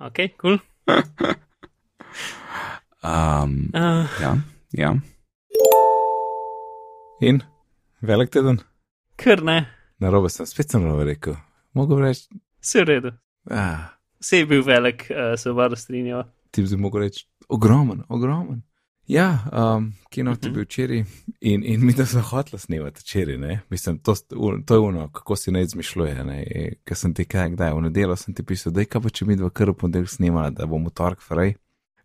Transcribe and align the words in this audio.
Ok, 0.00 0.18
kul. 0.40 0.58
Cool. 0.86 1.34
Um, 3.02 3.70
Uh, 3.74 4.04
ja, 4.20 4.36
ja. 4.76 4.90
In 7.20 7.40
velik 8.04 8.28
teden, 8.30 8.58
kar 9.16 9.40
ne, 9.44 9.62
na 10.00 10.10
robe 10.12 10.28
sem 10.28 10.44
spet 10.46 10.68
sem 10.70 10.84
robe 10.84 11.06
rekel. 11.08 11.36
Mogoče 11.72 11.96
bi 11.96 12.04
reči, 12.08 12.26
vse 12.60 12.82
v 12.82 12.88
redu. 12.90 13.12
ah, 13.50 13.86
Vse 14.20 14.42
je 14.42 14.46
bil 14.50 14.62
velik, 14.66 15.06
uh, 15.10 15.32
se 15.40 15.48
oba 15.50 15.70
strinjava. 15.76 16.26
ti 16.50 16.62
bi 16.62 16.76
mogel 16.76 17.06
reči, 17.06 17.24
ogromen, 17.48 18.02
ogromen. 18.08 18.60
Ja, 19.10 19.42
um, 19.52 19.92
kino 20.10 20.36
ti 20.36 20.46
Mhm. 20.48 20.54
bil 20.54 20.64
včeraj 20.64 21.04
in, 21.40 21.64
in 21.64 21.86
mi 21.86 21.92
da 21.92 22.06
smo 22.06 22.20
hoteli 22.22 22.58
snemati 22.58 23.00
včeraj, 23.00 23.36
ne? 23.38 23.60
Mislim, 23.70 23.98
to, 23.98 24.14
to 24.66 24.74
je 24.74 24.80
ono, 24.80 25.08
kako 25.12 25.36
si 25.36 25.50
ne 25.50 25.62
izmišljuje, 25.62 26.24
ne? 26.24 26.36
Ker 26.84 26.96
sem 26.96 27.14
ti 27.14 27.24
kaj, 27.24 27.50
kdaj, 27.50 27.72
v 27.72 27.80
nedeljo 27.80 28.16
sem 28.16 28.34
ti 28.34 28.42
pisal, 28.42 28.72
da 28.72 28.80
je 28.80 28.86
kaj 28.86 29.02
pa 29.02 29.10
če 29.10 29.26
mi 29.26 29.36
dva 29.36 29.50
kar 29.50 29.70
v 29.70 29.74
ponedeljek 29.74 30.08
snemala, 30.10 30.50
da 30.50 30.66
bomo 30.66 30.90
torek 30.90 31.22
fraj. 31.22 31.54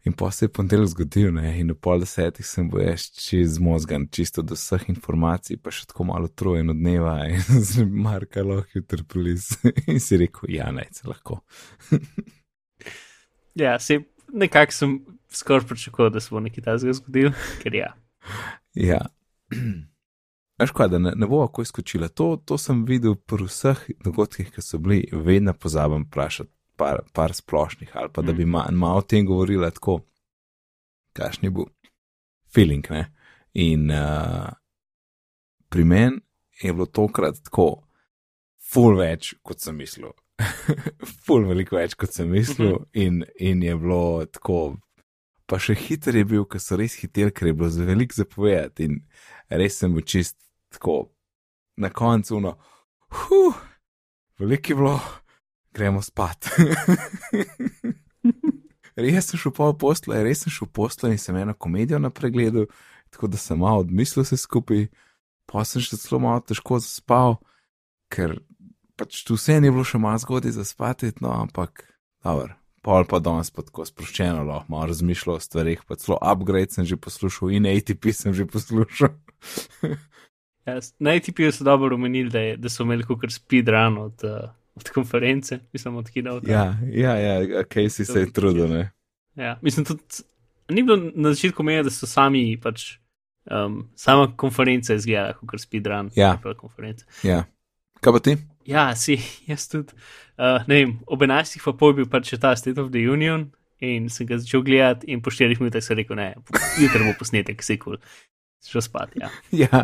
In 0.05 0.13
pa 0.13 0.31
se 0.31 0.45
je 0.45 0.49
ponedeljek 0.49 0.87
zgodil, 0.87 1.29
ne? 1.33 1.59
In 1.59 1.71
v 1.71 1.75
pol 1.75 1.99
desetih 2.01 2.45
sem 2.45 2.69
bil 2.69 2.81
jaz 2.87 3.05
čez 3.11 3.59
mozgan, 3.59 4.07
čisto 4.11 4.41
do 4.41 4.57
vseh 4.57 4.89
informacij, 4.89 5.57
pa 5.57 5.69
še 5.73 5.85
tako 5.85 6.03
malo 6.09 6.27
trojen 6.27 6.69
od 6.69 6.77
dneva 6.77 7.19
in 7.29 7.41
z 7.69 7.85
Marka 7.85 8.41
lahko 8.43 8.79
jutri 8.79 9.03
prilis. 9.03 9.51
in 9.87 9.99
si 9.99 10.17
rekel, 10.17 10.49
ja, 10.57 10.71
ne, 10.71 10.87
se 10.91 11.05
lahko. 11.07 11.43
Ja, 13.55 13.79
se 13.79 13.99
nekako 14.35 14.75
sem 14.75 14.95
skoraj 15.31 15.67
pričakoval, 15.67 16.11
da 16.13 16.19
se 16.19 16.31
bo 16.31 16.39
nekaj 16.39 16.63
takega 16.63 16.93
zgodil, 16.93 17.31
ker 17.63 17.75
ja. 17.75 17.91
Ja. 18.73 19.01
Veš 20.59 20.71
kaj, 20.71 20.87
da 20.93 20.99
ne, 20.99 21.11
ne 21.15 21.27
bo 21.27 21.41
tako 21.47 21.65
izkočila. 21.65 22.07
To, 22.07 22.35
to 22.45 22.57
sem 22.57 22.85
videl 22.87 23.15
pri 23.15 23.47
vseh 23.49 23.81
dogodkih, 24.03 24.53
ki 24.55 24.63
so 24.63 24.79
bili, 24.79 25.01
vedno 25.11 25.53
pozabim 25.53 26.05
vprašati 26.07 26.51
par, 26.79 27.01
par 27.13 27.33
splošnih, 27.35 27.91
ali 27.93 28.11
pa 28.13 28.21
da 28.21 28.33
bi 28.33 28.45
ma, 28.45 28.67
malo 28.71 29.03
o 29.03 29.07
tem 29.07 29.25
govorila 29.27 29.71
tako, 29.71 29.99
kakšni 31.15 31.51
bo 31.51 31.67
feeling. 32.53 32.87
Ne? 32.89 33.09
In 33.53 33.91
uh, 33.91 34.47
pri 35.69 35.83
meni 35.83 36.21
je 36.63 36.73
bilo 36.73 36.85
tokrat 36.85 37.41
tako, 37.43 37.83
full 38.71 38.95
več, 38.99 39.33
kot 39.43 39.59
sem 39.59 39.75
mislil. 39.75 40.15
Full 41.25 41.45
veliko 41.47 41.77
več, 41.77 41.95
kot 41.99 42.11
sem 42.13 42.27
mislil, 42.31 42.81
in, 42.93 43.23
in 43.39 43.63
je 43.63 43.75
bilo 43.79 44.25
tako 44.31 44.75
pa 45.45 45.59
še 45.61 45.75
hiter 45.77 46.17
je 46.17 46.25
bil, 46.27 46.45
ker 46.49 46.61
so 46.61 46.77
res 46.79 46.97
hiteli, 46.99 47.33
ker 47.33 47.49
je 47.49 47.57
bilo 47.57 47.69
za 47.69 47.85
velik 47.85 48.13
zapovedati. 48.17 48.89
In 48.89 49.59
res 49.61 49.77
sem 49.79 49.93
bil 49.93 50.05
čist 50.05 50.37
tako 50.73 51.11
na 51.81 51.91
koncu, 51.93 52.39
no, 52.41 52.55
huh, 53.13 53.57
veliko 54.41 54.73
je 54.73 54.79
bilo, 54.79 54.95
gremo 55.75 56.01
spat. 56.05 56.49
res 59.05 59.29
sem 59.29 59.41
šel 59.41 59.53
po 59.55 59.69
poslu, 59.85 60.15
res 60.25 60.45
sem 60.45 60.53
šel 60.53 60.69
po 60.71 60.85
poslu 60.85 61.11
in 61.13 61.21
sem 61.21 61.37
eno 61.37 61.53
komedijo 61.53 61.99
na 62.01 62.09
pregledu, 62.09 62.65
tako 63.13 63.29
da 63.31 63.39
sem 63.39 63.59
malo 63.59 63.83
odmislil 63.85 64.25
vse 64.25 64.39
skupaj, 64.41 64.87
pa 65.51 65.65
sem 65.67 65.83
še 65.83 65.99
zelo 65.99 66.23
malo 66.23 66.41
težko 66.41 66.79
zaspal, 66.81 67.37
ker 68.09 68.39
pač 68.97 69.23
tu 69.27 69.39
vse 69.39 69.59
ni 69.61 69.71
bilo 69.71 69.83
še 69.87 70.01
malo 70.01 70.19
zgodaj 70.21 70.55
za 70.55 70.65
spati, 70.67 71.13
no, 71.21 71.33
ampak 71.33 71.87
dobro 72.23 72.55
pol 72.85 73.05
pa 73.09 73.17
danes 73.23 73.49
pa 73.49 73.65
tako 73.65 73.85
sproščeno, 73.87 74.43
lahko 74.45 74.69
malo 74.69 74.91
razmišljal 74.91 75.39
o 75.39 75.41
stvarih, 75.41 75.81
pa 75.89 75.97
celo 75.97 76.19
upgrade 76.21 76.75
sem 76.75 76.85
že 76.85 76.99
poslušal 77.01 77.55
in 77.57 77.65
ATP 77.69 78.11
sem 78.13 78.35
že 78.37 78.45
poslušal. 78.45 79.15
ja 80.69 80.77
na 81.01 81.15
ATP-ju 81.17 81.55
so 81.55 81.65
dobro 81.65 81.97
omenili, 81.97 82.29
da, 82.29 82.43
je, 82.45 82.59
da 82.61 82.69
so 82.69 82.85
imeli 82.85 83.07
kar 83.09 83.33
speedrun 83.33 83.97
od, 84.05 84.27
uh, 84.29 84.53
od 84.77 84.93
konference, 84.93 85.59
mislim, 85.73 85.97
od 85.97 86.13
kina. 86.13 86.37
ja, 86.45 86.77
ja, 86.93 87.17
ja, 87.17 87.63
kaj 87.65 87.89
si 87.89 88.05
se 88.05 88.19
je 88.19 88.31
trudil, 88.33 88.69
ne? 88.69 88.91
Ja, 89.35 89.57
mislim, 89.65 89.85
tudi 89.85 90.25
ni 90.69 90.83
bilo 90.83 91.11
na 91.15 91.33
začetku 91.33 91.63
meja, 91.65 91.83
da 91.83 91.93
so 91.93 92.07
sami 92.09 92.53
pač. 92.61 92.99
Um, 93.45 93.91
sama 93.93 94.31
konferenca 94.33 94.93
je 94.93 94.97
izgledala 94.97 95.35
kot 95.37 95.61
speedrun. 95.61 96.09
Ja. 96.17 96.31
konferenca. 96.57 97.05
Ja. 97.21 97.43
Kaj 98.01 98.13
pa 98.13 98.21
ti? 98.25 98.33
Ja, 98.65 98.87
si, 98.95 99.17
jaz 99.51 99.67
tudi. 99.71 99.95
Uh, 100.35 100.59
ne 100.67 100.81
vem, 100.81 100.95
ob 101.07 101.21
11. 101.21 101.61
pa 101.63 101.73
pol 101.77 101.95
bil 101.97 102.09
pač 102.11 102.33
ta 102.41 102.55
State 102.59 102.81
of 102.81 102.91
the 102.91 103.05
Union 103.07 103.51
in 103.83 104.07
sem 104.09 104.27
ga 104.27 104.39
začel 104.39 104.63
gledati, 104.65 105.09
in 105.11 105.21
po 105.21 105.31
4 105.31 105.59
minutah 105.59 105.83
sem 105.83 105.99
rekel, 105.99 106.17
ne, 106.17 106.31
jutri 106.79 107.03
bo 107.03 107.11
posnetek, 107.19 107.59
vse 107.61 107.75
kul, 107.77 107.99
cool. 107.99 108.23
šel 108.65 108.85
spat. 108.85 109.17
Ja. 109.19 109.29
Ja. 109.65 109.83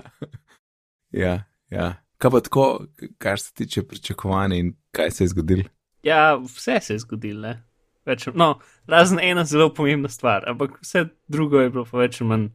ja, 1.11 1.35
ja. 1.69 1.91
Kaj 2.21 2.31
pa 2.31 2.39
tako, 2.45 2.65
kar 3.21 3.39
se 3.39 3.53
tiče 3.53 3.83
pričakovanja 3.83 4.57
in 4.57 4.73
kaj 4.95 5.11
se 5.11 5.23
je 5.23 5.33
zgodilo? 5.35 5.69
ja, 6.03 6.35
vse 6.35 6.79
se 6.81 6.93
je 6.93 6.99
zgodilo, 6.99 7.41
ne. 7.41 7.63
Več, 8.05 8.25
no, 8.33 8.55
razen 8.89 9.19
ena 9.21 9.43
zelo 9.45 9.69
pomembna 9.73 10.09
stvar, 10.09 10.47
ampak 10.49 10.79
vse 10.81 11.05
drugo 11.29 11.61
je 11.61 11.69
bilo 11.69 11.85
pa 11.85 12.01
več 12.01 12.17
ali 12.21 12.29
manj 12.31 12.47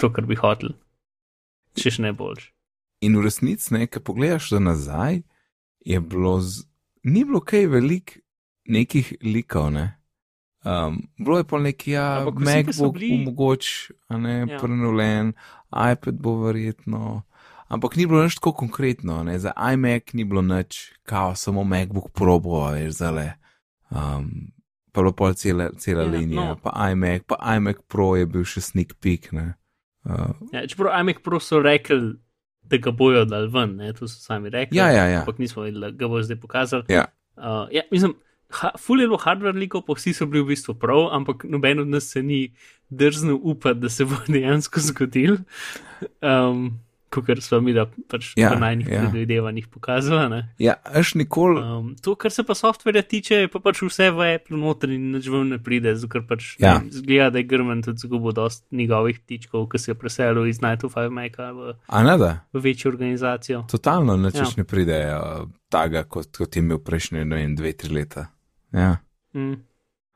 to, 0.00 0.08
kar 0.08 0.24
bi 0.28 0.38
hotel. 0.40 0.72
Če 1.76 1.92
še 1.96 2.06
ne 2.06 2.14
boljš. 2.16 2.48
In 3.04 3.18
v 3.18 3.26
resnici, 3.26 3.72
ne, 3.74 3.84
ki 3.90 4.00
pogledaš 4.04 4.52
za 4.54 4.60
nazaj, 4.62 5.20
je 5.84 6.00
bilo, 6.00 6.40
z... 6.40 6.64
ni 7.02 7.24
bilo 7.24 7.40
kaj 7.40 7.66
velik 7.66 8.20
nekih 8.64 9.14
likov, 9.22 9.70
ne. 9.70 9.98
Um, 10.62 11.08
bilo 11.18 11.38
je 11.38 11.44
pa 11.44 11.58
neki, 11.58 11.90
ja, 11.90 12.24
MacBook 12.26 12.94
bili- 12.94 13.24
mogoč, 13.24 13.90
a 14.08 14.16
ne, 14.16 14.46
Ja. 14.48 14.58
prenovljen, 14.58 15.32
iPad 15.72 16.14
bo 16.14 16.36
verjetno, 16.38 17.22
ampak 17.68 17.96
ni 17.96 18.06
bilo 18.06 18.22
nič 18.22 18.34
tako 18.34 18.52
konkretno, 18.54 19.22
ne, 19.22 19.38
za 19.38 19.50
iMac 19.72 20.12
ni 20.12 20.24
bilo 20.24 20.42
nič, 20.42 20.92
kao 21.02 21.34
samo 21.34 21.64
MacBook 21.64 22.10
Pro 22.10 22.38
bo, 22.38 22.70
veš, 22.70 22.90
zale. 22.94 23.32
Um, 23.90 24.52
pa 24.92 25.00
bilo 25.00 25.12
pol 25.12 25.34
cela, 25.34 25.70
cela 25.72 26.02
Ja, 26.02 26.06
ja, 26.06 26.12
linija, 26.12 26.40
no. 26.40 26.48
no. 26.48 26.56
pa 26.56 26.90
iMac, 26.90 27.22
pa 27.26 27.56
iMac 27.56 27.76
Pro 27.88 28.14
je 28.14 28.26
bil 28.26 28.44
še 28.44 28.60
sneak 28.62 28.94
peek, 28.94 29.32
ne. 29.32 29.54
Uh, 30.04 30.30
Ja, 30.52 30.62
čeprav 30.62 30.94
iMac 30.94 31.18
Pro 31.22 31.40
so 31.40 31.58
rekli, 31.58 32.14
da 32.72 32.80
ga 32.80 32.92
bojo 32.96 33.24
dal 33.28 33.48
ven, 33.52 33.76
ne, 33.76 33.92
to 33.92 34.08
so 34.08 34.18
sami 34.18 34.50
rekli. 34.50 34.78
ja, 34.78 34.88
ja, 34.90 35.06
ja. 35.06 35.22
ampak 35.22 35.38
nismo 35.38 35.66
videli, 35.66 35.90
da 35.90 35.90
ga 35.90 36.08
bo 36.08 36.22
zdaj 36.24 36.40
pokazali. 36.40 36.88
Ja. 36.88 37.04
Uh, 37.36 37.66
ja 37.72 37.84
mislim, 37.92 38.14
ha, 38.60 38.72
ful 38.80 39.00
je 39.00 39.08
bilo 39.10 39.20
hardware 39.20 39.58
likov, 39.58 39.84
pa 39.86 39.96
vsi 39.98 40.14
so 40.16 40.26
bili 40.26 40.44
v 40.44 40.52
bistvu 40.54 40.74
prav, 40.80 41.10
ampak 41.12 41.44
noben 41.44 41.84
od 41.84 41.92
nas 41.92 42.08
se 42.12 42.22
ni 42.22 42.40
drznil 42.88 43.38
upati, 43.42 43.80
da 43.84 43.92
se 43.92 44.08
bo 44.08 44.16
dejansko 44.32 44.80
zgodil. 44.80 45.36
Um, 46.20 46.80
Kot 47.12 47.28
smo 47.44 47.60
mi, 47.60 47.74
da 47.76 47.84
pač 48.08 48.30
Ja, 48.36 48.54
na 48.54 48.58
najnih 48.64 48.88
ja. 48.88 49.02
predvidevanjih 49.02 49.66
pokazala. 49.68 50.28
Ne? 50.28 50.40
Ja, 50.58 50.78
až 50.82 51.12
nikoli. 51.14 51.60
Um, 51.60 51.90
to, 52.00 52.14
kar 52.16 52.32
se 52.32 52.40
pa 52.42 52.54
softverja 52.56 53.02
tiče, 53.02 53.42
pa 53.52 53.60
pač 53.60 53.82
vse 53.84 54.08
v 54.10 54.30
Apple 54.34 54.56
noter 54.56 54.90
in 54.90 55.10
nič 55.12 55.28
ven 55.28 55.52
ne 55.52 55.58
pride, 55.60 55.92
zato 55.94 56.22
pač 56.24 56.56
Ja. 56.58 56.78
ne 56.78 56.88
zgleda, 56.90 57.30
da 57.30 57.38
je 57.38 57.44
Grmen 57.44 57.82
tudi 57.82 58.00
zgubil 58.00 58.32
dost 58.32 58.64
njegovih 58.72 59.20
tičkov, 59.20 59.68
ki 59.68 59.78
se 59.78 59.90
je 59.90 59.94
preselil 59.94 60.46
iz 60.48 60.60
9-5 60.60 61.10
Maca 61.10 61.50
v, 61.52 61.74
A 61.86 62.02
ne 62.02 62.16
da? 62.18 62.32
v 62.52 62.64
večjo 62.64 62.88
organizacijo. 62.90 63.64
Totalno 63.68 64.16
nič 64.16 64.34
Ja. 64.34 64.48
ja. 64.48 64.54
ne 64.56 64.64
pride 64.64 64.98
uh, 65.12 65.44
taga, 65.68 66.04
kot, 66.04 66.32
kot 66.32 66.56
je 66.56 66.62
imel 66.62 66.78
prejšnje, 66.78 67.24
ne 67.24 67.36
vem, 67.36 67.52
dve, 67.54 67.72
tri 67.72 67.92
leta. 67.92 68.30
Ja. 68.72 68.96
Mm. 69.34 69.60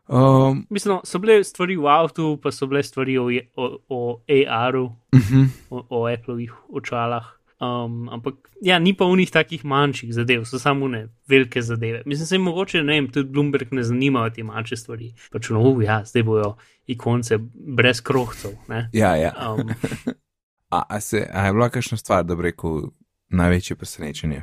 Um, 0.08 0.66
Mislim, 0.70 0.98
so 1.04 1.18
bile 1.18 1.44
stvari 1.44 1.76
v 1.76 1.86
avtu, 1.90 2.36
pa 2.42 2.52
so 2.52 2.66
bile 2.66 2.82
stvari 2.82 3.18
o, 3.18 3.26
o, 3.56 3.78
o 3.88 4.20
AR-u, 4.28 4.84
uh 4.84 5.20
-huh. 5.20 5.48
o, 5.70 5.86
o 5.90 6.06
Appleovih 6.06 6.52
očalah. 6.68 7.24
Um, 7.60 8.08
ampak 8.08 8.34
ja, 8.62 8.78
ni 8.78 8.94
pa 8.94 9.04
v 9.04 9.16
njih 9.16 9.30
takih 9.30 9.64
manjših 9.64 10.14
zadev, 10.14 10.44
so 10.44 10.58
samo 10.58 10.88
ne 10.88 11.08
velike 11.28 11.62
zadeve. 11.62 12.02
Mislim, 12.06 12.26
se 12.26 12.34
jim 12.34 12.42
mogoče, 12.42 12.82
ne 12.82 12.92
vem, 12.92 13.10
tudi 13.12 13.30
Bloomberg 13.30 13.72
ne 13.72 13.82
zanimajo 13.82 14.30
te 14.30 14.42
manjše 14.42 14.76
stvari. 14.76 15.14
Pač 15.32 15.50
no, 15.50 15.60
uh, 15.60 15.84
ja, 15.84 16.04
zdaj 16.04 16.22
bojo 16.22 16.56
ikonce 16.86 17.38
brez 17.76 18.00
krohcev. 18.00 18.50
ne. 18.68 18.90
Ja, 18.92 19.16
ja. 19.16 19.32
Um, 19.54 19.68
A, 20.70 20.82
a, 20.88 21.00
se, 21.00 21.28
a 21.32 21.46
je 21.46 21.52
bila 21.52 21.68
kakšna 21.68 21.96
stvar, 21.96 22.24
da 22.24 22.36
bi 22.36 22.42
rekel, 22.42 22.90
največje 23.28 23.76
presenečenje? 23.76 24.42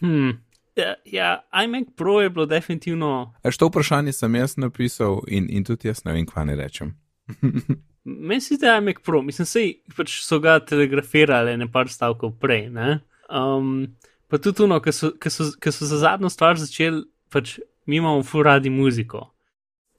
hmm, 0.00 0.30
ja, 0.78 0.94
ja, 1.04 1.28
iMac 1.64 1.92
Pro 1.96 2.20
je 2.20 2.30
bilo 2.30 2.46
definitivno, 2.46 3.34
Až 3.42 3.58
to 3.58 3.68
vprašanje 3.68 4.12
sem 4.12 4.34
jaz 4.34 4.56
napisal 4.56 5.20
in, 5.28 5.50
in 5.50 5.64
tudi 5.64 5.88
jaz 5.88 6.04
ne 6.04 6.14
vem, 6.16 6.26
kva 6.26 6.44
ne 6.48 6.56
rečem. 6.56 6.94
meni 8.04 8.40
se 8.40 8.54
zdi, 8.54 8.66
iMac 8.66 9.02
Pro, 9.04 9.22
mislim, 9.22 9.46
sej 9.46 9.72
pač 9.96 10.20
so 10.24 10.40
ga 10.40 10.58
telegrafirali 10.64 11.56
ne 11.58 11.68
par 11.72 11.90
stavkov 11.92 12.36
prej. 12.40 12.68
Ne? 12.74 13.00
Um, 13.28 13.88
pa 14.28 14.40
tudi 14.40 14.64
ono, 14.64 14.80
ki 14.84 14.94
so, 14.94 15.12
ki 15.20 15.32
so, 15.32 15.50
ki 15.60 15.72
so 15.74 15.88
za 15.88 16.00
zadnjo 16.04 16.30
stvar 16.32 16.58
začeli, 16.60 17.04
pač 17.32 17.58
mi 17.86 18.00
imamo 18.00 18.24
fu 18.24 18.42
radi 18.42 18.72
muziko. 18.72 19.28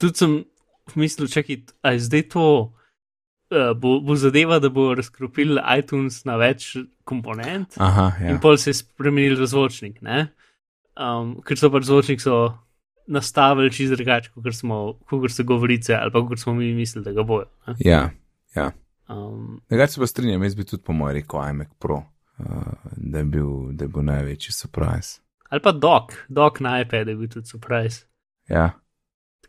Tudi 0.00 0.24
sem 0.24 0.36
mislil, 0.98 1.30
čakaj, 1.30 1.64
a 1.82 1.94
je 1.96 2.06
zdaj 2.08 2.28
to. 2.34 2.46
Uh, 3.50 3.72
bo, 3.74 3.96
bo 3.98 4.14
zadeva, 4.14 4.60
da 4.62 4.68
bo 4.70 4.92
razkropil 4.94 5.58
iTunes 5.74 6.20
na 6.22 6.36
več 6.38 6.76
komponent, 7.02 7.74
Aha, 7.82 8.04
ja. 8.22 8.28
in 8.30 8.38
pol 8.38 8.54
se 8.62 8.70
je 8.70 8.76
spremenil 8.78 9.34
v 9.40 9.48
zvočnik, 9.50 9.96
ne? 10.06 10.28
Um, 11.00 11.38
ker 11.46 11.56
so 11.56 11.70
pač 11.72 11.86
zvočnik 11.88 12.20
so 12.20 12.50
nastavili 13.10 13.72
čisto 13.72 13.96
drugače, 13.96 14.30
kot 14.34 14.54
smo, 14.54 14.80
kot 15.08 15.32
so 15.32 15.46
govorice, 15.48 15.94
ali 15.96 16.12
pa 16.12 16.20
kot 16.26 16.42
smo 16.42 16.54
mi 16.54 16.74
mislili, 16.76 17.04
da 17.04 17.14
ga 17.16 17.24
bojo. 17.26 17.48
ne. 17.66 17.74
Ja, 17.80 18.02
ja. 18.56 18.70
Um, 19.08 19.60
Drugače 19.70 19.92
se 19.92 20.00
pa 20.00 20.06
strinjam, 20.06 20.44
jaz 20.44 20.54
bi 20.54 20.64
tudi 20.64 20.82
po 20.86 20.92
mojem 20.92 21.16
rekel 21.22 21.40
iMac 21.50 21.72
Pro, 21.78 21.96
uh, 21.96 22.44
da, 22.96 23.18
je 23.18 23.24
bil, 23.24 23.72
da 23.72 23.84
je 23.84 23.88
bil 23.88 24.06
največji 24.06 24.52
surprise. 24.52 25.20
ali 25.50 25.60
pa 25.62 25.72
dok, 25.72 26.12
dok 26.28 26.60
na 26.60 26.80
iPad 26.80 27.08
je 27.08 27.16
bil 27.16 27.28
tudi 27.28 27.46
surprise. 27.46 28.04
Ja, 28.48 28.70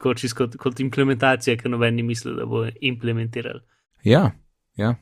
tako 0.01 0.13
čisto 0.13 0.37
kot, 0.37 0.57
kot 0.57 0.79
implementacija, 0.79 1.57
ki 1.57 1.69
noben 1.69 1.95
ni 1.95 2.03
mislil, 2.03 2.35
da 2.39 2.45
bo 2.49 2.65
implementiral. 2.81 3.61
Ja, 4.03 4.31
ja. 4.77 4.95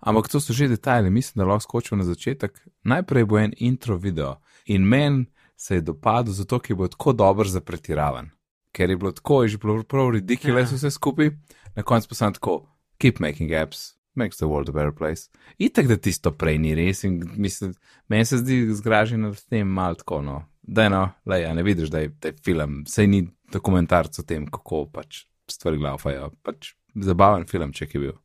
Ampak 0.00 0.28
to 0.30 0.40
so 0.40 0.52
že 0.54 0.68
detajli, 0.68 1.10
mislim, 1.10 1.42
da 1.42 1.48
lahko 1.48 1.64
skočim 1.64 1.98
na 1.98 2.04
začetek. 2.04 2.60
Najprej 2.84 3.24
bo 3.24 3.38
en 3.38 3.52
intro 3.58 3.96
video 3.96 4.36
in 4.66 4.86
meni 4.86 5.26
se 5.56 5.74
je 5.74 5.80
dopadlo 5.80 6.32
zato, 6.32 6.58
ker 6.58 6.76
bo 6.76 6.88
tako 6.88 7.12
dober 7.12 7.48
za 7.48 7.60
pretiravan. 7.60 8.30
Ker 8.72 8.90
je 8.90 8.96
bilo 8.96 9.12
tako, 9.12 9.42
je 9.42 9.48
že 9.48 9.58
bilo 9.58 9.82
prav 9.82 10.10
ridiculous 10.10 10.72
Ja. 10.72 10.76
vse 10.76 10.90
skupaj, 10.90 11.30
na 11.74 11.82
koncu 11.82 12.08
pa 12.08 12.14
sem 12.14 12.32
tako, 12.32 12.66
keep 12.98 13.18
making 13.18 13.52
apps, 13.52 13.94
makes 14.14 14.36
the 14.36 14.46
world 14.46 14.68
a 14.68 14.72
better 14.72 14.92
place. 14.92 15.28
Itak, 15.58 15.86
da 15.86 15.96
tisto 15.96 16.30
prej 16.30 16.58
ni 16.58 16.74
res 16.74 17.04
in 17.04 17.22
mislim, 17.36 17.74
meni 18.08 18.24
se 18.24 18.38
zdi 18.38 18.66
zgraženo 18.72 19.34
s 19.34 19.44
tem 19.44 19.68
mal 19.68 19.94
tako, 19.94 20.22
no. 20.22 20.44
Da 20.62 20.82
je 20.82 20.90
no, 20.90 21.10
le, 21.24 21.40
ja, 21.40 21.54
ne 21.54 21.62
vidiš, 21.62 21.88
da 21.88 21.98
je, 21.98 22.08
da 22.08 22.28
je 22.28 22.34
film, 22.44 22.84
sej 22.86 23.06
ni 23.06 23.20
dokumentarc 23.52 24.18
o 24.18 24.22
tem, 24.22 24.46
kako 24.46 24.86
pač 24.86 25.24
stvari 25.48 25.78
laufajo, 25.78 26.32
pač 26.42 26.72
zabaven 26.94 27.46
film, 27.46 27.72
če 27.72 27.86
je 27.86 28.00
bil. 28.00 28.16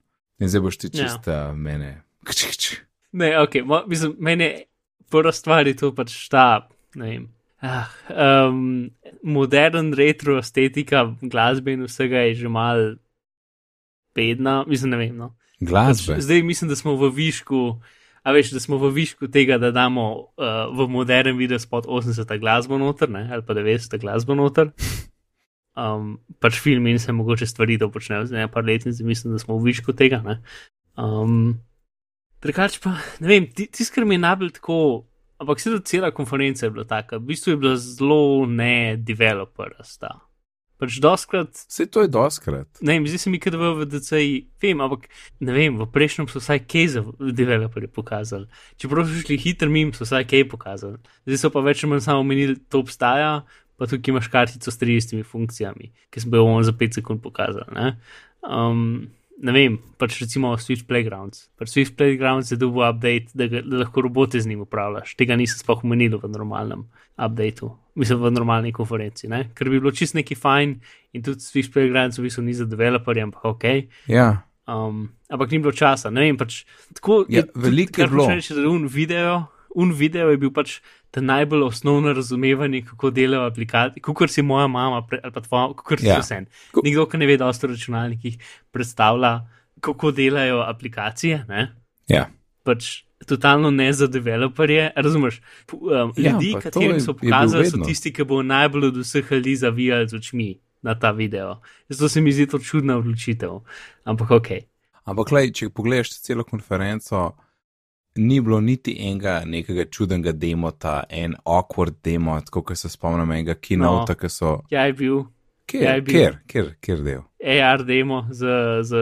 In 0.42 0.50
zdaj 0.50 0.62
boš 0.62 0.78
ti 0.78 0.90
Ja. 0.90 1.04
čist 1.06 1.28
ja. 1.28 1.54
mene. 1.54 2.02
Kč, 2.28 2.48
kč. 2.50 2.80
Ne, 3.14 3.36
ok, 3.40 3.62
mo, 3.66 3.84
mislim, 3.88 4.16
meni 4.20 4.44
je 4.44 4.64
prva 5.12 5.32
stvar 5.32 5.68
je 5.68 5.76
to 5.76 5.92
pač 5.96 6.16
ta, 6.30 6.68
ne 6.96 7.06
vem. 7.10 7.30
Ah, 7.62 7.92
um, 8.10 8.90
modern 9.22 9.94
retro 9.94 10.40
estetika 10.42 11.06
glasbe 11.22 11.76
in 11.76 11.86
vsega 11.86 12.26
je 12.26 12.34
že 12.42 12.50
mal 12.50 12.96
bedna, 14.18 14.64
mislim, 14.68 14.96
ne 14.96 14.98
vem. 14.98 15.18
No. 15.18 15.36
Glasbe. 15.62 16.16
Pač, 16.16 16.26
zdaj 16.26 16.42
mislim, 16.44 16.72
da 16.74 16.76
smo 16.76 16.96
v 16.98 17.12
višku, 17.14 17.62
a 18.26 18.34
veš, 18.34 18.56
da 18.58 18.60
smo 18.64 18.82
v 18.82 18.90
višku 18.96 19.30
tega, 19.30 19.60
da 19.62 19.70
damo 19.72 20.34
uh, 20.42 20.74
v 20.74 20.90
modern 20.90 21.38
video 21.38 21.62
spod 21.62 21.86
80 21.86 22.26
glasbo 22.42 22.82
noter, 22.82 23.10
ne, 23.14 23.28
ali 23.30 23.46
pa 23.46 23.54
90 23.54 24.02
glasbo 24.02 24.36
noter. 24.36 24.74
Um, 25.72 26.18
pač 26.44 26.58
film 26.60 26.84
in 26.92 26.98
se 27.00 27.14
mogoče 27.16 27.48
stvari 27.48 27.78
to 27.80 27.88
počnejo, 27.88 28.26
zdaj 28.28 28.50
pa 28.52 28.60
let 28.60 28.84
in 28.84 28.92
zdaj 28.92 29.08
mislim, 29.08 29.38
da 29.38 29.40
smo 29.40 29.56
v 29.56 29.70
višku 29.70 29.96
tega. 29.96 30.20
Ne. 30.20 30.42
Um, 31.00 31.62
Drugač 32.44 32.76
pa, 32.84 32.98
ne 33.24 33.30
vem, 33.30 33.46
ti- 33.48 33.70
tisto, 33.72 33.96
kar 33.96 34.04
mi 34.04 34.18
je 34.18 34.24
najbolj 34.26 34.52
tako, 34.58 35.06
ampak 35.42 35.60
se 35.60 35.72
tudi 35.74 35.86
cela 35.90 36.12
konferenca 36.12 36.66
je 36.66 36.72
bila 36.72 36.86
taka, 36.86 37.18
v 37.18 37.34
bistvu 37.34 37.52
je 37.52 37.58
bila 37.58 37.78
zelo 37.78 38.46
ne 38.46 38.98
developerasta. 38.98 40.20
Pač 40.82 40.98
doskrat 40.98 41.54
Vse 41.54 41.86
to 41.94 42.02
je 42.02 42.10
doskrat. 42.10 42.80
Ne 42.82 42.96
zdi 43.06 43.18
se 43.22 43.30
mi, 43.30 43.38
da 43.38 43.58
v 43.58 43.84
VDC-ji 43.84 44.38
vem, 44.62 44.82
ampak 44.82 45.06
ne 45.40 45.54
vem, 45.54 45.78
v 45.78 45.86
prejšnjem 45.86 46.30
so 46.30 46.42
vsaj 46.42 46.64
kaj 46.66 46.88
za 46.96 47.04
developerje 47.22 47.90
pokazali. 47.94 48.50
Čeprav 48.82 49.06
so 49.06 49.22
šli 49.22 49.38
hitro 49.38 49.70
mim, 49.70 49.94
so 49.94 50.08
vsaj 50.10 50.26
kaj 50.26 50.48
pokazali. 50.50 50.98
Zdaj 51.30 51.38
so 51.38 51.54
pa 51.54 51.62
več 51.62 51.84
ali 51.84 51.94
manj 51.94 52.06
samo 52.08 52.26
omenili, 52.26 52.58
to 52.66 52.82
obstaja, 52.82 53.44
pa 53.78 53.90
tukaj 53.90 54.14
imaš 54.14 54.30
kartico 54.34 54.74
s 54.74 54.82
30 54.82 55.22
funkcijami, 55.26 55.94
ki 56.10 56.26
sem 56.26 56.34
bil 56.34 56.50
on 56.50 56.66
za 56.66 56.74
5 56.74 56.98
sekund 56.98 57.22
pokazal. 57.22 57.70
Ne, 57.78 57.94
um, 58.42 59.06
ne 59.40 59.54
vem, 59.56 59.78
pač 59.98 60.20
recimo 60.22 60.52
Switch 60.60 60.84
Playgrounds. 60.90 61.48
Pač 61.58 61.72
Switch 61.74 61.96
Playgrounds 61.96 62.52
je 62.52 62.60
dobil 62.60 62.84
update, 62.84 63.32
da, 63.34 63.48
ga, 63.48 63.64
da 63.64 63.84
lahko 63.86 64.04
robote 64.06 64.42
z 64.42 64.50
njim 64.50 64.66
upravljaš. 64.68 65.16
Tega 65.16 65.38
nisem 65.40 65.62
sploh 65.64 65.86
omenil 65.88 66.20
v 66.22 66.30
normalnem 66.30 66.86
updateu, 67.18 67.76
mislim 67.96 68.22
v 68.22 68.32
normalni 68.36 68.72
konferenci, 68.76 69.30
ne? 69.32 69.48
ker 69.56 69.70
bi 69.70 69.80
bilo 69.80 69.94
čist 69.96 70.18
neki 70.18 70.36
fajn 70.36 70.78
in 71.14 71.26
tudi 71.26 71.44
Switch 71.46 71.74
Playgrounds 71.74 72.20
v 72.20 72.28
bistvu 72.28 72.46
ni 72.46 72.56
za 72.58 72.66
developerje, 72.66 73.28
ampak 73.30 73.46
ok. 73.56 73.68
Ja, 74.10 74.44
Um, 74.70 75.10
ampak 75.28 75.52
ni 75.52 75.60
bilo 75.60 75.74
časa, 75.74 76.12
ne 76.14 76.22
vem, 76.22 76.38
pač 76.38 76.64
tako. 76.94 77.26
Ja, 77.28 77.44
tudi, 77.44 77.66
veliko 77.66 78.02
je 78.02 78.08
bilo. 78.08 78.24
hočem 78.24 78.38
Reči, 78.40 78.54
da 78.56 78.70
un 78.70 78.86
video, 78.88 79.34
un 79.76 79.92
video 79.92 80.30
je 80.30 80.38
bil 80.38 80.52
pač 80.54 80.80
ta 81.12 81.22
najbolj 81.22 81.64
osnovno 81.64 82.14
razumevanje, 82.14 82.82
kako 82.82 83.10
delajo 83.12 83.48
aplikacije, 83.48 84.02
kot 84.02 84.32
si 84.32 84.42
moja 84.42 84.68
mama 84.68 85.02
pre, 85.02 85.20
ali 85.24 85.34
pa 85.34 85.42
tvoja, 85.42 85.74
kot 85.74 86.00
si 86.00 86.08
Ja. 86.08 86.20
vse. 86.20 86.46
Nekdo, 86.84 87.06
ki 87.06 87.18
ne 87.18 87.28
ve, 87.28 87.38
da 87.38 87.48
o 87.48 87.52
računalnikih 87.64 88.38
predstavlja, 88.72 89.42
kako 89.80 90.12
delajo 90.12 90.60
aplikacije. 90.62 91.46
Ne? 91.50 91.76
ja. 92.08 92.30
pač 92.64 93.04
totalno 93.26 93.72
ne 93.72 93.94
za 93.94 94.08
developerje. 94.08 94.92
Razumeš? 94.96 95.42
P- 95.68 95.76
Um, 95.76 96.14
Ja, 96.18 96.32
ljudi, 96.32 96.56
katerim 96.62 97.00
so 97.00 97.14
pokazali, 97.14 97.66
so 97.66 97.78
tisti, 97.78 98.14
ki 98.14 98.24
bo 98.24 98.44
najbolj 98.44 98.86
od 98.86 98.98
vseh 98.98 99.32
ljudi 99.32 99.56
zavijali 99.56 100.08
z 100.08 100.14
očmi 100.14 100.50
na 100.82 101.00
ta 101.00 101.12
video. 101.12 101.62
Zato 101.90 102.10
se 102.10 102.22
mi 102.22 102.32
zdi 102.32 102.48
to 102.48 102.60
čudna 102.60 102.98
odločitev. 102.98 103.60
Ampak 104.04 104.32
ok. 104.32 104.48
Ampak, 105.04 105.32
lej, 105.32 105.52
če 105.52 105.70
pogledaš 105.70 106.10
celo 106.22 106.44
konferenco, 106.44 107.32
ni 108.16 108.42
bilo 108.42 108.60
niti 108.62 108.96
enega 109.00 109.42
nekega 109.46 109.86
čudnega 109.86 110.32
demota, 110.32 111.04
en 111.10 111.36
awkward 111.46 112.02
demo, 112.04 112.40
tako 112.42 112.64
kot 112.64 112.78
se 112.78 112.90
spomnim 112.90 113.32
enega 113.32 113.56
kinota, 113.56 114.14
no. 114.14 114.20
ki 114.20 114.30
so. 114.30 114.58
Ja, 114.72 114.86
je 114.90 114.94
bil 114.94 115.22
Kjer, 115.72 115.84
ja, 115.84 115.92
je 115.96 116.02
bil- 116.02 116.14
kjer, 116.16 116.38
kjer, 116.48 116.72
kjer 116.84 117.04
del? 117.06 117.22
AR 117.64 117.84
demo 117.88 118.26
z, 118.32 118.46
z 118.84 118.98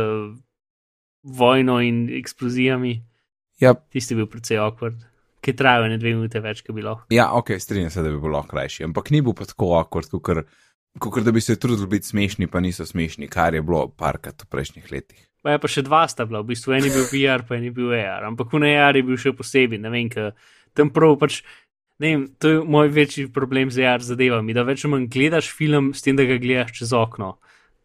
vojno 1.24 1.80
in 1.82 2.10
eksplozijami. 2.20 3.00
Ja, 3.60 3.74
Tisti 3.74 4.14
je 4.14 4.18
bil 4.22 4.28
precej 4.32 4.60
awkward, 4.62 5.02
ki 5.44 5.54
trajajo 5.58 5.90
ne 5.92 5.98
dve 6.00 6.14
minute 6.16 6.40
več, 6.40 6.62
kot 6.64 6.76
bi 6.76 6.84
lahko. 6.86 7.08
ja 7.12 7.32
ok, 7.36 7.56
strinjam 7.60 7.90
se, 7.92 8.04
da 8.04 8.12
bi 8.12 8.20
bilo 8.22 8.44
krajši, 8.48 8.84
ampak 8.88 9.10
ni 9.12 9.22
bil 9.22 9.34
pa 9.34 9.46
tako 9.50 9.74
awkward, 9.80 10.12
kot 10.14 10.46
kot 11.00 11.24
da 11.24 11.32
bi 11.32 11.42
se 11.42 11.56
trudili 11.60 11.88
biti 11.88 12.08
smešni, 12.08 12.48
pa 12.48 12.60
niso 12.60 12.86
smešni, 12.86 13.28
kar 13.28 13.54
je 13.54 13.62
bilo 13.62 13.88
parkrat 13.90 14.42
v 14.44 14.48
prejšnjih 14.50 14.92
letih. 14.92 15.29
Pa 15.42 15.56
je 15.56 15.60
pa 15.64 15.68
še 15.72 15.84
dva 15.88 16.04
sta 16.12 16.26
bila, 16.28 16.42
v 16.44 16.52
bistvu 16.52 16.76
en 16.76 16.84
je 16.84 16.92
bil 16.92 17.06
VR, 17.08 17.46
pa 17.48 17.56
en 17.56 17.64
je 17.64 17.72
bil 17.72 17.94
AR, 17.96 18.28
ampak 18.28 18.52
v 18.52 18.60
AR 18.76 18.98
je 19.00 19.04
bil 19.08 19.18
še 19.20 19.32
posebej, 19.32 19.80
ne 19.80 19.90
vem, 19.94 20.10
ker 20.12 20.34
tam 20.76 20.92
prav 20.92 21.16
pač. 21.22 21.42
Ne 22.00 22.12
vem, 22.12 22.22
to 22.40 22.48
je 22.52 22.60
moj 22.64 22.88
večji 22.96 23.28
problem 23.32 23.72
z 23.72 23.84
AR 23.84 24.04
zadevami, 24.04 24.56
da 24.56 24.64
več 24.64 24.86
ali 24.86 24.94
manj 24.94 25.08
gledaš 25.12 25.52
film 25.52 25.94
s 25.96 26.04
tem, 26.04 26.16
da 26.16 26.24
ga 26.28 26.40
gledaš 26.40 26.76
čez 26.80 26.92
okno. 26.96 27.38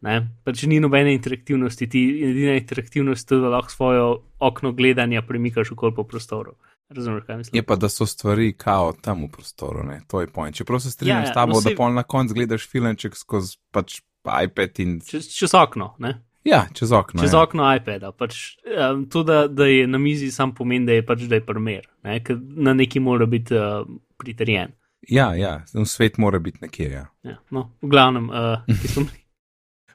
Ne? 0.05 0.21
Pač 0.43 0.63
ni 0.69 0.77
nobene 0.79 1.15
interaktivnosti, 1.15 1.87
ti 1.89 2.01
edina 2.27 2.53
interaktivnost 2.59 3.31
je, 3.31 3.39
da 3.41 3.49
lahko 3.55 3.71
svojo 3.71 4.05
okno 4.39 4.71
gledanja 4.75 5.23
premikaš 5.25 5.71
okoli 5.71 5.95
po 5.95 6.03
prostoru. 6.03 6.55
Razumeš, 6.89 7.23
kaj 7.25 7.37
mislim? 7.37 7.57
Je 7.57 7.63
pa, 7.63 7.75
da 7.75 7.89
so 7.89 8.05
stvari 8.05 8.53
kao 8.53 8.93
tam 8.93 9.23
v 9.25 9.31
prostoru, 9.31 9.83
ne? 9.83 10.01
to 10.07 10.21
je 10.21 10.27
point. 10.27 10.55
Čeprav 10.55 10.79
se 10.79 10.91
strinjam 10.91 11.23
Ja, 11.23 11.23
ja, 11.25 11.31
s 11.31 11.33
tabo, 11.33 11.55
no 11.57 11.61
da 11.63 11.69
saj- 11.71 11.75
pol 11.75 11.93
na 11.93 12.03
koncu 12.03 12.33
gledaš 12.33 12.67
filmček 12.69 13.15
skozi 13.17 13.57
pač 13.71 14.01
iPad 14.43 14.79
in. 14.79 14.99
Čez, 15.01 15.31
čez 15.33 15.53
okno, 15.53 15.95
ne? 15.99 16.24
Ja, 16.45 16.67
čez 16.73 16.91
okno. 16.91 17.23
čez 17.23 17.33
ja. 17.33 17.41
okno 17.41 17.65
iPada. 17.75 18.11
Pač, 18.13 18.57
um, 18.69 19.05
to, 19.09 19.23
da, 19.25 19.47
da 19.47 19.65
je 19.65 19.87
na 19.87 19.97
mizi, 19.97 20.29
sam 20.31 20.53
pomeni, 20.55 20.85
da 20.85 20.93
je 20.93 21.05
pač 21.05 21.25
da 21.29 21.39
je 21.39 21.45
primer, 21.45 21.87
ne? 22.05 22.19
ker 22.23 22.37
na 22.39 22.75
neki 22.77 23.01
mora 23.01 23.25
biti 23.25 23.57
uh, 23.57 23.81
pritrjen. 24.21 24.75
Ja, 25.09 25.33
ja, 25.37 25.59
svet 25.85 26.17
mora 26.17 26.39
biti 26.39 26.61
nekje. 26.61 26.89
Ja. 26.91 27.05
Ja, 27.25 27.39
no, 27.53 27.71
v 27.81 27.89
glavnem, 27.89 28.29
uh, 28.29 28.77
ki 28.81 28.93
smo. 28.93 29.07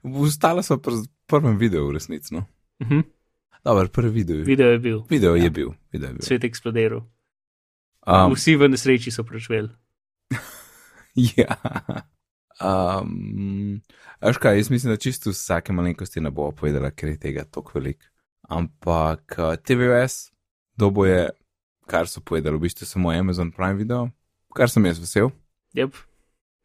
Ostala 0.27 0.63
so 0.67 0.79
pri 0.83 1.05
prvem 1.31 1.59
videu, 1.61 1.87
v 1.87 1.99
resnici. 1.99 2.35
No. 2.35 2.47
Uh 2.83 2.89
-huh. 2.89 3.03
Dobar, 3.65 3.89
prvi 3.89 4.11
video. 4.11 4.45
Video 4.45 4.69
je 4.69 4.79
bil, 4.79 5.03
Video 5.11 5.37
Ja. 5.37 5.45
je 5.45 5.51
bil. 5.51 5.73
Video 5.93 6.09
je 6.09 6.15
bil. 6.15 6.23
svet 6.23 6.45
eksplodiral. 6.45 7.07
Um, 8.07 8.35
Vsi 8.35 8.57
v 8.57 8.69
nesreči 8.69 9.11
so 9.11 9.25
preživeli. 9.25 9.69
ja. 11.37 11.57
Um, 12.61 13.81
Aš 14.21 14.37
kaj, 14.37 14.57
jaz 14.57 14.71
mislim, 14.71 14.93
da 14.93 14.97
čisto 14.97 15.31
vsake 15.31 15.73
malenkosti 15.73 16.21
ne 16.21 16.31
bo 16.31 16.51
povedala, 16.53 16.91
ker 16.91 17.09
je 17.09 17.19
tega 17.19 17.45
toliko 17.45 17.73
velik. 17.75 18.05
Ampak 18.49 19.35
uh, 19.39 19.55
TVS, 19.57 20.33
dobo 20.77 21.07
je, 21.07 21.31
kar 21.87 22.09
so 22.09 22.21
povedali, 22.21 22.57
v 22.57 22.61
bistvu 22.61 22.87
samo 22.87 23.13
Amazon 23.13 23.53
Prime 23.53 23.75
video, 23.75 24.11
kar 24.55 24.69
sem 24.71 24.85
jaz 24.87 25.01
vesel. 25.01 25.31
Yep. 25.75 25.97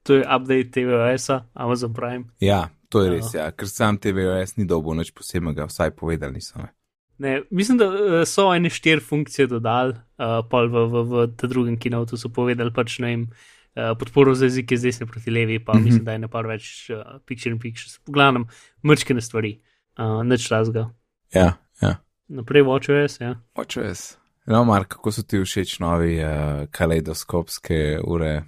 To 0.03 0.19
je 0.19 0.27
update 0.27 0.71
TVS-a, 0.71 1.45
Amazon 1.53 1.93
Prime. 1.93 2.23
Ja, 2.39 2.69
to 2.89 3.01
je 3.01 3.07
Ja. 3.07 3.15
res, 3.15 3.33
ja, 3.33 3.51
ker 3.51 3.69
sam 3.71 3.97
TVS 3.97 4.57
ni 4.57 4.65
dobo 4.65 4.93
nič 4.93 5.13
posebnega, 5.15 5.65
vsaj 5.71 5.95
povedali 5.95 6.33
niso. 6.33 6.59
Ne. 6.59 6.73
Ne, 7.17 7.41
mislim, 7.51 7.77
da 7.77 7.87
uh, 7.87 8.23
so 8.27 8.51
ene 8.51 8.69
štiri 8.69 8.99
funkcije 8.99 9.47
dodali, 9.47 9.95
uh, 10.19 10.43
pol 10.51 10.67
v, 10.67 10.87
v, 10.91 11.03
v 11.07 11.47
drugem 11.47 11.79
kinotu 11.79 12.19
so 12.19 12.27
povedali, 12.29 12.73
pač 12.75 12.99
ne 12.99 13.07
vem, 13.07 13.21
uh, 13.23 13.54
podporo 13.99 14.35
za 14.35 14.45
jezike 14.45 14.77
z 14.77 14.87
desne 14.87 15.05
proti 15.07 15.31
levi, 15.31 15.59
pa 15.59 15.73
mm. 15.73 15.79
-hmm. 15.79 15.83
mislim, 15.83 16.05
da 16.05 16.11
je 16.11 16.19
ne 16.19 16.27
par 16.27 16.47
več 16.47 16.89
uh, 16.89 17.21
picture 17.25 17.53
in 17.53 17.59
pictures. 17.59 17.97
V 18.07 18.11
glavnem, 18.11 18.45
mrčkene 18.83 19.21
stvari, 19.21 19.59
uh, 19.99 20.23
nič 20.23 20.49
razga. 20.51 20.89
Ja, 21.33 21.53
ja. 21.81 21.95
Naprej 22.27 22.63
WatchOS, 22.63 23.21
ja. 23.21 23.35
Očes. 23.55 24.17
No, 24.45 24.63
Mark, 24.63 24.87
kako 24.87 25.11
so 25.11 25.23
ti 25.23 25.37
všeč 25.41 25.79
novi 25.79 26.19
uh, 26.23 26.65
kaleidoskopske 26.71 27.99
ure, 28.03 28.43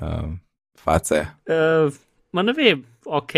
uh, 0.00 0.32
face? 0.78 1.26
Uh, 1.48 1.92
ma 2.32 2.42
ne 2.42 2.52
vem, 2.52 2.84
ok. 3.04 3.32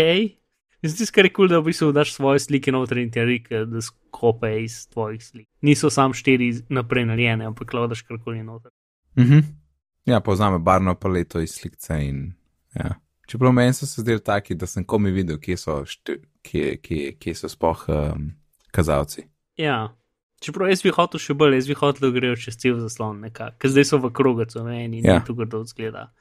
Zdi 0.85 1.05
se, 1.05 1.11
kar 1.11 1.25
je 1.25 1.33
kul, 1.33 1.47
cool, 1.47 1.49
da 1.49 1.59
v 1.59 1.71
bistvu 1.71 1.91
daš 1.91 2.13
svoje 2.13 2.39
slike 2.39 2.71
noter 2.71 3.01
in 3.01 3.11
ti 3.11 3.23
reke, 3.25 3.65
da 3.65 3.81
skope 3.81 4.51
iz 4.63 4.85
tvojih 4.93 5.23
slik. 5.23 5.47
Niso 5.65 5.89
sam 5.89 6.13
štiri 6.13 6.51
naprej 6.69 7.07
narejene, 7.09 7.47
ampak 7.49 7.73
lahko 7.73 7.93
daš 7.95 8.05
karkoli 8.07 8.43
noter. 8.43 8.71
Mhm. 9.17 9.64
Ja, 10.05 10.19
poznam 10.19 10.63
barno 10.63 10.95
paleto 10.95 11.41
iz 11.41 11.55
slikce 11.55 11.97
in. 12.05 12.33
Ja. 12.75 12.95
Čeprav 13.27 13.53
meni 13.53 13.73
so 13.73 13.85
se 13.89 14.01
zdeli 14.01 14.21
taki, 14.23 14.55
da 14.55 14.67
sem 14.69 14.83
komi 14.85 15.11
videl, 15.11 15.39
kje 15.41 15.57
so, 15.57 15.79
šti, 15.85 16.19
kje, 16.45 16.75
kje, 16.77 17.15
kje 17.19 17.35
so 17.35 17.49
spoh 17.49 17.87
um, 17.89 18.27
kazalci. 18.71 19.25
Ja. 19.57 19.95
Čeprav 20.41 20.69
jaz 20.69 20.83
bi 20.85 20.93
hotel 20.93 21.21
še 21.21 21.33
bolj, 21.33 21.57
jaz 21.57 21.69
bi 21.71 21.77
hotel, 21.79 22.05
da 22.05 22.19
grejo 22.19 22.37
čez 22.37 22.59
cel 22.61 22.77
zaslon, 22.83 23.23
nekako, 23.25 23.57
ker 23.57 23.73
zdaj 23.73 23.87
so 23.89 24.01
v 24.03 24.13
krogu, 24.13 24.45
meni 24.67 25.01
Ja. 25.01 25.17
ja. 25.17 25.23
to 25.25 25.33
grdo 25.33 25.63
zgleda. 25.65 26.11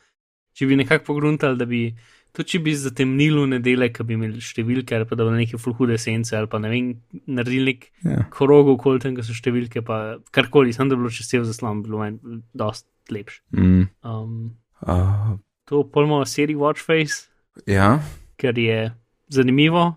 Če 0.55 0.71
bi 0.71 0.79
nekako 0.81 1.05
pogruntali, 1.12 1.59
da 1.59 1.67
bi 1.69 1.87
To, 2.35 2.43
če 2.43 2.59
bi 2.67 2.73
zatemnili 2.75 3.45
v 3.45 3.50
nedeljo, 3.53 3.87
ki 3.95 4.05
bi 4.09 4.17
imeli 4.17 4.41
številke, 4.43 4.97
ali 4.97 5.07
pa 5.07 5.14
da 5.14 5.23
bi 5.29 5.37
neke 5.37 5.59
fulhude 5.62 5.95
sence, 6.03 6.35
ali 6.35 6.49
pa 6.50 6.59
ne 6.59 6.71
vem, 6.73 6.88
naredili 7.31 7.69
nek 7.69 7.85
Ja. 8.03 8.25
krog 8.35 8.73
okoli 8.73 8.99
tega, 9.05 9.23
so 9.23 9.37
številke, 9.37 9.85
pa 9.87 10.19
karkoli, 10.35 10.75
sem 10.75 10.91
da 10.91 10.97
bi 10.99 11.05
bilo 11.05 11.12
čez 11.14 11.31
cel 11.31 11.45
zaslon, 11.47 11.85
bilo 11.87 12.03
meni 12.03 12.41
dost 12.50 12.88
lepše. 13.11 13.42
Mm. 13.52 13.88
Um, 14.02 14.54
Uh, 14.87 15.38
to 15.64 15.84
pojmo 15.84 16.25
seriji 16.26 16.56
Watchface, 16.56 17.28
ja, 17.66 18.02
ker 18.37 18.58
je 18.58 18.92
zanimivo. 19.28 19.94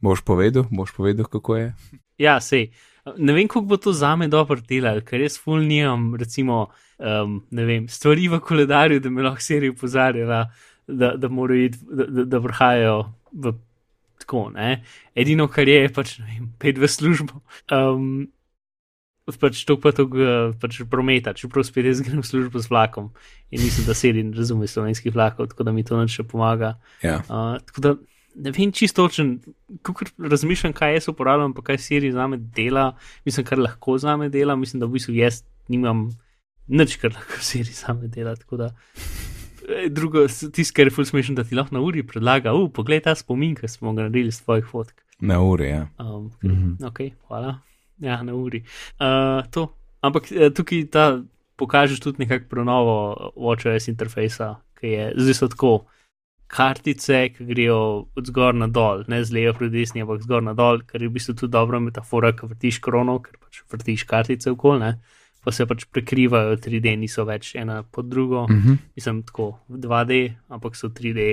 boš 0.00 0.22
povedal, 0.22 0.68
boš 0.70 0.92
povedal, 0.94 1.26
kako 1.26 1.56
je. 1.56 1.74
Ja, 2.18 2.40
sej. 2.40 2.70
Ne 3.16 3.32
vem, 3.32 3.48
kako 3.48 3.66
bo 3.66 3.76
to 3.76 3.92
za 3.92 4.16
me 4.16 4.28
dobro 4.28 4.60
delalo, 4.60 5.00
ker 5.02 5.18
res 5.18 5.38
ful 5.40 5.64
nimam, 5.64 6.14
recimo, 6.14 6.68
um, 6.98 7.40
ne 7.50 7.64
vem, 7.64 7.88
stvari 7.88 8.28
v 8.28 8.38
koledarju, 8.38 9.00
da 9.00 9.10
me 9.10 9.24
lahko 9.26 9.42
serija 9.42 9.72
opozarjala, 9.72 10.44
da, 10.86 11.16
da 11.16 11.28
morajo 11.28 11.64
iti, 11.66 11.78
da, 11.82 12.04
da, 12.04 12.24
da 12.24 12.38
vrhajajo 12.38 12.98
v 13.32 13.54
tako, 14.20 14.50
ne. 14.54 14.84
Edino, 15.16 15.48
kar 15.48 15.68
je, 15.68 15.82
je 15.82 15.92
pač, 15.94 16.18
ne 16.22 16.30
vem, 16.30 16.50
pet 16.62 16.78
v 16.78 16.86
službo. 16.86 17.40
Um, 17.72 18.28
pač 19.36 19.64
to 19.64 19.76
pa 19.76 19.92
to 19.92 20.08
pač 20.60 20.80
prometa, 20.90 21.34
čeprav 21.36 21.64
spet 21.64 21.84
jaz 21.84 22.00
grem 22.00 22.22
v 22.22 22.26
službo 22.26 22.58
z 22.58 22.70
vlakom 22.70 23.10
in 23.50 23.60
mislim, 23.60 23.86
da 23.86 23.94
serij 23.94 24.24
ne 24.24 24.36
razume 24.36 24.66
slovenskih 24.66 25.14
vlakov, 25.14 25.46
tako 25.52 25.64
da 25.64 25.72
mi 25.72 25.84
to 25.84 25.96
neče 26.00 26.24
pomaga. 26.24 26.78
Ja. 27.02 27.20
Uh, 27.28 27.58
tako 27.66 27.80
da 27.80 27.94
ne 28.38 28.50
vem 28.50 28.72
čisto 28.72 29.02
točen, 29.02 29.40
kako 29.82 30.04
razmišljam, 30.18 30.72
kaj 30.72 30.94
jaz 30.94 31.08
uporabljam, 31.08 31.54
pa 31.54 31.62
kaj 31.62 31.78
serij 31.78 32.12
za 32.12 32.26
me 32.26 32.36
dela, 32.36 32.96
mislim, 33.24 33.46
kar 33.46 33.58
lahko 33.58 33.98
za 33.98 34.16
me 34.16 34.28
dela, 34.28 34.56
mislim, 34.56 34.80
da 34.80 34.86
v 34.86 34.96
bistvu 34.96 35.14
jaz 35.14 35.42
nimam 35.68 36.08
nič, 36.68 36.96
kar 36.96 37.12
lahko 37.12 37.40
serij 37.40 37.74
za 37.74 37.92
me 37.92 38.08
dela. 38.08 38.36
Tako 38.36 38.56
da 38.56 38.70
eh, 39.68 39.88
drugo, 39.90 40.26
tisto, 40.28 40.72
kar 40.76 40.86
je 40.86 40.94
ful 40.94 41.04
smešen, 41.04 41.34
da 41.34 41.44
ti 41.44 41.58
lahko 41.58 41.74
na 41.74 41.80
uri 41.84 42.06
predlaga, 42.06 42.54
uh, 42.54 42.70
poglej 42.72 43.02
ta 43.04 43.14
spomin, 43.14 43.56
ki 43.58 43.68
smo 43.68 43.92
ga 43.92 44.06
naredili 44.06 44.32
s 44.32 44.40
tvojih 44.44 44.64
fotk. 44.70 45.02
Na 45.20 45.40
uri, 45.42 45.68
ja. 45.68 45.88
Um, 45.98 46.30
Mhm. 46.42 46.52
mm 46.52 46.76
-hmm. 46.78 46.86
Ok, 46.86 47.00
hvala. 47.28 47.58
Ja, 48.00 48.22
na 48.22 48.34
uri. 48.34 48.62
Uh, 49.00 49.42
to. 49.50 49.68
Ampak 50.00 50.30
eh, 50.32 50.50
tukaj 50.54 50.84
ta 50.94 51.04
pokažeš 51.58 52.00
tudi 52.00 52.22
nekako 52.22 52.46
prenovo 52.48 52.96
WatchOS 53.36 53.88
interfejsa, 53.90 54.54
ki 54.78 54.92
je 54.92 55.06
zdaj 55.16 55.34
so 55.34 55.48
tako 55.50 55.72
kartice, 56.48 57.28
ki 57.34 57.44
grejo 57.44 58.06
od 58.16 58.30
zgor 58.30 58.54
na 58.54 58.66
dol, 58.66 59.04
ne 59.08 59.20
z 59.24 59.34
levo 59.34 59.52
proti 59.58 59.74
desni, 59.74 60.02
ampak 60.02 60.22
zgor 60.24 60.42
na 60.42 60.54
dol, 60.56 60.80
kar 60.86 61.02
je 61.02 61.10
v 61.10 61.16
bistvu 61.18 61.34
tudi 61.34 61.52
dobra 61.52 61.80
metafora, 61.82 62.32
ki 62.32 62.48
vrtiš 62.48 62.80
krono, 62.84 63.18
ker 63.24 63.36
pač 63.42 63.60
vrtiš 63.68 64.06
kartice 64.08 64.54
okoli, 64.54 64.80
ne. 64.86 64.92
Pa 65.44 65.52
se 65.54 65.66
pač 65.68 65.84
prekrivajo 65.92 66.56
3D, 66.62 66.94
niso 66.98 67.24
več 67.28 67.52
ena 67.58 67.82
pod 67.82 68.08
drugo, 68.08 68.46
mm. 68.48 68.56
Mhm. 68.56 68.80
mislim 68.96 69.22
tako 69.28 69.50
2D, 69.68 70.22
ampak 70.48 70.76
so 70.76 70.88
3D 70.88 71.28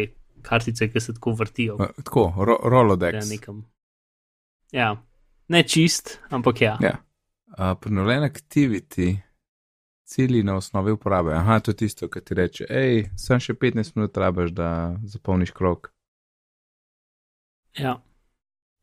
kartice, 0.45 0.89
ki 0.91 1.01
se 1.01 1.15
tako 1.15 1.37
vrtijo. 1.39 1.79
Uh, 1.79 1.95
tako, 2.03 2.27
ro 2.37 2.59
Rolodex. 2.63 3.21
Ja, 3.21 3.25
nekam. 3.29 3.63
Ja, 4.75 4.95
ne 5.47 5.63
čist, 5.63 6.19
ampak 6.29 6.61
ja. 6.61 6.77
Ja. 6.81 6.95
Uh, 7.55 7.73
Prenovljen 7.79 8.23
activity, 8.23 9.17
cilji 10.05 10.43
na 10.43 10.55
osnovi 10.55 10.91
uporabe. 10.91 11.33
Aha, 11.33 11.59
to 11.59 11.71
je 11.71 11.75
tisto, 11.85 12.09
kar 12.09 12.21
ti 12.21 12.35
reče, 12.37 12.65
hej, 12.69 13.05
sem 13.17 13.39
še 13.39 13.53
15 13.57 13.95
minut 13.95 14.17
rabaš, 14.17 14.51
da 14.51 14.69
zapolniš 15.05 15.51
krok. 15.51 15.91
ja. 17.79 18.01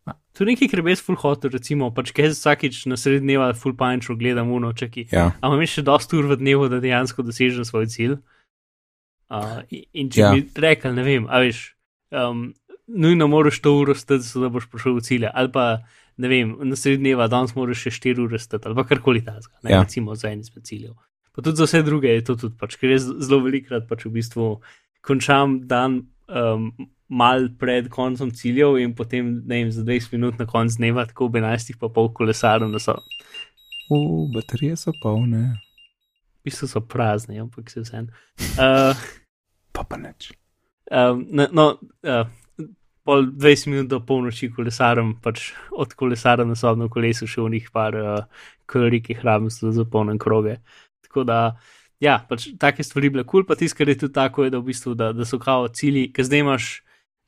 A. 0.04 0.16
Tu 0.34 0.42
nekaj, 0.42 0.66
kar 0.66 0.80
bi 0.82 0.90
jaz 0.90 0.98
full 1.06 1.14
hotel, 1.22 1.52
recimo, 1.54 1.92
pač 1.94 2.10
kaj 2.10 2.24
jaz 2.26 2.38
vsakič 2.40 2.80
na 2.90 2.96
sredi 2.98 3.20
dneva 3.22 3.52
full 3.54 3.76
pančo 3.78 4.16
gledam 4.18 4.50
uno, 4.50 4.72
čeki. 4.74 5.04
Ja. 5.14 5.28
Ampak 5.38 5.60
imaš 5.60 5.76
še 5.76 5.84
dosti 5.86 6.16
ur 6.18 6.26
v 6.32 6.38
dnevu, 6.40 6.66
da 6.72 6.80
dejansko 6.82 7.22
dosežem 7.22 7.62
svoj 7.68 7.86
cilj. 7.92 8.16
Uh, 9.30 9.60
in, 9.70 9.84
in 9.92 10.10
če 10.10 10.18
Ja. 10.20 10.32
ja. 10.34 10.40
bi 10.42 10.64
rekel, 10.64 10.96
ne 10.98 11.04
vem, 11.06 11.28
a 11.30 11.38
veš, 11.44 11.60
um, 12.10 12.48
nujno 12.90 13.28
moraš 13.30 13.60
to 13.62 13.76
uro 13.78 13.94
stati, 13.94 14.26
da 14.42 14.50
boš 14.50 14.66
prišel 14.72 14.98
v 14.98 15.04
cilje. 15.06 15.30
Ali 15.30 15.52
pa, 15.54 15.68
ne 16.22 16.30
vem, 16.30 16.54
na 16.70 16.78
sredi 16.78 17.02
dneva 17.02 17.26
danes 17.32 17.54
moraš 17.58 17.82
še 17.88 17.92
4 17.98 18.22
ure 18.24 18.38
stati, 18.38 18.68
ali 18.70 18.86
karkoli 18.88 19.24
takega, 19.26 19.58
ne 19.66 19.74
Ja. 19.74 19.82
recimo 19.82 20.14
za 20.18 20.30
en 20.30 20.40
izmed 20.44 20.64
ciljev. 20.68 20.94
Pa 21.32 21.42
tudi 21.42 21.56
za 21.58 21.66
vse 21.66 21.82
druge 21.82 22.10
je 22.12 22.24
to 22.28 22.36
tudi, 22.36 22.56
pač, 22.60 22.76
ker 22.78 22.90
jaz 22.92 23.06
zelo 23.24 23.40
velikrat 23.44 23.86
pač 23.88 24.04
v 24.06 24.12
bistvu 24.18 24.48
končam 25.02 25.62
dan 25.66 26.02
um, 26.28 26.68
mal 27.12 27.48
pred 27.58 27.88
koncem 27.92 28.30
ciljev 28.32 28.78
in 28.80 28.94
potem, 28.96 29.42
ne 29.44 29.62
vem, 29.62 29.72
za 29.72 29.82
20 29.84 30.12
minut 30.14 30.38
na 30.40 30.46
konc 30.48 30.76
dneva, 30.78 31.06
tako 31.08 31.26
ob 31.30 31.36
11 31.40 31.76
pa 31.80 31.88
pol 31.92 32.12
kolesarjem, 32.14 32.72
da 32.72 32.80
so 32.80 32.96
U, 33.92 34.28
baterije 34.32 34.76
so 34.80 34.92
polne, 35.02 35.42
v 36.40 36.48
bistvu 36.48 36.68
so 36.70 36.80
prazni, 36.80 37.40
ampak 37.42 37.68
se 37.70 37.82
vse. 37.84 38.06
Uh, 38.62 38.96
pa 39.72 39.84
pa 39.88 39.96
neč. 40.00 40.30
um, 40.92 41.24
no 41.32 41.66
uh, 42.04 42.28
pol 43.04 43.26
20 43.34 43.70
minut 43.70 43.90
do 43.90 43.98
polnoči 44.06 44.50
kolesarjem, 44.54 45.16
pač 45.22 45.50
od 45.70 45.94
kolesarja 45.98 46.46
na 46.46 46.54
sobnem 46.58 46.90
kolesu 46.92 47.26
še 47.26 47.42
v 47.42 47.56
njih 47.56 47.70
par 47.74 47.96
uh, 47.98 48.46
kalorij, 48.70 49.02
ki 49.06 49.16
jih 49.16 49.24
rabim, 49.26 49.50
da 49.50 49.72
zapolnim 49.74 50.20
kroge. 50.22 50.60
Tako 51.08 51.26
da, 51.26 51.40
ja, 52.02 52.20
pač 52.28 52.52
take 52.62 52.86
stvari 52.86 53.10
bile 53.10 53.24
kul, 53.24 53.42
cool, 53.42 53.48
pa 53.48 53.58
tisto, 53.58 53.80
kar 53.80 53.90
je 53.90 53.98
tudi 54.04 54.14
tako, 54.14 54.46
je, 54.46 54.54
da 54.54 54.62
v 54.62 54.70
bistvu, 54.70 54.94
da, 54.98 55.10
da 55.16 55.26
so 55.28 55.40
kao 55.42 55.66
cilji, 55.68 56.12
ker 56.14 56.28
zdaj 56.28 56.44
imaš 56.46 56.70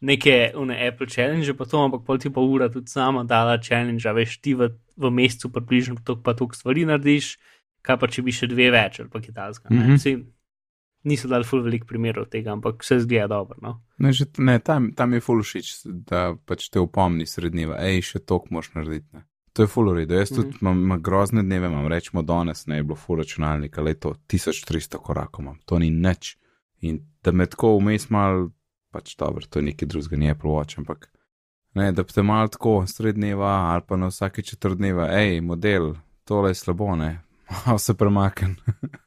neke 0.04 0.52
une 0.60 0.76
Apple 0.86 1.08
challenge, 1.10 1.56
pa 1.58 1.66
to, 1.66 1.80
ampak 1.80 2.04
pol 2.06 2.20
ti 2.22 2.30
pa 2.30 2.42
ura 2.44 2.68
tudi 2.70 2.92
sama 2.92 3.24
dala 3.24 3.58
challenge, 3.58 4.04
veš, 4.04 4.38
ti 4.44 4.54
v, 4.54 4.70
v 5.00 5.10
mesecu 5.10 5.50
približno 5.50 5.98
tok 6.04 6.22
pa 6.22 6.36
tok 6.38 6.54
stvari 6.54 6.86
narediš, 6.86 7.34
kaj 7.84 7.98
pa 8.00 8.08
če 8.08 8.24
bi 8.24 8.32
še 8.32 8.48
dve 8.52 8.70
več 8.74 9.00
ali 9.00 9.10
pa 9.10 9.20
kitajska. 9.20 9.68
Mm. 9.70 9.96
-hmm. 9.96 10.24
Niso 11.04 11.28
dali 11.28 11.44
ful 11.44 11.60
veliko 11.64 11.86
primerov 11.90 12.30
tega, 12.32 12.54
ampak 12.56 12.80
vse 12.80 13.02
zgleda 13.04 13.28
dobro. 13.34 13.58
No? 13.62 13.74
Ne, 14.00 14.12
že, 14.16 14.26
ne 14.38 14.56
tam, 14.64 14.92
tam 14.96 15.12
je 15.12 15.20
full 15.20 15.44
všeč, 15.44 15.72
da 16.08 16.30
pač 16.48 16.70
te 16.72 16.80
upomni 16.80 17.26
srednjeva, 17.28 17.76
hej, 17.84 18.00
še 18.08 18.22
tok 18.24 18.48
moš 18.54 18.72
narediti. 18.76 19.10
Ne. 19.12 19.26
To 19.54 19.62
je 19.62 19.70
full 19.70 19.88
uredu. 19.92 20.16
Jaz 20.18 20.32
tudi 20.34 20.56
imam, 20.60 20.80
imam 20.82 21.02
grozne 21.02 21.44
dneve, 21.44 21.68
imam 21.70 21.86
rečemo 21.86 22.24
danes, 22.26 22.64
ne 22.66 22.80
je 22.80 22.86
bilo 22.88 22.96
full 22.98 23.20
računalnika, 23.20 23.82
leto 23.82 24.14
1300 24.32 24.98
korakov 24.98 25.44
imam, 25.44 25.60
to 25.64 25.78
ni 25.78 25.90
nič. 25.90 26.36
In 26.80 26.98
da 27.22 27.32
me 27.32 27.46
tako 27.46 27.76
vmes 27.78 28.08
mal, 28.10 28.48
pač 28.90 29.14
dobro, 29.20 29.46
to 29.46 29.60
je 29.60 29.68
nekaj 29.68 29.88
drugega, 29.88 30.18
ni 30.18 30.30
Apple 30.30 30.50
Watch, 30.50 30.80
ampak 30.80 31.06
ne, 31.74 31.92
da 31.92 32.04
te 32.04 32.22
mal 32.22 32.48
tako 32.48 32.82
srednjeva 32.86 33.52
ali 33.74 33.82
pa 33.86 33.96
na 33.96 34.10
vsake 34.10 34.42
četrtdneva, 34.42 35.08
hej, 35.14 35.40
model, 35.40 35.94
tole 36.24 36.50
je 36.50 36.58
slabo, 36.58 36.96
ne, 36.96 37.20
malo 37.66 37.78
se 37.78 37.94
premaknem. 37.94 38.56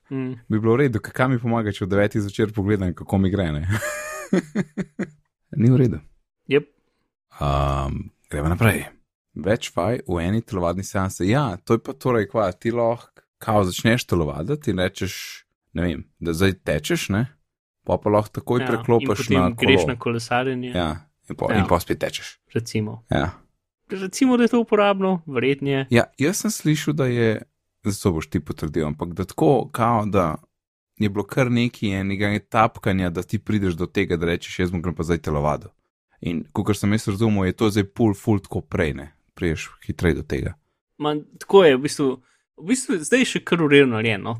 Mm. 0.09 0.33
Bi 0.49 0.59
bilo 0.59 0.73
v 0.75 0.85
redu, 0.85 0.99
kaj 1.03 1.27
mi 1.29 1.39
pomaga, 1.39 1.71
če 1.71 1.85
v 1.85 1.89
devetih 1.93 2.21
zvečer 2.21 2.53
pogledam, 2.55 2.93
kako 2.93 3.17
mi 3.17 3.29
gre. 3.33 3.51
ne? 3.51 3.63
Ni 5.57 5.69
v 5.71 5.75
redu. 5.77 5.99
Yep. 6.51 6.65
Um, 7.41 8.09
gremo 8.31 8.49
naprej. 8.51 8.85
Več 9.37 9.69
vaj 9.75 10.01
v 10.07 10.19
eni 10.23 10.41
telovadni 10.41 10.83
seansi. 10.83 11.27
Ja, 11.29 11.57
to 11.61 11.77
je 11.77 11.81
pa 11.83 11.93
torej, 11.93 12.27
kva, 12.31 12.49
ti 12.51 12.71
lahko, 12.73 13.11
kao 13.37 13.63
začneš 13.67 14.07
telovaditi 14.09 14.73
in 14.73 14.81
rečeš, 14.81 15.45
ne 15.77 15.83
vem, 15.85 15.99
da 16.19 16.33
zdaj 16.33 16.55
tečeš, 16.65 17.09
ne? 17.13 17.27
Pa 17.85 17.99
pa 18.01 18.09
lahko 18.11 18.39
takoj 18.41 18.63
ja, 18.63 18.67
preklopiš 18.71 19.29
na 19.29 19.43
potem 19.51 19.59
greš 19.61 19.85
na 19.87 19.95
kolesarjenje. 19.95 20.71
Ja, 20.73 20.87
in 21.29 21.37
pa, 21.37 21.51
Ja. 21.53 21.59
in 21.61 21.67
pa 21.69 21.79
spet 21.79 21.99
tečeš. 22.01 22.39
Recimo. 22.53 23.03
Ja. 23.13 23.37
recimo, 23.87 24.37
da 24.37 24.43
je 24.43 24.51
to 24.51 24.59
uporabno, 24.59 25.21
verjetno. 25.27 25.85
ja, 25.89 26.03
jaz 26.17 26.41
sem 26.41 26.51
slišal, 26.51 26.93
da 26.97 27.05
je, 27.05 27.41
zato 27.91 28.11
boš 28.17 28.29
ti 28.29 28.39
potrdil, 28.39 28.85
ampak 28.87 29.13
da 29.17 29.25
tako, 29.25 29.69
kao, 29.71 30.05
da 30.05 30.35
je 30.97 31.09
bilo 31.09 31.23
kar 31.23 31.51
nekaj 31.51 31.99
enega 31.99 32.31
tapkanja, 32.49 33.09
da 33.09 33.23
ti 33.23 33.39
prideš 33.39 33.73
do 33.73 33.85
tega, 33.85 34.17
da 34.17 34.25
rečeš, 34.25 34.59
jaz 34.59 34.71
bom 34.71 34.95
pa 34.95 35.03
zdaj 35.03 35.21
telovado. 35.25 35.69
In 36.21 36.43
kot 36.51 36.77
sem 36.77 36.93
jaz 36.93 37.07
razumel, 37.07 37.45
je 37.45 37.57
to 37.57 37.69
zdaj 37.69 37.85
pull 37.93 38.15
full 38.17 38.41
tako 38.41 38.61
prej, 38.61 38.93
ne, 38.97 39.11
priješ 39.35 39.69
hitreje 39.85 40.17
do 40.21 40.23
tega. 40.23 40.55
Man, 40.97 41.23
tako 41.37 41.63
je, 41.65 41.77
v 41.77 41.81
bistvu, 41.81 42.07
v 42.57 42.69
bistvu 42.71 42.97
zdaj 43.05 43.21
je 43.21 43.29
še 43.35 43.43
kar 43.45 43.61
urejeno 43.61 43.99
narejeno. 43.99 44.39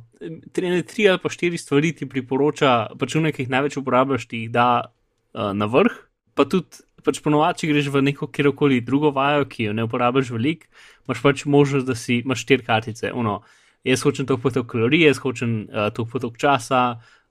Tri, 0.54 0.72
ne, 0.74 0.82
tri 0.82 1.06
ali 1.10 1.22
pa 1.22 1.30
štiri 1.30 1.60
stvari 1.62 1.94
ti 1.94 2.10
priporoča, 2.10 2.98
pač 2.98 3.16
v 3.16 3.28
nekih 3.30 3.52
največ 3.54 3.78
uporabljaš, 3.78 4.26
ti 4.26 4.46
jih 4.46 4.52
da 4.56 4.68
uh, 4.82 5.54
na 5.54 5.70
vrh, 5.70 5.94
pa 6.34 6.50
tudi. 6.50 6.82
Pač 7.08 7.22
ponovadi, 7.24 7.62
če 7.62 7.70
greš 7.72 7.86
v 7.94 8.02
neko 8.04 8.28
kjerkoli 8.36 8.82
drugo 8.84 9.14
vajo, 9.16 9.46
ki 9.48 9.70
jo 9.70 9.76
ne 9.76 9.86
uporabljaš 9.88 10.34
veliko, 10.36 10.68
imaš 11.08 11.22
pač 11.24 11.46
možnost, 11.48 11.88
da 11.88 11.96
si 11.96 12.20
imaš 12.20 12.44
štiri 12.44 12.66
kartice. 12.68 13.14
Uno, 13.16 13.40
jaz 13.88 14.04
hočem 14.04 14.28
toliko 14.28 14.50
potok 14.50 14.68
kalorij, 14.74 15.06
jaz 15.08 15.22
hočem 15.24 15.54
uh, 15.70 15.88
toliko 15.96 16.18
potok 16.18 16.40
časa, 16.42 16.82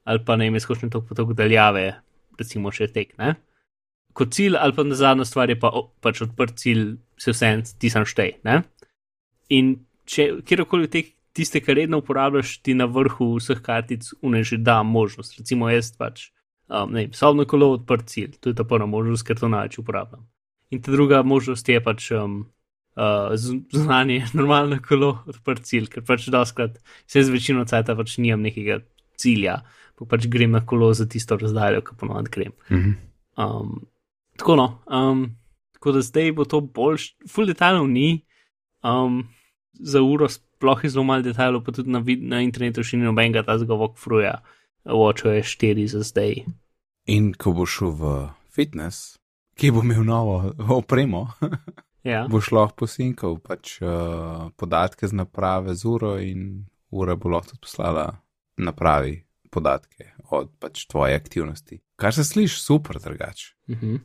ali 0.09 0.23
pa 0.25 0.38
ne, 0.40 0.49
jaz 0.54 0.68
hočem 0.71 0.92
toliko 0.92 1.12
potok 1.12 1.35
daljave, 1.37 1.90
recimo 2.40 2.73
še 2.73 2.88
tek. 2.95 3.12
Ne? 3.21 3.35
Kot 4.16 4.33
cilj, 4.33 4.56
ali 4.56 4.73
pa 4.73 4.87
na 4.87 4.97
zadnja 4.97 5.26
stvar 5.28 5.52
je 5.52 5.59
pa 5.61 5.68
o, 5.68 5.90
pač 6.00 6.23
odprt 6.25 6.56
cilj, 6.62 6.95
se 7.21 7.35
vse 7.37 7.52
en 7.52 7.66
ti 7.76 7.92
sam 7.92 8.09
štej. 8.09 8.38
Ne? 8.49 8.62
In 9.52 9.75
če 10.09 10.30
kjerkoli 10.47 10.88
teh 10.88 11.12
tiste, 11.37 11.61
kar 11.61 11.76
redno 11.76 12.00
uporabljaš, 12.00 12.56
ti 12.64 12.73
na 12.75 12.88
vrhu 12.88 13.35
vseh 13.37 13.61
kartic 13.61 14.09
uneži 14.25 14.56
da 14.56 14.80
možnost. 14.83 15.37
Recimo 15.37 15.68
jaz 15.68 15.92
pač, 15.99 16.30
um, 16.68 16.92
ne 16.92 17.06
vem, 17.06 17.14
sobno 17.16 17.46
kolo 17.49 17.70
odprt 17.76 18.08
cilj, 18.11 18.37
to 18.40 18.50
je 18.50 18.58
ta 18.58 18.64
prva 18.64 18.87
možnost, 18.90 19.26
ker 19.26 19.38
to 19.38 19.50
največ 19.52 19.78
uporabljam. 19.82 20.26
In 20.70 20.82
ta 20.82 20.92
druga 20.92 21.23
možnost 21.23 21.68
je 21.68 21.80
pač 21.82 22.11
um, 22.16 22.40
uh, 22.96 23.35
znanje, 23.73 24.25
normalno 24.38 24.78
kolo 24.88 25.18
odprt 25.26 25.64
cilj, 25.68 25.90
ker 25.92 26.04
pač 26.06 26.28
doskrat 26.32 26.78
se 27.06 27.23
z 27.23 27.32
večino 27.32 27.64
cajta 27.64 27.96
pač 27.96 28.18
nimam 28.18 28.44
nekega 28.46 28.80
cilja, 29.20 29.61
pa 29.96 30.08
pač 30.08 30.28
grem 30.32 30.56
na 30.56 30.64
kolo 30.66 30.92
za 30.94 31.08
tisto 31.08 31.38
razdaljo, 31.40 31.85
ki 31.87 31.99
ponovadi 32.00 32.32
grem. 32.32 32.56
Mhm. 32.70 32.94
Um, 33.37 33.87
tako 34.40 34.56
no, 34.56 34.68
um, 34.88 35.26
tako 35.76 35.92
da 35.92 36.02
zdaj 36.04 36.32
bo 36.32 36.44
to 36.49 36.61
boljš, 36.61 37.11
full 37.28 37.49
detajlov 37.49 37.88
ni, 37.88 38.25
um, 38.85 39.23
za 39.76 40.00
uro 40.02 40.28
sploh 40.28 40.85
je 40.85 40.90
zelo 40.90 41.04
malo 41.04 41.23
detajlov, 41.23 41.64
pa 41.64 41.73
tudi 41.73 41.92
na, 41.92 42.00
vid, 42.00 42.25
na 42.25 42.40
internetu 42.44 42.85
še 42.85 42.96
ni 42.96 43.04
nobenega 43.04 43.44
tazga 43.44 43.76
walkthroughja, 43.76 44.38
watchuje 44.86 45.42
4 45.42 45.86
za 45.86 46.02
zdaj. 46.02 46.44
In 47.06 47.34
ko 47.34 47.52
bo 47.52 47.66
šel 47.66 47.90
v 47.90 48.12
fitness, 48.54 49.18
ki 49.54 49.70
bo 49.70 49.82
imel 49.82 50.04
novo 50.04 50.52
opremo, 50.78 51.28
Ja, 52.06 52.26
boš 52.30 52.52
lahko 52.54 52.84
posinkal 52.84 53.38
pač 53.42 53.80
uh, 53.82 54.46
podatke 54.54 55.08
z 55.08 55.16
naprave 55.18 55.74
z 55.74 55.88
uro 55.90 56.12
in 56.22 56.66
ura 56.94 57.16
bo 57.18 57.32
lahko 57.34 57.50
tudi 57.54 57.64
poslala 57.66 58.04
napravi 58.62 59.16
podatke 59.50 60.12
od 60.30 60.52
pač 60.60 60.84
tvoje 60.86 61.16
aktivnosti. 61.18 61.80
Kar 61.98 62.14
se 62.14 62.24
sliši 62.24 62.60
super, 62.60 63.00
drugače. 63.02 63.54
mhm. 63.68 63.96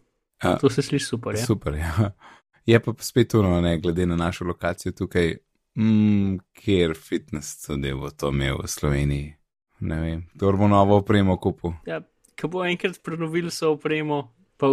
Ja. 0.44 0.56
to 0.58 0.70
se 0.70 0.82
sliši 0.82 1.06
super. 1.06 1.36
Ja. 1.36 1.46
Super, 1.46 1.76
ja. 1.76 2.12
Je 2.66 2.80
pa 2.80 2.94
spet 3.00 3.34
uno, 3.34 3.62
ne, 3.62 3.78
glede 3.78 4.06
na 4.06 4.16
našo 4.16 4.46
lokacijo 4.46 4.92
tukaj, 4.92 5.36
mm, 5.78 6.38
kjer 6.54 6.96
fitness 6.98 7.62
tudi 7.66 7.94
bo 7.94 8.10
to 8.10 8.30
imel 8.30 8.58
v 8.64 8.68
Sloveniji. 8.68 9.36
Ne 9.82 10.00
vem, 10.02 10.24
to 10.40 10.52
bo 10.54 10.68
novo 10.68 10.98
opremo 11.02 11.38
kupil. 11.42 11.72
Ja, 11.86 12.02
ko 12.42 12.48
bo 12.48 12.66
enkrat 12.66 13.00
prenovili 13.04 13.52
so 13.52 13.72
opremo, 13.74 14.32
pa, 14.58 14.68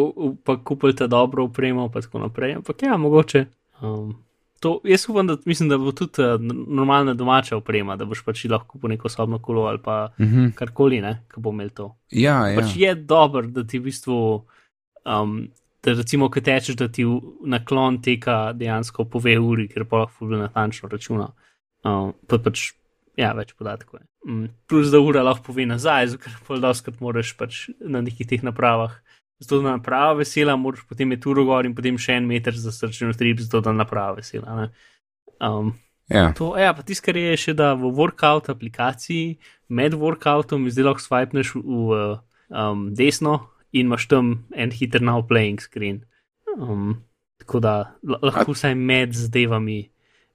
pa 0.44 0.56
kupili 0.64 0.96
ta 0.96 1.06
dobro 1.06 1.44
opremo, 1.48 1.88
pa 1.88 2.00
tako 2.00 2.18
naprej. 2.26 2.54
Ampak 2.60 2.82
ja, 2.82 2.96
mogoče. 2.96 3.46
Um, 3.80 4.10
to, 4.60 4.80
jaz 4.84 5.06
upam, 5.08 5.26
da, 5.26 5.36
mislim, 5.46 5.68
da 5.68 5.78
bo 5.78 5.92
tudi 5.92 6.22
uh, 6.22 6.40
normalna 6.68 7.14
domača 7.14 7.56
oprema, 7.56 7.96
da 7.96 8.04
boš 8.04 8.24
pač 8.26 8.44
lahko 8.44 8.66
kupil 8.74 8.90
neko 8.90 9.08
sobno 9.08 9.38
kolo 9.38 9.62
ali 9.70 9.78
pa 9.84 10.08
Mhm. 10.18 10.50
karkoli, 10.54 11.00
ne, 11.00 11.22
ko 11.34 11.40
bo 11.40 11.50
imel 11.50 11.70
to. 11.70 11.96
Ja, 12.10 12.48
ja. 12.48 12.60
Pač 12.60 12.76
je 12.76 12.94
dobro, 12.94 13.42
da 13.46 13.64
ti 13.64 13.78
v 13.78 13.82
bistvu, 13.88 14.44
um, 15.06 15.48
da 15.82 15.92
recimo, 15.94 16.28
ko 16.30 16.40
tečeš, 16.40 16.76
da 16.76 16.88
ti 16.88 17.04
naklon 17.46 18.02
teka 18.02 18.52
dejansko 18.52 19.04
pove 19.04 19.38
uri, 19.38 19.68
ker 19.68 19.84
pa 19.84 19.96
lahko 20.04 20.24
fully 20.24 20.38
natančno 20.40 20.88
računa. 20.88 21.30
Um, 21.84 22.12
pa 22.26 22.38
pač, 22.38 22.72
ja, 23.18 23.32
več 23.36 23.52
podatkov 23.58 24.00
je. 24.00 24.06
Um, 24.28 24.46
plus, 24.70 24.92
da 24.94 25.00
ura 25.02 25.24
lahko 25.26 25.50
pove 25.50 25.66
nazaj, 25.68 26.14
ker 26.22 26.38
pol 26.46 26.62
doskrat 26.62 27.00
moraš 27.02 27.34
pač 27.38 27.66
na 27.80 28.02
nekih 28.04 28.28
teh 28.30 28.44
napravah. 28.46 28.94
Zato 29.42 29.60
da 29.62 29.76
naprava 29.76 30.16
vesela, 30.18 30.56
moraš 30.58 30.86
potem 30.88 31.14
je 31.14 31.20
uro 31.30 31.44
gor 31.46 31.66
in 31.66 31.74
potem 31.74 31.98
še 31.98 32.16
en 32.18 32.26
meter 32.26 32.56
za 32.58 32.72
srčni 32.74 33.10
utrip, 33.12 33.42
zato 33.44 33.62
da 33.62 33.74
naprava 33.74 34.18
vesela. 34.18 34.56
Ne? 34.58 34.70
Um, 35.38 35.74
ja. 36.10 36.32
To, 36.38 36.52
ja, 36.58 36.72
pa 36.74 36.82
tisto, 36.86 37.06
kar 37.06 37.18
je 37.18 37.36
še, 37.38 37.54
da 37.58 37.74
v 37.78 37.92
workout 37.94 38.50
aplikaciji 38.50 39.38
med 39.68 39.94
workoutom 39.98 40.66
zdaj 40.72 40.88
lahko 40.88 41.04
swipneš 41.04 41.54
v, 41.54 41.62
v 41.62 42.00
um, 42.50 42.88
desno 42.98 43.38
in 43.70 43.86
imaš 43.86 44.08
tam 44.10 44.32
en 44.56 44.74
hiter 44.74 45.04
now 45.04 45.22
playing 45.22 45.62
screen. 45.62 46.02
Um, 46.56 47.04
tako 47.38 47.60
da 47.62 47.74
la- 48.02 48.20
lahko 48.22 48.56
vsaj 48.56 48.74
med 48.74 49.14
zadevami, 49.14 49.84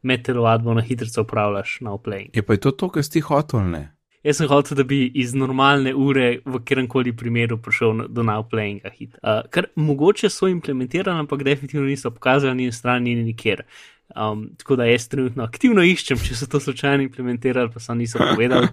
med 0.04 0.24
telovadbo 0.24 0.74
na 0.74 0.82
hitro 0.82 1.08
upravljaš 1.22 1.80
now 1.82 1.98
playing. 1.98 2.30
Je 2.36 2.44
pa 2.44 2.54
je 2.54 2.60
to 2.60 2.72
to, 2.72 2.90
kar 2.90 3.04
si 3.04 3.20
hotel, 3.20 3.70
ne? 3.72 3.90
Jaz 4.24 4.38
sem 4.40 4.48
hotel, 4.48 4.78
da 4.80 4.84
bi 4.88 5.04
iz 5.20 5.34
normalne 5.36 5.92
ure 5.96 6.38
v 6.46 6.60
katerem 6.60 6.88
koli 6.88 7.12
primeru 7.16 7.58
prišel 7.62 7.94
na- 7.94 8.08
do 8.08 8.24
now 8.24 8.44
playinga 8.52 8.92
hit. 8.96 9.16
Uh, 9.24 9.42
kar 9.50 9.68
mogoče 9.76 10.30
so 10.30 10.48
implementirali, 10.48 11.20
ampak 11.20 11.44
definitivno 11.44 11.88
niso 11.88 12.12
pokazali 12.12 12.56
ni 12.56 12.66
na 12.66 12.72
strani 12.72 13.16
ni 13.16 13.24
nikjer. 13.24 13.64
Um, 14.16 14.50
tako 14.58 14.76
da 14.76 14.86
jaz 14.86 15.08
trenutno 15.08 15.44
aktivno 15.44 15.84
iščem, 15.84 16.18
če 16.18 16.36
so 16.36 16.48
to 16.48 16.60
slučajno 16.60 17.04
implementirali, 17.04 17.72
pa 17.74 17.80
so 17.80 17.94
niso 17.94 18.20
povedali. 18.20 18.68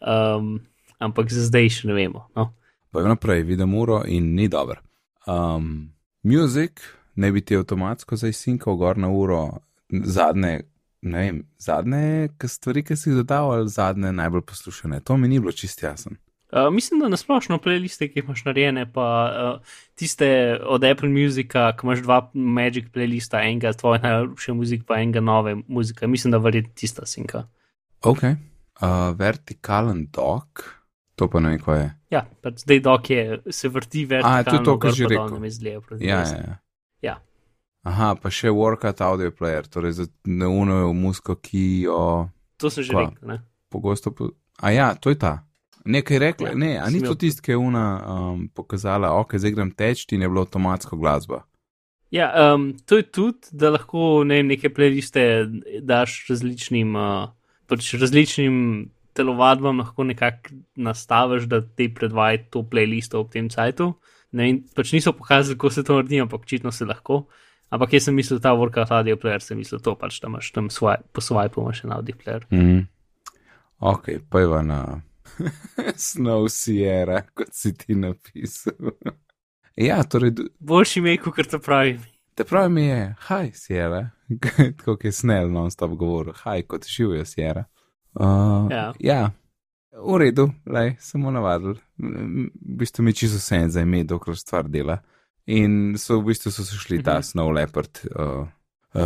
Um, 0.00 0.60
ampak 0.98 1.32
za 1.32 1.44
zdaj 1.48 1.68
še 1.68 1.88
ne 1.88 1.94
vemo. 1.94 2.28
No. 2.36 2.52
Je 2.94 3.02
naprej, 3.02 3.42
vidim 3.42 3.74
uro 3.74 4.02
in 4.06 4.34
ni 4.34 4.48
dobro. 4.48 4.80
Um, 5.26 5.90
music 6.22 6.80
ne 7.16 7.32
bi 7.32 7.40
ti 7.40 7.56
avtomatsko 7.56 8.16
zdaj 8.16 8.32
sinkal 8.32 8.76
gor 8.76 8.98
na 8.98 9.10
uro, 9.10 9.58
zadnje, 9.90 10.60
ne 11.04 11.24
vem, 11.24 11.40
zadnje 11.58 12.28
stvari, 12.48 12.82
ki 12.84 12.96
si 12.96 13.10
jih 13.10 13.22
dodal, 13.22 13.52
ali 13.52 13.68
zadnje 13.68 14.12
najbolj 14.12 14.42
poslušane. 14.48 15.00
To 15.04 15.16
mi 15.16 15.28
ni 15.28 15.40
bilo 15.40 15.52
čist 15.52 15.82
jasen. 15.82 16.16
Uh, 16.54 16.68
mislim, 16.72 17.00
da 17.00 17.08
nasplošno 17.10 17.58
playliste, 17.58 18.06
ki 18.06 18.20
jih 18.20 18.28
imaš 18.28 18.44
narejene, 18.46 18.84
pa 18.92 19.06
uh, 19.26 19.78
tiste 19.98 20.28
od 20.62 20.84
Apple 20.84 21.08
Musica, 21.10 21.72
ki 21.74 21.86
imaš 21.86 22.04
dva 22.04 22.18
Magic 22.34 22.92
playlista, 22.94 23.42
enega 23.42 23.72
tvoje 23.72 24.00
najljubše 24.04 24.54
muzike, 24.54 24.86
pa 24.86 25.00
enega 25.02 25.20
nove 25.20 25.56
muzike. 25.66 26.06
Mislim, 26.06 26.30
da 26.30 26.38
verjetno 26.38 26.72
tista 26.78 27.06
sinka. 27.06 27.46
Ok, 28.04 28.22
uh, 28.22 28.36
vertikalen 29.18 30.06
dok, 30.14 30.62
to 31.18 31.28
pa 31.30 31.42
ne 31.42 31.56
vem, 31.56 31.62
kaj 31.64 31.80
je. 31.80 31.90
Ja, 32.14 32.22
pač 32.42 32.62
zdaj 32.62 32.84
dok 32.86 33.10
je, 33.10 33.40
se 33.50 33.68
vrti 33.68 34.04
več. 34.06 34.22
A, 34.22 34.44
to 34.46 34.60
je 34.60 34.64
to, 34.64 34.78
kar 34.78 34.94
že 34.94 35.10
rekel. 35.10 35.40
Ja, 35.98 36.22
ja, 36.22 36.22
ja. 36.22 36.44
Ja. 36.54 36.63
Aha, 37.84 38.14
pa 38.16 38.30
še 38.32 38.48
workout 38.48 39.02
audio 39.04 39.30
player, 39.30 39.66
torej 39.68 39.98
za 39.98 40.06
neuno 40.24 40.92
muziko, 40.96 41.36
ki 41.36 41.84
jo 41.84 42.30
To 42.56 42.70
sem 42.70 42.84
že 42.86 42.94
Kva? 42.94 43.08
rekel. 43.10 43.28
Ne? 43.28 43.42
pogosto. 43.74 44.14
Po... 44.14 44.30
A 44.62 44.70
ja, 44.70 44.94
to 44.94 45.10
je 45.10 45.18
ta. 45.18 45.42
Nekaj 45.84 46.18
rekla, 46.18 46.54
Ja, 46.54 46.56
ne, 46.56 46.72
a 46.80 46.86
ni 46.88 47.02
to 47.04 47.12
tisti, 47.18 47.42
ki 47.44 47.52
je 47.52 47.60
una 47.60 47.84
um, 48.00 48.46
pokazala, 48.48 49.12
ok, 49.20 49.36
zdaj 49.36 49.52
grem 49.52 49.72
teč 49.76 50.06
in 50.16 50.22
je 50.24 50.30
bilo 50.30 50.46
avtomatsko 50.46 50.96
glasba. 50.96 51.42
Ja, 52.14 52.30
um, 52.54 52.70
to 52.88 53.02
je 53.02 53.04
tudi, 53.04 53.50
da 53.52 53.74
lahko 53.74 54.22
ne, 54.24 54.38
vem, 54.40 54.54
neke 54.54 54.70
playliste 54.72 55.44
daš 55.84 56.22
različnim, 56.30 56.96
uh, 56.96 57.34
pač 57.68 57.90
različnim 58.00 58.56
telovadbam, 59.12 59.82
lahko 59.82 60.06
nekako 60.08 60.56
nastaviš, 60.80 61.50
da 61.52 61.60
ti 61.60 61.90
predvajajo 61.92 62.46
to 62.54 62.64
playlisto 62.70 63.20
ob 63.20 63.34
tem 63.34 63.50
cajtu. 63.52 63.92
Ne, 64.32 64.48
pač 64.74 64.94
niso 64.96 65.12
pokazali, 65.12 65.58
kako 65.58 65.74
se 65.74 65.84
to 65.84 65.98
naredi, 66.00 66.22
ampak 66.24 66.48
očitno 66.48 66.72
se 66.72 66.88
lahko. 66.88 67.26
Ampak 67.70 67.92
jaz 67.92 68.04
sem 68.04 68.14
mislil, 68.14 68.40
ta 68.40 68.52
workout 68.54 68.90
audio 68.90 69.16
player, 69.16 69.42
sem 69.42 69.58
mislil 69.58 69.80
to 69.80 69.94
pač, 69.98 70.20
da 70.20 70.28
imaš 70.28 70.52
tam 70.52 70.70
svoj, 70.70 70.96
po 71.12 71.20
svoje 71.20 71.50
imaš 71.56 71.84
en 71.84 71.92
audio 71.92 72.14
player. 72.24 72.44
Mm. 72.52 72.86
Ok, 73.78 74.08
pojva 74.30 74.62
na 74.62 75.00
Snow 75.96 76.48
Sierra, 76.48 77.22
kot 77.34 77.48
si 77.52 77.74
ti 77.74 77.94
napisal. 77.94 78.74
ja, 79.88 80.02
torej, 80.04 80.34
Boljši 80.58 80.98
ime, 81.00 81.16
kot 81.18 81.46
to 81.50 81.58
pravi. 81.58 81.98
te 82.34 82.44
pravi 82.44 82.68
mi 82.72 82.82
je, 82.86 83.14
haj 83.18 83.50
Sierra, 83.52 84.10
tako 84.78 84.98
je 85.02 85.12
snel 85.12 85.50
non-stop 85.50 85.96
govoril, 85.98 86.34
haj, 86.36 86.62
kot 86.62 86.86
živijo 86.86 87.24
Sierra. 87.24 87.64
Uh, 88.14 88.70
Ja. 88.70 88.92
ja. 89.00 89.30
V 89.94 90.18
redu, 90.18 90.48
lej, 90.66 90.96
samo 90.98 91.30
navadil. 91.30 91.74
V 91.98 92.48
bistvu 92.78 93.02
mi 93.04 93.12
čisto 93.14 93.38
vse 93.38 93.56
en 93.56 93.70
za 93.70 93.80
ime, 93.80 94.04
dokler 94.04 94.36
stvar 94.36 94.68
dela. 94.68 94.98
In 95.46 95.94
so 95.98 96.20
v 96.20 96.24
bistvu 96.32 96.50
so 96.50 96.62
šli 96.64 97.02
ta 97.02 97.18
Mhm. 97.18 97.22
Snow 97.22 97.50
Leopard 97.52 98.00
uh, 98.16 98.46
uh, 98.94 99.02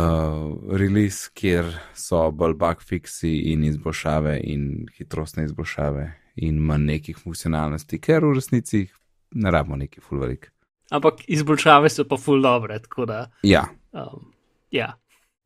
release, 0.77 1.29
kjer 1.33 1.65
so 1.93 2.31
bolj 2.31 2.53
bug 2.53 2.81
fiksi 2.81 3.51
in 3.51 3.63
izboljšave 3.63 4.39
in 4.43 4.85
hitrostne 4.97 5.43
izboljšave 5.43 6.05
in 6.35 6.59
manj 6.63 6.85
nekih 6.85 7.17
funkcionalnosti, 7.17 7.99
ker 7.99 8.23
v 8.25 8.33
resnici 8.33 8.87
ne 9.31 9.51
rabimo 9.51 9.75
neki 9.75 9.99
fulvarik. 10.01 10.51
Ampak 10.91 11.27
izboljšave 11.27 11.89
so 11.89 12.03
pa 12.03 12.15
dobre, 12.41 12.79
tako 12.79 13.05
da. 13.05 13.31
Ja, 13.43 13.65
Um, 13.91 14.31
ja. 14.71 14.93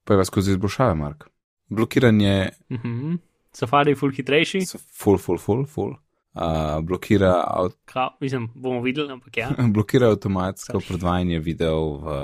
pa 0.03 0.13
je 0.13 0.17
vas 0.17 0.27
skozi 0.27 0.51
izboljšave, 0.51 0.95
Mark. 0.95 1.23
Blokiranje 1.69 2.49
Mhm. 2.69 3.15
Safari 3.53 3.91
je 3.91 3.95
full 3.95 4.11
hitrejši, 4.11 4.61
so 4.65 4.77
full, 4.77 5.17
full, 5.17 5.37
full, 5.37 5.65
full. 5.65 5.93
Uh, 6.33 6.81
blokira, 6.81 7.43
avt, 7.47 7.77
Ka, 7.85 8.09
mislim, 8.21 8.47
bomo 8.55 8.81
videli, 8.81 9.11
ampak 9.13 9.37
ja. 9.37 9.51
blokira 9.75 10.09
avtomatsko 10.09 10.79
Sorry. 10.79 10.87
predvajanje 10.87 11.39
videov 11.39 11.99
v, 12.01 12.15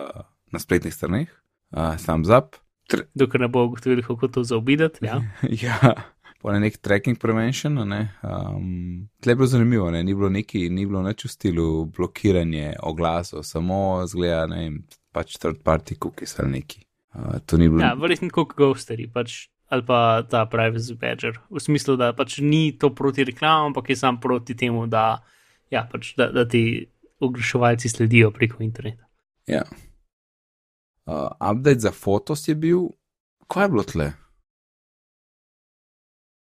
na 0.50 0.60
spletnih 0.60 0.94
straneh, 0.94 1.30
uh, 1.78 1.94
thumbs 2.02 2.32
up. 2.34 2.58
Tr 2.90 3.06
dokler 3.14 3.46
ne 3.46 3.48
bo 3.54 3.68
ugotovili, 3.68 4.02
kako 4.02 4.28
to 4.28 4.44
zaobideti. 4.44 5.06
Ja. 5.06 5.22
ja, 5.66 5.94
pa 6.42 6.54
na 6.56 6.64
nek 6.64 6.80
tracking 6.82 7.20
prevention. 7.22 7.78
Ne? 7.86 8.16
Um, 8.26 9.10
tle 9.22 9.32
je 9.32 9.36
bilo 9.36 9.48
zanimivo, 9.48 9.92
ne? 9.92 10.04
ni 10.04 10.16
bilo 10.16 10.30
neki, 10.30 10.70
ni 10.74 10.88
bilo 10.90 11.04
nič 11.06 11.28
v 11.28 11.30
stilu 11.30 11.70
blokiranje 11.86 12.80
oglasov, 12.82 13.46
samo 13.46 14.02
zgleda, 14.10 14.48
ne 14.50 14.64
vem, 14.64 14.82
pač 15.14 15.38
third 15.38 15.62
party 15.62 16.00
cookies 16.02 16.34
ali 16.42 16.58
neki. 16.58 16.82
Uh, 17.14 17.38
to 17.46 17.62
ni 17.62 17.70
bilo. 17.70 17.86
ja, 17.86 17.94
verjetno 17.94 18.34
kot 18.34 18.58
ghosteri, 18.58 19.06
pač, 19.06 19.52
ali 19.70 19.86
pa 19.86 20.24
ta 20.30 20.46
privacy 20.50 20.98
badger. 20.98 21.38
V 21.50 21.62
smislu, 21.62 21.96
da 21.96 22.14
pač 22.14 22.40
ni 22.42 22.72
to 22.78 22.90
proti 22.96 23.24
reklamam, 23.24 23.70
ampak 23.70 23.90
je 23.90 23.96
sam 23.96 24.20
proti 24.20 24.56
temu, 24.58 24.88
da, 24.90 25.22
ja, 25.70 25.86
pač, 25.92 26.16
da, 26.18 26.32
da 26.34 26.48
ti 26.48 26.90
oglaševalci 27.20 27.90
sledijo 27.90 28.32
preko 28.32 28.64
interneta. 28.64 29.06
Ja. 29.48 29.64
Uh, 31.06 31.30
update 31.52 31.80
za 31.86 31.92
fotos 31.92 32.48
je 32.48 32.56
bil, 32.56 32.90
kaj 33.48 33.66
je 33.66 33.70
bilo 33.70 33.84
tle? 33.84 34.10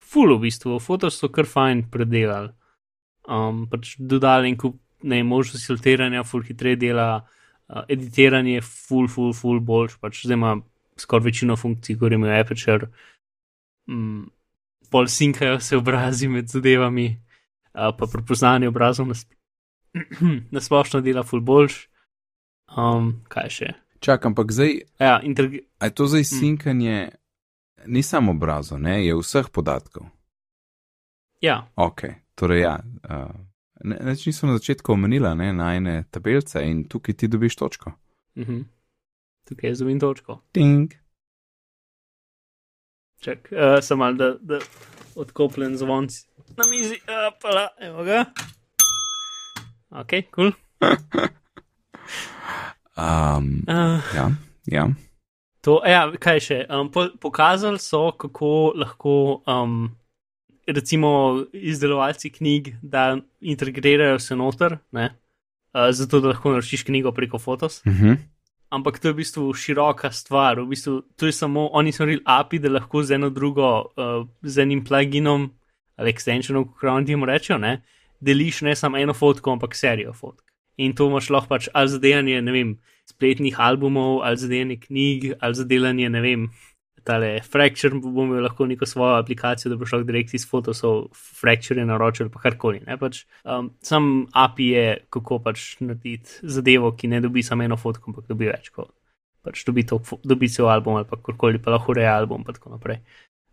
Ful 0.05 0.37
v 0.37 0.45
bistvu, 0.45 0.77
fotos 0.79 1.17
so 1.19 1.29
kar 1.33 1.49
fajn 1.49 1.87
predelali. 1.91 2.53
Um, 3.27 3.65
pač 3.69 3.97
dodali 3.99 4.53
en 4.53 4.57
kup 4.57 4.77
ne, 5.03 5.23
možnosti 5.23 5.65
filtriranja, 5.67 6.23
ful 6.23 6.45
hitreje 6.45 6.79
dela, 6.85 7.09
uh, 7.67 7.83
editiranje, 7.89 8.61
ful, 8.61 9.09
ful, 9.11 9.33
ful 9.35 9.59
boljš, 9.59 9.97
pač 10.01 10.23
zdaj 10.25 10.37
ima 10.37 10.55
skoraj 10.97 11.25
večino 11.25 11.55
funkcij, 11.55 11.97
kot 11.97 12.11
imajo 12.11 12.41
Aperture. 12.41 12.87
Um, 13.87 14.29
pol 14.89 15.07
sinkajo 15.07 15.59
se 15.59 15.77
obrazi 15.77 16.27
med 16.27 16.47
zadevami, 16.47 17.07
uh, 17.73 17.91
pa 17.97 18.05
prepoznanje 18.07 18.67
obrazov 18.67 19.07
na, 19.07 19.13
sp 19.13 19.31
na 20.53 20.61
splošno 20.61 21.01
dela 21.01 21.23
full 21.23 21.41
boljš. 21.41 21.87
Um, 22.69 23.23
kaj 23.27 23.49
še? 23.49 23.73
Čakam, 23.99 24.31
ampak 24.31 24.51
zdaj, 24.51 24.81
Ja, 24.99 25.21
interg- 25.23 25.63
a 25.79 25.85
je 25.85 25.91
to 25.91 26.05
zdaj 26.05 26.23
sinkanje, 26.23 27.09
ni 27.85 28.03
samo 28.03 28.31
obrazov, 28.31 28.77
ne, 28.79 29.05
je 29.05 29.15
vseh 29.15 29.49
podatkov. 29.49 30.05
ja, 31.41 31.67
Ok, 31.75 32.01
torej 32.35 32.61
ja. 32.61 32.75
Uh, 33.03 33.31
ne, 33.83 33.97
neč 34.01 34.25
nisem 34.25 34.49
na 34.49 34.57
začetku 34.57 34.93
omenila, 34.93 35.33
ne, 35.33 35.53
najne 35.53 36.03
tabelce 36.11 36.61
in 36.61 36.83
tukaj 36.83 37.15
ti 37.15 37.27
dobiš 37.27 37.55
točko. 37.55 37.91
mhm. 38.35 38.61
Tukaj 39.47 39.69
je 39.69 39.75
zubin 39.81 39.99
točko. 39.99 40.41
Ting. 40.51 40.93
Čak, 43.23 43.49
uh, 43.51 43.79
sem 43.81 43.97
mal, 43.97 44.13
da, 44.13 44.35
da 44.41 44.59
odkopljen 45.17 45.77
zvonci 45.77 46.27
na 46.57 46.63
mizi, 46.69 46.97
uh, 47.05 47.31
pa 47.41 47.49
la, 47.49 47.67
evo 47.79 48.03
ga. 48.03 48.25
Ok, 49.89 50.11
kul. 50.31 50.51
Cool. 50.51 50.53
Um, 52.97 53.61
Uh, 53.69 54.01
ja, 54.15 54.31
ja. 54.65 54.83
To, 55.61 55.75
ja, 55.85 55.99
kaj 56.17 56.39
še? 56.41 56.55
Um, 56.65 56.87
po, 56.89 57.03
pokazali 57.21 57.77
so, 57.77 58.07
kako 58.17 58.71
lahko, 58.73 59.11
um, 59.45 59.91
recimo, 60.65 61.11
izdelovalci 61.53 62.31
knjig, 62.33 62.71
da 62.81 63.19
integrirajo 63.37 64.17
se 64.17 64.37
noter, 64.39 64.79
ne, 64.97 65.11
uh, 65.77 65.91
zato 65.93 66.23
da 66.23 66.31
lahko 66.31 66.55
naročiš 66.55 66.87
knjigo 66.89 67.13
preko 67.13 67.37
Fotos. 67.37 67.83
Uh 67.85 67.93
-huh. 67.93 68.17
Ampak 68.69 68.99
to 68.99 69.07
je 69.07 69.13
v 69.13 69.17
bistvu 69.21 69.53
široka 69.53 70.11
stvar. 70.11 70.59
V 70.59 70.67
bistvu, 70.73 71.01
to 71.15 71.25
je 71.25 71.31
samo, 71.31 71.69
oni 71.71 71.91
so 71.91 72.03
naredili 72.03 72.23
API, 72.25 72.59
da 72.59 72.69
lahko 72.69 73.03
z 73.03 73.15
eno 73.15 73.29
drugo, 73.29 73.69
uh, 73.95 74.27
z 74.41 74.65
enim 74.65 74.83
pluginom 74.85 75.49
ali 75.97 76.11
extensionom, 76.13 76.67
kako 76.73 76.93
oni 76.93 77.05
temu 77.05 77.25
rečejo, 77.25 77.57
ne, 77.57 77.81
deliš 78.21 78.61
ne 78.61 78.75
samo 78.75 78.97
eno 78.97 79.13
fotko, 79.17 79.51
ampak 79.51 79.75
serijo 79.75 80.13
fotk. 80.13 80.43
In 80.77 80.93
to 80.93 81.07
imaš 81.09 81.31
lahko 81.33 81.49
pač 81.49 81.69
ali 81.73 81.89
za 81.89 81.97
delanje, 81.97 82.41
ne 82.41 82.53
vem, 82.53 82.75
spletnih 83.09 83.55
albumov, 83.57 84.21
ali 84.21 84.37
za 84.37 84.47
delanje 84.47 84.77
knjig, 84.83 85.31
ali 85.39 85.57
za 85.57 85.65
delanje, 85.65 86.09
ne 86.09 86.21
vem, 86.21 86.43
tale 87.07 87.29
Fracture 87.43 87.95
bo 88.03 88.25
imel 88.25 88.43
lahko 88.43 88.65
neko 88.67 88.85
svojo 88.85 89.15
aplikacijo, 89.21 89.71
da 89.71 89.77
boš 89.79 89.93
lahko 89.95 90.07
direkt 90.09 90.33
iz 90.35 90.43
fotosov 90.49 91.05
Fracture 91.39 91.85
naročil 91.87 92.27
ali 92.27 92.33
pa 92.33 92.43
karkoli. 92.43 92.81
Ne, 92.87 92.97
pač, 92.99 93.23
um, 93.45 93.71
sam 93.81 94.25
API 94.35 94.67
je, 94.67 94.87
kako 95.13 95.39
pač 95.45 95.67
narediti 95.79 96.41
zadevo, 96.43 96.91
ki 96.97 97.11
ne 97.13 97.21
dobi 97.23 97.43
samo 97.43 97.63
eno 97.63 97.77
fotko, 97.79 98.11
ampak 98.11 98.27
dobi 98.31 98.51
več 98.51 98.71
kot. 98.75 98.91
Pač 99.47 99.63
dobi, 99.67 99.85
to, 99.87 100.01
dobi 100.27 100.51
cel 100.51 100.67
album 100.71 100.99
ali 100.99 101.07
pa 101.07 101.19
karkoli, 101.23 101.61
pa 101.63 101.77
lahko 101.77 101.95
reje 101.95 102.11
album 102.11 102.43
in 102.43 102.57
tako 102.59 102.75
naprej. 102.75 102.99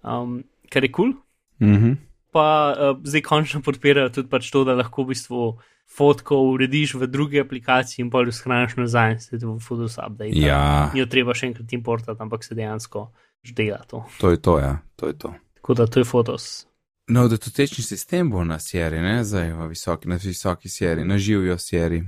Um, 0.03 0.41
kar 0.73 0.83
je 0.83 0.91
kul, 0.91 1.13
cool, 1.13 1.21
Uh 1.61 1.69
-huh. 1.69 1.97
pa 2.33 2.75
uh, 2.75 2.99
zdaj 3.07 3.23
končno 3.23 3.61
podpirajo 3.63 4.09
tudi 4.11 4.29
pač 4.29 4.51
to, 4.51 4.65
da 4.65 4.75
lahko 4.75 5.05
v 5.05 5.07
bistvu 5.07 5.59
fotko 5.97 6.37
urediš 6.51 6.95
v 6.95 7.07
drugi 7.07 7.41
aplikaciji 7.41 8.03
in 8.03 8.11
jo 8.11 8.33
shraniš 8.33 8.77
nazaj 8.77 9.13
in 9.13 9.21
se 9.21 9.39
ti 9.39 9.47
v 9.47 9.59
Photos 9.59 9.99
update. 9.99 10.35
Ja, 10.35 10.91
Ni 10.95 11.01
jo 11.01 11.07
treba 11.07 11.35
še 11.35 11.47
enkrat 11.47 11.73
importati, 11.73 12.23
ampak 12.23 12.45
se 12.45 12.55
dejansko 12.55 13.13
dela 13.53 13.79
to. 13.87 14.05
to 14.21 14.31
je 14.31 14.37
to, 14.43 14.59
ja, 14.59 14.79
to 14.97 15.07
je 15.07 15.19
to. 15.19 15.35
Tako 15.55 15.75
da 15.75 15.87
to 15.87 16.01
je 16.01 16.05
Photos. 16.05 16.67
No, 17.09 17.29
da 17.29 17.37
tečni 17.37 17.85
sistem 17.85 18.31
bo 18.31 18.45
na 18.45 18.59
seriji, 18.59 19.01
ne 19.01 19.25
zdaj 19.25 19.53
v 19.53 19.69
visoki, 19.69 20.09
na 20.09 20.19
visoki 20.23 20.69
seriji, 20.69 21.05
na 21.05 21.19
živijo 21.19 21.59
seriji. 21.59 22.05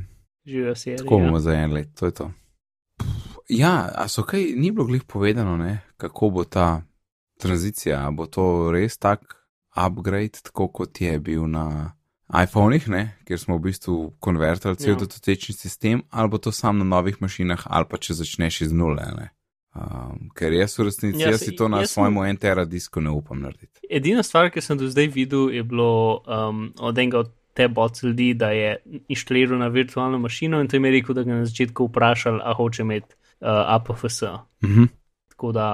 Živijo 0.46 0.74
serije. 0.74 0.96
Tako 0.96 1.18
bomo 1.18 1.38
za 1.40 1.52
en 1.52 1.72
let, 1.72 1.88
to 1.94 2.06
je 2.06 2.12
to. 2.12 2.30
Pff, 2.98 3.36
Ja, 3.48 3.88
a 3.94 4.08
so 4.08 4.22
kaj, 4.22 4.42
ni 4.56 4.70
bilo 4.70 4.86
glih 4.86 5.04
povedano, 5.04 5.56
ne, 5.56 5.78
kako 5.96 6.30
bo 6.30 6.44
ta 6.44 6.82
tranzicija, 7.38 8.10
bo 8.10 8.26
to 8.26 8.70
res 8.72 8.98
tak 8.98 9.20
upgrade, 9.76 10.40
tako 10.42 10.68
kot 10.68 11.00
je 11.00 11.18
bil 11.20 11.46
na 11.46 11.92
iPhonih, 12.42 12.88
ne, 12.88 13.18
kjer 13.24 13.38
smo 13.38 13.56
v 13.56 13.60
bistvu 13.68 14.14
konvertirali 14.20 14.76
cel 14.76 14.90
Ja. 14.90 14.96
datotečni 14.96 15.54
sistem, 15.54 16.02
ali 16.10 16.28
bo 16.28 16.38
to 16.38 16.52
sam 16.52 16.78
na 16.78 16.84
novih 16.84 17.22
mašinah, 17.22 17.62
ali 17.66 17.86
pa 17.90 17.96
če 17.96 18.14
začneš 18.14 18.60
iz 18.60 18.72
nule, 18.72 19.02
ne. 19.16 19.30
Um, 19.76 20.30
ker 20.32 20.54
jaz 20.56 20.78
v 20.78 20.86
resnici, 20.88 21.20
Ja, 21.20 21.30
jaz 21.30 21.42
saj 21.42 21.48
si 21.48 21.56
to 21.56 21.68
na 21.68 21.82
jaz 21.82 21.90
sem- 21.90 22.00
svojemu 22.00 22.24
NTR 22.32 22.64
disku 22.64 23.00
ne 23.00 23.10
upam 23.10 23.40
narediti. 23.40 23.80
Edina 23.90 24.22
stvar, 24.22 24.48
ki 24.50 24.60
sem 24.60 24.78
do 24.78 24.88
zdaj 24.88 25.06
videl, 25.06 25.50
je 25.50 25.62
bilo 25.62 26.22
um, 26.24 26.72
od 26.78 26.98
enega 26.98 27.18
od 27.18 27.32
te 27.52 27.68
bots 27.68 28.02
ljudi, 28.02 28.34
da 28.34 28.50
je 28.50 28.76
inštaliral 29.08 29.58
na 29.58 29.68
virtualno 29.68 30.18
mašino 30.18 30.60
in 30.60 30.68
to 30.68 30.76
je 30.76 30.90
rekel, 30.90 31.14
da 31.14 31.22
ga 31.22 31.34
na 31.34 31.46
začetku 31.46 31.86
vprašal, 31.86 32.40
a 32.42 32.54
hoče 32.54 32.82
imeti 32.82 33.14
uh, 33.40 33.48
APFS. 33.76 34.22
Mhm. 34.64 34.84
Tako 35.28 35.52
da, 35.52 35.66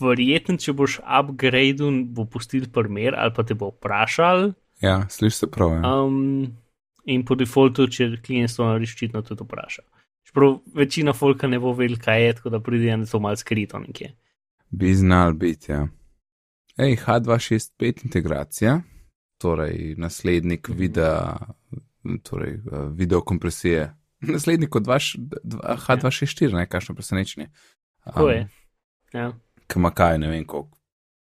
verjetno, 0.00 0.56
če 0.56 0.72
boš 0.72 1.00
upgradil, 1.20 2.04
bo 2.04 2.24
pustil 2.24 2.66
primer 2.72 3.14
ali 3.18 3.34
pa 3.34 3.42
te 3.42 3.54
bo 3.54 3.70
vprašal. 3.74 4.52
Ja, 4.82 5.06
slišiš 5.08 5.34
se 5.38 5.50
prav, 5.50 5.70
ja. 5.70 5.82
Um, 6.02 6.54
in 7.04 7.24
po 7.24 7.34
defaultu, 7.34 7.86
če 7.86 8.16
klient 8.22 8.54
to 8.56 8.66
naredi, 8.66 8.86
ščitno 8.90 9.22
tudi 9.22 9.42
vpraša. 9.46 9.82
Čeprav 10.34 10.58
večina 10.74 11.12
folka 11.12 11.46
ne 11.46 11.58
bo 11.58 11.72
vedela, 11.72 11.98
kaj 11.98 12.26
je, 12.26 12.32
tako 12.34 12.50
da 12.50 12.60
pride 12.60 12.96
na 12.96 13.06
to 13.06 13.20
malce 13.20 13.40
skrito 13.40 13.78
nekje. 13.78 14.14
Bi 14.70 14.94
znal 14.94 15.32
biti, 15.32 15.72
ja. 15.72 15.88
Ej, 16.76 16.96
H265 16.96 18.04
integracija, 18.04 18.80
torej 19.38 19.94
naslednik 19.96 20.68
Mhm. 20.68 20.78
videa, 20.78 21.36
torej 22.22 22.54
uh, 22.56 22.62
video 22.90 23.20
kompresije. 23.20 23.94
Naslednik 24.20 24.76
od 24.76 24.82
dva- 24.82 24.98
dva- 25.44 25.76
H264, 25.78 26.52
ne, 26.52 26.66
kakšno 26.66 26.94
presenečenje. 26.94 27.48
Tako 28.04 28.28
je. 28.30 28.48
Ja. 29.12 29.32
Ki 29.66 29.78
ima 29.78 29.90
kaj, 29.90 30.18
ne 30.18 30.28
vem, 30.28 30.44
koliko. 30.44 30.76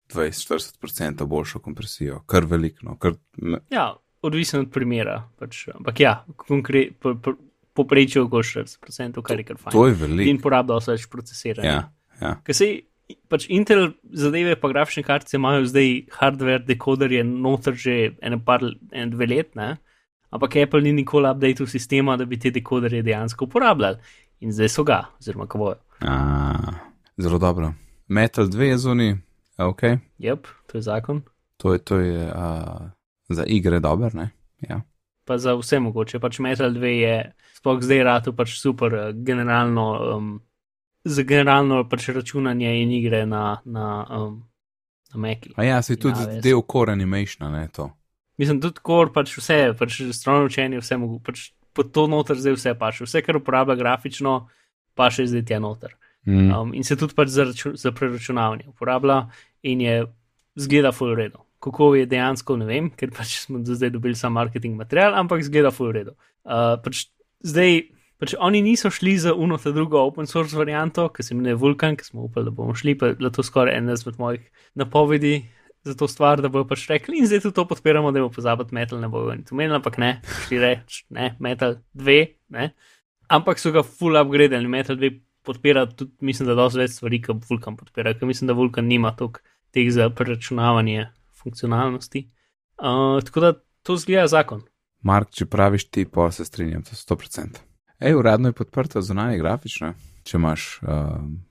20-40% 0.10 1.26
boljšo 1.26 1.60
kompresijo, 1.60 2.19
kar 2.21 2.45
veliko. 2.45 2.95
Kar, 2.95 3.12
me- 3.38 3.60
ja, 3.69 3.93
odvisno 4.21 4.60
od 4.60 4.71
primera. 4.71 5.30
Pač, 5.39 5.67
ampak 5.67 6.00
ja, 6.00 6.26
konkre- 6.38 6.91
po- 6.93 7.15
po- 7.15 7.36
poprečje 7.73 8.21
okoli 8.21 8.43
40%, 8.43 9.21
kar 9.21 9.39
je 9.39 9.47
kar 9.47 9.57
fajn. 9.57 9.73
to 9.73 9.88
je 9.88 9.93
veliko. 9.93 10.29
In 10.29 10.41
porablja 10.41 10.79
vse 10.81 10.95
več 10.97 11.05
procesiranja. 11.12 11.69
Ja, 11.71 11.84
ja. 12.21 12.34
Ker 12.45 12.57
se 12.57 12.71
pač 13.31 13.47
Intel 13.51 13.93
zadeve, 14.03 14.55
pa 14.60 14.71
grafične 14.71 15.03
kartice 15.03 15.38
imajo 15.38 15.65
zdaj 15.67 15.89
hardware 16.15 16.63
dekoderje 16.67 17.23
noter 17.27 17.75
že 17.75 17.95
ene 18.23 18.39
par, 18.43 18.63
en 18.91 19.12
dve 19.12 19.27
let, 19.27 19.55
ne? 19.55 19.77
ampak 20.31 20.55
Apple 20.55 20.81
ni 20.81 20.93
nikoli 20.93 21.29
updated 21.29 21.69
sistema, 21.69 22.17
da 22.17 22.25
bi 22.25 22.39
te 22.39 22.51
dekoderje 22.51 23.03
dejansko 23.03 23.45
uporabljali. 23.45 23.97
In 24.41 24.51
zdaj 24.51 24.69
so 24.69 24.84
ga, 24.84 25.03
oziroma 25.19 25.45
kako 25.45 25.57
bojo. 25.57 25.75
A, 26.01 26.15
zelo 27.17 27.38
dobro. 27.38 27.73
Metal 28.07 28.47
2 28.47 28.62
je 28.62 28.77
zunaj, 28.77 29.12
ok. 29.57 29.81
Jep, 30.17 30.47
to 30.67 30.77
je 30.77 30.81
zakon. 30.81 31.21
To 31.57 31.73
je, 31.73 31.79
to 31.79 31.99
je 31.99 32.25
uh, 32.27 32.89
za 33.29 33.43
igre 33.47 33.79
dober, 33.79 34.15
ne? 34.15 34.31
Ja. 34.60 34.81
Pa 35.25 35.38
za 35.38 35.53
vse 35.55 35.79
mogoče. 35.79 36.19
Pač 36.19 36.39
Metal 36.39 36.71
2 36.71 36.86
je, 36.86 37.15
sploh 37.62 37.82
zdaj 37.86 38.04
rado, 38.04 38.34
pač 38.34 38.58
super, 38.58 38.93
eh, 38.93 39.13
generalno, 39.13 40.17
um, 40.17 40.41
za 41.06 41.24
generalno 41.24 41.84
pač 41.89 42.10
računanje 42.10 42.74
in 42.82 42.91
igre 42.91 43.26
na, 43.26 43.62
na, 43.65 44.06
um, 44.10 44.43
na 45.13 45.21
Meki. 45.21 45.54
A 45.56 45.63
ja, 45.63 45.82
se 45.82 45.95
tudi 45.95 46.19
Ja, 46.19 46.41
del 46.41 46.62
core 46.65 46.91
animationa, 46.91 47.52
ne 47.54 47.67
to. 47.67 47.91
Mislim, 48.38 48.62
tudi 48.62 48.82
kor 48.82 49.12
pač 49.13 49.36
vse, 49.38 49.76
pač 49.78 50.02
strojno 50.13 50.50
učenje, 50.50 50.82
vse 50.82 50.97
mogo, 50.97 51.19
pač 51.21 51.52
pod 51.78 51.91
to 51.93 52.08
noter 52.10 52.39
zdaj 52.39 52.58
vse 52.58 52.74
paše. 52.80 53.06
Vse, 53.06 53.21
kar 53.21 53.38
uporablja 53.38 53.78
grafično, 53.78 54.47
pa 54.97 55.12
še 55.13 55.28
zdaj 55.30 55.45
tja 55.45 55.62
noter. 55.62 55.93
Mm. 56.26 56.50
Um, 56.50 56.74
in 56.74 56.84
se 56.86 56.97
tudi 56.97 57.13
pač 57.17 57.30
za, 57.34 57.45
raču, 57.50 57.76
za 57.78 57.93
preračunavanje 57.93 58.69
uporablja 58.69 59.24
in 59.65 59.82
je 59.82 59.95
zgleda 60.58 60.91
full 60.93 61.13
redo. 61.17 61.45
Kako 61.62 61.93
je 61.95 62.10
dejansko, 62.10 62.58
ne 62.58 62.65
vem, 62.65 62.89
ker 62.97 63.13
pač 63.13 63.38
smo 63.45 63.62
do 63.62 63.78
zdaj 63.78 63.93
dobili 63.93 64.17
sam 64.17 64.34
marketing 64.34 64.78
material, 64.78 65.13
ampak 65.17 65.45
zgleda 65.45 65.69
full 65.74 65.93
redo. 65.93 66.17
Uh, 66.41 66.78
pač 66.82 67.06
zdaj, 67.43 67.82
pač 68.21 68.36
oni 68.39 68.62
niso 68.62 68.91
šli 68.93 69.15
za 69.17 69.34
uno 69.34 69.58
ta 69.58 69.71
drugo 69.71 70.01
open 70.06 70.27
source 70.27 70.58
varianto, 70.58 71.08
ki 71.10 71.23
se 71.23 71.34
imenuje 71.34 71.58
Vulkan, 71.62 71.97
ki 71.97 72.06
smo 72.06 72.27
upali, 72.27 72.45
da 72.45 72.54
bomo 72.56 72.75
šli, 72.77 72.97
pa 72.97 73.13
je 73.13 73.32
to 73.34 73.43
skoraj 73.43 73.77
ena 73.77 73.97
izmed 73.97 74.19
mojih 74.19 74.45
napovedi 74.75 75.41
za 75.84 75.95
to 75.97 76.08
stvar, 76.08 76.41
da 76.41 76.49
bojo 76.49 76.67
pač 76.69 76.86
rekli 76.89 77.17
in 77.17 77.25
zdaj 77.25 77.41
tudi 77.47 77.58
to 77.58 77.65
podpiramo, 77.67 78.12
da 78.13 78.21
bo 78.21 78.30
pozabiti 78.30 78.75
metal, 78.77 79.01
ne 79.01 79.10
bojo 79.10 79.34
niti 79.36 79.56
umenili, 79.56 79.80
ampak 79.80 79.97
ne, 79.97 80.12
šli 80.45 80.60
reč, 80.62 81.04
ne, 81.10 81.36
metal 81.39 81.80
2, 81.97 82.19
ne. 82.54 82.71
Ampak 83.32 83.60
so 83.60 83.71
ga 83.73 83.82
full 83.88 84.19
upgradili, 84.19 84.69
metal 84.69 84.99
2 84.99 85.15
podpira 85.41 85.88
tudi, 85.89 86.13
mislim, 86.21 86.51
da 86.51 86.58
dosti 86.60 86.84
več 86.84 86.97
stvari, 86.99 87.21
kot 87.25 87.47
Vulkan 87.49 87.77
podpira, 87.80 88.13
ker 88.13 88.30
mislim, 88.30 88.51
da 88.51 88.58
Vulkan 88.58 88.86
nima 88.86 89.15
toliko 89.17 89.41
teh 89.73 89.89
za 89.89 90.10
preračunavanje 90.13 91.08
funkcionalnosti. 91.41 92.27
Uh, 92.77 93.17
tako 93.25 93.39
da 93.39 93.54
to 93.88 93.97
zgleda 93.97 94.27
zakon. 94.30 94.62
Mark, 95.01 95.31
če 95.33 95.45
praviš 95.45 95.87
ti, 95.89 96.05
pa 96.05 96.31
se 96.31 96.45
strinjam, 96.45 96.83
to 96.83 96.93
je 96.93 96.99
100%. 96.99 97.61
Ej, 97.99 98.15
uradno 98.15 98.49
je 98.49 98.53
podprto 98.57 99.01
zunanje 99.01 99.37
grafično, 99.37 99.93
če 100.23 100.37
imaš 100.37 100.79
uh, 100.81 100.89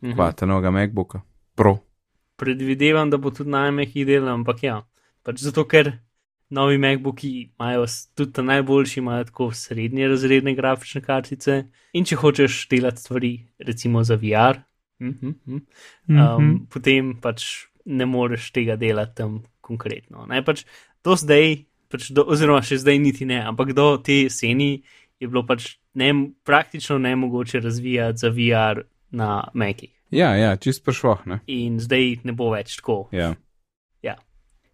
Mhm. 0.02 0.12
kvatenovega 0.14 0.70
MacBooka. 0.70 1.20
Pro. 1.54 1.76
Predvidevam, 2.36 3.10
da 3.10 3.16
bo 3.16 3.30
tudi 3.30 3.50
na 3.50 3.68
iMac-ih 3.68 4.06
delal, 4.06 4.34
ampak 4.34 4.62
ja, 4.62 4.80
pač 5.22 5.42
zato 5.42 5.64
ker 5.68 5.92
novi 6.50 6.78
MacBooki 6.78 7.30
imajo 7.52 7.84
tudi 8.14 8.32
ta 8.32 8.42
najboljši, 8.42 9.00
imajo 9.00 9.24
tako 9.24 9.50
srednje 9.54 10.08
razredne 10.08 10.54
grafične 10.54 11.00
kartice. 11.04 11.64
In 11.92 12.04
če 12.04 12.16
hočeš 12.16 12.68
delati 12.70 13.00
stvari, 13.02 13.32
recimo 13.58 14.02
za 14.04 14.14
VR, 14.16 14.62
mhm, 15.02 15.34
mhm, 15.46 15.60
um, 16.08 16.66
potem 16.70 17.14
pač 17.20 17.66
ne 17.84 18.06
moreš 18.06 18.50
tega 18.52 18.76
delati 18.76 19.14
tam 19.14 19.42
konkretno. 19.60 20.26
Ne? 20.26 20.42
Pač 20.44 20.64
do 21.04 21.14
zdaj, 21.16 21.64
pač 21.90 22.10
do, 22.14 22.24
oziroma 22.30 22.62
še 22.64 22.80
zdaj 22.80 22.98
niti 23.02 23.26
ne, 23.28 23.40
ampak 23.50 23.74
do 23.76 23.92
te 23.98 24.24
jeseni 24.24 24.80
je 25.20 25.28
bilo 25.28 25.44
pač 25.46 25.74
ne, 25.98 26.10
praktično 26.46 26.98
nemogoče 27.02 27.60
razvijati 27.60 28.22
za 28.22 28.30
VR 28.34 28.84
na 29.10 29.50
Mekih. 29.54 29.92
Ja, 30.10 30.34
ja, 30.34 30.56
čist 30.58 30.82
prešvoh, 30.86 31.22
ne. 31.30 31.40
In 31.50 31.78
zdaj 31.82 32.22
ne 32.26 32.34
bo 32.34 32.50
več 32.54 32.74
tako. 32.80 33.04
Ja. 33.14 33.34
Ja. 34.02 34.16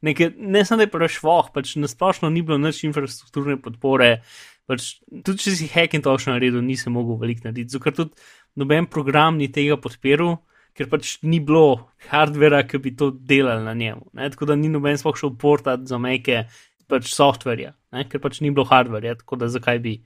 Nekaj, 0.05 0.33
ne 0.39 0.65
samo, 0.65 0.81
da 0.81 0.87
je 0.87 0.93
prešvoh, 0.95 1.51
pač 1.53 1.75
nasplošno 1.81 2.31
ni 2.33 2.45
bilo 2.47 2.61
nič 2.61 2.85
infrastrukturne 2.89 3.59
podpore. 3.61 4.21
Pač, 4.67 4.97
tudi 5.11 5.45
če 5.45 5.55
si 5.59 5.69
Hackintosh 5.71 6.29
naredil, 6.31 6.63
nisem 6.65 6.97
mogel 6.97 7.21
veliko 7.21 7.47
narediti, 7.47 7.75
zato 7.75 7.85
ker 7.85 7.97
tudi 7.97 8.29
noben 8.59 8.89
program 8.91 9.37
ni 9.39 9.51
tega 9.53 9.77
podpiral, 9.79 10.39
ker 10.77 10.89
pač 10.93 11.19
ni 11.25 11.39
bilo 11.45 11.93
hardvera, 12.09 12.63
ki 12.69 12.81
bi 12.83 12.93
to 12.97 13.11
delal 13.13 13.63
na 13.65 13.77
njemu. 13.77 14.09
Ne? 14.17 14.31
Tako 14.33 14.49
da 14.51 14.57
ni 14.59 14.73
noben 14.73 14.99
sploh 15.01 15.17
šel 15.17 15.37
portati 15.41 15.89
za 15.89 16.01
meke 16.03 16.47
pač 16.91 17.11
softverja, 17.15 17.75
ne? 17.93 18.05
ker 18.09 18.23
pač 18.23 18.41
ni 18.41 18.53
bilo 18.55 18.67
hardverja, 18.69 19.17
tako 19.23 19.39
da 19.41 19.51
zakaj 19.53 19.81
bi, 19.83 19.97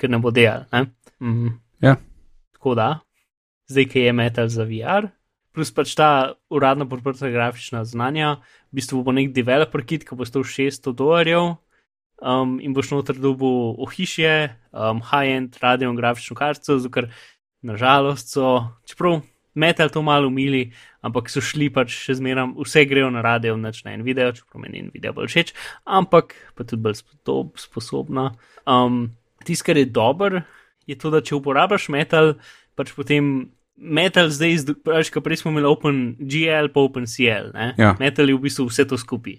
ker 0.00 0.12
ne 0.12 0.20
bo 0.22 0.32
delal. 0.34 0.66
Ne? 0.72 0.86
Mhm. 1.20 1.56
Ja. 1.84 1.96
Tako 2.56 2.76
da, 2.76 2.90
zdaj, 3.70 3.88
ki 3.92 4.06
je 4.06 4.12
metal 4.12 4.50
za 4.52 4.66
VR. 4.68 5.10
Plus 5.50 5.72
pač 5.74 5.96
ta 5.98 6.36
uradno 6.52 6.86
podprta 6.86 7.30
grafična 7.32 7.82
znanja, 7.88 8.36
v 8.70 8.78
bistvu 8.78 9.02
bo 9.02 9.14
nek 9.16 9.32
developer 9.34 9.82
kit, 9.82 10.06
ki 10.06 10.14
bo 10.14 10.28
stal 10.28 10.46
600 10.46 10.94
dolarjev 10.94 11.56
um, 12.22 12.58
in 12.62 12.76
boš 12.76 12.92
noter 12.94 13.18
dobil 13.18 13.74
ohišje, 13.82 14.34
um, 14.70 15.02
high-end 15.10 15.58
radio 15.62 15.90
in 15.90 15.98
grafično 15.98 16.36
kartico, 16.38 16.78
ker 16.92 17.10
nažalost 17.66 18.30
so, 18.36 18.60
čeprav 18.86 19.20
metal 19.54 19.90
to 19.90 20.02
malo 20.02 20.28
umili, 20.28 20.72
ampak 21.02 21.30
so 21.30 21.40
šli 21.40 21.70
pač 21.72 21.90
še 22.06 22.14
zmeraj, 22.20 22.52
vse 22.60 22.84
grejo 22.86 23.10
na 23.10 23.22
radio, 23.24 23.56
noč 23.56 23.82
na 23.84 23.92
en 23.96 24.02
video, 24.06 24.32
čeprav 24.32 24.62
meni 24.62 24.84
en 24.84 24.90
video 24.94 25.12
bolj 25.16 25.28
všeč, 25.32 25.54
ampak 25.84 26.34
pa 26.54 26.64
tudi 26.64 26.82
bolj 26.82 27.00
spo- 27.02 27.50
sposobna. 27.58 28.30
Um, 28.66 29.10
Tisto, 29.44 29.64
kar 29.70 29.78
je 29.80 29.86
dober, 29.88 30.42
je 30.86 30.94
to, 31.00 31.10
da 31.10 31.22
če 31.24 31.38
uporabljaš 31.38 31.88
metal, 31.88 32.34
pač 32.76 32.92
potem. 32.92 33.50
Metal 33.80 34.28
zdaj, 34.28 34.58
zd- 34.60 34.74
pač, 34.84 35.08
ko 35.08 35.22
prej 35.24 35.38
smo 35.40 35.54
imeli 35.54 35.64
OpenGL, 35.64 36.66
pa 36.68 36.82
OpenCL. 36.84 37.46
Ja. 37.80 37.94
Metal 37.96 38.28
je 38.28 38.34
v 38.36 38.42
bistvu 38.44 38.66
vse 38.68 38.84
to 38.84 38.98
skupaj. 39.00 39.38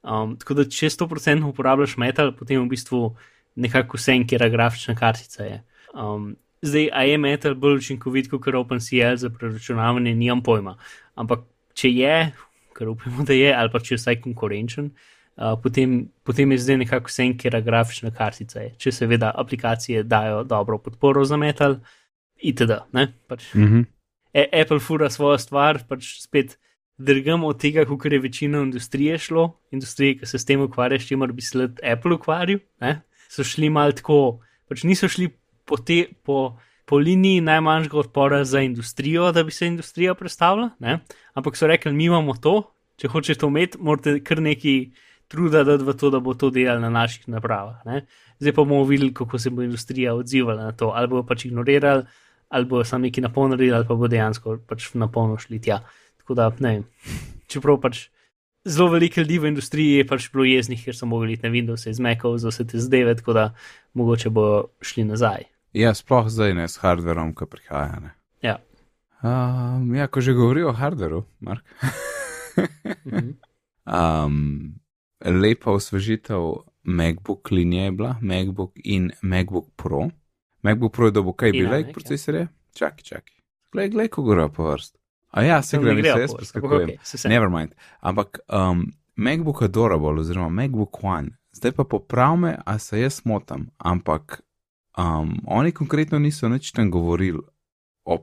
Um, 0.00 0.32
tako 0.40 0.56
da, 0.56 0.64
če 0.64 0.88
100% 0.88 1.44
uporabljaš 1.44 1.98
metal, 2.00 2.32
potem 2.32 2.56
v 2.64 2.70
bistvu 2.72 3.12
nekako 3.60 4.00
vse, 4.00 4.16
kjer 4.24 4.46
grafična 4.48 4.96
kartica 4.96 5.44
je. 5.44 5.58
Um, 5.92 6.32
zdaj, 6.62 6.88
a 6.92 7.02
je 7.04 7.18
metal 7.18 7.54
bolj 7.54 7.80
učinkovit 7.82 8.30
kot 8.30 8.46
OpenCL 8.54 9.16
za 9.16 9.30
preračunavanje, 9.30 10.14
nimam 10.14 10.42
pojma. 10.42 10.76
Ampak 11.14 11.44
če 11.74 11.90
je, 11.90 12.32
kar 12.72 12.88
upamo, 12.88 13.24
da 13.24 13.32
je, 13.32 13.54
ali 13.54 13.70
pa 13.72 13.80
če 13.80 13.94
je 13.94 13.98
vsaj 13.98 14.20
konkurenčen, 14.22 14.90
uh, 15.36 15.56
potem, 15.62 16.08
potem 16.22 16.52
je 16.52 16.58
zdaj 16.58 16.76
nekako 16.84 17.10
vse, 17.10 17.26
kjer 17.38 17.60
grafična 17.62 18.10
kartica 18.14 18.60
je. 18.60 18.74
Če 18.78 18.92
seveda 18.92 19.32
aplikacije 19.34 20.02
dajo 20.02 20.44
dobro 20.44 20.78
podporo 20.78 21.24
za 21.24 21.36
metal, 21.36 21.80
itd. 22.42 22.78
Ne? 22.92 23.12
Pač 23.26 23.54
Mhm. 23.54 23.82
E- 24.34 24.48
Apple 24.62 24.80
fura 24.80 25.10
svojo 25.10 25.36
stvar, 25.38 25.82
pač 25.88 26.22
spet 26.22 26.56
drgamo 26.98 27.46
od 27.46 27.60
tega, 27.60 27.84
kako 27.84 28.08
je 28.08 28.18
večina 28.18 28.62
industrije 28.62 29.18
šlo, 29.18 29.58
industrije, 29.70 30.18
ki 30.18 30.26
se 30.26 30.38
s 30.38 30.44
tem 30.44 30.60
ukvarja, 30.60 31.00
s 31.00 31.06
čimer 31.06 31.32
bi 31.32 31.42
se 31.42 31.58
let 31.58 31.80
Apple 31.84 32.14
ukvarjal, 32.14 32.58
so 33.28 33.44
šli 33.44 33.68
mal 33.68 33.92
tako, 33.92 34.40
pač 34.68 34.84
niso 34.84 35.08
šli 35.08 35.28
po, 35.72 35.78
te, 35.80 36.04
po, 36.22 36.58
po 36.84 36.98
liniji 37.00 37.40
najmanjšega 37.40 37.98
odpora 37.98 38.44
za 38.44 38.60
industrijo, 38.60 39.30
da 39.32 39.42
bi 39.42 39.50
se 39.50 39.66
industrija 39.66 40.14
predstavila, 40.14 40.70
ne? 40.78 40.98
ampak 41.32 41.56
so 41.56 41.66
rekli, 41.66 41.92
mi 41.96 42.10
imamo 42.10 42.34
to, 42.36 42.58
če 43.00 43.08
hočete 43.08 43.40
to 43.40 43.48
imeti, 43.48 43.80
morate 43.80 44.18
kar 44.20 44.42
neki 44.44 44.74
truda 45.32 45.62
dati 45.64 45.86
v 45.86 45.94
to, 45.96 46.10
da 46.12 46.20
bo 46.20 46.34
to 46.36 46.50
delalo 46.52 46.84
na 46.84 46.90
naših 46.92 47.24
napravah. 47.32 47.80
Ne? 47.88 48.02
Zdaj 48.42 48.52
pa 48.52 48.66
bomo 48.66 48.84
videli, 48.84 49.14
kako 49.16 49.40
se 49.40 49.50
bo 49.50 49.64
industrija 49.64 50.12
odzivala 50.14 50.68
na 50.68 50.76
to, 50.76 50.90
ali 50.92 51.08
bo 51.08 51.22
pač 51.24 51.46
ignorirali, 51.48 52.04
ali 52.52 52.68
bo 52.68 52.84
samo 52.84 53.06
neki 53.06 53.24
napolnili, 53.24 53.70
ali 53.72 53.88
pa 53.88 53.96
bo 53.96 54.10
dejansko 54.12 54.58
pač 54.68 54.90
na 54.92 55.08
polno 55.08 55.38
šli 55.40 55.62
tja. 55.62 55.80
Tako 56.20 56.36
da, 56.36 56.50
ne 56.60 56.74
vem. 56.74 56.84
Čeprav 57.48 57.80
pač 57.80 58.10
zelo 58.68 58.90
veliko 58.92 59.24
ljudi 59.24 59.40
v 59.40 59.54
industriji 59.54 60.02
je 60.02 60.10
pač 60.12 60.28
bilo 60.34 60.44
jeznih, 60.44 60.84
ker 60.84 60.96
so 60.96 61.08
mogli 61.08 61.38
iti 61.38 61.48
na 61.48 61.54
Windows, 61.54 61.88
iz 61.88 62.00
Macov, 62.00 62.36
za 62.44 62.52
vse 62.52 62.68
te 62.68 62.82
zdajve, 62.84 63.16
tako 63.24 63.38
da 63.38 63.48
mogoče 63.96 64.30
bo 64.30 64.44
šli 64.84 65.08
nazaj. 65.08 65.51
Ja, 65.72 65.94
sploh 65.94 66.28
zdaj 66.28 66.54
ne 66.54 66.68
s 66.68 66.76
hardverom, 66.82 67.32
ki 67.34 67.48
prihaja. 67.48 68.00
Ne. 68.00 68.12
Ja. 68.44 68.58
Um, 69.22 69.94
ja, 69.94 70.06
ko 70.06 70.20
že 70.20 70.34
govorijo 70.36 70.68
o 70.68 70.76
hardveru, 70.76 71.24
Mark. 71.40 71.64
Mhm. 73.06 73.32
Um, 73.82 74.74
lepa 75.24 75.72
osvežitev 75.72 76.52
MacBook 76.82 77.50
linije 77.50 77.84
je 77.84 77.92
bila, 77.92 78.16
MacBook 78.20 78.72
in 78.84 79.10
MacBook 79.22 79.66
Pro. 79.76 80.08
MacBook 80.62 80.92
Pro 80.92 81.06
je 81.06 81.10
dobil 81.10 81.32
kaj 81.32 81.48
In 81.48 81.52
bil, 81.52 81.66
iMac, 81.66 81.76
like 81.76 81.88
ja. 81.88 81.92
procesorje? 81.92 82.48
Čakaj, 82.74 83.02
čakaj. 83.02 83.34
Glej, 83.72 83.88
glej, 83.88 84.08
ko 84.08 84.22
gre 84.22 84.48
po 84.48 84.70
vrst. 84.70 84.98
A 85.30 85.42
ja, 85.42 85.62
se 85.62 85.78
gre, 85.78 86.02
se 86.02 86.20
jaz 86.20 86.34
preskakujem. 86.34 86.90
vse. 87.02 87.28
Nevermind. 87.28 87.74
Ampak 88.00 88.38
um, 88.52 88.86
MacBook 89.16 89.62
Adorable 89.62 90.20
oziroma 90.20 90.48
MacBook 90.48 91.04
One, 91.04 91.28
zdaj 91.52 91.72
pa 91.72 91.84
popravme, 91.84 92.58
a 92.66 92.78
se 92.78 93.00
jaz 93.00 93.22
motam, 93.24 93.66
ampak 93.78 94.42
um, 94.94 95.38
oni 95.46 95.72
konkretno 95.72 96.18
niso 96.18 96.48
nič 96.48 96.72
tam 96.72 96.90
govorili 96.90 97.40
o. 98.04 98.18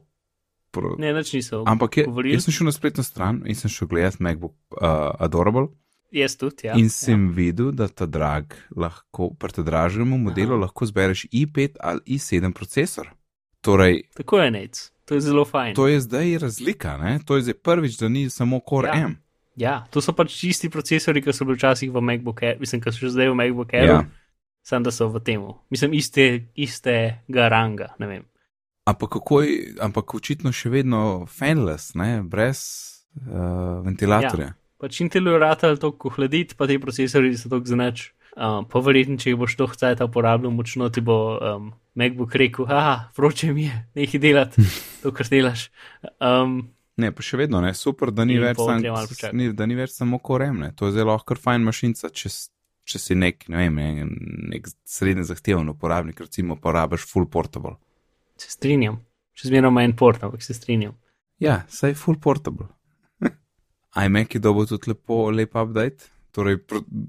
Pro, 0.72 0.96
Ne, 0.98 1.14
nič 1.14 1.34
niso. 1.34 1.64
ampak 1.66 1.98
je, 1.98 2.04
govorili. 2.06 2.34
jaz 2.34 2.44
sem 2.44 2.54
šel 2.54 2.66
na 2.66 2.72
spletno 2.72 3.04
stran 3.04 3.42
in 3.46 3.56
sem 3.56 3.70
šel 3.70 3.88
gledat 3.88 4.20
MacBook 4.20 4.54
uh, 4.72 4.86
Adorable 5.20 5.68
Jaz 6.12 6.36
tudi, 6.36 6.66
ja. 6.66 6.74
in 6.74 6.90
sem 6.90 7.24
ja. 7.24 7.32
videl, 7.32 7.72
da 7.72 7.88
ta 7.88 8.06
drag 8.06 8.54
lahko, 8.76 9.30
pri 9.32 9.52
tem 9.52 9.66
dražnemu 9.66 10.18
modelu 10.20 10.54
Aha. 10.54 10.62
lahko 10.62 10.86
zbereš 10.86 11.26
i5 11.28 11.78
ali 11.80 12.00
i7 12.08 12.52
procesor. 12.52 13.10
Torej, 13.62 14.04
Tako 14.16 14.40
je 14.40 14.52
nec. 14.52 14.74
To 15.06 15.14
je 15.14 15.22
zelo 15.22 15.46
fajn. 15.46 15.76
to 15.76 15.88
je 15.88 16.00
zdaj 16.00 16.38
razlika, 16.38 16.98
ne? 16.98 17.20
to 17.20 17.36
je 17.36 17.42
zdaj 17.44 17.54
prvič, 17.56 17.98
da 17.98 18.08
ni 18.08 18.30
samo 18.30 18.60
Core 18.60 18.88
Ja. 18.88 19.06
M. 19.06 19.18
Ja, 19.56 19.86
to 19.90 20.02
so 20.02 20.14
pač 20.14 20.32
čisti 20.32 20.70
procesori, 20.70 21.22
ki 21.22 21.34
so 21.34 21.46
bili 21.46 21.58
včasih 21.58 21.92
v 21.92 22.00
MacBook 22.00 22.44
Air, 22.44 22.58
mislim, 22.60 22.82
ki 22.82 22.90
so 22.90 23.00
še 23.00 23.10
zdaj 23.10 23.30
v 23.30 23.36
MacBook 23.36 23.74
Air, 23.74 23.86
Ja. 23.86 24.00
Samo 24.70 24.86
da 24.86 24.94
so 24.94 25.10
v 25.10 25.22
temu. 25.26 25.56
Mislim, 25.74 25.96
iste, 25.98 26.28
istega 26.56 27.50
ranga, 27.50 27.94
ne 28.00 28.08
vem. 28.08 28.28
Ampak 28.90 29.18
je, 29.46 29.74
ampak 29.82 30.16
očitno 30.18 30.54
še 30.56 30.72
vedno 30.74 31.02
fanless, 31.30 31.94
ne? 31.98 32.22
brez 32.26 32.62
uh, 33.26 33.82
ventilatorja. 33.86 34.54
Pač 34.80 35.02
Intel 35.04 35.28
je 35.28 35.76
toliko 35.82 36.10
hladiti, 36.16 36.56
pa 36.56 36.68
ti 36.68 36.80
procesori 36.80 37.36
so 37.38 37.52
toliko 37.52 37.70
zanač. 37.70 38.10
Um, 38.40 38.64
pa 38.70 38.80
verjetno, 38.80 39.18
če 39.20 39.34
boš 39.36 39.58
to 39.60 39.66
hcajta 39.68 40.06
uporabljal 40.08 40.54
močno, 40.56 40.88
ti 40.94 41.02
bo 41.04 41.36
um, 41.36 41.72
MacBook 42.00 42.36
rekel, 42.40 42.70
ah, 42.72 43.10
vroče 43.18 43.50
mi 43.54 43.66
je, 43.66 43.80
nekaj 43.98 44.22
delati, 44.22 44.64
to, 45.02 45.12
kar 45.12 45.28
delaš. 45.32 45.70
Um, 46.22 46.70
Ne, 47.00 47.14
pa 47.16 47.24
še 47.24 47.38
vedno 47.40 47.62
ne, 47.64 47.72
super, 47.78 48.12
da 48.12 48.26
ni, 48.28 48.36
več, 48.42 48.60
sam, 48.60 48.84
ni, 49.38 49.46
da 49.56 49.64
ni 49.70 49.78
več 49.78 49.94
samo 49.96 50.18
koremne. 50.20 50.74
To 50.76 50.90
je 50.90 50.98
zelo 50.98 51.14
lahko 51.14 51.38
fajn 51.40 51.64
mašinca, 51.64 52.10
če, 52.12 52.32
če 52.89 53.02
si 53.02 53.17
nek, 53.17 53.45
ne 53.52 53.65
vem, 53.65 53.78
nek, 53.78 54.17
nek 54.54 54.69
srednje 54.88 55.28
zahteven 55.30 55.69
uporabnik, 55.69 56.21
recimo 56.25 56.58
porabiš 56.58 57.06
full 57.10 57.30
portable. 57.30 57.78
se 58.39 58.52
strinjam, 58.52 59.02
še 59.36 59.49
zmeraj 59.49 59.73
ima 59.73 59.84
en 59.84 59.95
port, 59.99 60.23
ampak 60.23 60.43
se 60.43 60.56
strinjam. 60.56 60.95
Ja, 61.43 61.63
saj 61.69 61.93
full 61.99 62.19
portable. 62.19 62.69
iMac 64.06 64.36
je 64.36 64.39
dobil 64.39 64.67
tudi 64.67 64.93
lepo, 64.93 65.28
lep 65.32 65.56
update. 65.56 66.10
Torej, 66.36 66.60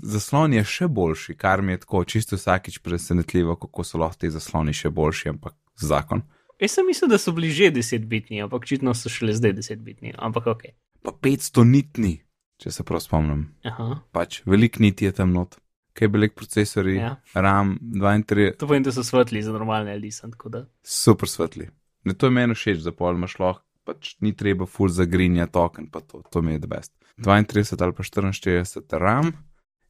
zaslon 0.09 0.55
je 0.57 0.63
še 0.65 0.89
boljši, 0.89 1.35
kar 1.37 1.61
mi 1.63 1.75
je 1.75 1.83
tako 1.83 2.05
čisto 2.09 2.39
vsakič 2.39 2.81
presenetljivo, 2.83 3.59
kako 3.61 3.85
so 3.85 4.01
lahko 4.01 4.23
ti 4.23 4.31
zasloni 4.33 4.73
še 4.75 4.91
boljši, 4.97 5.35
ampak 5.35 5.55
zakon. 5.77 6.25
Jaz 6.61 6.77
sem 6.77 6.89
mislil, 6.89 7.09
da 7.13 7.19
so 7.21 7.33
bili 7.37 7.53
že 7.53 7.71
10-bitni, 7.73 8.41
ampak 8.45 8.65
očitno 8.65 8.95
so 8.97 9.13
šele 9.13 9.37
zdaj 9.37 9.55
10-bitni, 9.61 10.15
ampak 10.17 10.49
ok. 10.55 10.65
Pa 11.05 11.13
500 11.13 11.65
nitni, 11.69 12.15
če 12.61 12.73
se 12.73 12.85
prav 12.85 13.01
spomnim. 13.05 13.47
Aha, 13.65 14.01
Pač 14.13 14.43
velik 14.49 14.81
niti 14.81 15.09
je 15.09 15.13
tam 15.17 15.33
not, 15.37 15.57
kaj 16.01 16.09
velik 16.09 16.35
procesori, 16.35 16.97
Ja. 16.97 17.17
RAM 17.35 17.77
32, 17.95 18.55
to 18.59 18.67
pomeni, 18.67 18.85
da 18.89 18.93
so 18.93 19.05
svetli 19.05 19.43
za 19.43 19.53
normalne 19.53 19.95
sem 20.11 20.33
tako 20.33 20.49
da. 20.49 20.65
super 20.83 21.29
svetli. 21.29 21.69
Ne, 22.05 22.15
to 22.15 22.27
je 22.27 22.31
meni 22.33 22.55
všeč, 22.57 22.81
da 22.81 22.93
pol 22.93 23.15
imaš 23.15 23.37
lahko, 23.39 23.63
pač 23.85 24.17
ni 24.21 24.33
treba 24.33 24.67
full 24.67 24.89
zagrinja 24.89 25.47
token, 25.47 25.91
pa 25.93 26.01
to, 26.01 26.23
to 26.33 26.43
mi 26.43 26.53
je 26.53 26.65
the 26.65 26.69
best. 26.69 26.93
32 27.21 27.77
ali 27.83 27.93
pa 27.93 28.03
44 28.03 28.99
RAM 28.99 29.33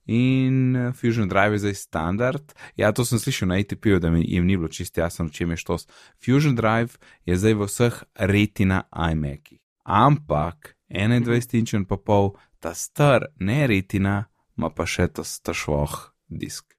in 0.06 0.76
eh, 0.76 0.92
Fusion 0.92 1.28
Drive 1.28 1.54
je 1.54 1.58
zdaj 1.58 1.74
standard. 1.74 2.52
Ja, 2.76 2.92
to 2.92 3.04
sem 3.04 3.18
slišal 3.18 3.48
na 3.48 3.54
ATP-ju, 3.54 4.00
da 4.00 4.10
mi 4.10 4.24
jim 4.26 4.46
ni 4.46 4.56
bilo 4.56 4.68
čisto 4.68 5.00
jasno, 5.00 5.26
o 5.26 5.28
čem 5.28 5.50
je 5.50 5.56
štos. 5.56 5.86
Fusion 6.24 6.56
Drive 6.56 6.98
je 7.24 7.36
zdaj 7.36 7.54
v 7.54 7.66
vseh 7.66 8.02
retina 8.16 8.82
iMacih. 8.90 9.58
Ampak 9.84 10.74
21 10.90 11.58
inč 11.58 11.74
in 11.74 11.84
pa 11.84 11.96
pol, 11.96 12.34
ta 12.58 12.74
star, 12.74 13.26
ne 13.38 13.66
retina, 13.66 14.24
ima 14.60 14.68
pa 14.70 14.84
še 14.86 15.08
ta 15.08 15.24
stašvoh 15.24 15.96
disk. 16.28 16.76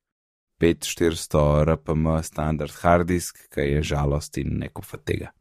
5400 0.61 1.63
RPM 1.65 2.19
standard 2.21 2.73
hard 2.83 3.07
disk, 3.09 3.39
ki 3.49 3.65
je 3.65 3.85
žalost 3.95 4.37
in 4.37 4.59
neko 4.61 4.83
fatega. 4.85 5.31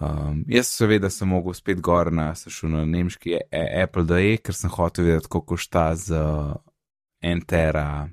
Um, 0.00 0.42
jaz 0.50 0.68
seveda 0.74 1.08
sem 1.10 1.30
mogel 1.30 1.54
spet 1.56 1.78
gor 1.80 2.10
na, 2.12 2.32
sem 2.36 2.52
šel 2.52 2.72
na 2.74 2.82
nemški 2.84 3.38
e- 3.38 3.68
Apple 3.84 4.04
DE, 4.04 4.34
ker 4.42 4.56
sem 4.56 4.72
hotel 4.74 5.06
vedeti, 5.06 5.30
koliko 5.32 5.56
šta 5.56 5.84
z 5.96 6.18
uh, 6.18 6.56
Entera 7.22 8.08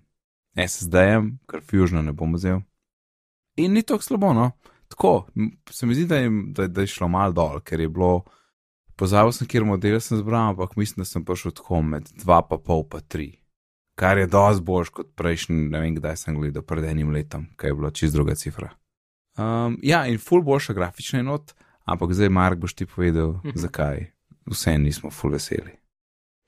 SSD-jem, 0.55 1.33
ker 1.49 1.65
Fusiona 1.65 2.05
ne 2.05 2.13
bom 2.15 2.37
vzel. 2.37 2.61
In 3.57 3.73
ni 3.73 3.83
tako 3.83 4.05
slabo, 4.05 4.31
no. 4.37 4.51
Tako, 4.93 5.25
se 5.73 5.89
mi 5.89 5.97
zdi, 5.97 6.05
da 6.07 6.21
je, 6.21 6.29
da, 6.53 6.69
da 6.69 6.85
je 6.85 6.93
šlo 6.93 7.09
mal 7.09 7.33
dol, 7.33 7.59
ker 7.65 7.81
je 7.81 7.89
bilo, 7.89 8.23
pozabil 8.95 9.31
sem, 9.31 9.47
kjer 9.47 9.65
model 9.65 9.99
sem 10.01 10.17
zbral, 10.17 10.53
ampak 10.53 10.75
mislim, 10.75 11.01
da 11.03 11.05
sem 11.09 11.25
prišel 11.25 11.51
tako 11.51 11.81
med 11.81 12.09
2,5 12.23 12.83
pa 12.89 12.99
3. 12.99 13.31
Kar 13.95 14.17
je 14.17 14.27
dosti 14.27 14.63
boljš 14.65 14.89
kot 14.89 15.11
prejšnji, 15.15 15.69
ne 15.69 15.79
vem, 15.83 15.95
kdaj 15.95 16.17
sem 16.17 16.35
gledal, 16.35 16.63
pred 16.65 16.83
enim 16.89 17.11
letom, 17.13 17.45
kaj 17.55 17.69
je 17.69 17.73
bila 17.77 17.91
čist 17.91 18.13
druga 18.15 18.35
cifra. 18.35 18.71
Um, 19.37 19.77
ja, 19.85 20.05
in 20.09 20.17
ful 20.21 20.41
boljša 20.41 20.73
grafična 20.73 21.19
enot, 21.21 21.53
ampak 21.85 22.13
zdaj, 22.13 22.29
Mark, 22.29 22.57
boš 22.59 22.73
ti 22.73 22.85
povedal, 22.85 23.39
Mhm. 23.43 23.57
zakaj 23.59 24.05
vse 24.49 24.77
nismo 24.77 25.09
ful 25.11 25.31
veseli. 25.31 25.71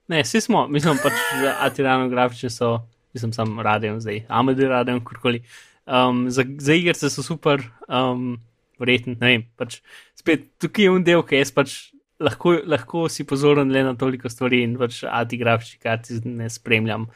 Ne, 0.08 0.22
vsi 0.22 0.40
smo, 0.40 0.66
mislim 0.68 0.98
pač, 1.02 1.12
da 1.42 1.56
atirano 1.66 2.08
grafične 2.08 2.50
so, 2.50 2.80
mislim, 3.14 3.32
sam 3.32 3.60
radijem 3.60 4.00
zdaj, 4.00 4.24
AMD 4.28 4.60
radijem, 4.60 5.04
kurkoli. 5.04 5.42
Um, 5.86 6.30
za, 6.30 6.44
za 6.58 6.74
igrice 6.74 7.10
so 7.10 7.22
super, 7.22 7.62
um, 7.88 8.38
verjetno, 8.78 9.14
ne 9.20 9.26
vem, 9.26 9.44
pač 9.56 9.80
spet 10.18 10.46
tukaj 10.58 10.84
je 10.84 10.90
un 10.90 11.04
del, 11.06 11.22
ki 11.22 11.38
jaz 11.40 11.50
pač 11.54 11.74
lahko, 12.20 12.56
lahko 12.66 13.08
si 13.08 13.24
pozoren 13.24 13.72
le 13.72 13.82
na 13.84 13.94
toliko 13.94 14.28
stvari 14.28 14.62
in 14.62 14.76
pač 14.78 15.02
ati 15.08 15.36
grafični 15.36 15.78
karti 15.82 16.20
ne 16.24 16.50
spremljam 16.50 17.06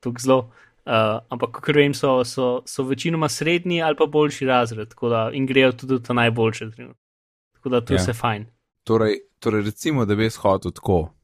tako 0.00 0.20
zelo. 0.20 0.38
Uh, 0.84 1.22
ampak, 1.32 1.62
kot 1.64 1.76
vem, 1.76 1.94
so, 1.96 2.18
so, 2.28 2.60
so 2.68 2.84
večinoma 2.84 3.28
srednji 3.28 3.82
ali 3.82 3.96
pa 3.96 4.04
boljši 4.06 4.46
razred, 4.46 4.92
da 5.00 5.30
in 5.32 5.46
grejo 5.46 5.72
tudi 5.72 5.94
v 5.94 6.02
ta 6.04 6.12
najboljše. 6.12 6.70
Tako 7.54 7.68
da 7.68 7.80
to 7.80 7.94
je 7.94 7.96
Ja. 7.96 8.02
vse 8.02 8.12
fajn. 8.12 8.44
Torej, 8.84 9.16
torej 9.40 9.62
recimo, 9.62 10.04
da 10.04 10.14
bi 10.14 10.24
jaz 10.28 10.36
hotel 10.36 10.72
tako, 10.72 11.14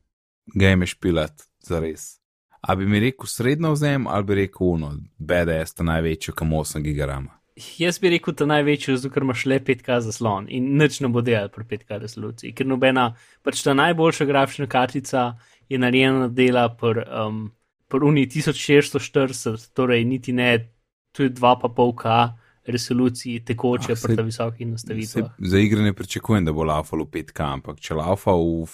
game 0.55 0.87
špilat 0.87 1.43
za 1.61 1.81
res. 1.81 2.21
A 2.61 2.75
bi 2.77 2.87
mi 2.87 3.01
rekel 3.01 3.27
srednjo 3.27 3.73
vzem, 3.73 4.07
ali 4.07 4.25
bi 4.25 4.35
rekel 4.35 4.67
uno, 4.67 4.95
BDS, 5.19 5.75
ta 5.75 5.85
največjo, 5.85 6.35
kam 6.35 6.51
8 6.57 6.81
gigarama. 6.83 7.40
Jaz 7.79 7.99
bi 7.99 8.11
rekel, 8.11 8.35
da 8.35 8.47
največji, 8.47 8.97
zato 8.97 9.13
ker 9.15 9.23
imaš 9.23 9.47
le 9.47 9.59
5K 9.61 10.01
zaslon 10.01 10.47
in 10.49 10.77
nič 10.79 11.01
ne 11.01 11.09
bo 11.09 11.21
delal 11.21 11.49
pri 11.49 11.65
5K 11.65 11.99
resoluciji, 12.03 12.53
ker 12.55 12.67
nobena, 12.67 13.15
pač 13.43 13.63
ta 13.63 13.75
najboljša 13.75 14.25
grafična 14.25 14.67
kartica 14.67 15.35
je 15.69 15.79
narejena 15.79 16.29
dela 16.29 16.69
pri 16.69 17.05
um, 17.07 17.51
pr 17.89 18.05
Uni 18.07 18.27
1640, 18.27 19.73
torej 19.75 20.05
niti 20.05 20.33
ne, 20.33 20.69
tu 21.13 21.23
je 21.23 21.31
2,5K 21.31 22.33
resoluciji 22.67 23.45
tekoče 23.45 23.93
Ah, 23.93 23.99
pri 24.03 24.17
ta 24.17 24.23
visokih 24.23 24.67
Se, 24.67 24.71
nastavitvah. 24.71 25.31
za 25.39 25.59
igre 25.59 25.83
ne 25.83 25.93
pričakujem, 25.93 26.45
da 26.45 26.53
bo 26.53 26.65
laufal 26.65 27.03
v 27.05 27.11
5K, 27.11 27.41
ampak 27.43 27.81
če 27.81 27.95
laufa 27.95 28.33
v 28.33 28.69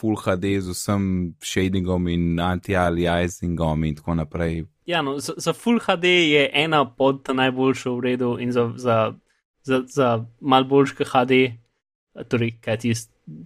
Full 0.00 0.16
HD 0.16 0.56
z 0.60 0.72
vsem 0.72 1.34
shadingom 1.44 2.08
in 2.08 2.40
anti-aliasingom 2.40 3.84
in 3.84 3.96
tako 3.96 4.14
naprej. 4.14 4.64
Ja, 4.86 5.02
no, 5.02 5.18
za, 5.20 5.34
za 5.36 5.52
Full 5.52 5.78
HD 5.78 6.04
je 6.04 6.50
ena 6.52 6.84
pod 6.84 7.28
najboljšo 7.28 7.94
v 7.96 8.00
redu 8.00 8.36
in 8.40 8.52
za, 8.52 8.72
za, 8.76 9.12
za, 9.62 9.82
za 9.86 10.24
mal 10.40 10.64
boljške 10.64 11.04
HD, 11.04 11.32
torej 12.28 12.56
kaj 12.64 12.78
ti 12.78 12.88
je 12.88 12.94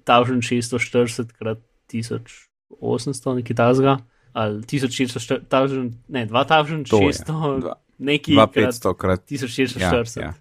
1640 0.06 1.32
krat 1.38 1.58
1800, 1.92 3.34
nekaj 3.34 3.56
tazga, 3.56 3.98
ali 4.32 4.62
1640, 4.62 5.50
1000, 5.50 5.92
ne, 6.08 6.26
2600, 6.26 7.60
Dva- 7.60 7.74
nekaj 7.98 8.34
krat 8.34 8.74
2500 8.74 8.96
krat. 8.96 9.30
Ja, 9.30 9.38
1440. 9.38 10.20
ja. 10.20 10.34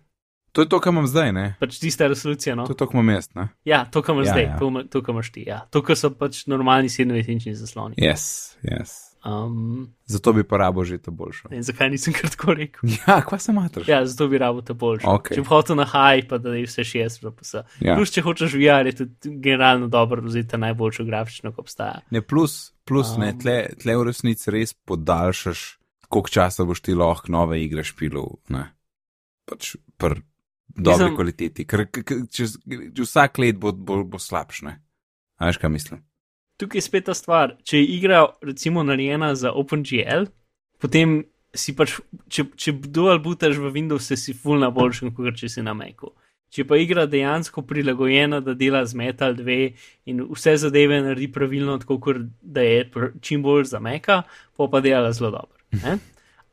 To 0.53 0.61
je 0.61 0.69
to, 0.69 0.77
kar 0.79 0.93
imam 0.93 1.07
zdaj, 1.09 1.31
ne? 1.33 1.45
Pač 1.59 1.79
tista 1.81 2.05
resolucija, 2.07 2.53
no. 2.55 2.67
To 2.69 2.75
je 2.75 2.77
to, 2.77 2.85
kar 2.87 2.99
imam 2.99 3.15
jaz, 3.15 3.31
ne? 3.33 3.47
Ja, 3.65 3.85
to, 3.89 4.03
kar 4.05 4.13
imaš 4.15 4.27
Ja, 4.29 4.33
zdaj, 4.35 4.43
ja. 4.43 4.57
to, 4.59 4.83
to, 4.89 5.01
kar 5.01 5.15
imaš 5.17 5.31
ti. 5.33 5.45
Ja. 5.47 5.63
To, 5.73 5.81
kar 5.81 5.97
so 5.97 6.11
pač 6.13 6.43
normalni 6.51 6.91
27-inčni 6.93 7.55
zasloni. 7.57 7.97
Yes, 7.97 8.53
yes. 8.61 8.99
Um, 9.23 9.87
Zato 10.05 10.33
bi 10.35 10.43
pa 10.43 10.57
rabo 10.59 10.83
že 10.83 10.97
to 10.99 11.11
boljšo. 11.11 11.47
in 11.55 11.63
zakaj 11.63 11.89
nisem 11.89 12.13
kar 12.13 12.29
tako 12.29 12.53
rekel? 12.59 12.89
Ja, 13.07 13.21
kva 13.23 13.39
se 13.39 13.53
matraš? 13.55 13.87
Ja, 13.87 14.01
zato 14.05 14.27
bi 14.27 14.37
rabo 14.37 14.61
to 14.61 14.73
boljše. 14.75 15.07
Okej. 15.07 15.35
Če 15.39 15.41
bi 15.41 15.47
hotel 15.47 15.79
na 15.79 15.85
high, 15.87 16.27
pa 16.29 16.37
da 16.37 16.53
je 16.53 16.65
vse 16.67 16.83
6, 16.83 17.31
pa 17.31 17.43
se. 17.47 17.63
Ja. 17.79 17.95
Plus, 17.95 18.11
če 18.11 18.21
hočeš 18.21 18.53
VR, 18.59 18.85
je 18.91 18.97
tudi 18.99 19.33
generalno 19.39 19.87
dobro 19.87 20.21
vzeti 20.21 20.59
najboljšo 20.59 21.05
grafično, 21.07 21.53
ko 21.55 21.63
obstaja. 21.63 22.03
Ne, 22.11 22.21
plus, 22.21 22.73
plus 22.83 23.15
um. 23.15 23.23
ne, 23.23 23.31
tle, 23.39 23.55
tle 23.79 23.95
v 23.95 24.03
resnici 24.11 24.51
res 24.51 24.75
podaljšaš, 24.75 25.63
koliko 26.11 26.29
časa 26.29 26.67
boš 26.67 26.83
ti 26.83 26.93
lahko 26.93 27.31
nove 27.31 27.57
igre 27.63 27.81
špilil, 27.87 28.27
ne. 28.53 28.67
Pač 29.47 29.77
pr 29.97 30.19
dobri 30.67 31.03
Mislim- 31.03 31.15
kvaliteti, 31.15 31.65
ker 31.67 31.85
čez, 32.31 32.57
vsak 32.97 33.37
let 33.37 33.57
bo, 33.57 33.71
bo, 33.71 34.03
bo 34.03 34.19
slabš, 34.19 34.61
ne. 34.61 34.79
A 35.37 35.45
veš, 35.49 35.57
kaj 35.57 35.69
mislim? 35.69 36.03
Tukaj 36.57 36.77
je 36.77 36.81
spet 36.81 37.05
ta 37.05 37.13
stvar. 37.13 37.57
Če 37.63 37.77
je 37.77 37.85
igra, 37.97 38.27
recimo, 38.41 38.83
narejena 38.83 39.35
za 39.35 39.51
OpenGL, 39.51 40.27
potem 40.79 41.23
si 41.53 41.73
pač, 41.75 41.97
če, 42.29 42.45
če 42.55 42.71
dual 42.89 43.19
bootaš 43.19 43.57
v 43.57 43.71
Windows, 43.73 44.09
si 44.15 44.33
full 44.33 44.59
na 44.61 44.69
boljšem, 44.73 45.11
kot 45.13 45.35
če 45.37 45.49
si 45.49 45.61
na 45.61 45.73
Macu. 45.73 46.13
Če 46.53 46.65
pa 46.69 46.77
igra 46.77 47.07
dejansko 47.09 47.63
prilagojena, 47.65 48.39
da 48.45 48.53
dela 48.53 48.83
z 48.85 48.93
Metal 48.93 49.33
2 49.33 49.73
in 50.05 50.21
vse 50.29 50.53
zadeve 50.61 50.99
naredi 51.01 51.31
pravilno, 51.33 51.79
tako 51.81 51.97
kot 51.99 52.17
da 52.41 52.61
je 52.61 52.91
čim 53.21 53.41
bolj 53.41 53.65
za 53.71 53.79
Maca, 53.81 54.21
pa 54.57 54.67
pa 54.69 54.81
dela 54.81 55.11
zelo 55.11 55.31
dobro. 55.31 55.57
ne? 55.83 55.97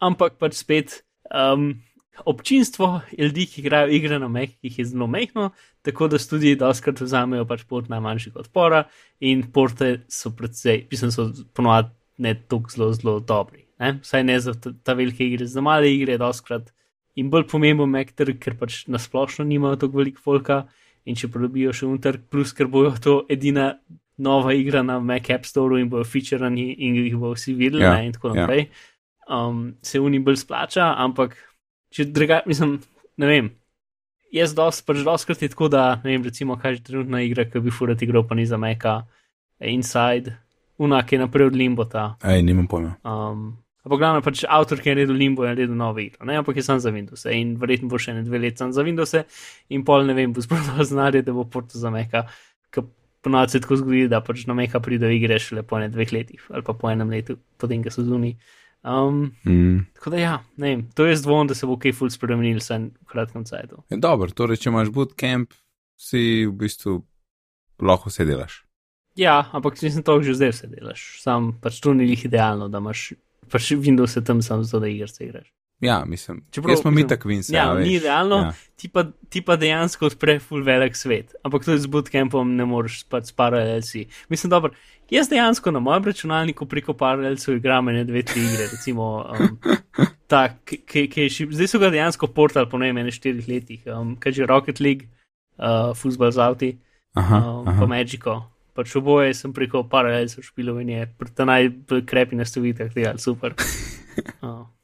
Ampak 0.00 0.38
pač 0.40 0.56
spet. 0.56 1.02
Um, 1.30 1.82
Občinstvo 2.26 3.00
ljudi, 3.18 3.46
ki 3.46 3.60
igrajo 3.62 3.88
igre 3.96 4.18
na 4.18 4.28
mehkih, 4.28 4.78
je 4.78 4.84
zelo 4.84 5.06
mehko, 5.06 5.50
tako 5.82 6.08
da 6.08 6.18
studiji 6.18 6.58
doskrat 6.60 7.00
vzamejo 7.00 7.46
pač 7.48 7.62
pot 7.68 7.88
najmanjšega 7.88 8.42
odpora 8.42 8.82
in 9.20 9.46
porte 9.52 10.02
so 10.08 10.32
predvsej, 10.36 10.86
mislim, 10.90 11.12
so 11.14 11.30
ponovadi 11.54 11.94
ne 12.18 12.34
tako 12.34 12.70
zelo, 12.74 12.92
zelo 12.92 13.20
dobri. 13.20 13.64
Ne? 13.80 13.94
Vsaj 14.02 14.24
ne 14.24 14.36
za 14.40 14.52
ta, 14.60 14.92
velike 14.92 15.24
igre, 15.24 15.46
za 15.46 15.60
male 15.64 15.88
igre 15.94 16.18
je 16.18 16.20
doskrat 16.20 16.68
in 17.16 17.30
bolj 17.30 17.46
pomemben 17.48 17.88
Mac 17.90 18.12
trg, 18.16 18.36
ker 18.42 18.58
pač 18.60 18.84
nasplošno 18.92 19.46
nimajo 19.48 19.80
tako 19.86 20.02
veliko 20.02 20.20
folka 20.22 20.60
in 21.08 21.16
če 21.16 21.30
pridobijo 21.32 21.72
še 21.72 21.88
un 21.88 21.98
trg, 22.02 22.26
plus 22.30 22.52
ker 22.56 22.68
bojo 22.68 22.92
to 23.00 23.16
edina 23.32 23.72
nova 24.20 24.52
igra 24.52 24.82
na 24.84 24.98
Mac 25.00 25.30
App 25.32 25.48
Store 25.48 25.80
in 25.80 25.88
bojo 25.88 26.04
featurani 26.04 26.74
in 26.76 26.98
jih 27.00 27.16
bo 27.16 27.32
vsi 27.32 27.56
videli 27.56 27.86
Ja, 27.86 27.96
ja, 27.96 28.04
in 28.04 28.12
tako 28.12 28.34
ja. 28.34 28.42
naprej. 28.42 28.66
Um, 29.30 29.76
se 29.82 30.00
unim 30.00 30.24
bolj 30.26 30.42
splača, 30.42 30.92
ampak 30.98 31.38
če 31.94 32.06
druga, 32.14 32.42
mislim, 32.48 32.78
ne 33.20 33.30
vem. 33.30 33.50
Jaz 34.34 34.54
dosti, 34.54 34.84
pač 34.86 35.00
doskrat 35.06 35.42
je 35.42 35.50
tako, 35.50 35.68
da 35.72 35.96
ne 36.04 36.12
vem, 36.12 36.22
recimo, 36.26 36.54
kaj 36.58 36.76
je 36.76 36.84
trenutna 36.86 37.24
igra, 37.26 37.48
ki 37.50 37.62
bi 37.64 37.72
furat 37.74 38.02
igral, 38.06 38.22
pa 38.28 38.38
ni 38.38 38.46
za 38.46 38.60
Meka, 38.60 39.00
Inside, 39.66 40.36
unak 40.80 41.12
je 41.12 41.18
naprej 41.18 41.50
od 41.50 41.58
Limbota. 41.58 42.04
Ej, 42.22 42.44
nimam 42.46 42.68
pojma. 42.70 42.94
Um, 43.04 43.58
ampak 43.84 43.98
glavno 44.00 44.22
pač 44.24 44.44
avtor, 44.48 44.80
ki 44.80 44.92
je 44.92 44.94
naredil 44.94 45.18
Limbo, 45.18 45.44
je 45.44 45.50
naredil 45.52 45.74
novo 45.76 46.00
igro, 46.00 46.24
ne? 46.28 46.38
ampak 46.40 46.56
je 46.56 46.64
sam 46.64 46.80
za 46.80 46.92
Windows 46.94 47.26
in 47.32 47.56
verjetno 47.60 47.90
bo 47.90 48.00
še 48.00 48.14
ne 48.16 48.24
dve 48.24 48.40
leti 48.40 48.62
sam 48.62 48.72
za 48.76 48.84
Windows 48.86 49.16
in 49.68 49.84
pol 49.84 50.06
ne 50.08 50.16
vem, 50.16 50.32
bo 50.36 50.44
zbral 50.44 50.84
znanje, 50.92 51.24
da 51.26 51.34
bo 51.36 51.44
porto 51.44 51.80
za 51.80 51.92
Meka, 51.92 52.24
ki 52.72 52.86
ponovadi 53.24 53.56
se 53.56 53.60
tako 53.64 53.80
zgodi, 53.82 54.06
da 54.08 54.22
pač 54.24 54.46
na 54.48 54.56
Meka 54.56 54.80
pridejo 54.84 55.12
igre 55.16 55.40
šele 55.40 55.64
po 55.66 55.80
ne 55.80 55.90
dveh 55.92 56.12
letih 56.12 56.44
ali 56.48 56.64
pa 56.64 56.76
po 56.76 56.92
enem 56.92 57.12
letu, 57.12 57.36
potem, 57.60 57.84
ko 57.84 57.92
so 57.92 58.04
zunaj. 58.06 58.36
Um, 58.82 59.36
Mm. 59.44 59.86
Tako 59.94 60.10
da 60.10 60.16
ja, 60.16 60.44
ne 60.56 60.68
vem, 60.68 60.88
to 60.94 61.06
je 61.06 61.16
dvom, 61.16 61.46
da 61.46 61.54
se 61.54 61.66
bo 61.66 61.76
kaj 61.76 61.92
ful 61.92 62.10
spremenil 62.10 62.58
vsaj 62.58 62.78
v 62.88 63.06
kratkem 63.06 63.44
cajtu. 63.44 63.82
Je 63.92 63.98
dobro, 64.00 64.30
torej, 64.32 64.56
če 64.56 64.70
imaš 64.70 64.88
bootcamp, 64.94 65.52
si 66.00 66.46
v 66.46 66.52
bistvu 66.56 67.02
lahko 67.80 68.08
vse 68.08 68.24
delaš. 68.24 68.64
Ja, 69.20 69.50
ampak 69.52 69.76
mislim, 69.82 70.02
to 70.06 70.22
že 70.22 70.34
zdaj 70.38 70.54
vse 70.54 70.70
delaš. 70.72 71.20
Sam 71.20 71.52
pač 71.60 71.80
to 71.80 71.92
ni 71.94 72.06
lih 72.08 72.24
idealno, 72.24 72.70
da 72.72 72.80
imaš 72.80 73.12
pač 73.52 73.72
Windows 73.76 74.16
tam 74.24 74.40
samo 74.42 74.64
zato, 74.64 74.80
da 74.80 74.88
igrice 74.88 75.24
igraš. 75.24 75.52
Ja, 75.80 76.04
mislim, 76.04 76.42
Čeprav- 76.50 76.76
smo 76.80 76.90
mi 76.90 76.94
mislim, 76.94 77.08
tak 77.08 77.24
vince. 77.24 77.54
Ja, 77.56 77.74
ni 77.74 77.94
idealno, 77.94 78.36
Ja. 78.36 78.52
ti, 78.76 78.88
pa, 78.88 79.04
ti 79.28 79.40
pa 79.40 79.56
dejansko 79.56 80.06
odpre 80.06 80.38
ful 80.38 80.62
velik 80.62 80.96
svet. 80.96 81.34
Ampak 81.42 81.64
tudi 81.64 81.78
z 81.78 81.86
bootcampom 81.86 82.56
ne 82.56 82.64
moreš 82.64 83.04
pač 83.08 83.24
s 83.24 83.32
paralelci. 83.32 84.06
Mislim, 84.28 84.50
dobro, 84.50 84.70
jaz 85.10 85.28
dejansko 85.28 85.70
na 85.70 85.80
mojem 85.80 86.04
računalniku 86.04 86.66
preko 86.66 86.92
paralelcev 86.94 87.56
igram 87.56 87.88
ene 87.88 88.04
dve, 88.04 88.22
tri 88.22 88.40
igre, 88.44 88.68
recimo. 88.72 89.24
Um, 89.40 89.58
ta, 90.26 90.48
ki, 90.64 91.08
je 91.16 91.28
šip, 91.28 91.52
zdaj 91.52 91.68
so 91.68 91.78
ga 91.78 91.90
dejansko 91.90 92.26
portal 92.26 92.68
po 92.68 92.78
ne 92.78 92.86
vem, 92.86 92.98
ene 92.98 93.10
štirih 93.10 93.48
letih, 93.48 93.80
um, 93.86 94.16
kaj 94.16 94.32
že 94.32 94.46
Rocket 94.46 94.80
League, 94.80 95.08
uh, 95.58 95.96
Football 95.96 96.30
z 96.32 96.38
Auti. 96.38 96.70
Aha, 97.14 97.36
um, 97.40 97.64
pa 97.64 97.70
aha. 97.72 97.86
Magico. 97.86 98.36
Pač 98.74 98.92
oboje 98.96 99.32
sem 99.34 99.52
preko 99.52 99.82
paralelcev 99.88 100.44
špilov 100.44 100.78
in 100.80 100.88
je 100.88 101.08
ta 101.34 101.44
najbolj 101.44 102.04
krepi 102.06 102.36
nastavitvah 102.36 102.92
delal 102.94 103.18
super. 103.18 103.54
Uh. 104.42 104.66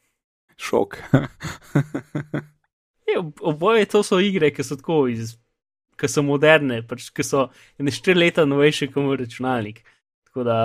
Šok. 0.56 0.96
Je, 3.06 3.18
ob- 3.18 3.40
oboje 3.40 3.86
to 3.86 4.02
so 4.02 4.18
igre, 4.20 4.50
ki 4.50 4.64
so 4.66 4.76
tako 4.76 5.06
iz, 5.08 5.36
ki 6.00 6.08
so 6.10 6.24
moderne, 6.26 6.80
pač, 6.88 7.10
ki 7.14 7.24
so 7.24 7.46
ne 7.78 7.94
štiri 7.94 8.18
leta 8.18 8.44
novejše 8.48 8.90
kot 8.90 9.04
moj 9.04 9.20
računalnik. 9.22 9.84
Tako 10.26 10.46
da 10.48 10.56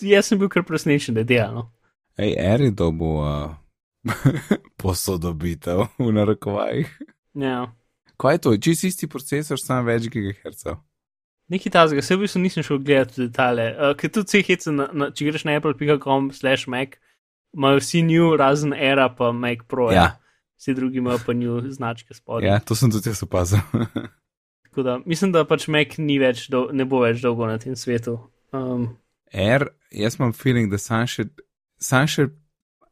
jaz 0.00 0.26
sem 0.26 0.40
bil 0.40 0.50
kar 0.50 0.66
presenečen, 0.66 1.14
da 1.14 1.22
je 1.22 1.30
delano. 1.30 1.68
Ej, 2.18 2.34
Erido 2.38 2.90
bo 2.92 3.12
uh, 3.22 3.54
posodobitev 4.80 5.86
v 5.98 6.12
narekovajih. 6.12 6.90
Ja. 7.38 7.70
Kaj 8.20 8.34
je 8.34 8.42
to? 8.44 8.56
Čist 8.56 8.84
isti 8.84 9.08
procesor, 9.08 9.60
samo 9.60 9.88
več 9.88 10.10
gigahercev. 10.12 10.80
Nekaj 11.50 11.72
tazga, 11.72 12.02
se 12.02 12.14
v 12.14 12.26
bistvu 12.26 12.42
nisem 12.42 12.62
šel 12.62 12.78
gledati 12.84 13.24
detalje. 13.24 13.70
Uh, 13.74 13.94
ker 13.98 14.12
tudi 14.12 14.28
vse 14.28 14.42
hece, 14.46 14.74
na, 14.74 14.90
na, 14.92 15.08
če 15.14 15.30
greš 15.30 15.46
na 15.48 15.56
apple.com 15.58 16.28
slash 16.34 16.68
Mac, 16.70 16.98
imajo 17.56 17.80
vsi 17.82 18.02
new, 18.02 18.36
razen 18.36 18.74
era 18.74 19.08
pa 19.14 19.32
Mac 19.32 19.66
Pro. 19.68 19.90
Ja, 19.92 20.18
vsi 20.58 20.74
drugi 20.74 20.98
imajo 20.98 21.18
pa 21.26 21.32
nju 21.32 21.60
značke 21.72 22.14
spodaj. 22.14 22.48
Ja, 22.48 22.58
to 22.60 22.74
sem 22.74 22.90
tudi 22.90 23.10
jaz 23.10 23.22
opazil. 23.22 23.58
Tako 24.70 24.82
da 24.82 24.98
mislim, 25.06 25.32
da 25.32 25.44
pač 25.44 25.68
Mac 25.68 25.98
ni 25.98 26.18
več, 26.18 26.48
dol, 26.48 26.68
ne 26.72 26.84
bo 26.84 27.00
več 27.02 27.22
dolgo 27.22 27.46
na 27.46 27.58
tem 27.58 27.76
svetu. 27.76 28.18
Um, 28.52 28.88
R, 29.32 29.66
jaz 29.90 30.18
imam 30.18 30.32
feeling, 30.32 30.70
da 30.70 30.78
sam 30.78 32.06
še 32.06 32.28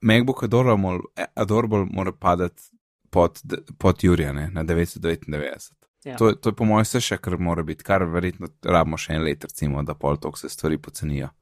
MacBook 0.01 0.43
Adorable, 0.47 1.01
Adorable 1.35 1.85
mora 1.91 2.13
padati 2.13 2.63
pod, 3.11 3.41
pod 3.79 4.05
Jurija 4.05 4.33
ne, 4.33 4.49
na 4.55 4.65
999. 4.65 5.73
Ja. 6.05 6.17
To, 6.17 6.33
to 6.33 6.49
je 6.49 6.55
po 6.55 6.65
mojem 6.65 6.87
vse 6.87 7.01
še, 7.03 7.19
kar 7.23 7.39
mora 7.43 7.63
biti, 7.67 7.85
kar 7.85 8.05
verjetno 8.07 8.51
rabimo 8.63 8.99
še 8.99 9.17
en 9.17 9.27
let, 9.27 9.45
recimo, 9.45 9.83
da 9.83 9.97
pol 9.99 10.19
tok 10.23 10.39
se 10.39 10.49
stvari 10.49 10.79
pocenijo. 10.79 11.33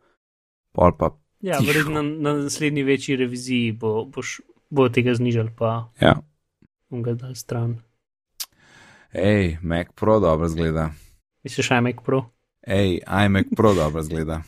Pol 0.77 0.97
pa. 0.99 1.12
Ja, 1.41 1.59
verjetno 1.59 2.03
na, 2.03 2.03
na 2.03 2.43
naslednji 2.43 2.82
večji 2.82 3.16
reviziji 3.16 3.72
bo, 3.72 4.05
boš, 4.05 4.41
bo 4.70 4.89
tega 4.89 5.14
znižal, 5.14 5.49
pa 5.59 5.89
Ja. 6.01 6.14
bom 6.91 7.03
ga 7.03 7.14
dal 7.14 7.34
stran. 7.34 7.78
Ej, 9.12 9.59
Mac 9.62 9.87
Pro 9.95 10.20
dobro 10.20 10.49
zgleda. 10.49 10.91
Misliš, 11.45 11.70
aj 11.70 11.80
Mac 11.80 11.97
Pro? 12.05 12.24
Ej, 12.62 13.01
iMac 13.26 13.47
Pro 13.57 13.74
dobro 13.74 14.03
zgleda. 14.03 14.43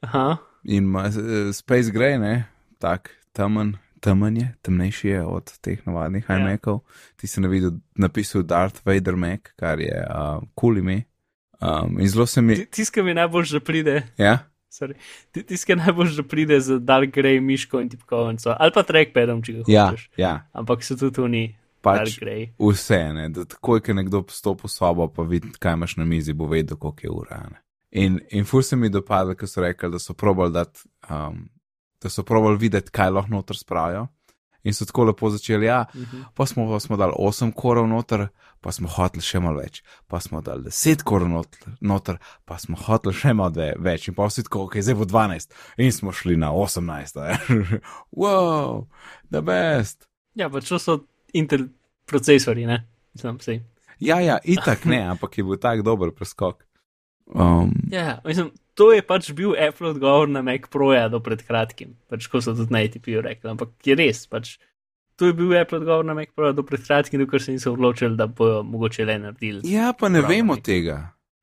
Aha, 0.00 0.36
In 0.64 0.84
ima 0.84 1.06
eh, 1.06 1.52
Space 1.52 1.90
Gray, 1.90 2.18
ne, 2.18 2.44
tak 2.78 3.10
temen, 3.32 3.76
temen 4.00 4.36
je, 4.36 4.54
temnejši 4.62 5.08
je 5.08 5.24
od 5.24 5.58
teh 5.58 5.86
navadnih 5.86 6.24
Ja. 6.28 6.36
iMacov. 6.38 6.80
Ti 7.16 7.26
si 7.26 7.40
na 7.40 7.48
vidu 7.48 7.72
napisal 7.94 8.42
Darth 8.42 8.86
Vader 8.86 9.16
Mac, 9.16 9.40
kar 9.56 9.80
je 9.80 10.06
uh, 10.10 10.38
kul 10.38 10.48
cool 10.54 10.78
ime. 10.78 11.02
Um, 11.60 12.00
in 12.00 12.08
zelo 12.08 12.26
se 12.26 12.42
mi. 12.42 12.66
tiskam 12.66 13.08
je 13.08 13.14
najbolj, 13.14 13.46
da 13.52 13.60
pride. 13.60 14.02
Ja, 14.18 14.38
Tiskam 15.32 15.78
je 15.78 15.84
najbolj, 15.84 16.16
da 16.16 16.22
pride 16.24 16.60
z 16.60 16.78
Dark 16.80 17.10
Grey 17.10 17.40
miško 17.40 17.80
in 17.80 17.88
tipkovnico, 17.88 18.56
ali 18.58 18.72
pa 18.72 18.82
trackpadom, 18.82 19.42
če 19.42 19.52
ga 19.52 19.62
ja, 19.68 19.86
hočeš. 19.88 20.10
ja. 20.16 20.32
Ampak 20.52 20.84
so 20.84 20.96
tudi 20.96 21.20
oni, 21.20 21.44
Dark 21.84 22.04
Pač 22.04 22.18
Grey. 22.20 22.48
vse, 22.58 22.98
ne, 23.12 23.28
da 23.28 23.44
takoj, 23.46 23.80
ko 23.80 23.94
nekdo 23.94 24.24
vstopi 24.26 24.64
v 24.64 24.70
sobo, 24.70 25.08
pa 25.08 25.22
vidi, 25.22 25.48
kaj 25.52 25.72
imaš 25.74 25.96
na 25.96 26.04
mizi, 26.04 26.32
bo 26.32 26.46
vedel, 26.46 26.76
koliko 26.76 27.00
je 27.02 27.10
ura. 27.12 27.38
Ne. 27.48 27.60
In, 27.92 28.20
in 28.30 28.44
fur 28.44 28.62
se 28.62 28.76
mi 28.76 28.88
dopada, 28.88 29.34
ko 29.34 29.46
so 29.46 29.62
rekli, 29.62 29.90
da 29.90 29.98
so 29.98 30.12
probali 30.14 30.52
dati, 30.52 30.80
um, 31.08 31.48
da 31.98 32.08
so 32.08 32.22
probali 32.22 32.58
videti, 32.58 32.90
kaj 32.90 33.10
lahko 33.10 33.30
noter 33.30 33.56
spravijo. 33.56 34.06
In 34.64 34.74
so 34.74 34.84
tako 34.84 35.04
lepo 35.04 35.30
začeli, 35.30 35.66
ja, 35.66 35.84
Mhm. 35.94 36.22
pa 36.34 36.46
smo, 36.46 36.66
pa 36.68 36.80
smo 36.80 36.96
dali 36.96 37.12
8 37.16 37.52
korov 37.52 37.86
noter, 37.88 38.26
pa 38.60 38.72
smo 38.74 38.88
hoteli 38.90 39.22
še 39.22 39.40
malo 39.40 39.60
več, 39.62 39.80
pa 40.10 40.20
smo 40.20 40.40
dali 40.42 40.66
10 40.68 41.04
korov 41.06 41.30
noter, 41.30 41.72
noter, 41.80 42.18
pa 42.44 42.58
smo 42.58 42.76
hoteli 42.76 43.14
še 43.14 43.34
malo 43.34 43.54
ve- 43.54 43.74
več, 43.78 44.08
in 44.10 44.16
pa 44.16 44.26
vsi 44.26 44.44
tako, 44.46 44.66
ok, 44.66 44.78
zdaj 44.82 44.98
bo 44.98 45.06
12, 45.08 45.54
in 45.78 45.92
smo 45.92 46.12
šli 46.12 46.36
na 46.36 46.50
18, 46.52 47.20
a 47.22 47.26
je. 47.30 47.80
wow, 48.22 48.86
the 49.30 49.42
best. 49.42 50.08
Ja, 50.38 50.50
pač 50.50 50.70
so 50.78 51.00
Intel 51.36 51.68
procesori, 52.08 52.64
ne? 52.66 52.82
Mislim, 53.14 53.36
sej. 53.44 53.60
Ja, 54.00 54.20
ja, 54.22 54.38
itak 54.44 54.86
ne, 54.88 55.02
ampak 55.12 55.38
je 55.38 55.44
bil 55.44 55.58
tak 55.60 55.82
dober 55.86 56.14
preskok. 56.14 56.64
Um, 57.28 57.74
Ja, 57.92 58.20
mislim, 58.24 58.50
to 58.78 58.92
je 58.94 59.02
pač 59.04 59.32
bil 59.36 59.52
Apple 59.58 59.90
odgovor 59.90 60.30
na 60.30 60.40
Mac 60.42 60.70
Pro-ja 60.72 61.08
do 61.12 61.20
pred 61.20 61.42
kratkim, 61.44 61.96
pač 62.08 62.24
ko 62.30 62.40
so 62.40 62.54
tudi 62.56 62.72
na 62.72 62.80
ATP-ju 62.86 63.20
rekli, 63.24 63.50
ampak 63.52 63.74
je 63.84 63.96
res, 63.98 64.22
pač 64.30 64.54
to 65.18 65.26
je 65.26 65.34
bil 65.34 65.52
Apple 65.58 65.80
odgovor 65.82 66.06
na 66.06 66.14
Mac 66.14 66.30
Pro-ja 66.36 66.54
do 66.54 66.62
pred 66.62 66.84
kratkim, 66.86 67.20
dokler 67.20 67.42
se 67.42 67.52
niso 67.52 67.72
odločili, 67.74 68.16
da 68.16 68.26
bojo 68.26 68.62
mogoče 68.62 69.04
le 69.04 69.18
naredili. 69.18 69.60
ja, 69.66 69.92
pa 69.98 70.08
ne 70.08 70.22
vemo 70.22 70.54
ne. 70.54 70.62
tega. 70.62 71.00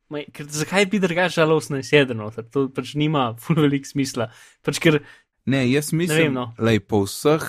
Maj, 0.09 0.27
ker, 0.33 0.47
zakaj 0.49 0.85
bi 0.85 0.99
drugače 1.01 1.41
žalostno 1.41 1.77
izjedeno, 1.81 2.29
to 2.53 2.67
pač 2.69 2.93
nima 2.93 3.33
ful 3.41 3.57
velik 3.59 3.87
smisla, 3.89 4.29
pač 4.63 4.79
ker 4.79 5.01
Ne, 5.45 5.71
jaz 5.71 5.91
vem, 5.93 5.97
mislim, 5.97 6.33
no. 6.33 6.53
da 6.57 6.71
po 6.87 7.03
vseh, 7.03 7.43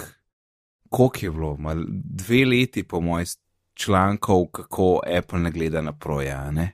koliko 0.89 1.19
je 1.23 1.31
bilo, 1.31 1.57
mal, 1.57 1.77
dve 1.89 2.45
leti 2.45 2.83
po 2.83 3.01
mojih 3.01 3.29
člankov, 3.75 4.47
kako 4.53 5.01
Apple 5.19 5.39
ne 5.39 5.51
gleda 5.51 5.83
na 5.83 5.93
proja. 5.93 6.51
Ne? 6.51 6.73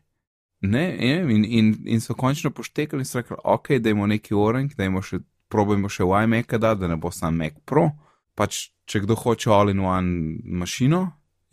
Ne, 0.61 0.97
in, 1.01 1.45
in, 1.45 1.75
in, 1.87 2.01
so 2.01 2.15
končno 2.15 2.51
poštekali 2.51 3.01
in 3.01 3.05
so 3.05 3.19
rekli, 3.19 3.37
ok, 3.45 3.71
dajmo 3.79 4.07
neki 4.07 4.35
orange, 4.35 4.75
dajmo 4.79 5.03
še, 5.03 5.19
probajmo 5.49 5.89
še 5.89 6.07
iMac, 6.25 6.55
da, 6.59 6.75
da 6.75 6.89
ne 6.89 6.97
bo 6.97 7.11
sam 7.11 7.37
Mac 7.37 7.59
Pro. 7.65 7.91
Pač, 8.39 8.71
če 8.89 9.03
kdo 9.05 9.17
hoče 9.19 9.51
all-in-one 9.53 10.39
mašino, 10.63 11.03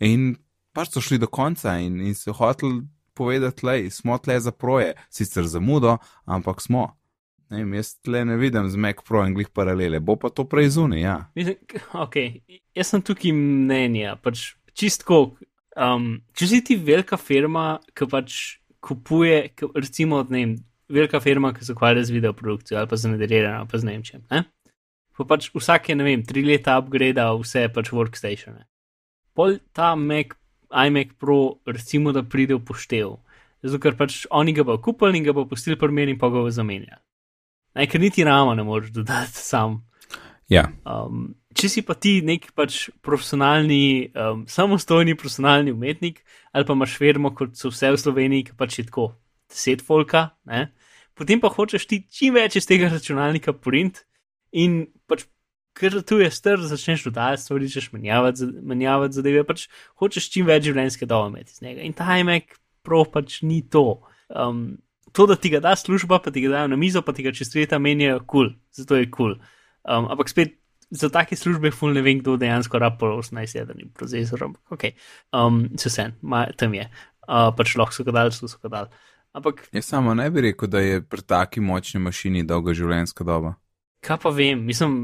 in 0.00 0.32
pač 0.72 0.94
so 0.94 1.02
šli 1.04 1.18
do 1.20 1.28
konca 1.28 1.76
in, 1.82 2.00
in 2.00 2.14
so 2.16 2.32
hoteli 2.36 2.82
povedati, 3.14 3.66
da 3.66 3.90
smo 3.92 4.16
tle 4.18 4.38
za 4.40 4.52
proje, 4.52 4.94
sicer 5.12 5.44
zamudo, 5.44 5.98
ampak 6.24 6.62
smo. 6.64 6.86
Ne, 7.50 7.64
vem, 7.64 7.74
jaz 7.80 7.96
tle 8.00 8.22
ne 8.24 8.36
vidim 8.38 8.68
z 8.70 8.78
Mac 8.78 9.02
Pro 9.04 9.24
in 9.26 9.34
glih 9.34 9.48
paralele, 9.50 9.98
bo 10.00 10.14
pa 10.16 10.30
to 10.30 10.44
prej 10.48 10.70
zunaj, 10.76 11.00
ja. 11.02 11.16
Mislim, 11.34 11.58
k- 11.66 11.82
ok, 11.98 12.16
jaz 12.78 12.92
sem 12.94 13.02
tukaj 13.02 13.34
mnenja, 13.34 14.14
pač 14.22 14.52
čistko. 14.78 15.34
Um, 15.74 16.20
če 16.38 16.46
si 16.46 16.60
ti 16.64 16.76
velika 16.78 17.18
firma, 17.18 17.80
ki 17.92 18.06
pač 18.10 18.38
kupuje, 18.80 19.50
ki, 19.58 19.68
recimo, 19.74 20.22
ne 20.30 20.44
vem, 20.44 20.54
velika 20.90 21.20
firma, 21.20 21.50
ki 21.52 21.66
se 21.66 21.74
ukvarja 21.74 22.06
z 22.06 22.14
videoprodukcijo 22.14 22.78
ali 22.78 22.88
pa 22.90 22.96
z 22.96 23.10
nadaljevanjem 23.12 23.68
pa 23.70 23.78
z 23.82 23.90
Nemčijem, 23.90 24.22
ne? 24.30 24.44
Pa 25.20 25.28
pač 25.28 25.50
vsake, 25.52 25.94
ne 25.94 26.06
vem, 26.06 26.24
tri 26.26 26.42
leta 26.46 26.78
upgrade 26.80 27.22
vse 27.42 27.66
pač 27.74 27.92
workstatione. 27.92 28.64
Pol 29.36 29.58
ta 29.76 29.92
Mac, 29.96 30.32
iMac 30.70 31.14
Pro, 31.20 31.60
recimo, 31.68 32.14
da 32.16 32.24
pride 32.24 32.56
v 32.56 32.64
poštev. 32.64 33.18
Zato, 33.60 33.82
ker 33.82 33.96
pač 33.98 34.24
oni 34.32 34.54
ga 34.56 34.64
bodo 34.64 34.80
kupili 34.82 35.20
in 35.20 35.26
ga 35.26 35.36
bodo 35.36 35.52
pustili 35.52 35.76
pri 35.76 35.92
meni 35.92 36.16
in 36.16 36.18
pa 36.20 36.30
ga 36.32 36.40
bodo 36.40 36.54
zamenjali. 36.54 37.02
Ne, 37.76 37.86
ker 37.86 38.02
niti 38.02 38.24
rama 38.26 38.56
ne 38.58 38.64
moreš 38.66 38.94
dodati 38.96 39.38
sam. 39.38 39.82
Ja, 40.50 40.64
Um, 40.82 41.36
če 41.54 41.68
si 41.70 41.82
pa 41.86 41.94
ti 41.94 42.16
nek 42.26 42.48
pač 42.58 42.88
profesionalni, 43.06 44.10
um, 44.18 44.42
samostojni 44.50 45.14
profesionalni 45.14 45.70
umetnik, 45.70 46.24
ali 46.50 46.66
pa 46.66 46.74
imaš 46.74 46.96
firmo, 46.98 47.30
kot 47.38 47.54
so 47.54 47.70
vse 47.70 47.92
v 47.94 48.00
Sloveniji, 48.02 48.48
ki 48.48 48.56
pač 48.58 48.80
je 48.80 48.86
tako 48.88 49.12
deset 49.50 49.84
folka, 49.86 50.32
ne? 50.50 50.72
potem 51.14 51.38
pa 51.38 51.52
hočeš 51.52 51.86
ti 51.86 52.00
čim 52.10 52.34
več 52.34 52.56
iz 52.58 52.66
tega 52.66 52.90
računalnika 52.90 53.54
print 53.54 54.04
in. 54.50 54.88
Ker 55.78 56.00
tu 56.02 56.18
je 56.18 56.30
str, 56.34 56.62
začneš 56.66 57.06
dodajati 57.08 57.42
stvari, 57.42 57.68
začneš 57.70 57.92
menjavati, 57.94 58.48
menjavati 58.62 59.16
zadeve, 59.20 59.44
pač 59.46 59.68
hočeš 60.02 60.30
čim 60.34 60.48
več 60.48 60.66
življenjske 60.66 61.06
dobe 61.08 61.30
imeti 61.30 61.54
iz 61.54 61.62
njega. 61.62 61.84
In 61.86 61.96
ta 61.96 62.18
iMac 62.18 62.56
Pro 62.82 63.04
pač 63.04 63.42
ni 63.44 63.60
to. 63.68 64.00
Um, 64.32 64.78
to, 65.12 65.26
da 65.28 65.36
ti 65.36 65.50
ga 65.52 65.60
da 65.60 65.74
služba, 65.76 66.16
pa 66.24 66.32
ti 66.32 66.40
ga 66.40 66.54
dajo 66.54 66.70
na 66.72 66.78
mizo, 66.80 67.02
pa 67.04 67.12
ti 67.12 67.22
ga 67.26 67.32
čez 67.36 67.52
leta 67.54 67.78
menjajo, 67.78 68.22
kul, 68.24 68.48
cool, 68.48 68.54
zato 68.72 68.96
je 68.96 69.10
kul. 69.10 69.34
Cool. 69.36 69.58
Um, 69.84 70.08
ampak 70.12 70.32
spet 70.32 70.56
za 70.90 71.10
take 71.12 71.36
službe, 71.36 71.70
ful 71.70 71.92
ne 71.94 72.02
vem, 72.02 72.18
kdo 72.18 72.36
dejansko 72.40 72.78
rabo 72.78 73.12
18-jedrni 73.20 73.90
procesor. 73.94 74.42
ampak 74.44 74.72
Ok, 74.72 74.84
um, 75.32 75.68
se 75.78 75.88
vse, 75.88 76.10
tam 76.56 76.74
je. 76.74 76.88
Uh, 77.28 77.50
pač 77.56 77.76
lahko 77.78 77.94
so 77.94 78.04
ga 78.04 78.16
dali, 78.16 78.32
so 78.32 78.48
ga 78.62 78.68
dali. 78.68 78.88
Ampak 79.32 79.68
jaz 79.72 79.86
samo 79.86 80.14
ne 80.14 80.26
bi 80.30 80.40
rekel, 80.48 80.68
da 80.68 80.80
je 80.82 81.02
pri 81.02 81.22
taki 81.22 81.60
močni 81.62 82.00
mašini 82.02 82.42
dolga 82.42 82.74
življenjska 82.74 83.24
doba. 83.24 83.54
Kaj 84.00 84.16
pa 84.22 84.30
vem, 84.32 84.62
mislim, 84.64 84.94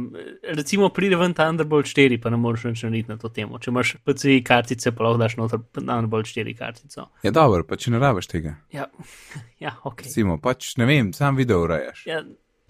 recimo 0.56 0.88
pride 0.88 1.16
ven 1.16 1.34
Thunderbolt 1.34 1.86
4, 1.86 2.16
pa 2.22 2.30
ne 2.30 2.38
moreš 2.40 2.64
več 2.64 2.82
narediti 2.82 3.12
na 3.12 3.18
to 3.20 3.28
temo. 3.28 3.58
Če 3.60 3.70
imaš 3.70 3.90
PCI 4.00 4.38
kartice, 4.42 4.92
pa 4.92 5.04
lahko 5.04 5.20
daš 5.20 5.36
noter 5.36 5.60
Thunderbolt 5.72 6.26
4 6.26 6.54
kartico. 6.56 7.08
Je 7.22 7.30
dobro, 7.30 7.64
pa 7.64 7.76
če 7.76 7.92
ne 7.92 8.00
rabiš 8.00 8.30
tega. 8.32 8.54
Ja, 8.72 8.86
ja 9.64 9.74
ok. 9.84 10.06
Recimo, 10.08 10.38
pač 10.40 10.72
ne 10.80 10.88
vem, 10.88 11.12
sam 11.12 11.36
video 11.36 11.60
urejaš. 11.66 12.06
Ja, 12.08 12.22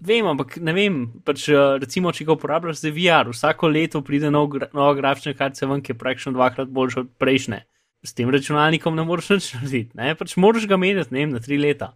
vem, 0.03 0.27
ampak 0.27 0.57
ne 0.59 0.75
vem, 0.75 0.97
pač, 1.25 1.47
eh, 1.49 1.77
recimo, 1.79 2.11
če 2.11 2.27
ga 2.27 2.35
uporabljaš 2.35 2.83
za 2.83 2.91
VR, 2.91 3.31
vsako 3.31 3.71
leto 3.71 4.03
pride 4.03 4.27
nov, 4.33 4.49
gra- 4.51 4.69
nova 4.75 4.91
grafična 4.99 5.33
kartica 5.39 5.69
ven, 5.71 5.79
ki 5.81 5.95
je 5.95 5.99
praktično 6.03 6.35
dvakrat 6.35 6.67
boljša 6.67 7.05
od 7.05 7.15
prejšnje. 7.17 7.61
S 8.05 8.13
tem 8.13 8.29
računalnikom 8.29 8.95
ne 8.95 9.07
moreš 9.07 9.31
nič 9.33 9.47
narediti, 9.55 9.95
ne? 9.97 10.11
pač 10.15 10.35
moraš 10.37 10.67
ga 10.69 10.77
menjati, 10.77 11.15
ne 11.15 11.23
vem, 11.23 11.31
na 11.33 11.41
tri 11.41 11.57
leta. 11.57 11.93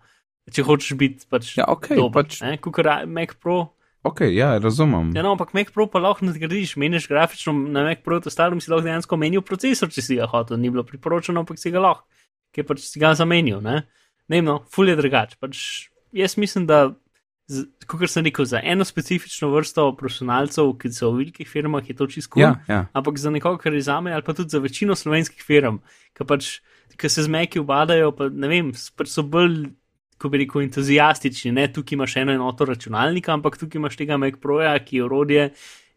Če 0.51 0.63
hočeš 0.65 0.95
biti 0.97 1.27
pač, 1.29 1.51
Ja, 1.59 1.67
ok, 1.69 1.91
dober, 1.93 2.23
pač- 2.23 2.39
ne, 2.41 2.55
kot 2.57 2.79
Mac 3.11 3.36
Pro. 3.38 3.59
Ok, 4.04 4.24
ja, 4.34 4.58
razumem. 4.58 5.12
Ja, 5.16 5.22
no, 5.22 5.36
ampak 5.36 5.54
Mac 5.54 5.70
Pro 5.74 5.86
pa 5.86 5.99
lahko 6.02 6.26
nadgradiš, 6.26 6.74
meniš 6.82 7.06
grafično 7.10 7.54
na 7.54 7.84
Mac 7.86 8.02
Pro, 8.02 8.18
ostalem 8.26 8.62
si 8.62 8.72
lahko 8.72 8.88
dejansko 8.88 9.18
menil 9.22 9.43
procesor, 9.45 9.91
če 9.93 10.02
si 10.02 10.18
ga 10.18 10.26
hotel, 10.32 10.58
ni 10.58 10.72
bilo 10.74 10.82
priporočeno, 10.88 11.43
ampak 11.43 11.62
si 11.62 11.70
ga 11.74 11.84
lahko, 11.84 12.08
ker 12.56 12.66
pač 12.66 12.82
si 12.88 13.02
ga 13.02 13.14
zamenil, 13.18 13.62
ne. 13.62 13.84
Ne 14.32 14.41
no, 14.41 14.62
ful 14.74 14.89
je 14.89 14.97
drugače. 14.97 15.38
Pač 15.41 15.62
jaz 16.18 16.34
mislim, 16.41 16.66
da, 16.66 16.80
kot 17.86 18.02
sem 18.10 18.26
rekel, 18.26 18.47
za 18.49 18.62
eno 18.64 18.88
specifično 18.88 19.52
vrsto 19.54 19.91
profesionalcev, 19.99 20.74
ki 20.82 20.91
so 20.95 21.12
v 21.12 21.22
velikih 21.22 21.49
firmah, 21.49 21.86
je 21.86 21.97
to 21.99 22.10
čisto. 22.10 22.41
Ja, 22.41 22.56
ja. 22.72 22.88
Ampak 22.97 23.22
za 23.22 23.30
nekoga, 23.30 23.62
kar 23.62 23.78
je 23.78 23.84
za 23.86 23.99
me, 24.02 24.16
ali 24.18 24.26
pa 24.26 24.34
tudi 24.34 24.49
za 24.49 24.64
večino 24.64 24.97
slovenskih 24.97 25.45
firm, 25.45 25.78
ki 26.18 26.26
pač, 26.26 26.56
ki 26.97 27.10
se 27.12 27.28
z 27.28 27.30
meki 27.30 27.62
ubadajo, 27.62 28.16
pa 28.18 28.32
ne 28.34 28.49
vem, 28.49 28.74
pač 28.97 29.14
so 29.14 29.22
bolj, 29.22 29.68
ko 30.22 30.30
bi 30.30 30.43
rekel, 30.43 30.65
entuzijastični. 30.67 31.51
Ne, 31.57 31.67
tukaj 31.74 31.97
imaš 31.97 32.17
eno 32.22 32.36
enoto 32.38 32.67
računalnika, 32.69 33.34
ampak 33.34 33.57
tukaj 33.57 33.82
imaš 33.82 33.97
tega 33.99 34.19
Mac 34.22 34.38
Proja, 34.41 34.76
ki 34.86 34.99
je 35.01 35.07
orodje 35.07 35.47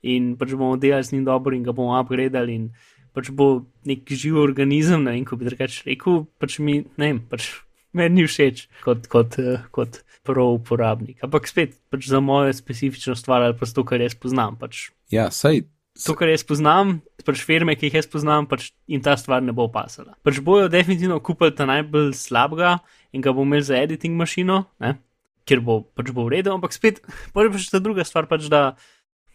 in 0.04 0.34
pač 0.40 0.52
bomo 0.52 0.76
delali 0.80 1.04
z 1.04 1.16
njim 1.16 1.24
dobro 1.24 1.56
in 1.56 1.62
ga 1.64 1.72
bomo 1.72 1.96
upgradali 2.00 2.58
in 2.58 2.66
pač 3.14 3.30
bo 3.30 3.64
nek 3.88 4.10
živ 4.10 4.40
organizem, 4.42 5.04
ne 5.06 5.14
vem, 5.14 5.24
ko 5.24 5.38
bi 5.38 5.46
drugače 5.48 5.84
rekel, 5.86 6.24
pač 6.42 6.58
mi, 6.58 6.80
ne 7.00 7.10
vem, 7.12 7.20
pač 7.30 7.46
meni 7.94 8.20
ni 8.22 8.26
všeč 8.26 8.66
kot, 8.84 9.06
kot, 9.12 9.38
eh, 9.38 9.62
kot 9.74 10.02
pro 10.26 10.48
uporabnik. 10.56 11.22
Ampak 11.24 11.46
spet, 11.48 11.76
pač 11.92 12.08
za 12.10 12.20
mojo 12.20 12.52
specifično 12.56 13.14
stvar 13.18 13.46
ali 13.46 13.56
pa 13.58 13.68
to, 13.70 13.84
kar 13.86 14.02
jaz 14.02 14.16
poznam, 14.18 14.58
pač 14.60 14.88
ja 15.14 15.30
sej, 15.30 15.64
to, 15.94 16.14
kar 16.18 16.28
jaz 16.28 16.42
poznam, 16.46 16.98
pač 17.26 17.42
firme, 17.46 17.76
ki 17.78 17.88
jih 17.88 18.00
jaz 18.00 18.08
poznam, 18.10 18.48
pač 18.50 18.72
jim 18.90 19.02
ta 19.04 19.14
stvar 19.20 19.42
ne 19.44 19.54
bo 19.54 19.68
pasala. 19.72 20.16
Pač 20.26 20.40
bojo 20.42 20.66
definitivno 20.72 21.20
kupili 21.22 21.54
ta 21.54 21.68
najbolj 21.70 22.12
slabega 22.18 22.78
in 23.14 23.22
ga 23.22 23.34
bo 23.34 23.46
imel 23.46 23.62
za 23.62 23.78
editing 23.78 24.18
mašino, 24.18 24.64
ne? 24.82 24.96
ker 25.44 25.60
bo 25.60 25.82
pač 25.94 26.10
bo 26.16 26.24
v 26.26 26.38
redu, 26.38 26.54
ampak 26.56 26.72
spet, 26.72 27.02
prvi 27.36 27.52
pač 27.54 27.68
ta 27.70 27.78
druga 27.84 28.04
stvar, 28.08 28.26
pač 28.26 28.48
da 28.50 28.74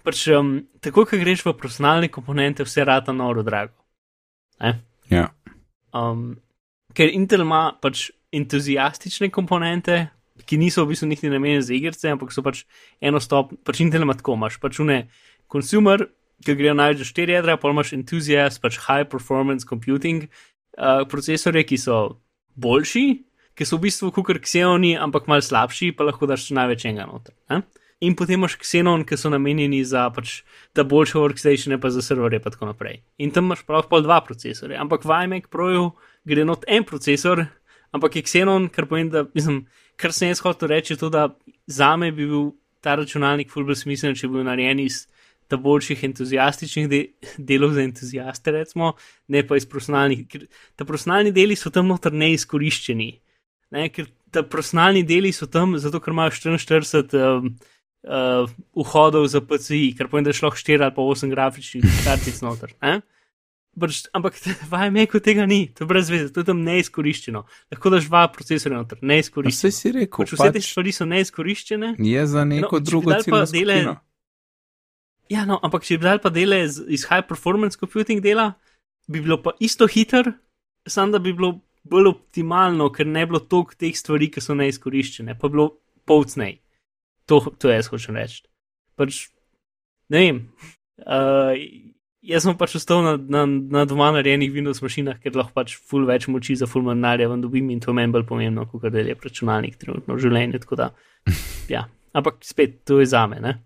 pač 0.03 0.25
um, 0.33 0.57
tako, 0.83 1.05
ko 1.07 1.19
greš 1.21 1.45
v 1.45 1.55
profesionalne 1.55 2.09
komponente, 2.11 2.65
vse 2.65 2.85
rata 2.87 3.13
noro 3.15 3.43
drago. 3.45 3.75
Ne? 4.59 4.79
Ja. 5.11 5.29
Um, 5.95 6.39
ker 6.97 7.11
Intel 7.13 7.45
ima 7.45 7.69
pač 7.81 8.09
entuzijastične 8.35 9.29
komponente, 9.33 10.07
ki 10.49 10.57
niso 10.57 10.83
v 10.83 10.93
bistvu 10.93 11.09
niti 11.09 11.31
namenjene 11.31 11.63
za 11.65 11.75
igrice, 11.75 12.09
ampak 12.11 12.33
so 12.33 12.43
pač 12.45 12.63
eno 13.03 13.21
stop, 13.23 13.53
pač 13.67 13.83
Intel 13.85 14.03
ima 14.03 14.15
tako, 14.17 14.37
imaš 14.39 14.59
pač 14.61 14.79
une 14.83 15.03
consumer, 15.51 16.07
ki 16.45 16.55
grejo 16.55 16.75
največ 16.77 17.01
za 17.03 17.07
štiri 17.09 17.35
jedra, 17.35 17.57
pa 17.59 17.71
imaš 17.71 17.93
entuzijast, 17.97 18.61
pač 18.63 18.79
high 18.85 19.07
performance 19.09 19.67
computing 19.67 20.27
uh, 20.27 21.03
procesore, 21.09 21.63
ki 21.67 21.79
so 21.79 22.19
boljši, 22.59 23.05
ki 23.59 23.67
so 23.67 23.79
v 23.79 23.89
bistvu 23.89 24.13
kukar 24.15 24.39
Xenoni, 24.43 24.95
ampak 24.99 25.27
mal 25.27 25.43
slabši, 25.43 25.91
pa 25.97 26.07
lahko 26.07 26.29
daš 26.29 26.49
največ 26.55 26.87
enega 26.87 27.09
noter. 27.09 27.35
Eh? 27.51 27.63
In 28.07 28.15
potem 28.15 28.39
imaš 28.39 28.55
Xenon, 28.61 29.03
ki 29.03 29.17
so 29.19 29.27
namenjeni 29.31 29.81
za 29.83 30.05
pač 30.15 30.39
ta 30.71 30.85
boljše 30.87 31.19
workstatione, 31.19 31.81
pa 31.83 31.91
za 31.91 32.03
serverje, 32.05 32.39
pa 32.39 32.53
tako 32.53 32.69
naprej. 32.71 33.01
In 33.19 33.33
tam 33.35 33.49
imaš 33.49 33.65
prav 33.67 33.89
pol 33.91 34.05
dva 34.05 34.21
procesore, 34.23 34.77
ampak 34.79 35.03
v 35.03 35.17
iMac 35.27 35.49
Proju 35.51 35.89
gre 36.23 36.45
not 36.47 36.63
en 36.67 36.87
procesor, 36.87 37.43
ampak 37.91 38.15
je 38.15 38.23
Xenon, 38.23 38.69
kar 38.71 38.87
pomeni, 38.87 39.11
da, 39.11 39.25
mislim, 39.35 39.65
kar 39.99 40.15
sem 40.15 40.31
jaz 40.31 40.39
hotel 40.45 40.71
reči, 40.71 40.95
je 40.95 41.01
to, 41.03 41.09
da 41.11 41.27
za 41.67 41.95
me 41.99 42.13
bi 42.15 42.23
bil 42.23 42.53
ta 42.79 42.95
računalnik 42.95 43.51
fulbr 43.51 43.75
smiselen, 43.75 44.15
če 44.15 44.29
bi 44.29 44.39
bil 44.39 44.47
narejen 44.47 44.79
iz 44.79 45.03
ta 45.49 45.57
boljših 45.57 46.03
entuzijastičnih 46.11 46.87
de 46.91 46.99
delov 47.37 47.73
za 47.73 47.81
entuzijaste, 47.81 48.53
recimo, 48.53 48.93
ne 49.27 49.41
pa 49.47 49.57
iz 49.57 49.65
profesionalnih, 49.65 50.23
ker 50.29 50.45
ta 50.77 50.85
profesionalni 50.85 51.33
deli 51.33 51.57
so 51.57 51.71
tam 51.73 51.89
noter 51.89 52.13
neizkoriščeni. 52.13 53.09
Ne, 53.73 53.89
ker 53.89 54.07
ta 54.31 54.43
profesionalni 54.45 55.03
deli 55.05 55.31
so 55.33 55.49
tam, 55.49 55.73
zato 55.81 55.99
ker 55.99 56.13
imajo 56.13 56.31
44 56.37 57.17
um, 57.17 57.53
uh, 58.05 58.49
vhodov 58.77 59.27
za 59.29 59.41
PCI, 59.41 59.95
kar 59.97 60.07
pomeni, 60.09 60.29
da 60.29 60.33
je 60.33 60.41
šlo 60.41 60.51
4 60.53 60.85
ali 60.85 60.95
pa 60.95 61.01
8 61.03 61.29
grafičnih 61.33 61.85
kartic 62.05 62.41
noter. 62.41 62.73
Ne? 62.81 62.99
Brž, 63.79 64.09
ampak 64.13 64.35
v 64.71 64.83
iMacu 64.87 65.19
tega 65.23 65.45
ni, 65.45 65.67
to 65.73 65.85
je 65.85 65.87
brez 65.87 66.09
veze, 66.09 66.29
to 66.33 66.41
je 66.41 66.49
tam 66.49 66.61
neizkoriščeno. 66.65 67.43
Lahko 67.71 67.91
daš 67.93 68.09
dva 68.09 68.25
procesora 68.33 68.79
noter, 68.81 68.97
neizkoriščeno. 69.01 69.69
Vse 69.69 69.71
si 69.71 69.91
rekel, 69.95 70.25
Pač 70.25 70.33
vse 70.35 70.51
te 70.57 70.61
stvari 70.65 70.93
so 70.93 71.05
neizkoriščene. 71.09 71.95
je 71.97 72.25
za 72.27 72.45
neko 72.45 72.79
No, 72.79 72.85
drugo 72.85 73.13
ciljno 73.21 73.45
dele- 73.45 73.77
skupino. 73.81 73.95
Ja, 75.29 75.45
no, 75.45 75.59
ampak 75.61 75.85
če 75.85 75.99
bi 75.99 76.07
dal 76.07 76.21
pa 76.23 76.31
dele 76.33 76.63
iz, 76.65 76.79
iz 76.89 77.05
high 77.09 77.25
performance 77.29 77.77
computing 77.77 78.21
dela, 78.25 78.53
bi 79.09 79.21
bilo 79.21 79.37
pa 79.41 79.53
isto 79.61 79.85
hiter, 79.87 80.31
samo 80.89 81.13
da 81.13 81.21
bi 81.21 81.35
bilo 81.37 81.59
bolj 81.89 82.09
optimalno, 82.09 82.89
ker 82.93 83.07
ne 83.07 83.25
bi 83.25 83.33
bilo 83.33 83.43
toliko 83.45 83.77
teh 83.77 83.93
stvari, 83.97 84.31
ki 84.33 84.41
so 84.41 84.57
neizkoriščene, 84.57 85.37
pa 85.37 85.47
bi 85.47 85.57
bilo 85.57 85.69
polcnej. 86.09 86.57
To, 87.29 87.43
to 87.61 87.69
jaz 87.69 87.91
hočem 87.93 88.17
reči. 88.17 88.41
Pač, 88.97 89.21
ne 90.09 90.25
vem. 90.25 90.41
Uh, 91.05 91.53
jaz 92.25 92.43
sem 92.43 92.57
pač 92.57 92.73
ostal 92.81 93.05
na, 93.05 93.13
na, 93.21 93.45
na 93.45 93.85
doma 93.89 94.09
narejenih 94.17 94.49
Windows 94.55 94.81
mašinah, 94.83 95.21
ker 95.21 95.37
lahko 95.37 95.53
pač 95.61 95.77
full 95.77 96.09
več 96.09 96.25
moči 96.31 96.57
za 96.57 96.67
full 96.69 96.89
manjnarja 96.89 97.29
vam 97.29 97.45
dobim 97.45 97.69
in 97.69 97.79
to 97.83 97.93
meni 97.93 98.11
bolj 98.17 98.25
pomembno, 98.33 98.65
kot 98.71 98.89
da 98.89 99.05
je 99.05 99.13
računalnik 99.13 99.77
trenutno 99.77 100.17
v 100.17 100.25
življenju. 100.25 100.65
Da, 100.73 100.89
ja. 101.69 101.85
Ampak 102.17 102.41
spet, 102.41 102.81
to 102.89 102.97
je 103.03 103.11
zame, 103.13 103.37
ne? 103.43 103.59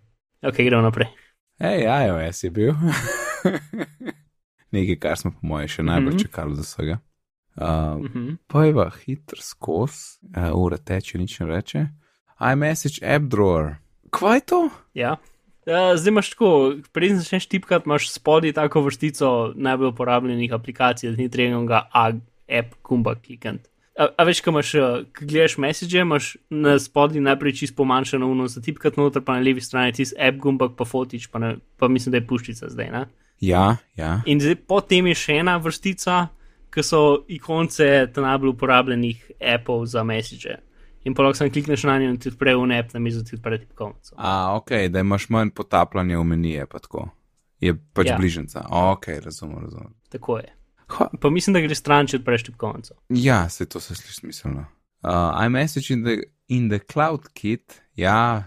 Ok, 0.44 0.60
gremo 0.60 0.84
naprej. 0.84 1.08
Hej, 1.60 1.84
iOS 1.84 2.44
je 2.44 2.50
bil. 2.52 2.74
Nekaj, 4.72 4.96
kar 4.98 5.18
smo, 5.18 5.32
po 5.32 5.44
mojem, 5.44 5.68
še 5.70 5.84
najbolj 5.84 6.14
Mhm. 6.14 6.20
čakali 6.20 6.56
do 6.56 6.62
vsega. 6.62 6.98
Uh, 7.56 8.02
Mhm. 8.02 8.30
Pojva 8.48 8.90
hitro 8.98 9.38
skozi, 9.40 10.02
uh, 10.28 10.50
ura 10.56 10.78
teče, 10.78 11.18
nič 11.18 11.40
ne 11.40 11.46
reče. 11.48 11.88
iMessage 12.44 13.00
app 13.06 13.26
drawer. 13.26 13.76
Kaj 14.10 14.36
je 14.36 14.42
to? 14.42 14.62
Ja. 14.94 15.12
Uh, 15.64 15.94
zdaj 15.96 16.10
imaš 16.10 16.30
tako, 16.30 16.50
preden 16.92 17.20
začneš 17.20 17.46
tipkati, 17.48 17.86
imaš 17.86 18.10
spodaj 18.12 18.54
tako 18.54 18.82
vrstico 18.82 19.28
najbolj 19.56 19.88
uporabljenih 19.88 20.52
aplikacij, 20.52 21.10
da 21.10 21.16
ni 21.16 21.30
treba 21.30 21.64
ga 21.64 21.88
app 22.50 22.76
gumba 22.84 23.16
klikati. 23.16 23.70
A, 23.94 24.08
a 24.18 24.26
veš, 24.26 24.42
ko 24.42 24.50
imaš, 24.50 24.74
uh, 24.76 24.94
ko 25.14 25.26
gledaš 25.30 25.58
message, 25.62 26.00
imaš 26.02 26.32
na 26.50 26.80
spodaj 26.82 27.22
najprej 27.22 27.54
čist 27.60 27.76
pomanjšano 27.78 28.28
uno 28.28 28.48
za 28.50 28.62
tipkati 28.62 29.00
noter, 29.00 29.22
pa 29.22 29.38
na 29.38 29.46
levi 29.46 29.62
strani 29.62 29.94
tisti 29.94 30.18
app 30.18 30.40
gumbak, 30.42 30.74
pa 30.78 30.86
fotič, 30.86 31.28
pa, 31.30 31.40
ne, 31.40 31.56
pa 31.78 31.88
mislim, 31.88 32.12
da 32.12 32.18
je 32.18 32.28
puščica 32.28 32.70
zdaj. 32.74 32.90
Ne? 32.92 33.04
Ja, 33.44 33.76
ja. 33.96 34.22
In 34.26 34.42
zdaj 34.42 34.64
potem 34.68 35.12
je 35.12 35.20
še 35.20 35.38
ena 35.44 35.60
vrstica, 35.62 36.28
ki 36.74 36.82
so 36.82 37.02
ikonce 37.30 37.90
najbolj 38.16 38.56
uporabljenih 38.56 39.32
appov 39.54 39.86
za 39.86 40.02
message. 40.04 40.58
In 41.04 41.14
pa 41.14 41.26
lahko 41.26 41.38
samo 41.38 41.52
klikneš 41.54 41.84
na 41.86 42.00
njo 42.00 42.10
in 42.10 42.18
ti 42.18 42.32
odpre 42.32 42.56
v 42.56 42.80
app, 42.80 42.94
na 42.96 43.00
mizo 43.04 43.22
ti 43.24 43.36
odpre 43.36 43.60
tipkovnico. 43.60 44.16
A, 44.18 44.56
ok, 44.56 44.72
da 44.90 45.04
imaš 45.04 45.30
manj 45.30 45.52
potapljanja 45.54 46.20
v 46.20 46.24
menije, 46.24 46.66
pa 46.66 46.80
tako. 46.80 47.10
Je 47.62 47.76
pač 47.94 48.10
ja. 48.10 48.18
bližnjica. 48.18 48.66
Ok, 48.72 49.08
razumem, 49.22 49.68
razumem. 49.68 49.94
Tako 50.10 50.38
je. 50.38 50.50
Pa 51.22 51.30
mislim, 51.30 51.54
da 51.54 51.62
gre 51.64 51.76
stran, 51.76 52.08
če 52.08 52.22
odpreš 52.22 52.48
tipkovnico. 52.50 52.96
ja, 53.10 53.50
se 53.50 53.66
to 53.66 53.80
se 53.80 53.96
sliši 53.96 54.20
smiselno. 54.20 54.66
Uh, 55.04 55.46
iMessage 55.46 55.94
in 55.94 56.04
the, 56.04 56.18
in 56.48 56.70
the 56.70 56.80
Cloud 56.80 57.28
Kit, 57.34 57.82
ja, 57.96 58.44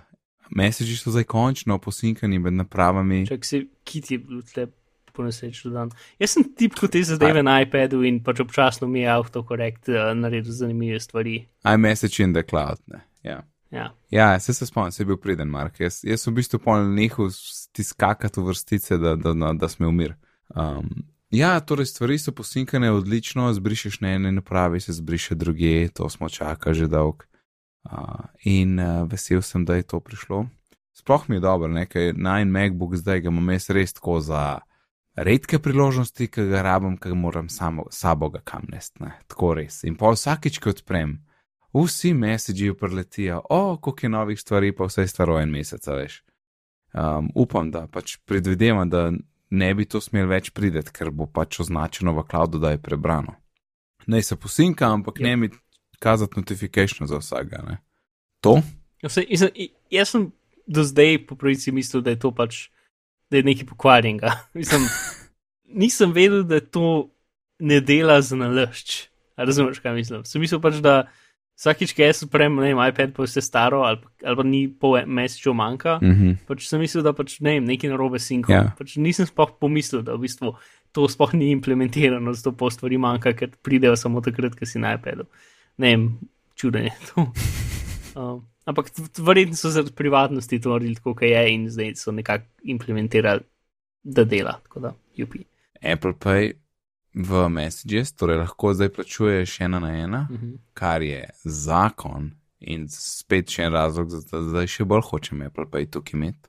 messagi 0.51 0.97
so 0.97 1.11
zdaj 1.11 1.25
končno 1.25 1.79
posinkani 1.79 2.39
med 2.39 2.57
napravami. 2.57 3.27
Če 3.29 3.39
si 3.45 3.63
kit 3.85 4.11
je 4.11 4.19
bil 4.19 4.43
tle 4.47 4.69
po 5.17 5.25
nesreči 5.25 5.69
dodan. 5.69 5.91
Jaz 6.21 6.37
sem 6.37 6.45
tipko 6.57 6.89
te 6.93 7.03
zadeve 7.05 7.43
na 7.45 7.59
iPadu 7.65 8.03
in 8.05 8.23
pač 8.25 8.41
občasno 8.45 8.89
mi 8.89 9.03
je 9.03 9.11
autokorekt 9.13 9.89
uh, 9.89 10.13
naredil 10.17 10.53
zanimive 10.53 11.01
stvari. 11.01 11.39
iMessage 11.65 12.25
in 12.25 12.35
the 12.37 12.45
Cloud, 12.45 12.81
ne. 12.93 13.03
Ja. 13.25 13.43
Ja. 13.71 13.91
Ja, 14.11 14.41
se 14.41 14.55
se 14.55 14.67
spomnim, 14.67 14.93
se 14.93 15.03
je 15.03 15.07
bil 15.07 15.17
priden, 15.17 15.49
Mark. 15.49 15.81
Jaz, 15.81 16.01
jaz 16.05 16.23
sem 16.23 16.33
v 16.33 16.41
bistvu 16.41 16.61
pol 16.63 16.87
nehal 16.95 17.31
stiskati 17.33 18.31
v 18.41 18.45
vrstice, 18.47 18.99
da, 19.03 19.17
da, 19.17 19.33
da, 19.35 19.53
da 19.53 19.69
smo 19.69 19.89
umir. 19.89 20.15
Um, 20.55 21.05
ja, 21.37 21.61
torej 21.61 21.87
stvari 21.87 22.19
so 22.19 22.33
posinkane 22.33 22.91
odlično, 22.93 23.53
zbrišeš 23.53 24.01
na 24.01 24.15
ene 24.17 24.33
napravi, 24.33 24.81
se 24.81 24.93
zbriše 24.93 25.35
druge, 25.35 25.89
to 25.89 26.09
smo 26.09 26.29
čakali 26.29 26.75
že 26.75 26.87
dolg. 26.87 27.25
Uh, 27.87 28.27
in 28.43 28.81
uh, 28.81 29.09
vesel 29.09 29.43
sem, 29.43 29.65
da 29.65 29.77
je 29.77 29.83
to 29.83 30.01
prišlo. 30.01 30.47
Sploh 30.93 31.29
mi 31.29 31.37
je 31.37 31.41
dobro, 31.41 31.69
nekaj 31.69 32.13
na 32.13 32.41
en 32.41 32.51
MacBook 32.51 32.97
zdaj 32.97 33.21
ga 33.21 33.29
imam 33.29 33.51
jaz 33.51 33.71
res 33.71 33.93
tako 33.93 34.21
za 34.21 34.59
redke 35.17 35.59
priložnosti, 35.59 36.27
ki 36.27 36.47
ga 36.51 36.63
rabim, 36.63 36.97
ki 36.97 37.09
ga 37.09 37.15
moram 37.15 37.49
samo 37.49 37.87
sabo 37.91 38.29
ga 38.29 38.41
kam 38.45 38.67
nest, 38.73 38.99
ne. 39.01 39.13
Tako 39.29 39.55
res. 39.61 39.85
In 39.85 39.97
pa 39.97 40.11
vsakič, 40.13 40.59
ko 40.59 40.73
odprem, 40.75 41.19
vsi 41.77 42.15
messagi 42.15 42.73
preletijo, 42.75 43.43
o, 43.45 43.61
oh, 43.61 43.79
koliko 43.81 44.07
je 44.07 44.11
novih 44.11 44.41
stvari, 44.41 44.73
pa 44.73 44.89
vse 44.89 45.07
je 45.07 45.13
staro 45.13 45.39
en 45.41 45.53
mesec, 45.53 45.87
veš. 45.87 46.23
Um, 46.97 47.31
upam, 47.35 47.71
da 47.71 47.87
pač 47.93 48.17
predvidevam, 48.25 48.91
da 48.91 49.11
ne 49.51 49.75
bi 49.75 49.85
to 49.85 50.01
smel 50.01 50.27
več 50.27 50.51
prideti, 50.51 50.93
ker 50.93 51.11
bo 51.11 51.27
pač 51.27 51.61
označeno 51.61 52.13
v 52.17 52.25
cloudu, 52.31 52.59
da 52.59 52.71
je 52.75 52.83
prebrano. 52.83 53.37
Naj 54.07 54.23
se 54.23 54.37
posinka, 54.37 54.87
ampak 54.87 55.21
Ja. 55.21 55.27
ne 55.27 55.37
mi 55.37 55.49
kazati 55.99 56.39
notification 56.39 57.07
za 57.09 57.19
vsega. 57.19 57.63
Ne? 57.67 57.79
To? 58.41 58.61
Vse, 59.03 59.25
jaz, 59.29 59.41
sem, 59.41 59.69
jaz 59.91 60.09
sem 60.11 60.33
do 60.67 60.83
zdaj 60.85 61.27
po 61.27 61.37
pravici 61.37 61.73
mislil, 61.73 62.03
da 62.03 62.11
je 62.11 62.19
to 62.19 62.31
pač, 62.35 62.69
da 63.31 63.37
je 63.39 63.43
nekaj 63.43 63.67
pokvarjenega. 63.67 64.33
Mislim, 64.55 64.87
nisem 65.65 66.13
vedel, 66.13 66.43
da 66.45 66.61
to 66.61 67.11
ne 67.59 67.81
dela 67.81 68.21
za 68.23 68.37
nalašč. 68.37 69.09
Razumeš, 69.37 69.79
kaj 69.85 69.93
mislim? 69.95 70.25
Sem 70.25 70.41
mislil 70.41 70.61
pač, 70.65 70.79
da 70.81 71.09
vsakič, 71.57 71.95
ki 71.97 72.05
jaz 72.05 72.23
odprem, 72.27 72.59
ne 72.61 72.71
vem, 72.71 72.81
iPad 72.91 73.15
pa 73.17 73.25
je 73.25 73.31
vse 73.31 73.43
staro 73.45 73.83
ali, 73.89 74.01
ali 74.25 74.39
pa 74.39 74.45
ni 74.47 74.63
pol 74.69 74.99
mesečev 75.07 75.55
manjka. 75.57 75.99
Mm 76.03 76.15
-hmm. 76.15 76.37
Pač 76.47 76.69
sem 76.69 76.81
mislil, 76.81 77.03
da 77.03 77.13
pač 77.13 77.41
ne 77.41 77.57
vem, 77.57 77.65
nekaj 77.65 77.91
narobe 77.91 78.19
s 78.19 78.29
sinkom. 78.29 78.55
Ja. 78.55 78.73
Pač 78.79 78.97
nisem 78.97 79.27
sploh 79.27 79.51
pomislil, 79.61 80.03
da 80.03 80.15
v 80.15 80.27
bistvu 80.27 80.57
to 80.93 81.09
sploh 81.09 81.35
ni 81.35 81.51
implementirano, 81.51 82.33
zato 82.33 82.53
pol 82.53 82.71
stvari 82.71 82.99
manjka, 82.99 83.33
ker 83.33 83.51
pridejo 83.63 83.97
samo 83.97 84.21
takrat, 84.21 84.55
ko 84.55 84.67
si 84.67 84.79
na 84.79 84.95
iPadu. 84.95 85.25
Ne 85.79 85.91
vem, 85.97 86.19
čuden 86.55 86.85
je 86.85 86.95
to. 87.09 87.27
Um, 88.17 88.47
ampak 88.65 88.87
verjetno 89.19 89.57
so 89.57 89.69
zaradi 89.69 89.93
privatnosti 89.93 90.61
to 90.61 90.71
naredili 90.71 90.95
tako, 90.95 91.13
kot 91.15 91.29
je 91.29 91.43
in 91.53 91.67
zdaj 91.69 91.95
so 92.01 92.13
nekako 92.13 92.47
implementirali, 92.65 93.41
da 94.03 94.25
dela. 94.25 94.55
Tako 94.65 94.81
da, 94.81 94.95
UP. 95.23 95.35
Apple 95.83 96.13
Pay 96.13 96.53
v 97.17 97.49
Messages, 97.49 98.13
torej 98.13 98.37
lahko 98.39 98.75
zdaj 98.75 98.89
plačuješ 98.91 99.61
ena 99.61 99.79
na 99.81 99.91
ena, 99.91 100.29
Mhm. 100.31 100.53
kar 100.75 101.03
je 101.03 101.23
zakon 101.45 102.31
in 102.61 102.89
spet 102.89 103.49
še 103.49 103.63
en 103.63 103.73
razlog, 103.73 104.09
da 104.23 104.43
zdaj 104.43 104.67
še 104.69 104.85
bolj 104.85 105.03
hočem 105.03 105.43
Apple 105.43 105.65
Pay 105.67 105.87
tukaj 105.87 106.13
imeti. 106.15 106.49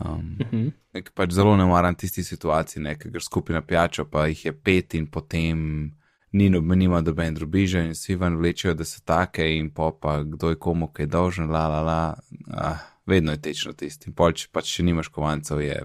Um, 0.00 0.36
Mhm. 0.40 0.68
Nek 0.94 1.12
pač 1.14 1.30
zelo 1.30 1.56
ne 1.56 1.64
maram 1.64 1.94
tisti 1.94 2.22
situaciji, 2.22 2.82
ne, 2.82 2.94
ker 2.94 3.10
skupaj 3.20 3.54
na 3.54 3.62
pijačo, 3.62 4.04
pa 4.04 4.26
jih 4.26 4.44
je 4.44 4.52
pet 4.54 4.94
in 4.94 5.06
potem 5.06 5.92
ni 6.30 6.50
nobenima 6.50 7.00
doben 7.00 7.34
drubiža 7.34 7.80
in 7.80 7.90
vsi 7.90 8.16
ven 8.16 8.36
vlečejo, 8.36 8.74
da 8.74 8.84
so 8.84 9.00
take 9.02 9.56
in 9.56 9.70
pa 9.70 9.90
pa 9.92 10.22
kdo 10.24 10.48
je 10.48 10.56
komu 10.56 10.88
kaj 10.88 11.06
dolžen, 11.06 11.48
la 11.48 11.68
la 11.68 11.80
la. 11.82 12.14
Ah, 12.50 12.76
vedno 13.06 13.32
je 13.32 13.38
tečno 13.38 13.72
tisti. 13.72 14.08
In 14.08 14.14
pol, 14.14 14.32
če 14.32 14.48
pač 14.52 14.64
še 14.66 14.82
nimaš 14.82 15.08
kovancev, 15.08 15.60
je 15.60 15.84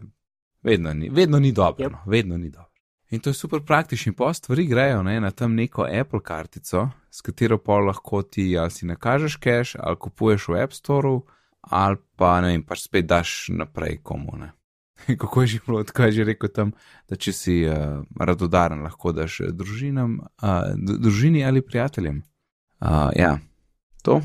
Vedno 0.64 0.94
ni, 0.94 1.10
vedno 1.10 1.40
ni 1.40 1.52
dobro, 1.52 1.86
Yep. 1.86 1.92
no, 1.92 2.00
vedno 2.08 2.38
ni 2.38 2.50
dobro. 2.50 2.70
In 3.14 3.20
to 3.20 3.30
je 3.30 3.34
super 3.34 3.62
praktično, 3.62 4.14
pa 4.18 4.34
stvari 4.34 4.66
grejo 4.66 5.04
ne, 5.04 5.20
na 5.22 5.32
tam 5.32 5.54
neko 5.56 5.86
Apple 6.02 6.20
kartico, 6.24 6.90
s 7.12 7.22
katero 7.22 7.60
pa 7.62 7.78
lahko 7.78 8.22
ti 8.22 8.58
ali 8.58 8.72
si 8.72 8.88
nakažeš 8.90 9.38
cache, 9.38 9.78
ali 9.80 10.00
kupuješ 10.02 10.48
v 10.48 10.58
App 10.64 10.74
Store, 10.74 11.20
ali 11.62 11.98
pa 12.16 12.42
ne 12.42 12.56
vem, 12.56 12.64
pač 12.66 12.88
spet 12.88 13.06
daš 13.06 13.52
naprej 13.54 14.00
komu. 14.02 14.34
Ne. 14.42 14.50
Kako 15.22 15.42
je 15.42 15.48
že 15.48 15.60
bilo, 15.68 15.84
tako 15.84 16.10
je 16.10 16.12
že 16.12 16.28
rekel 16.32 16.50
tam, 16.50 16.74
da 17.10 17.16
če 17.16 17.34
si 17.38 17.62
uh, 17.70 18.02
radodaren, 18.18 18.82
lahko 18.82 19.14
daš 19.14 19.40
eh, 19.46 19.54
družinam, 19.54 20.18
uh, 20.42 20.74
družini 20.74 21.46
ali 21.46 21.62
prijateljem. 21.62 22.24
Uh, 22.82 23.14
ja, 23.14 23.38
to. 24.02 24.22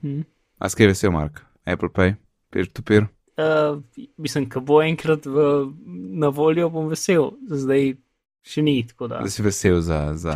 Hm. 0.00 0.24
A 0.56 0.68
skaj 0.72 0.94
vesel, 0.94 1.12
Mark, 1.12 1.44
Apple 1.68 1.92
Pay, 1.92 2.16
peer-to-peer. 2.48 3.04
Uh, 3.36 3.84
mislim, 4.16 4.48
ko 4.48 4.64
bo 4.64 4.80
enkrat 4.80 5.28
v, 5.28 5.50
na 6.16 6.32
voljo, 6.32 6.72
bom 6.72 6.88
vesel, 6.88 7.36
zdaj 7.44 8.00
še 8.42 8.62
ni 8.62 8.86
tako 8.86 9.08
da. 9.08 9.20
Da 9.20 9.30
si 9.30 9.42
vesel 9.42 9.80
za, 9.80 10.14
za, 10.14 10.34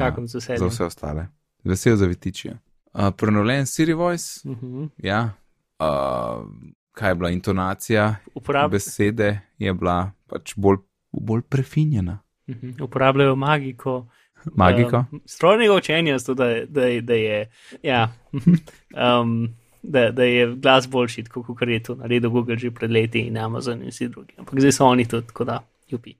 za 0.56 0.66
vse 0.66 0.84
ostale. 0.84 1.26
Vesel 1.64 1.96
za 1.96 2.06
vitičijo. 2.06 2.54
Uh, 2.94 3.10
prenovljen 3.16 3.66
Siri 3.66 3.92
Voice, 3.92 4.48
Uh 4.48 4.56
-huh. 4.62 4.88
ja. 4.98 5.30
Uh, 5.78 6.46
kaj 6.92 7.10
je 7.10 7.14
bila 7.14 7.30
intonacija 7.30 8.16
Uporab, 8.34 8.70
besede, 8.70 9.40
je 9.58 9.74
bila 9.74 10.10
pač 10.26 10.52
bolj, 10.56 10.76
bolj 11.12 11.42
prefinjena. 11.42 12.18
uh 12.48 12.54
-huh. 12.54 12.82
Uporabljajo 12.84 13.36
magiko. 13.36 14.06
Magiko. 14.54 15.04
Um, 15.12 15.20
strojnega 15.26 15.74
učenja, 15.74 16.18
zato 16.18 16.34
da, 16.34 16.64
da, 16.66 17.00
da 17.00 17.14
je. 17.14 17.50
Ja, 17.82 18.12
um, 19.22 19.48
da, 19.82 20.10
da 20.10 20.24
je 20.24 20.56
glas 20.56 20.88
boljši, 20.88 21.24
kot 21.24 21.68
je 21.68 21.82
to 21.82 21.94
naredil 21.94 22.30
Google 22.30 22.56
že 22.56 22.70
pred 22.70 22.90
leti 22.90 23.20
in 23.20 23.36
Amazon 23.38 23.82
in 23.82 23.88
vsi 23.88 24.08
drugi. 24.08 24.34
Ampak 24.38 24.58
zdaj 24.58 24.72
so 24.72 24.86
oni 24.86 25.08
tudi, 25.08 25.26
tako 25.26 25.44
da, 25.44 25.60
jupi. 25.88 26.14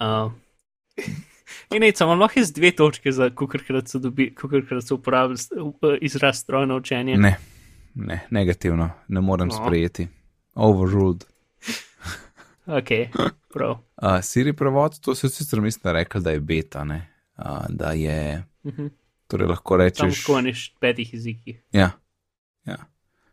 Uh, 0.00 0.32
in 1.70 1.80
ne, 1.80 1.92
samo 1.92 2.14
lahko 2.14 2.38
je 2.38 2.44
z 2.44 2.52
dve 2.52 2.70
točke, 2.72 3.12
za 3.12 3.30
kolikrat 3.30 3.88
so, 3.88 3.98
dobi- 3.98 4.34
kolikrat 4.34 4.84
so 4.84 4.94
uporabili 4.94 5.38
uh, 5.56 5.72
izraz 6.00 6.38
strojno 6.38 6.76
učenje. 6.76 7.16
Ne, 7.16 7.36
ne, 7.94 8.26
negativno, 8.30 8.90
ne 9.08 9.20
morem 9.20 9.48
No. 9.48 9.54
sprejeti. 9.56 10.08
Overruled. 10.54 11.24
Ok, 12.66 12.88
prav. 13.48 13.70
Uh, 13.96 14.20
Siri 14.22 14.52
prevod, 14.52 15.00
to 15.00 15.14
se 15.14 15.28
sicer 15.28 15.60
mislim, 15.60 15.94
rekel, 15.94 16.20
da 16.20 16.30
je 16.30 16.40
beta, 16.40 16.84
ne. 16.84 17.08
Uh, 17.36 17.44
da 17.68 17.92
je, 17.92 18.44
Mhm. 18.64 18.86
torej 19.26 19.46
lahko 19.46 19.74
Samo 19.74 19.78
rečeš. 19.78 20.20
tako 20.20 20.40
neš 20.40 20.74
petih 20.80 21.14
jezikih. 21.14 21.62
Ja, 21.72 21.90
ja. 22.64 22.76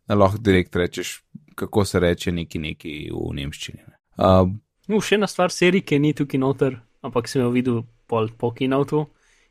Da 0.08 0.16
lahko 0.16 0.38
direkt 0.38 0.76
rečeš, 0.76 1.24
kako 1.56 1.86
se 1.86 2.00
reče 2.00 2.32
neki 2.32 2.60
neki 2.60 3.10
v 3.12 3.34
nemščini. 3.34 3.80
ne. 3.80 3.96
Uh, 4.18 4.50
No, 4.88 5.02
še 5.02 5.16
ena 5.16 5.28
stvar 5.28 5.50
serij, 5.50 5.82
ki 5.82 6.00
ni 6.00 6.14
tukaj 6.14 6.40
noter, 6.40 6.80
ampak 7.04 7.28
sem 7.28 7.44
jo 7.44 7.52
videl 7.52 7.84
pol 8.08 8.30
po 8.38 8.52
kinotu, 8.56 9.06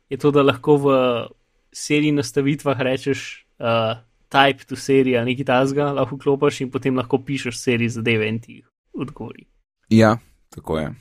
je 0.09 0.17
to, 0.17 0.31
da 0.33 0.43
lahko 0.43 0.77
v 0.81 0.87
seriji 1.73 2.11
nastavitvah 2.17 2.81
rečeš 2.85 3.45
uh, 3.61 4.01
type 4.29 4.65
to 4.65 4.75
serija 4.75 5.21
ali 5.21 5.33
nekaj 5.33 5.45
tasga, 5.45 5.91
lahko 5.93 6.17
klopiš 6.17 6.61
in 6.65 6.71
potem 6.73 6.97
lahko 6.97 7.21
pišeš 7.21 7.57
seriji 7.61 7.95
zadeve 7.99 8.29
in 8.29 8.39
ti 8.41 8.61
odgovori. 8.93 9.45
ja, 9.89 10.17
tako 10.49 10.79
je. 10.79 10.93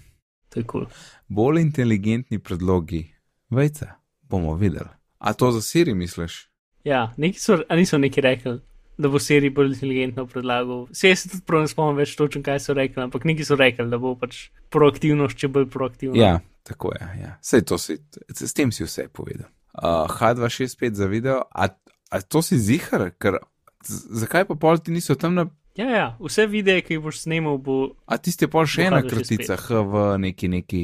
To 0.48 0.61
je. 0.61 0.64
Cool. 0.70 0.86
Bolj 1.28 1.61
inteligentni 1.61 2.38
predlogi, 2.38 3.07
vejce, 3.50 3.86
bomo 4.28 4.55
videli. 4.55 4.88
A 5.18 5.32
to 5.32 5.53
za 5.53 5.61
Siri 5.61 5.94
misliš? 5.94 6.48
Ja, 6.84 7.14
neki 7.16 7.38
so, 7.38 7.62
a 7.68 7.76
niso 7.76 7.98
neki 7.98 8.20
rekli, 8.20 8.61
da 8.99 9.09
bo 9.09 9.18
serij 9.18 9.51
bolj 9.55 9.72
inteligentno 9.72 10.26
predlagal. 10.26 10.86
Se 10.93 11.09
jaz 11.09 11.24
tudi 11.26 11.43
prav 11.47 11.64
ne 11.64 11.70
spomnim 11.70 11.97
več 11.97 12.14
točno, 12.18 12.43
kaj 12.45 12.61
so 12.61 12.74
rekli, 12.76 13.03
ampak 13.03 13.24
neki 13.28 13.45
so 13.45 13.57
rekli, 13.59 13.86
da 13.90 13.99
bo 13.99 14.14
pač 14.18 14.49
proaktivnost, 14.72 15.38
če 15.38 15.49
bolj 15.53 15.68
proaktivno. 15.72 16.18
Ja, 16.20 16.40
tako 16.68 16.93
je. 16.97 17.09
Ja. 17.22 17.32
Sej 17.43 17.64
to 17.70 17.78
si, 17.80 17.99
s 18.28 18.53
tem 18.57 18.72
si 18.72 18.84
vse 18.84 19.09
povedal. 19.12 19.49
Uh, 19.72 20.05
H265 20.12 20.93
za 21.01 21.09
video, 21.09 21.40
a, 21.49 21.70
a 22.12 22.20
to 22.20 22.43
si 22.45 22.59
zihar, 22.61 23.09
ker 23.16 23.40
zakaj 23.88 24.45
pa 24.51 24.55
pol 24.61 24.78
ti 24.78 24.93
niso 24.93 25.16
tam 25.16 25.34
na. 25.34 25.47
ja, 25.78 25.88
ja, 25.88 26.09
vse 26.20 26.47
videe, 26.47 26.82
ki 26.84 26.99
jih 26.99 27.03
boš 27.03 27.22
snemal, 27.24 27.57
bo. 27.59 27.97
A 28.07 28.20
tisti 28.20 28.45
je 28.45 28.53
pol 28.53 28.68
še 28.68 28.90
ena 28.90 29.01
H265. 29.01 29.09
kratica, 29.09 29.57
H 29.57 29.80
v 29.88 30.05
neki 30.28 30.53
neki. 30.53 30.82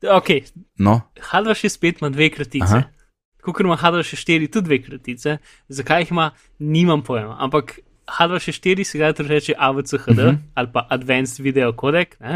Ok, 0.00 0.30
No, 0.78 1.00
H265 1.18 2.00
ima 2.00 2.08
dve 2.14 2.30
kratice. 2.32 2.64
Aha. 2.64 2.99
Kot 3.40 3.60
ima 3.60 3.76
H264 3.76 4.52
tudi 4.52 4.64
dve 4.64 4.82
kratice, 4.82 5.38
zakaj 5.68 6.00
jih 6.02 6.10
ima, 6.10 6.30
nimam 6.58 7.02
pojma. 7.02 7.36
Ampak 7.38 7.78
H264 8.18 8.84
se 8.84 8.98
ga 8.98 9.12
tudi 9.12 9.28
reče 9.28 9.54
AVCHD 9.58 9.94
uh 10.08 10.08
Mhm. 10.08 10.20
-huh. 10.20 10.36
ali 10.54 10.68
pa 10.72 10.86
Advanced 10.90 11.44
Video 11.44 11.72
Codec, 11.72 12.08
ne? 12.20 12.34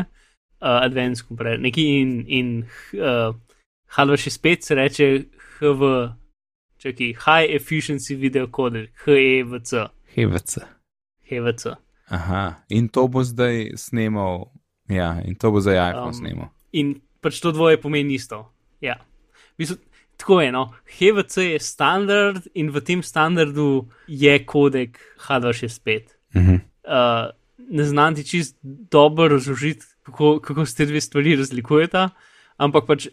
uh, 0.61 0.69
Advanced 0.83 1.27
Compressor, 1.29 1.61
neki 1.61 1.83
in, 2.01 2.25
in 2.29 2.59
uh, 2.93 3.35
H265 3.97 4.61
se 4.61 4.75
reče 4.75 5.25
HV, 5.59 5.83
čakaj, 6.79 7.07
High 7.07 7.51
Efficiency 7.51 8.15
Video 8.17 8.47
Codec, 8.47 8.91
HEVC, 9.05 9.73
HVC. 10.15 10.59
HEVC. 11.29 11.67
Aha, 12.09 12.55
in 12.69 12.89
to 12.89 13.09
bo 13.09 13.23
zdaj 13.25 13.71
snemal, 13.77 14.53
ja, 14.89 15.21
in 15.25 15.35
to 15.35 15.51
bo 15.51 15.61
zdaj 15.61 15.91
iPhone 15.91 16.07
Um, 16.07 16.15
snemal. 16.15 16.49
In 16.73 17.01
pač 17.21 17.41
to 17.41 17.53
dvoje 17.53 17.81
pomeni 17.81 18.15
isto. 18.15 18.53
Ja. 18.81 18.95
Bistvu, 19.59 19.77
tako 20.17 20.41
je, 20.41 20.53
no. 20.53 20.73
HVC 20.99 21.37
je 21.37 21.61
standard 21.61 22.47
in 22.55 22.71
v 22.71 22.81
tem 22.81 23.03
standardu 23.03 23.89
je 24.09 24.47
kodek 24.47 24.99
H265. 25.29 26.01
Mhm. 26.37 26.55
Uh, 26.85 27.31
ne 27.59 27.85
znam 27.85 28.15
ti 28.15 28.25
čist 28.25 28.57
dobro 28.63 29.29
razložiti, 29.29 29.85
kako, 30.03 30.41
kako 30.41 30.67
se 30.67 30.77
te 30.77 30.87
dve 30.87 31.01
stvari 31.01 31.37
razlikujeta, 31.37 32.11
ampak 32.57 32.87
pač 32.87 33.09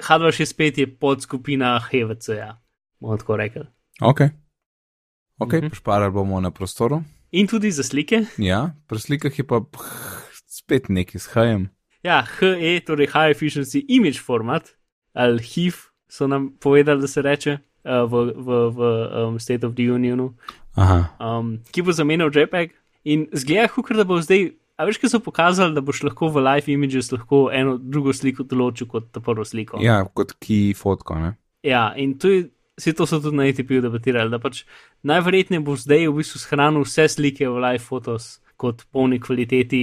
H265 0.00 0.78
je 0.80 0.86
podskupina 0.96 1.80
HVC-ja, 1.80 2.56
bomo 3.00 3.16
tako 3.16 3.36
rekli. 3.36 3.66
Ok, 4.00 4.20
ok, 5.38 5.52
Mhm. 5.52 5.56
mhm. 5.56 5.68
pošparali 5.68 6.12
bomo 6.12 6.40
na 6.40 6.50
prostoru. 6.50 7.02
In 7.30 7.46
tudi 7.46 7.70
za 7.70 7.82
slike. 7.82 8.24
Ja, 8.38 8.74
pri 8.88 8.98
slikah 8.98 9.38
je 9.38 9.46
pa 9.46 9.60
ph, 9.60 9.84
spet 10.46 10.88
neki 10.88 11.18
s 11.18 11.26
hajem. 11.26 11.68
Ja, 12.02 12.24
HE, 12.24 12.80
torej 12.80 13.06
High 13.06 13.36
Efficiency 13.36 13.84
Image 13.88 14.18
Format, 14.18 14.70
ali 15.12 15.42
HIF, 15.42 15.89
so 16.10 16.26
nam 16.26 16.50
povedali, 16.60 17.00
da 17.00 17.08
se 17.08 17.22
reče 17.22 17.58
uh, 17.84 18.10
v, 18.10 18.32
v, 18.36 18.70
v 18.70 18.80
um, 19.26 19.38
State 19.38 19.66
of 19.66 19.74
the 19.74 19.82
Unionu. 19.82 20.34
Aha, 20.74 21.04
um, 21.20 21.58
ki 21.70 21.82
bo 21.82 21.92
zamenjal 21.92 22.30
JPEG. 22.34 22.74
In 23.04 23.26
zgleda, 23.32 23.68
kot 23.72 23.96
da 23.96 24.04
bo 24.04 24.18
zdaj, 24.20 24.50
a 24.76 24.84
veš, 24.84 24.98
kaj 25.00 25.14
so 25.14 25.20
pokazali, 25.24 25.74
da 25.74 25.80
boš 25.80 26.02
lahko 26.04 26.28
v 26.28 26.42
live 26.44 26.72
images 26.72 27.12
lahko 27.12 27.48
eno 27.54 27.78
drugo 27.78 28.12
sliko 28.16 28.44
določil 28.44 28.88
kot 28.90 29.08
ta 29.14 29.22
prvo 29.24 29.44
sliko. 29.44 29.80
ja, 29.80 30.02
kot 30.04 30.34
ki 30.40 30.74
fotko, 30.76 31.18
ne? 31.20 31.36
ja 31.66 31.90
in 31.96 32.18
to 32.18 32.32
je. 32.32 32.48
Vse 32.80 32.94
to 32.96 33.04
so 33.04 33.18
tudi 33.20 33.36
na 33.36 33.44
ATP-ju 33.44 33.82
debatirali, 33.84 34.30
da 34.32 34.38
pač 34.40 34.62
najverjetneje 35.04 35.60
bo 35.60 35.74
zdaj 35.76 36.06
v 36.06 36.14
bistvu 36.16 36.38
shranil 36.40 36.86
vse 36.86 37.04
slike 37.12 37.44
v 37.44 37.60
live 37.60 37.82
fotos 37.84 38.38
kot 38.56 38.86
polni 38.88 39.18
kvaliteti, 39.20 39.80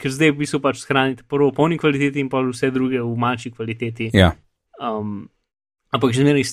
ker 0.00 0.14
zdaj 0.14 0.32
v 0.32 0.38
bistvu 0.38 0.62
pač 0.64 0.80
shranite 0.80 1.26
prvo 1.28 1.50
v 1.50 1.56
polni 1.58 1.76
kvaliteti 1.76 2.22
in 2.24 2.30
pa 2.32 2.40
vse 2.46 2.70
druge 2.72 3.02
v 3.04 3.12
manjši 3.20 3.52
kvaliteti. 3.52 4.08
Ja, 4.16 4.32
Um, 4.78 5.28
ampak 5.94 6.14
že 6.14 6.22
zmeraj, 6.22 6.46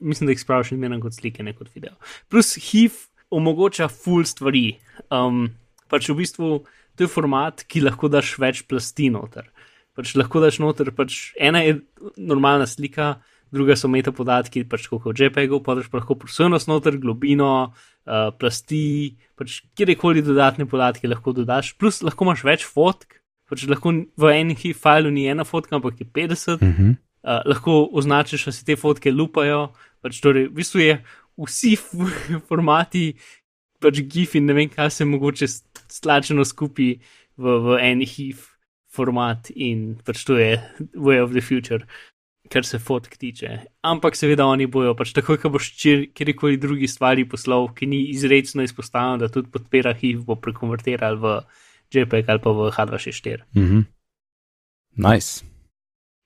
mislim, 0.00 0.28
da 0.28 0.34
jih 0.34 0.42
spraviš 0.42 0.74
zmeraj 0.76 1.02
kot 1.04 1.18
slike, 1.18 1.42
ne 1.42 1.54
kot 1.56 1.70
video. 1.74 1.96
Plus 2.32 2.54
HIV 2.60 3.06
omogoča 3.30 3.88
full 3.90 4.26
stvari. 4.26 4.78
Um, 5.10 5.48
pač 5.90 6.10
v 6.10 6.20
bistvu 6.22 6.50
to 6.96 7.04
je 7.04 7.12
format, 7.12 7.64
ki 7.68 7.84
lahko 7.84 8.08
daš 8.12 8.36
več 8.40 8.64
plasti 8.68 9.10
noter. 9.12 9.48
Pač 9.96 10.14
lahko 10.16 10.40
daš 10.44 10.60
noter, 10.62 10.92
pač 10.96 11.32
ena 11.40 11.62
je 11.64 11.80
normalna 12.16 12.66
slika, 12.68 13.16
druga 13.52 13.76
so 13.78 13.88
meta 13.88 14.12
podatki, 14.12 14.64
pač 14.68 14.88
kot 14.90 15.04
v 15.06 15.14
JPEG-u, 15.16 15.60
pa 15.64 15.76
daš 15.78 15.90
lahko 15.92 16.16
prosojnost 16.20 16.68
noter, 16.70 16.98
globino, 17.00 17.52
uh, 17.72 18.30
plasti, 18.38 19.16
pač 19.38 19.62
kjerkoli 19.76 20.24
dodatne 20.24 20.68
podatke 20.68 21.08
lahko 21.08 21.36
dodaš, 21.36 21.74
plus 21.80 22.02
lahko 22.04 22.28
imaš 22.28 22.44
več 22.46 22.66
fotk. 22.66 23.20
Pač 23.46 23.62
lahko 23.70 23.92
v 23.94 24.30
enem 24.34 24.58
HIV 24.58 24.74
failu 24.82 25.12
ni 25.14 25.28
ena 25.30 25.44
fotka, 25.46 25.76
ampak 25.78 26.00
je 26.02 26.06
50 26.10 26.64
mhm. 26.64 26.96
Uh, 27.26 27.42
lahko 27.44 27.88
označiš, 27.92 28.46
da 28.46 28.52
se 28.52 28.64
te 28.64 28.76
fotke 28.78 29.12
lupajo. 29.12 29.72
Pač 30.00 30.20
torej, 30.22 30.48
v 30.48 30.60
bistvu 30.60 30.84
je 30.84 30.98
vsi 31.42 31.74
formati, 32.48 33.10
pač 33.82 34.00
GIF 34.06 34.36
in 34.38 34.46
ne 34.46 34.56
vem, 34.56 34.70
kaj 34.72 34.90
se 34.90 35.04
mogoče 35.04 35.48
stlačeno 35.50 36.46
skupaj 36.46 36.94
v, 37.36 37.56
v 37.66 37.80
en 37.82 38.04
HIV 38.06 38.44
format 38.96 39.50
in 39.52 39.96
pač 40.04 40.24
to 40.24 40.38
je 40.40 40.56
way 40.94 41.20
of 41.20 41.34
the 41.34 41.42
future, 41.44 41.84
kar 42.52 42.64
se 42.64 42.78
fotk 42.78 43.18
tiče. 43.20 43.58
Ampak 43.84 44.16
seveda 44.16 44.46
oni 44.48 44.68
bojo, 44.70 44.94
pač 44.96 45.12
takoj, 45.16 45.40
ko 45.42 45.52
boš 45.56 45.72
kjerkoli 46.16 46.60
drugi 46.62 46.88
stvari 46.88 47.26
poslal, 47.28 47.68
ki 47.76 47.90
ni 47.90 48.06
izredno 48.14 48.64
izpostavljen, 48.64 49.24
da 49.24 49.32
tudi 49.32 49.52
podpira 49.52 49.92
HIV, 49.98 50.24
bo 50.28 50.38
prekonvertiral 50.40 51.20
v 51.20 51.34
JPEG 51.92 52.32
ali 52.32 52.42
pa 52.42 52.54
v 52.56 52.70
H264. 52.72 53.44
Mhm. 53.56 53.84
Nice. 54.96 55.44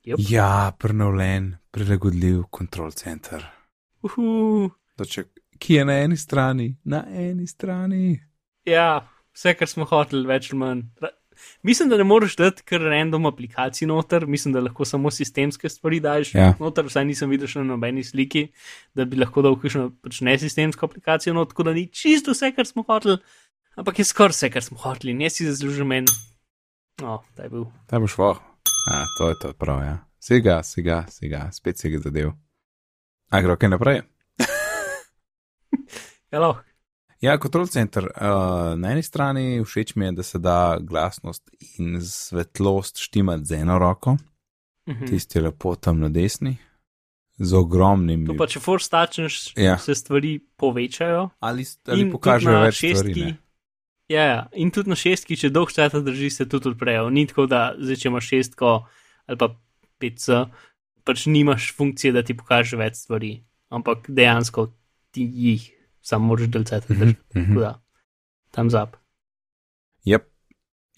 Yep. 0.07 0.17
Ja, 0.31 0.73
prenovljen, 0.79 1.57
prilagodljiv 1.71 2.43
kontrol 2.51 2.91
center. 2.97 3.45
Uhu. 4.03 4.71
Toček, 4.97 5.29
ki 5.61 5.75
je 5.75 5.85
na 5.85 5.99
eni 6.01 6.17
strani, 6.17 6.71
na 6.85 7.05
eni 7.13 7.47
strani. 7.47 8.21
Ja, 8.69 9.03
vse, 9.37 9.53
kar 9.55 9.69
smo 9.69 9.85
hoteli, 9.89 10.25
več 10.29 10.51
ali 10.53 10.59
manj. 10.61 10.83
Mislim, 11.65 11.89
da 11.89 11.97
ne 11.97 12.05
moreš 12.05 12.35
dati 12.37 12.65
kar 12.69 12.81
random 12.85 13.27
aplikacij 13.29 13.87
noter, 13.89 14.27
mislim, 14.29 14.53
da 14.57 14.61
lahko 14.61 14.85
samo 14.85 15.11
sistemske 15.11 15.69
stvari 15.73 16.01
daš 16.05 16.35
Ja. 16.35 16.51
noter, 16.61 16.85
vsaj 16.89 17.05
nisem 17.09 17.31
videl 17.33 17.49
še 17.49 17.63
na 17.63 17.71
nobeni 17.75 18.05
sliki, 18.05 18.51
da 18.97 19.05
bi 19.09 19.17
lahko 19.21 19.41
dal 19.45 19.57
kakšno 19.61 19.87
pač 20.05 20.21
nesistemsko 20.25 20.89
aplikacijo 20.89 21.33
noter, 21.37 21.53
tako 21.55 21.69
da 21.71 21.73
ni 21.77 21.87
čisto 21.93 22.33
vse, 22.37 22.53
kar 22.57 22.69
smo 22.69 22.85
hoteli, 22.89 23.17
ampak 23.77 23.99
je 24.01 24.05
skoraj 24.05 24.37
vse, 24.37 24.51
kar 24.53 24.65
smo 24.65 24.81
hoteli. 24.81 25.13
In 25.17 25.25
jaz 25.25 25.37
si 25.41 25.49
zaslužim 25.49 25.93
en. 25.93 26.09
No, 27.01 27.23
ta 27.37 27.45
je 27.49 27.53
bil. 27.57 27.69
Ta 27.89 28.01
boš 28.01 28.17
voh. 28.21 28.41
A, 28.87 29.05
to 29.15 29.29
je 29.29 29.35
to 29.37 29.53
prav, 29.55 29.81
ja. 29.81 29.97
Sega, 30.21 30.63
sega, 30.63 31.05
sega, 31.09 31.49
spet 31.53 31.79
si 31.79 31.91
ga 31.91 31.99
zadev. 32.01 32.33
A 33.31 33.41
gre 33.41 33.57
kaj 33.57 33.69
naprej? 33.69 34.03
Hello. 36.33 36.59
Ja, 37.21 37.37
kontrol 37.37 37.67
center. 37.67 38.07
Uh, 38.07 38.23
na 38.77 38.91
eni 38.91 39.03
strani 39.03 39.61
všeč 39.61 39.95
mi 39.95 40.05
je, 40.05 40.13
da 40.13 40.23
se 40.23 40.39
da 40.39 40.55
glasnost 40.81 41.51
in 41.79 41.99
svetlost 42.01 42.99
štimati 42.99 43.45
z 43.45 43.53
eno 43.55 43.79
roko, 43.79 44.17
Mhm. 44.89 45.07
tisti 45.07 45.39
je 45.39 45.43
lepo 45.43 45.75
tam 45.77 46.01
na 46.01 46.09
desni, 46.09 46.57
z 47.39 47.53
ogromnim. 47.55 48.27
To 48.27 48.35
pa 48.35 48.47
če 48.47 48.61
force 48.61 48.89
tačneš, 48.89 49.53
Ja. 49.57 49.79
se 49.79 49.95
stvari 49.95 50.41
povečajo. 50.57 51.29
Ali, 51.41 51.65
ali 51.87 52.11
pokažejo 52.11 52.61
več 52.61 52.75
stvari. 52.77 52.95
šestki- 52.95 53.25
Ne? 53.25 53.37
Ja, 54.11 54.23
ja, 54.27 54.39
in 54.59 54.73
tudi 54.75 54.91
na 54.91 54.97
šestki, 54.99 55.37
če 55.39 55.53
dolg 55.55 55.71
časa 55.71 56.01
drži, 56.03 56.33
se 56.35 56.49
tudi 56.51 56.73
odprejo. 56.73 57.11
Ni 57.15 57.29
tako, 57.31 57.45
da 57.47 57.77
zdaj, 57.79 57.97
če 58.03 58.09
imaš 58.11 58.31
šestko 58.33 58.71
ali 59.31 59.39
pa 59.39 59.47
5C, 60.03 60.41
pač 61.07 61.27
nimaš 61.31 61.69
funkcije, 61.79 62.11
da 62.17 62.25
ti 62.27 62.35
pokaže 62.35 62.75
več 62.81 62.99
stvari, 63.05 63.37
ampak 63.71 64.09
dejansko 64.11 64.65
ti 65.15 65.23
jih, 65.23 65.69
samo 66.03 66.33
moraš 66.33 66.51
delcati 66.51 66.91
držati. 66.91 67.21
Mhm, 67.37 67.45
Tako 67.47 67.61
da, 67.61 67.71
tam 68.51 68.71
zap. 68.71 68.97
Yep. 70.09 70.27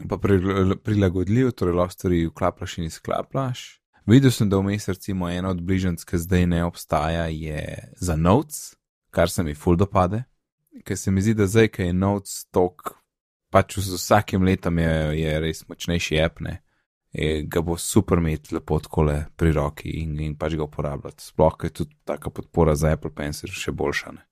Pa 0.08 0.16
pri- 0.16 0.76
prilagodljiv, 0.82 1.52
torej 1.52 1.76
lahko 1.76 1.92
stvari 1.92 2.24
vklaplaš 2.26 2.78
in 2.78 2.88
izklaplaš. 2.88 3.66
Videl 4.06 4.32
sem, 4.34 4.48
da 4.48 4.56
vmes 4.58 4.88
recimo 4.88 5.28
ena 5.28 5.52
od 5.52 5.60
bližnjic, 5.62 6.04
ki 6.04 6.18
zdaj 6.18 6.46
ne 6.46 6.64
obstaja, 6.64 7.28
je 7.28 7.92
za 8.00 8.16
notes, 8.16 8.72
kar 9.10 9.30
se 9.30 9.42
mi 9.42 9.54
ful 9.54 9.76
dopade. 9.76 10.24
Ker 10.84 10.96
se 10.96 11.10
mi 11.10 11.20
zdi, 11.22 11.34
da 11.34 11.46
zdaj, 11.46 11.68
ki 11.68 11.82
je 11.82 11.92
notes 11.92 12.46
tok, 12.50 12.96
pač 13.52 13.78
z 13.78 13.98
vsakim 13.98 14.44
letom 14.48 14.80
je, 14.80 14.92
je 15.20 15.38
res 15.44 15.64
močnejši 15.68 16.20
app, 16.24 16.42
ne. 16.44 16.58
Je, 17.12 17.42
ga 17.44 17.60
bo 17.60 17.76
super 17.76 18.22
imeti 18.22 18.54
lepo 18.56 18.78
takole 18.80 19.18
pri 19.36 19.52
roki 19.52 19.90
in, 20.00 20.16
in 20.24 20.36
pač 20.40 20.56
ga 20.56 20.64
uporabljati. 20.64 21.26
Sploh, 21.28 21.58
ker 21.60 21.68
je 21.68 21.82
tudi 21.82 21.96
taka 22.08 22.32
podpora 22.32 22.72
za 22.78 22.94
Apple 22.96 23.12
Pencil 23.12 23.52
še 23.52 23.74
boljša. 23.76 24.14
Ne? 24.16 24.24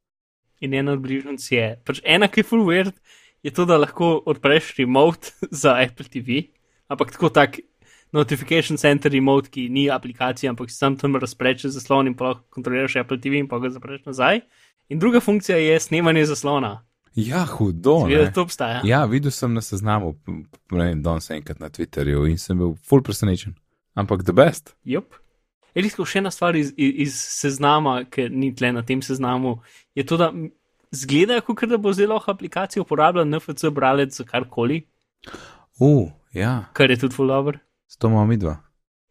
In 0.65 0.77
ena 0.77 0.95
od 0.97 1.03
bližnjic 1.05 1.45
je, 1.53 1.67
pač 1.85 2.01
ena, 2.05 2.31
ki 2.33 2.41
je 2.41 2.49
full 2.49 2.65
weird, 2.65 2.97
je 3.45 3.53
to, 3.53 3.67
da 3.69 3.77
lahko 3.81 4.15
odpreš 4.29 4.75
remote 4.81 5.35
za 5.63 5.77
Apple 5.77 6.09
TV, 6.09 6.47
ampak 6.89 7.13
tako 7.17 7.29
tak 7.37 7.61
notification 8.17 8.81
center 8.81 9.13
remote, 9.13 9.53
ki 9.53 9.69
ni 9.69 9.87
aplikacija, 9.93 10.51
ampak 10.51 10.73
si 10.73 10.77
sam 10.81 10.97
tam 10.97 11.21
razpreče 11.21 11.71
zaslon 11.71 12.11
in 12.11 12.17
pa 12.19 12.35
kontroliraš 12.51 12.97
Apple 13.05 13.21
TV 13.21 13.45
in 13.45 13.49
pa 13.49 13.61
ga 13.63 13.71
zapreš 13.71 14.09
nazaj. 14.09 14.41
In 14.91 14.99
druga 14.99 15.21
funkcija 15.21 15.59
je 15.61 15.81
snemanje 15.81 16.25
zaslona. 16.33 16.81
Ja, 17.19 17.45
hudo. 17.47 18.07
To 18.35 18.43
obstaja. 18.43 18.81
Ja, 18.87 19.05
videl 19.11 19.33
sem 19.35 19.55
na 19.55 19.61
seznamu, 19.61 20.15
ne 20.71 20.85
vem, 20.85 21.03
danes 21.03 21.31
enkrat 21.31 21.59
na 21.61 21.69
Twitterju 21.71 22.29
in 22.31 22.39
sem 22.39 22.59
bil 22.59 22.77
full 22.87 23.03
presenečen. 23.03 23.57
Ampak 23.99 24.23
the 24.25 24.33
best. 24.33 24.75
Yep. 24.87 25.17
Edinsko 25.75 26.07
še 26.07 26.19
ena 26.23 26.31
stvar 26.31 26.57
iz, 26.59 26.71
iz, 26.77 26.95
iz 27.07 27.17
seznama, 27.43 28.05
ki 28.11 28.29
ni 28.31 28.53
tle 28.55 28.73
na 28.75 28.83
tem 28.87 29.03
seznamu, 29.03 29.57
je 29.95 30.05
to, 30.07 30.17
da 30.19 30.31
zgleda, 30.95 31.41
kot 31.47 31.63
da 31.71 31.79
bo 31.79 31.93
zelo 31.95 32.15
lahko 32.19 32.33
aplikacija 32.35 32.83
uporabljala 32.83 33.27
NFC 33.27 33.71
bralec 33.75 34.15
za 34.17 34.25
karkoli, 34.25 34.85
Uh, 35.81 36.11
ja, 36.33 36.69
kar 36.73 36.91
je 36.91 36.97
tudi 36.99 37.15
full 37.15 37.29
dobro. 37.29 37.59
s 37.87 37.97
to 37.97 38.09
imamo 38.09 38.27
mi 38.27 38.37
dva. 38.37 38.57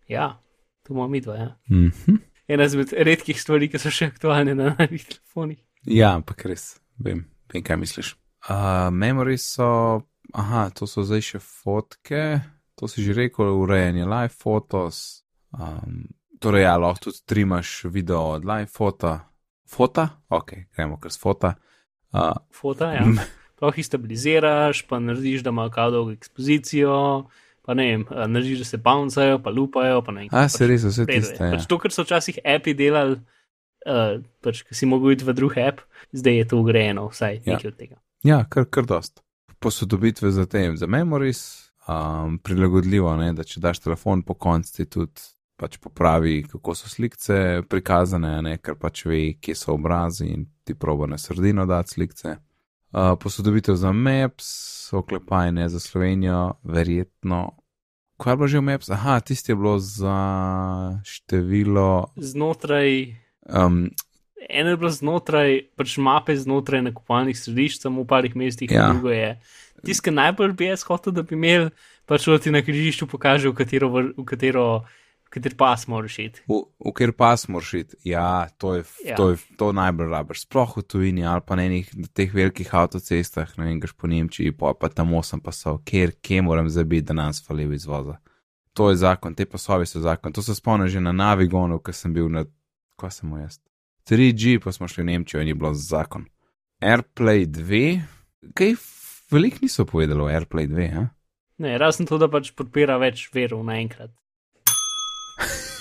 Ja, 0.08 0.42
to 0.84 0.94
imamo 0.94 1.08
mi 1.08 1.22
dva. 1.22 1.36
Ja. 1.36 1.58
Mhm. 1.70 2.16
Ena 2.48 2.64
izmed 2.66 2.94
redkih 2.94 3.42
stvari, 3.42 3.70
ki 3.70 3.78
so 3.78 3.90
še 3.94 4.06
aktualne 4.10 4.56
na 4.56 4.72
novih 4.80 5.06
telefonih. 5.06 5.58
Ja, 5.86 6.16
ampak 6.16 6.46
res, 6.46 6.80
vem, 6.98 7.26
vem 7.54 7.64
kaj 7.64 7.78
misliš. 7.78 8.14
Uh, 8.50 8.88
memory 8.92 9.38
so, 9.38 10.02
aha, 10.34 10.70
to 10.76 10.88
so 10.88 11.04
zdaj 11.04 11.26
še 11.34 11.42
fotke, 11.44 12.40
to 12.80 12.88
si 12.88 13.04
že 13.04 13.16
rekel, 13.18 13.52
urejanje 13.60 14.06
live 14.08 14.32
fotos. 14.32 15.26
Um, 15.52 16.08
torej, 16.40 16.64
ja, 16.64 16.78
lahko 16.80 17.10
tudi 17.10 17.26
trimaš 17.26 17.84
video 17.92 18.38
od 18.38 18.46
live 18.48 18.70
fota. 18.72 19.18
Fota? 19.70 20.08
Ok, 20.30 20.56
gremo 20.76 20.98
kar 21.02 21.12
s 21.12 21.20
fota. 21.20 21.56
Uh, 22.14 22.34
Fota, 22.50 22.94
ja. 22.96 23.04
Prav 23.60 23.76
jih 23.76 23.86
stabiliziraš, 23.86 24.86
pa 24.88 25.00
narediš, 25.04 25.44
da 25.44 25.52
imajo 25.52 25.70
kao 25.70 25.92
dolgo 25.92 26.12
ekspozicijo, 26.16 27.28
pa 27.62 27.74
ne 27.74 27.90
vem, 27.92 28.06
narediš, 28.10 28.64
da 28.64 28.66
se 28.66 28.78
bouncajo, 28.78 29.42
pa 29.44 29.50
lupajo, 29.50 30.02
pa 30.02 30.16
ne 30.16 30.22
vem. 30.22 30.30
a, 30.32 30.48
pač 30.48 30.56
se 30.56 30.68
res, 30.68 30.86
vse 30.88 31.06
tiste. 31.06 31.44
Ja. 31.44 31.52
Pač 31.54 31.68
to, 31.70 31.78
kar 31.78 31.94
so 31.94 32.06
včasih 32.08 32.40
api 32.56 32.74
delali, 32.74 33.20
uh, 33.86 34.20
pač, 34.42 34.64
si 34.72 34.86
mogel 34.86 35.12
iti 35.16 35.26
v 35.28 35.34
drug 35.34 35.58
app, 35.58 35.82
zdaj 36.12 36.36
je 36.38 36.48
to 36.48 36.60
ugrajeno, 36.60 37.08
vsaj 37.10 37.42
Ja. 37.46 37.56
nekaj 37.56 37.68
od 37.72 37.78
tega. 37.78 37.96
Ja, 38.24 38.46
kar, 38.50 38.66
kar 38.66 38.86
dost. 38.86 39.24
Posodobitve 39.60 40.32
za 40.32 40.46
tem, 40.46 40.78
za 40.78 40.88
memories, 40.88 41.72
um, 41.88 42.40
prilagodljivo, 42.40 43.16
ne, 43.16 43.34
da 43.34 43.44
če 43.44 43.60
daš 43.60 43.80
telefon 43.80 44.24
po 44.24 44.34
konci, 44.34 44.86
tudi 44.86 45.22
pač 45.60 45.78
popravi, 45.78 46.44
kako 46.48 46.76
so 46.76 46.88
slikce 46.88 47.62
prikazane, 47.68 48.42
ne, 48.42 48.58
ker 48.58 48.76
pač 48.80 49.06
ve, 49.06 49.34
kje 49.44 49.56
so 49.56 49.74
obrazi 49.76 50.30
in 50.32 50.46
ti 50.64 50.74
proba 50.76 51.08
na 51.08 51.18
sredino 51.20 51.66
dati 51.68 51.98
slikce. 51.98 52.38
Uh, 52.92 53.14
posodobitev 53.20 53.76
za 53.76 53.92
Maps, 53.92 54.48
oklepaj 54.94 55.52
ne 55.52 55.68
za 55.70 55.80
Slovenijo, 55.80 56.54
verjetno. 56.64 57.58
Kaj 58.18 58.34
je 58.34 58.38
bilo 58.38 58.48
že 58.48 58.58
v 58.60 58.62
Maps? 58.62 58.90
Aha, 58.90 59.20
tisti 59.20 59.52
je 59.52 59.56
bilo 59.56 59.76
za 59.80 60.18
število. 61.04 62.08
Znotraj, 62.18 63.16
Um, 63.46 63.90
eno 64.50 64.70
je 64.70 64.78
bilo 64.78 64.90
znotraj, 64.92 65.62
pač 65.76 65.98
mape 65.98 66.36
znotraj 66.38 66.82
nakupovalnih 66.82 67.38
središč, 67.38 67.82
samo 67.82 68.04
v 68.04 68.08
parih 68.08 68.36
mestih, 68.36 68.72
Ja. 68.72 68.90
drugo 68.94 69.12
je. 69.14 69.40
Ki 69.86 70.12
najbolj 70.12 70.54
bi 70.60 70.66
jaz 70.66 70.84
hotel, 70.84 71.14
da 71.14 71.24
bi 71.24 71.36
imel, 71.36 71.70
pač 72.06 72.26
da 72.28 72.40
ti 72.40 72.52
na 72.52 72.62
križišču 72.62 73.08
pokaže, 73.08 73.50
v 73.50 73.56
katero, 73.56 73.88
v 73.94 74.26
katero, 74.28 74.84
v 75.30 75.30
katero 75.32 75.56
pas 75.56 75.88
moraš 75.88 76.18
iti. 76.20 76.42
V, 76.50 76.66
v 76.84 76.92
kjer 76.98 77.14
pas 77.16 77.48
moraš 77.48 77.74
iti, 77.74 77.96
ja, 78.04 78.50
to 78.58 78.76
je, 78.76 78.84
ja. 79.06 79.16
To, 79.16 79.30
je 79.32 79.38
to 79.56 79.72
najbolj 79.72 80.10
rabiš. 80.12 80.44
Sploh 80.44 80.78
v 80.78 80.84
tujini 80.84 81.24
ali 81.24 81.42
pa 81.46 81.56
na 81.56 81.64
enih 81.70 81.88
teh 82.12 82.34
velikih 82.34 82.74
avtocestah, 82.76 83.56
ne 83.58 83.70
vem, 83.70 83.80
greš 83.80 83.96
po 83.96 84.08
Nemčiji, 84.12 84.52
pa, 84.52 84.74
pa 84.74 84.90
tam 84.90 85.14
osem 85.16 85.40
pasov, 85.40 85.80
kjer, 85.88 86.18
kje 86.20 86.42
moram 86.42 86.68
zabiti, 86.70 87.08
da 87.08 87.14
nam 87.14 87.34
sfalijo 87.34 87.72
izvoza. 87.72 88.20
To 88.74 88.90
je 88.90 89.00
zakon, 89.00 89.36
te 89.36 89.46
pasovi 89.46 89.86
so 89.86 90.00
zakon. 90.00 90.34
To 90.34 90.42
se 90.42 90.56
spomnim 90.56 90.88
že 90.88 91.00
na 91.00 91.12
Navigonu, 91.12 91.80
ko 91.80 91.94
sem 91.94 92.14
bil 92.14 92.28
na, 92.30 92.46
ko 93.00 93.10
sem 93.14 93.32
jaz. 93.40 93.60
3G, 94.10 94.58
pa 94.64 94.74
smo 94.76 94.88
šli 94.90 95.04
v 95.04 95.10
Nemčijo 95.12 95.42
in 95.42 95.52
je 95.52 95.56
bilo 95.56 95.74
zakon. 95.74 96.26
Airplay 96.82 97.46
2, 97.46 98.02
kaj 98.58 98.76
veliko 99.32 99.58
niso 99.62 99.86
povedali 99.86 100.22
o 100.22 100.30
Airplay 100.32 100.68
2, 100.68 100.88
ha? 100.96 101.08
Ne, 101.60 101.78
razen 101.78 102.08
to, 102.08 102.18
da 102.18 102.30
pač 102.32 102.54
podpira 102.56 102.98
več 103.02 103.28
verov 103.36 103.66
naenkrat. 103.68 104.14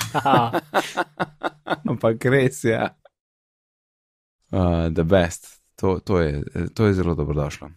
Ampak 1.90 2.24
res 2.32 2.64
je. 2.64 2.74
Ja. 2.74 2.94
Uh, 4.48 4.88
the 4.88 5.04
best, 5.04 5.60
to, 5.76 5.98
to, 6.00 6.22
je, 6.24 6.42
to 6.74 6.88
je 6.88 6.96
zelo 6.96 7.14
dobrodošlo. 7.14 7.68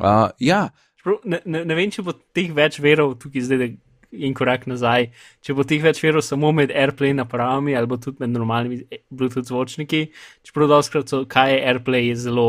Uh, 0.00 0.30
ja, 0.40 0.70
Čeprav 0.98 1.20
ne, 1.24 1.40
ne, 1.44 1.64
ne 1.64 1.74
vem, 1.76 1.90
če 1.92 2.02
bo 2.04 2.14
teh 2.34 2.50
več 2.54 2.80
verov 2.82 3.14
tukaj 3.22 3.44
zdaj, 3.46 3.58
da 3.60 3.68
in 4.12 4.34
korak 4.34 4.66
nazaj, 4.70 5.10
če 5.44 5.54
bo 5.56 5.64
teh 5.68 5.82
več 5.82 6.00
verov 6.02 6.24
samo 6.24 6.52
med 6.56 6.72
AirPlay 6.72 7.14
napravami 7.16 7.76
ali 7.76 7.98
tudi 7.98 8.22
med 8.24 8.32
normalnimi 8.32 8.80
eh, 8.90 9.02
Bluetooth 9.10 9.48
zvočniki. 9.50 10.06
Čeprav 10.46 10.70
doskrat 10.72 11.08
so, 11.12 11.24
kaj 11.28 11.54
je 11.54 11.64
AirPlay, 11.72 12.08
je 12.12 12.16
zelo 12.28 12.48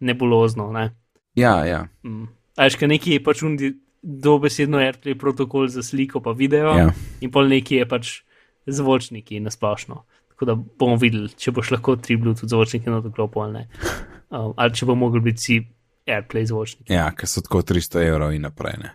nebulozno. 0.00 0.70
Ne? 0.72 0.90
ja, 1.38 1.64
ja. 1.66 1.86
Mm. 2.04 2.28
Ajš, 2.56 2.78
kaj 2.80 2.88
neki 2.88 3.18
je 3.18 3.22
pač 3.24 3.42
undi 3.44 3.74
dobesedno 4.02 4.80
AirPlay 4.80 5.18
protokol 5.18 5.68
za 5.68 5.82
sliko 5.82 6.22
pa 6.24 6.32
video 6.32 6.76
ja. 6.78 6.90
in 7.20 7.30
pol 7.30 7.48
neki 7.50 7.82
je 7.82 7.88
pač 7.88 8.12
zvočniki 8.66 9.40
na 9.40 9.50
splošno. 9.50 10.02
Tako 10.34 10.48
da 10.48 10.54
bomo 10.56 10.96
videli, 11.00 11.30
če 11.32 11.52
boš 11.54 11.72
lahko 11.74 11.96
tri 12.00 12.16
Bluetooth 12.20 12.50
zvočnike 12.50 12.90
na 12.90 13.00
doklopu 13.04 13.44
ali 13.46 13.62
ne. 13.62 13.66
Um, 14.26 14.56
ali 14.58 14.74
če 14.74 14.88
bo 14.88 14.96
mogel 14.98 15.22
biti 15.22 15.38
si 15.38 15.56
AirPlay 16.10 16.48
zvočniki. 16.50 16.90
ja 16.90 17.04
ker 17.14 17.28
so 17.30 17.44
tako 17.46 17.60
300 17.62 18.00
evrov 18.08 18.32
in 18.34 18.42
naprej. 18.42 18.74
Ne. 18.82 18.88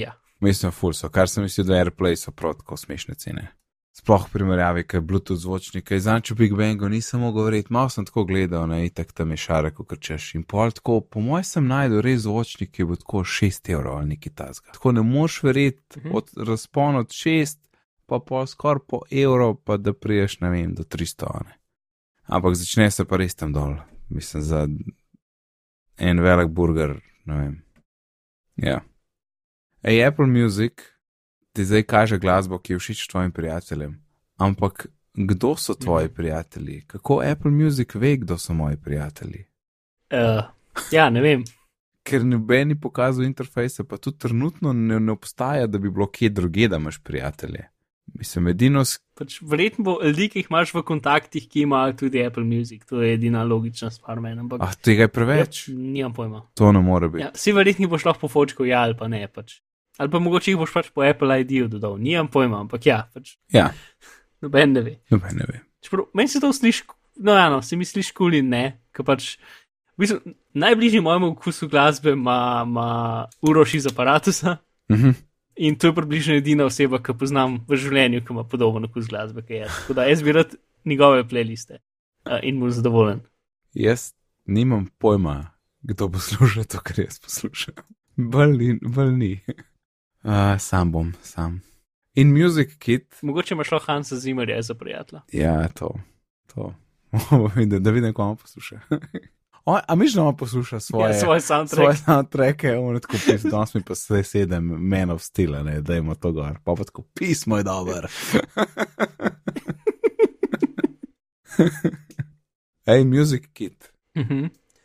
Ja. 0.00 0.14
Mislim, 0.40 0.72
full 0.72 0.92
so, 0.92 1.08
kar 1.08 1.28
sem 1.28 1.42
mislil, 1.42 1.66
da 1.66 1.74
Airplay 1.74 2.16
so 2.16 2.30
prav 2.32 2.54
tako 2.54 2.76
smešne 2.76 3.14
cene. 3.14 3.48
Sploh 3.94 4.24
v 4.26 4.32
primerjavi, 4.32 4.82
kaj 4.84 4.98
je 4.98 5.02
Bluetooth 5.06 5.38
zvočnike. 5.40 6.00
Zanč 6.00 6.30
v 6.30 6.34
Big 6.34 6.54
Bangu 6.58 6.88
nisem 6.88 7.20
mogel 7.20 7.44
verjeti, 7.44 7.72
malo 7.72 7.88
sem 7.88 8.04
tako 8.04 8.24
gledal, 8.26 8.66
ne, 8.68 8.80
itak 8.86 9.12
tam 9.12 9.30
je 9.30 9.36
šarek, 9.36 9.74
kot 9.74 10.00
češ. 10.02 10.34
In 10.34 10.42
pol 10.42 10.72
tako, 10.74 11.00
po 11.00 11.20
mojem 11.22 11.44
sem 11.44 11.66
najdel 11.66 12.02
res 12.02 12.24
zvočnik, 12.26 12.72
ki 12.74 12.84
bo 12.84 12.96
tako 12.98 13.22
6 13.24 13.70
evrov 13.70 14.00
ali 14.00 14.08
nekaj 14.16 14.32
tasga. 14.34 14.72
Tako 14.74 14.92
ne 14.92 15.02
moš 15.02 15.42
verjeti, 15.42 16.00
Mhm. 16.00 16.10
od 16.16 16.30
razpon 16.36 16.96
od 16.96 17.08
6, 17.14 17.58
pa 18.06 18.18
pol 18.18 18.46
skoraj 18.46 18.82
po 18.88 19.00
evro, 19.10 19.54
pa 19.54 19.76
da 19.76 19.92
priješ, 19.92 20.40
ne 20.40 20.50
vem, 20.50 20.74
do 20.74 20.82
300. 20.84 21.44
Ne. 21.44 21.54
Ampak 22.26 22.54
začne 22.54 22.90
se 22.90 23.04
pa 23.04 23.16
res 23.16 23.34
tam 23.34 23.52
dol. 23.52 23.76
Mislim, 24.10 24.42
za 24.42 24.66
en 25.98 26.20
velik 26.20 26.48
burger, 26.50 26.98
ne 27.24 27.34
vem. 27.38 27.62
Ja. 28.56 28.80
Ej, 29.84 30.00
Apple 30.02 30.26
Music 30.26 30.72
ti 31.52 31.64
zdaj 31.64 31.82
kaže 31.84 32.18
glasbo, 32.18 32.58
ki 32.58 32.72
je 32.72 32.78
všeč 32.78 33.06
tvojim 33.06 33.32
prijateljem. 33.32 34.00
Ampak 34.36 34.86
kdo 35.14 35.56
so 35.56 35.74
tvoji 35.74 36.06
Mhm. 36.06 36.14
prijatelji? 36.14 36.82
Kako 36.82 37.20
Apple 37.22 37.50
Music 37.52 37.94
ve, 37.94 38.16
kdo 38.16 38.38
so 38.38 38.54
moji 38.54 38.76
prijatelji? 38.76 39.44
Uh, 40.10 40.44
ja, 40.90 41.10
ne 41.10 41.20
vem. 41.20 41.44
Ker 42.02 42.24
noben 42.24 42.68
ni 42.68 42.74
pokazal 42.76 43.24
interfejsa, 43.24 43.84
pa 43.84 43.96
tudi 43.96 44.18
trenutno 44.18 44.72
ne, 44.72 45.00
ne 45.00 45.12
obstaja, 45.12 45.66
da 45.66 45.78
bi 45.78 45.90
bilo 45.90 46.06
kje 46.06 46.28
druge, 46.30 46.68
da 46.68 46.76
imaš 46.76 46.98
prijatelje. 46.98 47.68
Mislim, 48.14 48.48
edino, 48.48 48.82
Pač 49.14 49.38
verjetno 49.42 49.84
bo 49.84 49.98
ljudi, 50.02 50.28
ki 50.28 50.38
jih 50.38 50.46
imaš 50.50 50.74
v 50.74 50.82
kontaktih, 50.82 51.48
ki 51.48 51.60
imajo 51.60 51.92
tudi 51.94 52.20
Apple 52.20 52.44
Music. 52.44 52.84
To 52.84 53.02
je 53.02 53.14
edina 53.14 53.44
logična 53.44 53.90
stvar 53.90 54.20
meni. 54.20 54.40
Ampak 54.40 54.60
ah, 54.62 54.74
tega 54.74 55.02
je 55.02 55.08
preveč, 55.08 55.68
Ja, 55.68 55.74
nimam 55.74 56.12
pojma. 56.12 56.42
to 56.54 56.72
ne 56.72 56.80
more 56.80 57.08
biti. 57.08 57.22
Ja, 57.22 57.30
si 57.34 57.52
verjetno 57.52 57.88
boš 57.88 58.04
lahko 58.04 58.20
po 58.20 58.28
fočku, 58.28 58.64
ja 58.64 58.80
ali 58.80 58.96
pa 58.96 59.08
ne. 59.08 59.28
Pač. 59.28 59.60
Ali 59.98 60.10
pa 60.10 60.18
mogoče 60.18 60.50
jih 60.50 60.58
boš 60.58 60.72
pač 60.72 60.88
po 60.90 61.02
Apple 61.02 61.40
ID-ju 61.40 61.68
dodal. 61.68 61.98
Nimam 61.98 62.28
pojma, 62.28 62.60
ampak 62.60 62.86
ja, 62.86 63.04
pač 63.14 63.36
Ja, 63.52 63.68
noben 64.42 64.72
ne 64.72 64.80
ve. 64.82 64.96
noben 65.10 65.36
ne 65.36 65.44
ve. 65.48 65.60
Čeprav 65.80 66.06
meni 66.14 66.28
se 66.28 66.40
to 66.40 66.52
sliši, 66.52 66.82
no, 67.16 67.32
ja, 67.32 67.50
no, 67.50 67.62
se 67.62 67.76
mi 67.76 67.84
sliši 67.84 68.12
kul 68.12 68.34
in 68.34 68.48
ne, 68.48 68.64
ker 68.92 69.04
pač. 69.04 69.36
V 69.94 70.02
bistvu, 70.02 70.32
najbližji 70.54 71.00
mojemu 71.00 71.28
okusu 71.28 71.68
glasbe 71.68 72.10
ima, 72.10 73.28
Uroš 73.42 73.74
iz 73.74 73.86
aparata 73.86 74.56
Mhm. 74.90 75.10
in 75.56 75.76
to 75.76 75.86
je 75.86 75.94
približno 75.94 76.34
edina 76.34 76.64
oseba, 76.64 76.98
ki 76.98 77.14
poznam 77.14 77.60
v 77.68 77.76
življenju, 77.76 78.20
ki 78.20 78.32
ima 78.32 78.42
podoben 78.44 78.84
okus 78.84 79.06
glasbe, 79.06 79.42
kot 79.42 79.50
jaz. 79.50 79.70
Tako 79.70 79.94
da 79.94 80.04
jaz 80.04 80.22
bi 80.22 80.32
rad 80.32 80.54
njegove 80.84 81.22
playliste 81.24 81.78
uh, 82.26 82.38
in 82.42 82.58
mu 82.58 82.70
zadovoljen. 82.70 83.20
Jaz 83.74 84.12
nimam 84.46 84.88
pojma, 84.98 85.52
kdo 85.82 86.08
posluša 86.10 86.64
to, 86.64 86.80
kar 86.80 86.98
jaz 86.98 87.20
poslušam. 87.20 87.74
Bolj 88.16 88.56
ni. 88.58 88.78
Bolj 88.82 89.12
ni. 89.12 89.40
Uh, 90.24 90.30
sam 90.58 90.92
bom, 90.92 91.12
sam. 91.22 91.62
In 92.14 92.32
Music 92.32 92.68
Kit, 92.78 93.14
Mogoče 93.22 93.54
imaš 93.54 93.70
lahko 93.72 93.86
Hansa 93.86 94.16
Zimerja 94.16 94.62
za 94.62 94.74
prijatelja. 94.74 95.22
ja, 95.32 95.68
to. 95.68 95.94
to. 96.54 96.74
da, 97.66 97.78
da 97.78 97.90
vidim, 97.90 98.12
komu 98.12 98.36
posluša. 98.36 98.80
O, 99.66 99.78
a 99.88 99.94
miš, 99.94 100.12
da 100.12 100.20
ima 100.20 100.32
posluša 100.32 100.80
svoje, 100.80 101.10
Ja, 101.10 101.20
svoj 101.20 101.40
soundtrack. 101.40 101.82
svoje 101.82 101.96
soundtracke, 101.96 102.72
on 102.72 102.94
je 102.94 103.00
tako 103.00 103.12
pisal, 103.26 103.50
danes 103.50 103.74
mi 103.74 103.82
pa 103.82 103.94
se 103.94 104.22
sedem 104.22 104.64
menov 104.64 105.18
stila, 105.18 105.62
ne, 105.62 105.80
da 105.80 105.96
ima 105.96 106.14
to 106.14 106.32
gor. 106.32 106.58
Pa 106.64 106.74
pa 106.74 106.84
tako 106.84 107.02
pismo 107.14 107.56
je 107.56 107.62
dober. 107.62 108.06
Ej, 112.86 113.04
Music 113.04 113.42
Kit. 113.52 113.92
Mhm. 114.16 114.44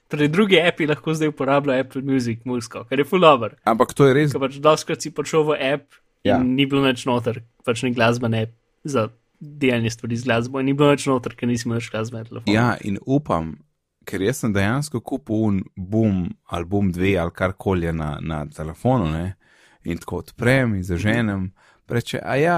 Torej, 0.09 0.27
drugi 0.33 0.57
api 0.61 0.87
lahko 0.89 1.13
zdaj 1.13 1.29
uporabljajo 1.29 1.85
Apple 1.85 2.01
Music 2.01 2.39
muziko, 2.49 2.83
kar 2.89 2.99
je 2.99 3.05
full 3.05 3.25
over. 3.25 3.53
Ampak 3.69 3.93
to 3.93 4.07
je 4.09 4.15
res 4.17 4.31
Ker 4.33 4.41
pač 4.41 4.57
doskrat 4.63 5.05
si 5.05 5.11
prišel 5.13 5.45
v 5.51 5.57
app 5.73 5.93
in 6.25 6.31
Ja. 6.31 6.39
ni 6.43 6.65
bilo 6.65 6.81
več 6.83 7.05
noter, 7.07 7.43
pač 7.63 7.83
ni 7.85 7.93
glasbene 7.95 8.41
app 8.47 8.55
za 8.83 9.07
delanje 9.39 9.93
stvari 9.93 10.17
z 10.17 10.27
glasbo 10.27 10.61
ni 10.61 10.73
bilo 10.73 10.89
več 10.91 11.05
noter, 11.07 11.35
ker 11.37 11.47
nisi 11.47 11.67
imel 11.67 11.79
več 11.79 11.91
glasbe 11.93 12.17
na 12.17 12.25
telefonu. 12.27 12.53
Ja, 12.55 12.73
in 12.81 12.97
upam, 13.05 13.53
ker 14.09 14.21
jaz 14.25 14.41
sem 14.41 14.53
dejansko 14.53 14.99
kupil 14.99 15.45
un 15.47 15.61
boom 15.77 16.25
ali 16.49 16.65
boom 16.65 16.91
dve 16.91 17.13
ali 17.21 17.31
karkoli 17.31 17.85
je 17.87 17.93
na, 17.93 18.17
na 18.21 18.45
telefonu, 18.45 19.07
ne? 19.13 19.35
in 19.85 19.97
tako 19.97 20.17
odprem 20.25 20.75
in 20.75 20.83
zaženem. 20.83 21.51
Reče, 21.89 22.19
a 22.21 22.35
ja, 22.35 22.57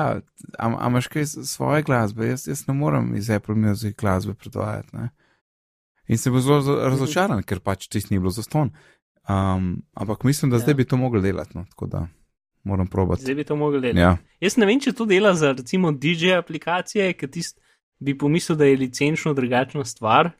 a, 0.57 0.67
a 0.67 0.87
imaš 0.89 1.07
kaj 1.07 1.25
svoje 1.47 1.83
glasbe, 1.87 2.25
jaz, 2.27 2.47
jaz 2.47 2.65
ne 2.67 2.73
morem 2.73 3.13
iz 3.15 3.29
Apple 3.29 3.55
Music 3.55 3.95
glasbe 3.95 4.33
predvajati. 4.33 4.95
Ne? 4.97 5.09
In 6.07 6.17
sem 6.17 6.33
bil 6.33 6.41
zelo 6.41 6.75
razočaran, 6.89 7.43
ker 7.43 7.59
pač 7.59 7.87
tisti 7.87 8.13
ni 8.13 8.19
bilo 8.19 8.31
zaston. 8.33 8.71
Um, 9.29 9.83
ampak 9.93 10.23
mislim, 10.23 10.51
da 10.51 10.59
zdaj 10.59 10.73
Ja. 10.73 10.77
bi 10.77 10.85
to 10.85 10.97
mogli 10.97 11.21
delati, 11.21 11.57
no? 11.57 11.65
tako 11.69 11.87
da 11.87 12.07
moram 12.63 12.87
probati. 12.87 13.21
Zdaj 13.21 13.35
bi 13.35 13.43
to 13.43 13.55
mogli 13.55 13.81
delati. 13.81 13.99
Ja, 13.99 14.17
Jaz 14.39 14.57
ne 14.57 14.65
vem, 14.65 14.79
če 14.79 14.93
to 14.93 15.05
dela 15.05 15.33
za 15.33 15.51
recimo 15.51 15.91
DJ 15.91 16.33
aplikacije, 16.39 17.13
ker 17.13 17.29
tist 17.29 17.59
bi 17.99 18.17
pomislil, 18.17 18.57
da 18.57 18.65
je 18.65 18.77
licenčno 18.77 19.33
drugačna 19.33 19.85
stvar, 19.85 20.31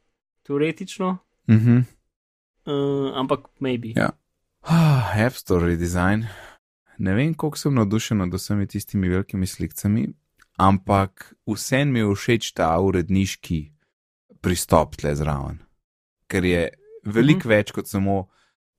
teoretično, 0.44 1.18
uh 1.48 1.56
-huh. 1.56 1.84
uh, 2.66 3.18
ampak 3.20 3.40
maybe. 3.60 3.94
Ja. 3.96 4.10
Ah, 4.62 5.26
App 5.26 5.36
Store 5.36 5.66
redesign. 5.66 6.26
Ne 6.98 7.14
vem, 7.14 7.34
koliko 7.34 7.58
sem 7.58 7.74
navdušen 7.74 8.18
nad 8.18 8.34
vsemi 8.34 8.68
tistimi 8.68 9.10
velikimi 9.10 9.48
slikami, 9.48 10.08
ampak 10.58 11.34
vsem 11.46 11.92
mi 11.92 12.00
je 12.00 12.16
všeč 12.16 12.52
ta 12.54 12.80
uredniški 12.80 13.72
pristop 14.42 14.96
tle 14.96 15.16
zraven. 15.16 15.60
Ker 16.28 16.46
je 16.46 16.70
veliko 17.06 17.40
Mhm. 17.40 17.48
mm 17.48 17.52
-hmm. 17.52 17.58
več 17.58 17.72
kot 17.72 17.88
samo 17.88 18.28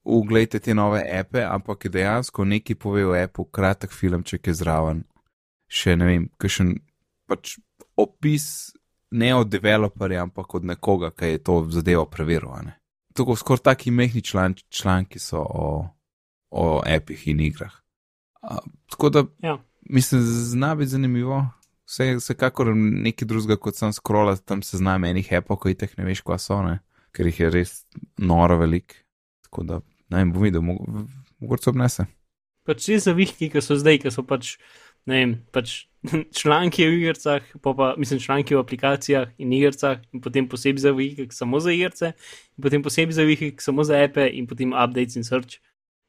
uglejte 0.05 0.59
te 0.59 0.75
nove 0.75 1.03
ape, 1.21 1.45
ampak 1.45 1.85
je 1.85 1.91
dejansko 1.91 2.45
neki 2.45 2.75
pove 2.75 3.07
o 3.07 3.15
appu, 3.25 3.45
kratek 3.45 3.91
filmček 3.93 4.47
je 4.47 4.55
zraven. 4.55 5.05
Še 5.69 5.97
ne 5.97 6.05
vem, 6.07 6.29
kakšen 6.39 6.75
pač 7.27 7.59
opis 7.97 8.73
ne 9.11 9.35
od 9.35 9.49
developerja, 9.49 10.23
ampak 10.23 10.55
od 10.55 10.65
nekoga, 10.65 11.11
ki 11.11 11.25
je 11.25 11.39
to 11.39 11.67
zadevo 11.71 12.07
preveril. 12.07 12.51
ne. 12.65 12.79
Tako 13.15 13.37
skoraj 13.37 13.63
taki 13.63 13.91
mehki 13.91 14.23
član, 14.23 14.55
članki 14.69 15.19
so 15.19 15.39
o, 15.39 15.89
o 16.51 16.83
apih 16.97 17.29
in 17.29 17.41
igrah. 17.41 17.73
A, 18.43 18.59
tako 18.91 19.11
da, 19.11 19.25
Ja. 19.43 19.59
mislim, 19.81 20.21
zna 20.23 20.75
biti 20.75 20.89
zanimivo. 20.89 21.47
Vse, 21.93 22.07
vsekakor 22.17 22.71
nekaj 22.73 23.29
drugega, 23.29 23.59
kot 23.61 23.77
sem 23.77 23.93
scrollal, 23.93 24.39
tam 24.49 24.63
se 24.65 24.79
znam 24.81 25.05
enih 25.05 25.27
appov, 25.37 25.59
ko 25.61 25.69
jih 25.69 25.99
ne 25.99 26.07
veš, 26.09 26.23
kva 26.25 26.39
so, 26.41 26.63
ne? 26.65 26.79
ker 27.13 27.29
jih 27.29 27.41
je 27.43 27.51
res 27.53 27.73
noro 28.17 28.57
velik. 28.63 28.95
Tako 29.45 29.65
da, 29.69 29.81
ne 30.09 30.23
vem, 30.23 30.31
bom 30.33 30.47
videl, 30.47 30.65
mogo- 30.65 31.05
mogoče 31.45 31.67
se 31.67 31.71
obnese. 31.71 32.07
Pač 32.65 32.87
te 32.87 32.97
zavihki, 33.05 33.51
ki 33.53 33.61
so 33.61 33.77
zdaj, 33.77 33.99
ki 34.01 34.13
so 34.15 34.25
pač, 34.25 34.55
ne 35.11 35.19
vem, 35.19 35.35
pač 35.53 35.75
članki 36.41 36.87
v 36.89 37.03
igrah, 37.03 37.51
pa, 37.61 37.75
pa 37.77 37.91
mislim 38.01 38.23
članki 38.25 38.57
v 38.57 38.63
aplikacijah 38.63 39.35
in 39.37 39.53
igrah, 39.53 40.01
in 40.15 40.25
potem 40.25 40.49
posebej 40.49 40.87
zavihki 40.87 41.29
samo 41.37 41.61
za 41.61 41.75
igrice, 41.77 42.15
in 42.57 42.65
potem 42.65 42.87
posebej 42.87 43.19
zavihki 43.19 43.53
samo 43.61 43.85
za 43.85 44.01
ape, 44.01 44.31
in 44.33 44.49
potem 44.49 44.73
updates 44.73 45.21
in 45.21 45.29
search. 45.29 45.61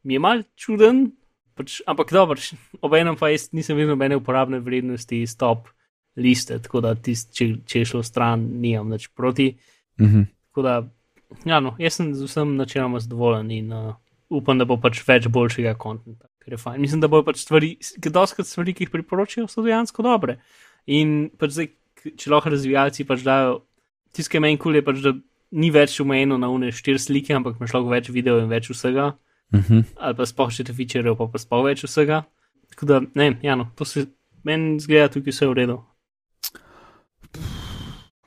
Mi 0.08 0.16
je 0.16 0.24
mal 0.24 0.48
čuden, 0.56 1.10
pač, 1.58 1.80
ampak 1.90 2.12
dobro, 2.14 2.42
obenem 2.82 3.18
pa 3.20 3.32
jaz 3.34 3.50
nisem 3.54 3.78
videl 3.78 3.94
nobene 3.94 4.18
uporabne 4.20 4.60
vrednosti 4.64 5.22
iz 5.24 5.36
top 5.40 5.70
liste, 6.16 6.60
tako 6.62 6.84
da 6.86 6.94
tist, 6.96 7.32
če, 7.36 7.50
če 7.66 7.84
je 7.84 7.90
šlo 7.94 8.04
stran, 8.06 8.46
nimam 8.62 8.94
nič 8.94 9.10
proti. 9.18 9.54
Mhm. 10.02 10.30
Tako 10.54 10.66
da, 10.66 10.76
ja, 11.50 11.60
no, 11.64 11.74
jaz 11.82 11.98
sem 11.98 12.14
z 12.14 12.28
vsem 12.30 12.56
načeloma 12.60 13.02
zadovoljen 13.02 13.50
in 13.52 13.74
uh, 13.74 13.96
upam, 14.30 14.60
da 14.60 14.68
bo 14.70 14.78
pač 14.82 15.02
več 15.08 15.28
boljšega 15.34 15.74
konta, 15.82 16.28
kar 16.44 16.56
je 16.56 16.60
fajn. 16.62 16.82
Mislim, 16.82 17.02
da 17.02 17.10
bojo 17.10 17.26
pač 17.26 17.42
stvari, 17.42 17.74
doskrat 18.06 18.50
stvari, 18.50 18.76
ki 18.78 18.86
jih 18.86 18.94
priporočajo, 18.94 19.48
so 19.50 19.66
dejansko 19.66 20.06
dobre. 20.06 20.38
In 20.94 21.32
pač 21.40 21.56
zdaj, 21.58 21.70
če 22.20 22.34
lahko 22.34 22.54
razvijalci 22.54 23.08
pač 23.10 23.24
dajo, 23.26 23.62
tiskaj 24.14 24.44
meni 24.44 24.60
kul 24.62 24.78
je 24.78 24.86
pač, 24.86 25.02
da 25.06 25.16
ni 25.54 25.70
več 25.74 26.00
omejeno 26.02 26.40
na 26.42 26.50
une 26.54 26.72
štiri 26.74 27.02
slike, 27.02 27.34
ampak 27.38 27.60
imaš 27.60 27.76
lahko 27.76 27.94
več 27.94 28.10
videov 28.14 28.42
in 28.44 28.52
več 28.52 28.70
vsega, 28.74 29.14
Mhm. 29.54 29.84
ali 29.98 30.16
pa 30.16 30.26
sploh 30.26 30.50
še 30.52 30.64
te 30.64 30.74
feature, 30.74 31.16
pa 31.16 31.28
pa 31.28 31.38
sploh 31.38 31.66
več 31.66 31.84
vsega. 31.84 32.24
Tako 32.74 32.86
da, 32.86 33.00
ne, 33.02 33.24
vem, 33.30 33.40
ja, 33.44 33.56
no, 33.56 33.68
to 33.76 33.86
se 33.86 34.08
meni 34.44 34.80
zgleda 34.82 35.12
tukaj 35.14 35.34
vse 35.36 35.48
v 35.48 35.54
redu. 35.60 35.76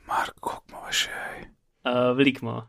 Marko, 0.07 0.41
koliko 0.41 0.63
ima 0.83 0.93
še? 0.95 1.13
Uh, 1.87 2.13
veliko 2.19 2.45
imamo. 2.47 2.63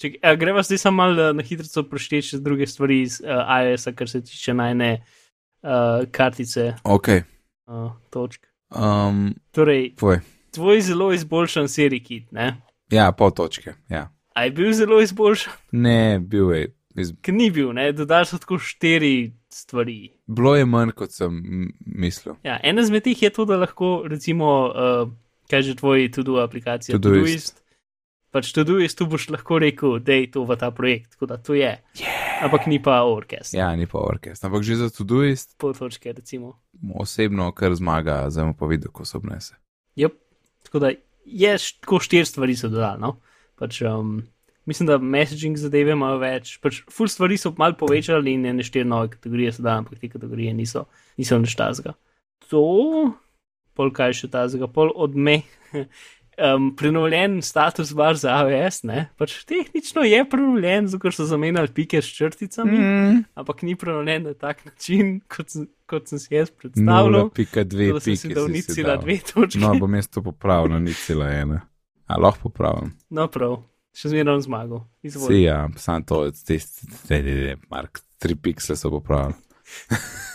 Če, 0.00 0.12
uh, 0.22 0.34
greva 0.38 0.62
zdaj 0.62 0.78
samo 0.78 1.02
malo 1.02 1.28
uh, 1.30 1.34
na 1.36 1.42
hitro 1.44 1.82
prešteti 1.88 2.30
še 2.30 2.40
druge 2.44 2.68
stvari 2.70 3.00
iz 3.04 3.18
uh, 3.24 3.42
iOS-a, 3.58 3.92
kar 3.98 4.08
se 4.08 4.22
tiče 4.24 4.54
najne 4.54 4.90
uh, 4.98 6.04
kartice 6.14 6.74
Ok, 6.84 7.08
uh, 7.68 7.90
točk. 8.14 8.46
um, 8.70 9.34
Torej, 9.52 9.94
tvoj. 9.98 10.20
tvoj 10.54 10.80
zelo 10.86 11.10
izboljšan 11.16 11.68
seri 11.68 12.00
kit, 12.04 12.30
ne? 12.32 12.54
Ja, 12.92 13.10
pol 13.12 13.34
točke. 13.36 13.74
Ja. 13.92 14.06
A 14.34 14.46
je 14.46 14.54
bil 14.56 14.72
zelo 14.72 15.00
izboljšan? 15.04 15.52
Ne, 15.72 16.20
bil 16.24 16.52
je. 16.54 16.68
Iz... 16.96 17.12
Ker 17.22 17.34
ni 17.34 17.50
bil, 17.54 17.72
ne? 17.76 17.90
Dodal 17.92 18.24
so 18.28 18.38
tako 18.40 18.58
štiri 18.62 19.32
stvari. 19.52 20.14
Bilo 20.26 20.54
je 20.56 20.66
manj, 20.68 20.94
kot 20.98 21.12
sem 21.14 21.40
mislil. 21.84 22.38
Ja, 22.46 22.58
ena 22.62 22.84
izmed 22.84 23.04
teh 23.04 23.22
je 23.22 23.30
to, 23.34 23.44
da 23.48 23.58
lahko, 23.60 24.02
recimo, 24.08 24.52
uh, 24.68 25.10
kaj 25.50 25.66
že 25.68 25.76
tvoj 25.78 26.08
to-do 26.14 26.40
aplikacija, 26.42 26.96
Todoist. 26.96 27.18
Todoist, 27.18 27.62
pač 28.34 28.52
to-doist, 28.56 28.98
tu 28.98 29.06
boš 29.10 29.28
lahko 29.34 29.60
rekel, 29.62 29.98
da 30.04 30.16
je 30.18 30.30
to 30.32 30.46
v 30.48 30.58
ta 30.60 30.72
projekt, 30.74 31.14
tako 31.16 31.30
da 31.32 31.36
to 31.36 31.56
je. 31.58 31.76
Yeah. 32.00 32.18
Ampak 32.38 32.66
ni 32.70 32.78
pa 32.82 33.02
orkest. 33.02 33.54
Ja, 33.54 33.76
ni 33.76 33.86
pa 33.86 33.98
orkest. 33.98 34.44
Ampak 34.46 34.62
že 34.62 34.78
za 34.78 34.88
Todoist 34.94 35.58
Pol 35.58 35.74
točke, 35.74 36.12
recimo. 36.12 36.60
osebno 36.94 37.50
kar 37.52 37.74
zmaga, 37.74 38.30
zdaj 38.30 38.54
pa 38.58 38.66
videl, 38.70 38.92
ko 38.94 39.04
se 39.04 39.16
obnese. 39.18 39.58
Yep. 39.98 40.14
Tako 40.68 40.78
da 40.78 40.92
je 41.24 41.52
tako 41.80 41.98
štiri 41.98 42.24
stvari 42.24 42.56
so 42.56 42.70
dodali. 42.70 43.00
No? 43.02 43.18
Pač, 43.58 43.82
um, 43.82 44.22
mislim, 44.68 44.90
da 44.90 44.98
messaging 44.98 45.56
zadeve 45.56 45.94
imajo 45.96 46.18
več. 46.22 46.56
Pač, 46.62 46.82
full 46.92 47.10
stvari 47.10 47.38
so 47.40 47.54
malo 47.58 47.76
povečali 47.80 48.36
in 48.36 48.44
ene 48.50 48.66
štiri 48.66 48.88
nove 48.88 49.10
kategorije 49.14 49.56
so 49.56 49.64
dali, 49.64 49.84
ampak 49.84 50.02
te 50.02 50.12
kategorije 50.12 50.52
niso, 50.56 50.84
niso 51.20 51.40
nič 51.40 51.56
tazga. 51.56 51.96
To, 52.52 52.62
pol 53.78 53.94
kaj 53.94 54.16
še 54.20 54.30
tazga, 54.32 54.68
pol 54.70 54.92
od 54.94 55.16
me. 55.16 55.40
um, 56.38 56.76
prenovljen 56.76 57.42
status 57.42 57.92
bar 57.94 58.16
za 58.16 58.30
AWS, 58.30 58.82
ne? 58.82 59.08
pač 59.18 59.44
tehnično 59.44 60.04
je 60.06 60.24
prenovljen, 60.30 60.88
zato 60.88 61.12
so 61.12 61.26
zamenjali 61.26 61.72
pike 61.74 62.02
s 62.02 62.12
črticami, 62.16 62.78
mm. 62.78 63.24
ampak 63.34 63.62
ni 63.62 63.76
prenovljen 63.76 64.22
na 64.22 64.34
tak 64.34 64.64
način, 64.64 65.20
kot, 65.28 65.56
kot 65.86 66.08
sem 66.08 66.18
si 66.18 66.34
jaz 66.34 66.50
predstavljal. 66.50 67.30
Pika 67.34 67.64
dve, 67.64 67.90
To 67.96 68.00
sem 68.00 68.16
si 68.16 68.28
pika 68.28 68.40
dal 68.40 68.46
si 68.46 68.52
ni 68.52 68.62
cela 68.62 68.96
dve 68.96 69.18
točke. 69.32 69.62
No, 69.62 69.74
bom 69.80 69.94
jaz 69.94 70.08
to 70.08 70.22
popravil, 70.22 70.72
na 70.76 70.82
ni 70.82 70.94
cela 70.94 71.30
ena. 71.32 71.64
A 72.08 72.20
lahko 72.20 72.48
popravim. 72.48 72.94
No, 73.10 73.28
prav, 73.28 73.58
še 73.98 74.12
zmeraj 74.12 74.44
zmagal. 74.46 74.84
Si 75.02 75.42
ja, 75.42 75.64
sam 75.80 76.06
to, 76.06 76.22
te, 76.30 76.58
te, 76.58 76.86
te, 77.08 77.20
te, 77.26 77.56
Mark, 77.72 78.02
tri 78.22 78.38
piksle 78.38 78.78
so 78.78 78.92
popravili. 78.94 79.38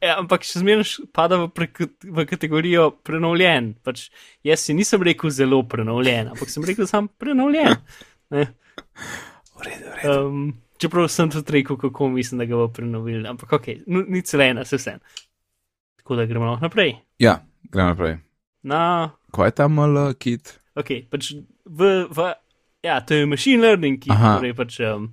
Ja, 0.00 0.14
ampak 0.20 0.44
še 0.46 0.62
zmeraj 0.62 1.02
pada 1.12 1.36
v, 1.40 1.48
prek, 1.52 1.82
v 2.00 2.24
kategorijo 2.28 2.86
prenovljen. 3.04 3.74
Pač 3.84 4.06
jaz 4.46 4.62
si 4.64 4.76
nisem 4.76 5.02
rekel 5.04 5.32
zelo 5.34 5.58
prenovljen, 5.68 6.30
ampak 6.32 6.52
sem 6.52 6.64
rekel 6.64 6.88
sam 6.88 7.10
prenovljen. 7.20 7.74
Ne? 8.32 8.44
V 9.56 9.66
redu, 9.66 9.90
v 9.90 10.04
redu. 10.04 10.28
Um, 10.28 10.46
čeprav 10.80 11.08
sem 11.12 11.32
tudi 11.32 11.58
rekel, 11.58 11.76
kako 11.80 12.08
mislim, 12.14 12.40
da 12.40 12.48
ga 12.48 12.60
bo 12.60 12.68
prenovil, 12.72 13.26
ampak 13.28 13.52
ok, 13.58 13.68
ni 13.86 14.22
celena, 14.26 14.64
se 14.64 14.78
vse. 14.80 14.96
Tako 16.00 16.20
da 16.20 16.28
gremo 16.30 16.54
naprej. 16.62 16.96
Ja, 17.22 17.40
gremo 17.68 17.92
naprej. 17.92 18.16
Na, 18.66 18.80
Kaj 19.34 19.52
je 19.52 19.56
ta 19.58 19.68
mal 19.68 19.98
kit? 20.18 20.56
ok, 20.76 20.92
pač 21.10 21.34
v, 21.66 22.06
v, 22.10 22.32
ja, 22.86 23.00
to 23.00 23.14
je 23.14 23.26
machine 23.26 23.62
learning, 23.62 23.98
ki 24.02 24.10
Aha. 24.14 24.36
torej 24.38 24.54
pač. 24.54 24.80
Um, 24.86 25.10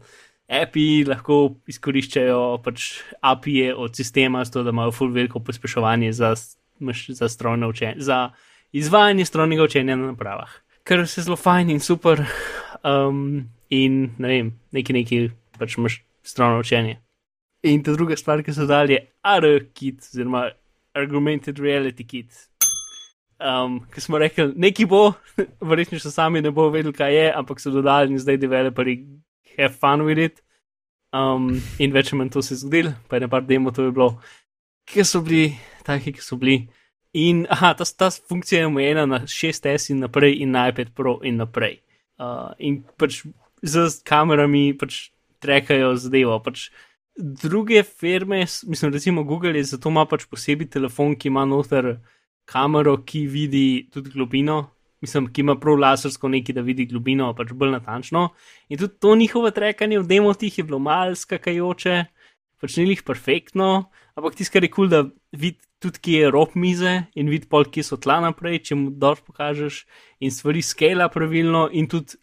API 0.53 1.05
lahko 1.07 1.55
izkoriščajo 1.71 2.59
pač 2.61 2.99
API 3.25 3.71
od 3.73 3.95
sistema, 3.95 4.43
zato 4.45 4.61
da 4.65 4.73
imajo 4.75 4.91
full 4.93 5.13
veliko 5.15 5.39
pospeševanje 5.39 6.11
za, 6.13 6.33
za 6.35 7.29
učenje, 7.67 7.95
za 7.97 8.17
izvajanje 8.71 9.25
strojnega 9.25 9.63
učenja 9.63 9.95
na 9.95 10.11
napravah. 10.11 10.51
Kar 10.83 11.07
se 11.07 11.23
zelo 11.23 11.37
fajn 11.39 11.69
in 11.69 11.79
super. 11.79 12.25
Um, 12.83 13.49
in 13.69 14.11
ne 14.19 14.27
vem, 14.27 14.51
neki 14.71 14.93
neki 14.93 15.19
pač 15.57 15.77
imaš 15.77 16.01
strojno 16.23 16.59
učenje. 16.59 16.99
In 17.63 17.83
ta 17.83 17.93
druga 17.95 18.17
stvar, 18.19 18.43
ki 18.43 18.53
so 18.53 18.67
dali, 18.67 18.97
je 18.97 19.05
AR-kit, 19.23 20.03
oziroma 20.11 20.49
Argumented 20.93 21.61
Reality 21.63 22.03
Kit. 22.03 22.49
Um, 23.41 23.79
ki 23.91 24.01
smo 24.01 24.19
rekli, 24.21 24.51
neki 24.55 24.85
bo, 24.89 25.13
verjetno 25.69 25.99
še 25.99 26.11
sami 26.13 26.41
ne 26.41 26.51
bo 26.53 26.69
vedeli, 26.71 26.93
kaj 26.95 27.15
je, 27.15 27.25
ampak 27.33 27.59
so 27.59 27.73
dodali 27.73 28.13
in 28.13 28.21
zdaj 28.21 28.37
developeri 28.39 28.99
have 29.57 29.73
fun 29.75 30.05
with 30.05 30.21
it. 30.21 30.43
Um, 31.13 31.49
in 31.81 31.93
več 31.93 32.11
ali 32.11 32.21
manj 32.21 32.33
to 32.33 32.41
se 32.41 32.55
je 32.55 32.63
zgodilo, 32.63 32.93
pa 33.07 33.17
je 33.17 33.25
na 33.25 33.29
par 33.29 33.43
demo 33.45 33.73
to 33.73 33.85
je 33.85 33.93
bilo, 33.93 34.15
ki 34.89 35.05
so 35.05 35.21
bili, 35.25 35.51
taki, 35.85 36.13
ki 36.15 36.23
so 36.23 36.37
bili. 36.41 36.63
In 37.13 37.43
aha, 37.53 37.75
ta, 37.77 37.85
ta 37.85 38.09
funkcija 38.09 38.63
je 38.63 38.69
omejena 38.69 39.05
na 39.05 39.19
6S 39.29 39.91
in 39.93 40.01
naprej, 40.01 40.39
in 40.41 40.55
na 40.55 40.67
iPad 40.71 40.95
Pro 40.97 41.19
in 41.21 41.37
naprej. 41.37 41.83
Uh, 42.17 42.53
in 42.57 42.81
pač 42.97 43.21
z 43.61 44.01
kamerami 44.07 44.71
pač 44.77 45.11
trekajo 45.43 45.93
zadevo. 46.01 46.39
Pač 46.41 46.69
druge 47.15 47.83
firme, 47.83 48.45
mislim, 48.65 48.93
recimo 48.93 49.23
Google 49.23 49.63
zato 49.63 49.89
ima 49.89 50.05
pač 50.09 50.25
posebej 50.25 50.71
telefon, 50.73 51.15
ki 51.15 51.29
ima 51.29 51.45
noter 51.45 51.97
kamero, 52.45 52.97
ki 53.05 53.25
vidi 53.27 53.65
tudi 53.93 54.13
globino. 54.13 54.69
Mislim, 55.03 55.27
ki 55.35 55.43
ima 55.43 55.57
prav 55.59 55.81
lasersko 55.81 56.29
nekaj, 56.31 56.55
da 56.55 56.61
vidi 56.63 56.85
globino, 56.87 57.33
pač 57.35 57.51
bolj 57.51 57.73
natančno. 57.75 58.29
In 58.71 58.79
tudi 58.79 58.95
to 59.03 59.15
njihovo 59.19 59.51
trekanje 59.51 59.99
v 59.99 60.07
demotih 60.07 60.57
je 60.57 60.63
bilo 60.63 60.79
malce 60.79 61.25
skakajoče, 61.25 61.97
pač 62.63 62.77
ni 62.79 62.87
jih 62.93 63.03
perfektno, 63.03 63.89
ampak 64.15 64.37
tisto, 64.39 64.53
kar 64.55 64.63
je 64.63 64.71
kul, 64.71 64.87
cool, 64.87 64.91
da 64.93 65.35
vidi 65.35 65.59
tudi, 65.83 65.99
kje 65.99 66.21
je 66.21 66.31
rob 66.31 66.55
mize 66.55 66.93
in 67.19 67.27
vidi 67.27 67.49
pol, 67.51 67.67
kje 67.67 67.83
so 67.83 67.99
tla 67.99 68.21
naprej, 68.23 68.61
če 68.69 68.79
mu 68.79 68.93
dol 68.95 69.19
pokažeš 69.19 69.83
in 70.23 70.31
stvari 70.31 70.63
skela 70.63 71.09
pravilno 71.11 71.67
in 71.75 71.89
tudi 71.91 72.15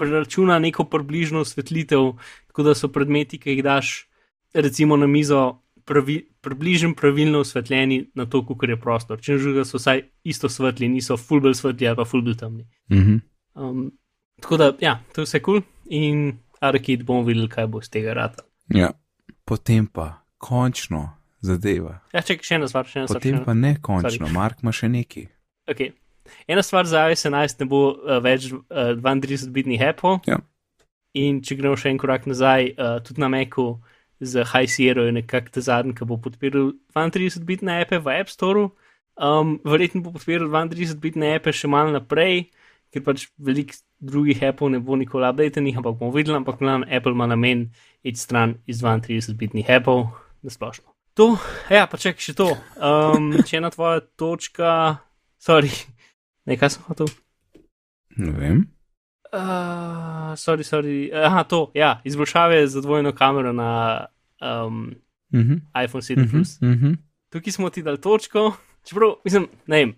preračuna 0.00 0.56
neko 0.58 0.88
približno 0.90 1.44
osvetlitev, 1.44 2.14
tako 2.48 2.64
da 2.66 2.74
so 2.74 2.88
predmeti, 2.88 3.38
ki 3.38 3.58
jih 3.58 3.62
daš 3.66 3.92
recimo 4.54 4.96
na 4.96 5.06
mizo, 5.06 5.60
pravi, 5.84 6.30
približno 6.40 6.94
pravilno 6.94 7.38
osvetljeni 7.38 8.10
na 8.14 8.26
to, 8.26 8.46
kako 8.46 8.66
je 8.66 8.80
prostor. 8.80 9.20
Če 9.20 9.38
že 9.38 9.64
so 9.64 9.78
vsaj 9.78 10.02
isto 10.24 10.48
svetli, 10.48 10.88
niso 10.88 11.16
fulbel 11.16 11.54
svetli 11.54 11.88
ali 11.88 11.96
pa 11.96 12.04
fulbel 12.04 12.34
temni. 12.34 12.66
Mhm. 12.92 13.16
Um, 13.54 13.90
tako 14.40 14.56
da, 14.56 14.72
ja, 14.80 14.98
to 15.14 15.20
je 15.20 15.24
vse 15.24 15.42
kul 15.42 15.60
cool. 15.60 15.70
in 15.90 16.38
Arkid 16.60 17.04
bomo 17.04 17.22
videli, 17.22 17.48
kaj 17.48 17.66
bo 17.66 17.82
z 17.82 17.90
tega 17.90 18.14
rata. 18.14 18.42
Ja. 18.74 18.90
Potem 19.44 19.86
pa 19.86 20.24
končno 20.38 21.10
zadeva. 21.40 22.00
Ja, 22.12 22.22
čekaj, 22.24 22.44
še 22.44 22.56
ena 22.56 22.68
stvar, 22.68 22.88
še 22.88 23.02
ena 23.02 23.10
stvar. 23.10 23.20
Potem 23.20 23.36
ena- 23.36 23.44
pa 23.44 23.54
ne 23.54 23.76
končno, 23.82 24.28
Mark 24.32 24.62
ima 24.62 24.72
še 24.72 24.88
neki. 24.88 25.28
Okay. 25.68 25.92
Ena 26.48 26.62
stvar 26.62 26.88
za 26.88 27.04
iOS 27.08 27.26
11 27.28 27.60
ne 27.60 27.66
bo 27.68 27.80
uh, 27.92 28.18
več 28.24 28.48
uh, 28.52 28.96
32-bitnih 28.96 29.82
Apple. 29.84 30.18
Ja. 30.26 30.40
In 31.14 31.42
če 31.44 31.56
gremo 31.60 31.76
še 31.76 31.92
en 31.92 32.00
korak 32.00 32.26
nazaj, 32.26 32.72
uh, 32.74 32.96
tudi 33.04 33.20
na 33.20 33.28
Macu 33.28 33.78
z 34.20 34.44
High 34.44 34.70
Sierra 34.70 35.04
je 35.08 35.12
nekako 35.12 35.54
ta 35.54 35.60
zadnji, 35.60 35.94
ki 35.94 36.06
bo 36.08 36.18
podpiral 36.22 36.72
32-bitne 36.94 37.80
appe 37.82 37.98
v 37.98 38.20
App 38.20 38.30
Store. 38.30 38.68
Um, 39.14 39.58
verjetno 39.64 40.02
bo 40.02 40.14
podpiral 40.14 40.48
32-bitne 40.48 41.34
appe 41.38 41.54
še 41.54 41.70
malo 41.70 41.94
naprej, 41.94 42.50
ker 42.94 43.04
pač 43.06 43.28
veliko 43.38 43.78
drugih 44.04 44.42
Apple 44.42 44.74
ne 44.74 44.80
bo 44.82 44.96
nikoli 44.96 45.26
updatenih, 45.28 45.78
ampak 45.78 45.98
bomo 45.98 46.14
videli, 46.14 46.36
ampak 46.38 46.60
glavno 46.60 46.86
Apple 46.90 47.14
ima 47.14 47.26
namen 47.26 47.70
iti 48.02 48.20
stran 48.20 48.58
iz 48.66 48.82
32-bitnih 48.82 49.70
Apple 49.70 50.10
na 50.42 50.50
splošno. 50.50 50.94
To, 51.14 51.36
ja, 51.70 51.86
pa 51.86 51.98
čakaj 51.98 52.22
še 52.22 52.34
to. 52.34 52.50
Um, 52.74 53.32
če 53.46 53.62
ena 53.62 53.70
tvoja 53.70 54.02
točka, 54.18 54.98
sorry, 55.38 55.70
nekaj 56.50 56.74
sem 56.74 56.86
hotel. 56.90 57.10
Ne 58.18 58.34
vem. 58.34 58.73
Uh, 59.34 59.40
sorry, 60.36 60.62
sorry. 60.62 61.10
Aha, 61.16 61.42
to, 61.44 61.70
ja, 61.74 62.00
izboljšave 62.04 62.66
za 62.66 62.80
dvojno 62.80 63.12
kamero 63.12 63.52
na 63.52 64.06
um, 64.66 64.94
Mhm. 65.32 65.52
iPhone 65.84 66.02
7 66.02 66.30
Plus. 66.30 66.60
Mhm. 66.62 66.70
Mhm. 66.70 66.92
Tukaj 67.30 67.52
smo 67.52 67.70
ti 67.70 67.82
dali 67.82 68.00
točko, 68.00 68.52
čeprav, 68.84 69.14
mislim, 69.24 69.48
ne 69.66 69.76
vem. 69.76 69.94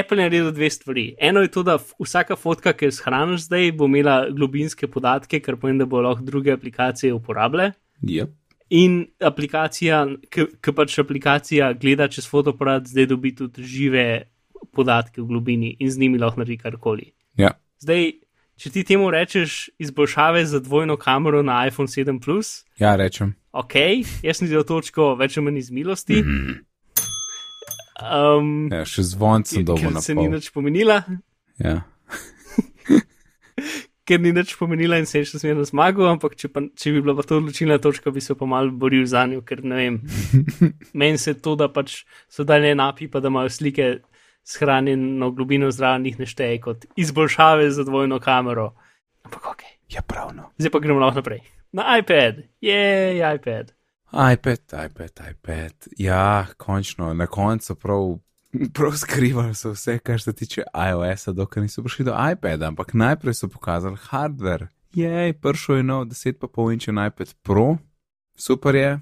Apple 0.00 0.18
je 0.18 0.22
naredil 0.22 0.52
dve 0.52 0.70
stvari. 0.70 1.14
Eno 1.20 1.40
je 1.40 1.48
to, 1.48 1.62
da 1.62 1.78
vsaka 2.00 2.36
fotka, 2.36 2.72
ki 2.72 2.84
jo 2.84 2.90
shraniš 2.92 3.40
zdaj, 3.40 3.72
bo 3.72 3.84
imela 3.86 4.30
globinske 4.30 4.86
podatke, 4.86 5.40
kar 5.40 5.56
pomeni, 5.56 5.78
da 5.78 5.86
bo 5.86 6.00
lahko 6.00 6.22
druge 6.24 6.52
aplikacije 6.52 7.14
uporabljale. 7.14 7.72
Yep. 8.02 8.28
In 8.70 9.06
aplikacija, 9.20 10.06
ki 10.30 10.72
pač 10.74 10.98
aplikacija 10.98 11.72
gleda 11.72 12.08
čez 12.08 12.26
fotoaparat, 12.30 12.86
zdaj 12.86 13.06
dobi 13.06 13.34
tudi 13.34 13.62
žive 13.62 14.22
podatke 14.72 15.22
v 15.22 15.26
globini 15.26 15.76
in 15.80 15.90
z 15.90 15.98
njimi 15.98 16.18
lahko 16.18 16.40
naredi 16.40 16.58
karkoli. 16.58 17.12
Ja. 17.36 17.50
Zdaj, 17.78 18.12
če 18.56 18.70
ti 18.72 18.84
temu 18.84 19.10
rečeš 19.10 19.70
izboljšave 19.78 20.46
za 20.46 20.60
dvojno 20.60 20.96
kamero 20.96 21.42
na 21.42 21.66
iPhone 21.68 21.88
7 21.88 22.20
Plus, 22.24 22.64
Ja, 22.80 22.96
rečem. 22.96 23.34
ok, 23.52 23.74
jaz 24.22 24.36
sem 24.38 24.48
videl 24.48 24.64
točko 24.64 25.14
več 25.16 25.36
ali 25.36 25.44
manj 25.44 25.58
iz 25.58 25.70
milosti. 25.70 26.22
Um, 27.96 28.68
Ja, 28.72 28.84
še 28.84 29.02
zvon 29.08 29.44
sem 29.48 29.64
dobil 29.64 29.88
ker 29.88 29.94
na 29.94 30.00
se 30.04 30.14
ni 30.14 30.28
nič 30.28 30.50
pomenila, 30.52 31.00
Ja. 31.56 31.80
ker 34.06 34.20
ni 34.20 34.30
nič 34.36 34.52
pomenila 34.60 34.98
in 35.00 35.08
se 35.08 35.22
je 35.22 35.30
še 35.32 35.40
smerno 35.40 35.64
zmagal, 35.66 36.04
ampak 36.12 36.36
če, 36.38 36.50
pa, 36.52 36.60
če 36.76 36.92
bi 36.92 37.00
bila 37.02 37.16
pa 37.18 37.24
to 37.26 37.40
odločilna 37.40 37.78
točka, 37.82 38.12
bi 38.14 38.20
se 38.20 38.36
pa 38.38 38.46
mal 38.46 38.68
boril 38.70 39.06
za 39.08 39.24
njo, 39.26 39.40
ker 39.42 39.64
ne 39.64 39.76
vem. 39.80 39.96
Meni 41.00 41.18
se 41.18 41.34
to, 41.34 41.56
da 41.58 41.66
pač 41.72 42.02
so 42.28 42.44
dalje 42.46 42.76
napi, 42.78 43.08
pa 43.08 43.18
da 43.24 43.32
imajo 43.32 43.48
slike 43.50 43.88
shranjeno 44.46 45.30
globino 45.30 45.70
zraven, 45.70 46.06
jih 46.06 46.18
ne 46.18 46.26
šteje 46.26 46.60
kot 46.60 46.86
izboljšave 46.96 47.70
za 47.70 47.84
dvojno 47.84 48.20
kamero. 48.20 48.74
Ampak 49.22 49.46
ok, 49.46 49.62
Je 49.88 50.02
pravno. 50.02 50.50
zdaj 50.58 50.70
pa 50.70 50.78
gremo 50.78 51.00
lahko 51.00 51.16
naprej. 51.16 51.40
Na 51.72 51.98
iPad, 51.98 52.34
je 52.60 52.78
iPad. 53.34 53.72
iPad, 54.32 54.60
iPad, 54.86 55.10
iPad. 55.30 55.74
Ja, 55.98 56.46
končno, 56.56 57.14
na 57.14 57.26
koncu 57.26 57.74
prav, 57.74 58.18
prav 58.72 58.92
skrivali 58.94 59.54
so 59.54 59.70
vse, 59.70 59.98
kar 59.98 60.20
se 60.20 60.32
tiče 60.32 60.62
iOS-a, 60.90 61.32
dokler 61.32 61.62
niso 61.62 61.82
prišli 61.82 62.04
do 62.04 62.14
iPada, 62.32 62.68
ampak 62.68 62.94
najprej 62.94 63.34
so 63.34 63.48
pokazali 63.48 63.96
hardware. 64.00 64.66
Jej, 64.94 65.32
prišel 65.32 65.76
je 65.76 65.82
nov 65.82 66.04
10,5 66.04 66.72
inčen 66.72 67.06
iPad 67.06 67.34
Pro, 67.42 67.76
super 68.36 68.74
je. 68.74 69.00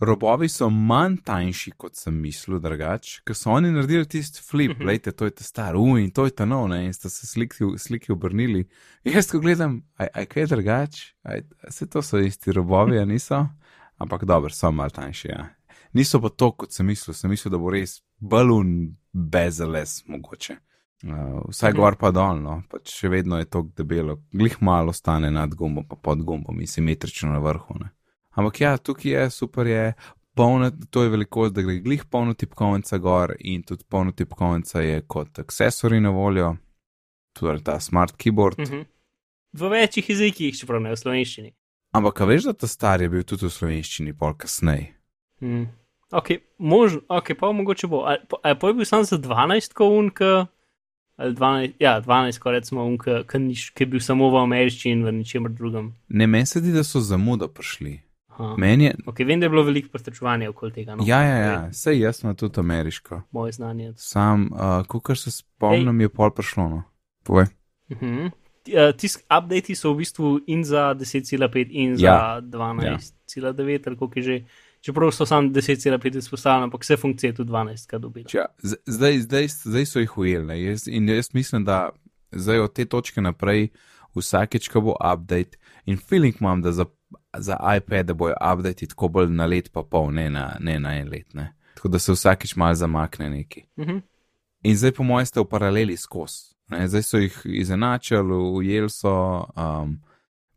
Robovi 0.00 0.48
so 0.48 0.70
manj 0.70 1.16
tanjši, 1.24 1.70
kot 1.78 1.96
sem 1.96 2.14
mislil, 2.20 2.58
drugač, 2.58 3.20
ker 3.24 3.36
so 3.36 3.50
oni 3.50 3.70
naredili 3.70 4.06
tisti 4.06 4.42
flip, 4.42 4.70
Mhm. 4.74 4.82
gledajte, 4.82 5.12
to 5.12 5.24
je 5.24 5.30
ta 5.30 5.44
star, 5.44 5.76
uj, 5.76 6.02
in 6.02 6.10
to 6.10 6.24
je 6.24 6.30
ta 6.30 6.44
nov, 6.44 6.68
ne, 6.68 6.84
in 6.86 6.92
sta 6.92 7.08
se 7.08 7.26
sliki, 7.26 7.64
sliki 7.78 8.12
obrnili. 8.12 8.66
Jaz, 9.04 9.30
ko 9.30 9.38
gledam, 9.38 9.82
aj, 9.98 10.08
aj 10.14 10.26
kaj 10.26 10.42
je 10.42 10.46
drugač, 10.46 11.00
aj, 11.24 11.42
se 11.70 11.86
to 11.86 12.02
so 12.02 12.18
isti 12.18 12.52
robovi, 12.52 12.98
a 12.98 13.04
niso? 13.04 13.48
Ampak 13.98 14.24
dobro, 14.24 14.50
so 14.50 14.70
malo 14.72 14.90
tanjši. 14.90 15.28
Ja. 15.28 15.48
Niso 15.92 16.20
pa 16.20 16.28
to, 16.28 16.50
kot 16.52 16.72
sem 16.72 16.86
mislil, 16.86 17.14
sem 17.14 17.30
mislil, 17.30 17.52
da 17.52 17.58
bo 17.58 17.70
res 17.70 18.02
balon 18.20 18.96
bezeles 19.12 20.02
mogoče. 20.06 20.56
Uh, 21.04 21.44
vsaj 21.50 21.70
Mhm. 21.70 21.76
gor 21.76 21.96
pa 21.96 22.10
dol, 22.10 22.40
no, 22.42 22.62
pač 22.70 22.90
še 22.98 23.08
vedno 23.08 23.38
je 23.38 23.44
to 23.44 23.62
debelo, 23.76 24.18
glih 24.32 24.56
malo 24.62 24.92
stane 24.92 25.30
nad 25.30 25.54
gumbom, 25.54 25.84
pa 25.86 25.94
pod 25.96 26.22
gumbom 26.24 26.60
in 26.60 26.66
simetrično 26.66 27.30
na 27.30 27.38
vrhu. 27.38 27.78
Ne. 27.78 27.90
Ampak 28.34 28.60
ja, 28.60 28.76
tukaj 28.76 29.12
je 29.12 29.30
super, 29.30 29.66
je. 29.66 29.94
polna, 30.34 30.70
to 30.90 31.02
je 31.02 31.08
velikost, 31.08 31.54
da 31.54 31.62
gre 31.62 31.78
glih 31.78 32.04
polno 32.10 32.34
tipkovnica 32.34 32.98
gor 32.98 33.36
in 33.38 33.62
tudi 33.62 33.84
polno 33.88 34.12
tipkovnica 34.12 34.80
je 34.80 35.02
kot 35.06 35.38
accessory 35.38 36.00
na 36.00 36.10
voljo, 36.10 36.56
torej 37.32 37.62
ta 37.62 37.80
smart 37.80 38.16
keyboard. 38.18 38.58
Mhm. 38.58 38.82
V 39.52 39.68
večjih 39.70 40.10
jezikih, 40.10 40.56
čeprav 40.58 40.82
ne 40.82 40.90
v 40.90 40.98
slovenščini. 40.98 41.52
Ampak, 41.94 42.24
veš, 42.26 42.48
da 42.50 42.52
ta 42.52 42.66
star 42.66 43.02
je 43.02 43.08
bil 43.08 43.22
tudi 43.22 43.46
v 43.46 43.54
slovenščini, 43.54 44.16
pol 44.18 44.34
kasneje. 44.34 44.88
Mm. 45.40 45.68
Ok, 46.10 46.30
možno, 46.58 47.04
ok, 47.08 47.36
pa 47.38 47.52
mogoče 47.52 47.86
bo. 47.86 48.02
Ali 48.10 48.18
pa 48.28 48.54
pa 48.58 48.68
je 48.68 48.74
bil 48.74 48.84
sam 48.84 49.04
za 49.06 49.18
12 49.18 49.74
kounka, 49.78 50.46
ali 51.16 51.34
12, 51.34 51.72
ja, 51.78 52.00
12, 52.02 52.38
ko 52.42 52.50
recimo 52.50 52.84
unka, 52.84 53.22
ki 53.30 53.86
je 53.86 53.86
bil 53.86 54.02
samo 54.02 54.30
v 54.30 54.42
ameriščini 54.42 54.92
in 54.98 55.04
v 55.06 55.12
ničemer 55.20 55.54
drugem. 55.54 55.92
Ne, 56.08 56.26
meni 56.26 56.46
se 56.46 56.58
zdi, 56.58 56.74
da 56.74 56.82
so 56.84 57.00
zamudo 57.00 57.48
prišli. 57.48 58.00
Meni 58.58 58.84
je. 58.84 58.94
Ok, 59.06 59.18
vem, 59.18 59.40
da 59.40 59.46
je 59.46 59.50
bilo 59.50 59.62
veliko 59.62 59.88
prestraševanja 59.92 60.50
okoli 60.50 60.72
tega. 60.72 60.94
No? 60.94 61.04
Ja, 61.06 61.22
ja, 61.22 61.36
ja, 61.36 61.72
sej 61.72 62.00
jaz 62.00 62.22
sem 62.22 62.34
tudi 62.36 62.60
ameriško. 62.60 63.22
Moje 63.30 63.52
znanje. 63.52 63.92
Sam, 63.96 64.48
uh, 64.52 65.00
kar 65.02 65.18
se 65.18 65.30
spomnim, 65.30 66.00
je 66.00 66.08
pol 66.08 66.30
prišlo. 66.34 66.68
No. 66.68 66.82
Povej. 67.24 67.46
Uh 67.90 67.98
-huh. 67.98 68.30
Tisk 68.96 69.20
updati 69.38 69.74
so 69.74 69.92
v 69.92 69.96
bistvu 69.96 70.40
in 70.46 70.64
za 70.64 70.94
10,5 70.94 71.66
in 71.70 71.96
za 71.96 72.06
Ja. 72.06 72.40
12,9, 72.42 73.82
ali 73.86 73.96
koliko 73.96 74.18
je 74.18 74.22
že. 74.22 74.44
Čeprav 74.84 75.10
so 75.10 75.26
samo 75.26 75.48
10,5 75.48 76.18
izpostavljene, 76.18 76.64
ampak 76.64 76.82
vse 76.82 76.96
funkcije 76.96 77.34
tudi 77.34 77.50
12, 77.50 77.86
kar 77.86 78.00
dobila. 78.00 78.26
Ja, 78.34 78.46
zdaj, 78.86 79.18
zdaj, 79.18 79.48
zdaj 79.48 79.86
so 79.86 80.00
jih 80.00 80.18
ujeli. 80.18 80.64
Jaz, 80.64 80.88
in 80.88 81.08
jaz 81.08 81.34
mislim, 81.34 81.64
da 81.64 81.90
zdaj 82.32 82.58
od 82.58 82.72
te 82.72 82.84
točke 82.84 83.20
naprej, 83.20 83.68
vsakeč, 84.14 84.68
ko 84.68 84.80
bo 84.80 84.96
update, 85.12 85.58
in 85.86 85.96
feeling 85.96 86.36
imam, 86.40 86.62
da 86.62 86.72
za, 86.72 86.84
za 87.38 87.56
iPad 87.76 88.12
bojo 88.12 88.34
update 88.52 88.86
tako 88.86 89.08
bolj 89.08 89.30
na 89.30 89.46
let, 89.46 89.72
pa 89.72 89.82
pol, 89.82 90.12
ne 90.12 90.30
na, 90.30 90.56
ne 90.60 90.78
na 90.80 90.96
en 90.98 91.08
let. 91.08 91.34
Ne. 91.34 91.54
Tako 91.74 91.88
da 91.88 91.98
se 91.98 92.12
vsakeč 92.12 92.56
mal 92.56 92.74
zamakne 92.74 93.30
neki. 93.30 93.66
Uh 93.76 93.86
-huh. 93.86 94.00
In 94.62 94.76
zdaj, 94.76 94.92
po 94.92 95.02
mojem, 95.02 95.26
ste 95.26 95.40
v 95.40 95.44
paraleli 95.44 95.96
skozi. 95.96 96.54
ne. 96.68 96.88
Zdaj 96.88 97.02
so 97.02 97.18
jih 97.18 97.40
izenačili, 97.44 98.34
ujeli 98.34 98.90
so. 98.90 99.46
Um, 99.56 100.00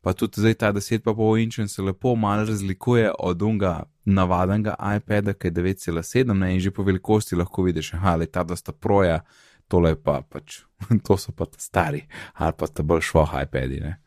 pa 0.01 0.13
tudi 0.13 0.41
zdaj 0.41 0.53
ta 0.53 0.73
10,5 0.73 1.43
inčen 1.43 1.67
se 1.67 1.81
lepo 1.81 2.15
malo 2.15 2.45
razlikuje 2.45 3.11
od 3.19 3.41
unga 3.41 3.83
navadnega 4.05 4.75
iPada, 4.95 5.33
ki 5.33 5.47
je 5.47 5.51
9,7 5.51 6.33
ne, 6.33 6.53
in 6.53 6.59
že 6.59 6.71
po 6.71 6.83
velikosti 6.83 7.35
lahko 7.35 7.63
vidiš, 7.63 7.91
da 7.91 8.25
ta 8.25 8.43
da 8.43 8.55
sta 8.55 8.71
proja, 8.71 9.19
tole 9.67 9.95
pa 9.95 10.21
pač, 10.21 10.61
to 11.07 11.17
so 11.17 11.31
pa 11.31 11.45
ta 11.45 11.59
stari, 11.59 12.05
ali 12.33 12.53
pa 12.57 12.67
ta 12.67 12.83
bolj 12.83 13.01
švoh 13.01 13.35
iPadi. 13.43 13.79
ne. 13.79 13.97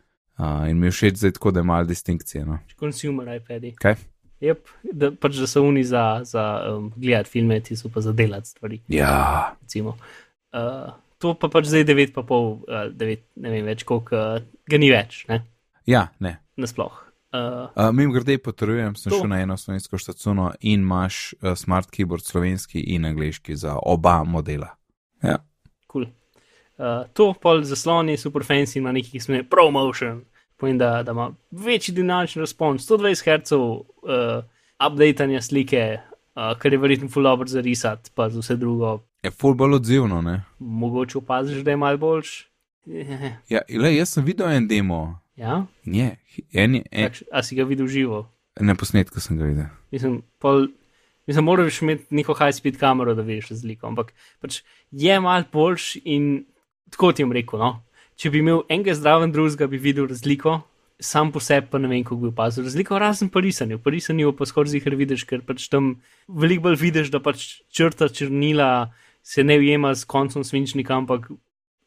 Uh, 0.40 0.64
in 0.70 0.78
mi 0.80 0.88
je 0.88 0.94
všeč 0.96 1.20
zdaj 1.20 1.34
tako, 1.36 1.50
da 1.52 1.60
je 1.60 1.68
malo 1.68 1.84
distinkcije. 1.84 2.46
No. 2.48 2.58
Consumer 2.80 3.28
iPadi. 3.36 3.74
Kaj? 3.76 3.98
Yep, 4.40 4.70
da, 4.96 5.10
pač, 5.12 5.36
da 5.36 5.46
so 5.46 5.60
oni 5.68 5.82
za, 5.84 6.22
za 6.24 6.44
um, 6.72 6.86
gledati 6.96 7.28
filme, 7.28 7.58
ti 7.60 7.76
so 7.76 7.90
pa 7.92 8.00
za 8.00 8.12
delati 8.16 8.48
stvari. 8.48 8.80
Ja, 8.88 9.52
recimo. 9.60 9.98
Uh, 10.52 10.94
to 11.20 11.34
pa 11.36 11.50
pač 11.52 11.68
zdaj 11.68 11.84
9,5, 11.84 12.24
uh, 12.24 12.88
9, 12.96 13.20
ne 13.36 13.52
vem 13.52 13.68
več, 13.68 13.84
koliko 13.84 14.16
uh, 14.16 14.40
ga 14.64 14.80
ni 14.80 14.88
več, 14.90 15.26
ne, 15.28 15.42
ja 15.86 16.06
ne. 16.24 16.38
nasploh. 16.56 16.96
Uh, 17.30 17.68
Uh, 17.76 17.92
Mim 17.94 18.10
grede 18.10 18.38
potrjujem, 18.42 18.96
sem 18.98 19.12
To. 19.12 19.20
šel 19.20 19.28
na 19.30 19.42
eno 19.44 19.54
slovensko 19.60 19.98
štacuno 20.00 20.48
in 20.66 20.80
imaš 20.80 21.34
uh, 21.36 21.52
smart 21.54 21.92
keyboard 21.94 22.24
slovenski 22.26 22.80
in 22.80 23.04
angliški 23.06 23.54
za 23.56 23.76
oba 23.86 24.24
modela. 24.24 24.72
Ja, 25.22 25.36
cool. 25.92 26.08
uh, 26.80 27.04
to 27.12 27.28
pol 27.38 27.62
zaslon 27.62 28.08
je 28.08 28.16
super 28.18 28.42
fancy, 28.42 28.80
ima 28.80 28.90
neki, 28.92 29.12
ki 29.12 29.20
se 29.20 29.30
imenuje 29.30 29.48
ProMotion, 29.52 30.24
pomeni, 30.60 30.78
da, 30.78 31.02
da 31.02 31.12
ima 31.12 31.30
večji 31.50 31.94
dinamični 31.94 32.40
respons, 32.40 32.84
120 32.84 33.24
Hz 33.38 33.52
uh, 33.52 33.80
updatanja 34.82 35.40
slike, 35.40 35.98
uh, 36.34 36.58
kar 36.58 36.72
je 36.72 36.78
verjetno 36.78 37.08
full 37.08 37.24
dobro 37.24 37.46
za 37.46 37.60
risati, 37.60 38.10
pa 38.14 38.28
za 38.28 38.40
vse 38.40 38.56
drugo. 38.56 38.98
je 39.22 39.30
full 39.30 39.54
bolj 39.54 39.74
odzivno, 39.74 40.22
ne? 40.22 40.42
Mogoče 40.58 41.18
opaziš, 41.18 41.58
da 41.58 41.70
je 41.70 41.76
mal 41.78 41.96
boljš. 41.98 42.46
Ja, 43.48 43.60
le, 43.70 43.94
jaz 43.94 44.08
sem 44.08 44.24
videl 44.24 44.48
en 44.48 44.68
demo. 44.68 45.18
ja, 45.36 45.66
in 45.84 45.94
Je, 45.94 46.16
en, 46.54 46.74
je- 46.74 46.82
en, 46.90 47.08
Kakš- 47.08 47.22
a 47.32 47.42
si 47.42 47.56
ga 47.56 47.64
videl 47.64 47.86
živo? 47.86 48.28
na 48.60 48.74
posnetku 48.74 49.20
sem 49.20 49.38
ga 49.38 49.44
videl. 49.44 49.64
Mislim, 49.90 50.22
pol, 50.38 50.66
mislim 51.26 51.44
moraš 51.44 51.82
imeti 51.82 52.04
neko 52.10 52.34
high-speed 52.34 52.76
kamero, 52.76 53.14
da 53.14 53.22
vidiš 53.22 53.48
razliko, 53.48 53.86
ampak 53.86 54.12
pač 54.40 54.62
je 54.90 55.20
mal 55.20 55.42
boljš 55.52 55.96
in 56.04 56.44
tako 56.90 57.12
ti 57.12 57.22
jim 57.22 57.32
rekel. 57.32 57.58
No? 57.58 57.82
Če 58.20 58.28
bi 58.32 58.42
imel 58.42 58.66
enega 58.68 58.92
zdraven 58.96 59.32
drugega, 59.32 59.68
bi 59.70 59.78
videl 59.80 60.08
razliko, 60.10 60.58
sam 61.00 61.30
po 61.32 61.40
sebi 61.40 61.70
pa 61.72 61.78
ne 61.80 61.88
vem, 61.88 62.02
kako 62.04 62.18
bi 62.20 62.28
opazil 62.28 62.66
razliko, 62.66 62.98
razen 63.00 63.30
po 63.32 63.40
risanju. 63.40 63.78
Po 63.80 63.90
risanju 63.90 64.34
pa 64.36 64.46
skoraj 64.46 64.74
zihar 64.74 64.96
vidiš, 65.00 65.24
ker 65.28 65.40
pač 65.46 65.70
tam 65.72 65.94
veliko 66.28 66.68
bolj 66.68 66.76
vidiš, 66.82 67.08
da 67.14 67.22
pač 67.24 67.46
črta 67.72 68.10
črnila 68.12 68.90
se 69.24 69.44
ne 69.44 69.56
ujema 69.60 69.94
z 69.96 70.04
koncem 70.04 70.44
svinčnika, 70.44 71.00
ampak 71.00 71.30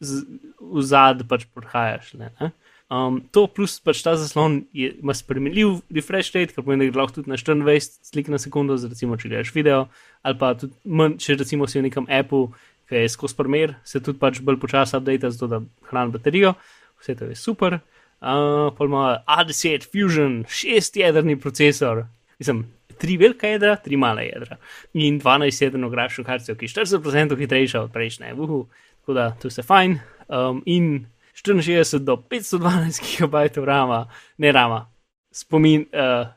v 0.02 0.82
zad 0.82 1.22
pač 1.30 1.46
prohajaš. 1.54 2.16
Ne, 2.18 2.34
ne? 2.42 2.52
Um, 2.94 3.22
to 3.34 3.46
plus 3.48 3.80
pač 3.82 4.04
ta 4.06 4.14
zaslon 4.20 4.60
je, 4.76 4.92
ima 5.02 5.16
spremenljiv 5.18 5.80
refresh 5.94 6.34
rate, 6.36 6.54
kar 6.54 6.66
pomeni, 6.66 6.90
da 6.90 6.94
ga 6.94 7.02
lahko 7.02 7.22
tudi 7.22 7.32
na 7.32 7.38
24 7.40 8.10
slik 8.10 8.30
na 8.30 8.38
sekundo, 8.42 8.76
recimo, 8.90 9.18
če 9.18 9.32
gledaš 9.32 9.54
video, 9.56 9.86
ali 10.22 10.38
pa 10.38 10.52
tudi 10.60 10.76
manj, 10.86 11.16
če 11.24 11.40
recimo 11.40 11.70
si 11.70 11.80
v 11.80 11.88
nekem 11.88 12.10
appu, 12.12 12.44
ki 12.90 12.96
je 12.96 13.10
skozi 13.10 13.38
primer, 13.38 13.76
se 13.86 14.02
tudi 14.04 14.20
pač 14.20 14.42
bolj 14.42 14.60
počasi 14.60 14.98
update, 14.98 15.32
zato 15.32 15.48
da 15.48 15.62
hrani 15.90 16.12
baterijo, 16.12 16.54
vse 17.02 17.16
to 17.16 17.32
je 17.32 17.36
super. 17.36 17.80
Uh, 18.24 18.70
pa 18.78 18.86
ima 18.86 19.24
A10 19.28 19.90
Fusion, 19.92 20.44
šestjedrni 20.48 21.40
procesor, 21.40 22.06
mislim, 22.40 22.64
tri 22.98 23.18
velika 23.18 23.48
jedra, 23.48 23.76
tri 23.76 23.98
mala 23.98 24.22
jedra 24.22 24.58
in 24.94 25.20
12 25.20 25.64
jedrno 25.64 25.90
grafično 25.90 26.24
kartico, 26.24 26.56
ki 26.56 26.66
je 26.66 26.70
40% 26.70 27.38
hitrejša 27.38 27.82
od 27.82 27.92
prejšnje. 27.92 28.34
Uhu. 28.34 28.68
Tako 29.02 29.14
da 29.14 29.24
je 29.24 29.50
vse 29.50 29.64
fajn. 29.64 30.00
Um, 30.28 30.64
in 30.66 31.06
64 31.34 32.00
do 32.00 32.16
512 32.16 33.02
GB 33.20 33.66
rama, 33.66 34.08
ne 34.38 34.52
rama, 34.52 34.92
spomin, 35.32 35.82
uh, 35.82 36.28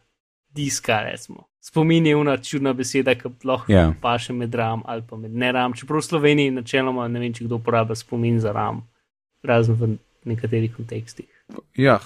diska, 0.48 1.00
recimo. 1.00 1.46
Spomin 1.66 2.06
je 2.06 2.16
una 2.16 2.36
čudna 2.38 2.72
beseda, 2.72 3.14
ki 3.14 3.28
lahko 3.44 3.72
Ja. 3.72 3.94
paše 4.00 4.32
med 4.32 4.54
ram 4.54 4.82
ali 4.84 5.02
pa 5.02 5.16
med 5.16 5.34
ne 5.34 5.52
ram. 5.52 5.72
Čeprav 5.72 5.98
v 5.98 6.04
Sloveniji 6.04 6.50
načeloma 6.50 7.08
ne 7.08 7.20
vem, 7.20 7.32
če 7.34 7.44
kdo 7.44 7.58
uporablja 7.58 7.94
spomin 7.98 8.38
za 8.40 8.52
ram, 8.52 8.84
razen 9.42 9.74
v 9.74 9.88
nekaterih 10.24 10.76
kontekstih. 10.76 11.26
Ja, 11.76 11.98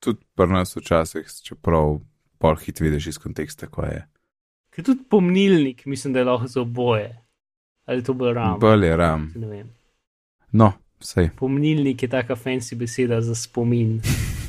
tudi 0.00 0.22
pri 0.36 0.46
nas 0.46 0.76
včasih, 0.76 1.26
čeprav 1.42 1.98
pol 2.38 2.56
hit 2.56 2.80
vidiš 2.80 3.06
iz 3.06 3.18
konteksta, 3.18 3.66
ko 3.66 3.82
je. 3.82 4.04
Ker 4.70 4.84
tudi 4.84 5.02
pomnilnik, 5.10 5.86
mislim, 5.86 6.12
da 6.12 6.18
je 6.18 6.24
lahko 6.24 6.46
za 6.46 6.60
oboje. 6.60 7.10
Ali 7.86 8.02
to 8.04 8.14
bo 8.14 8.32
ram? 8.32 8.58
Bolj 8.60 8.86
je 8.86 8.96
ram. 8.96 9.32
Ne 9.34 9.46
vem. 9.46 9.68
No, 10.52 10.72
sej, 11.00 11.30
Pomnilnik 11.36 12.02
je 12.02 12.08
taka 12.08 12.36
fancy 12.36 12.78
beseda 12.78 13.20
za 13.20 13.34
spomin. 13.34 13.98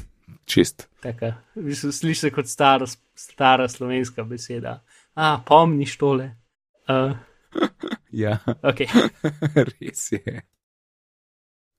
čist. 0.45 0.87
Taka, 1.03 1.33
v 1.55 1.63
bistvu 1.69 1.91
sliši 1.91 2.19
se 2.19 2.31
kot 2.31 2.47
stara, 2.49 2.85
stara 3.15 3.67
slovenska 3.69 4.23
beseda. 4.23 4.79
A, 5.15 5.37
pomniš 5.45 5.97
tole. 5.97 6.31
Uh, 6.89 7.15
Ja, 8.15 8.37
okay. 8.63 8.87
res 9.79 10.11
je. 10.11 10.41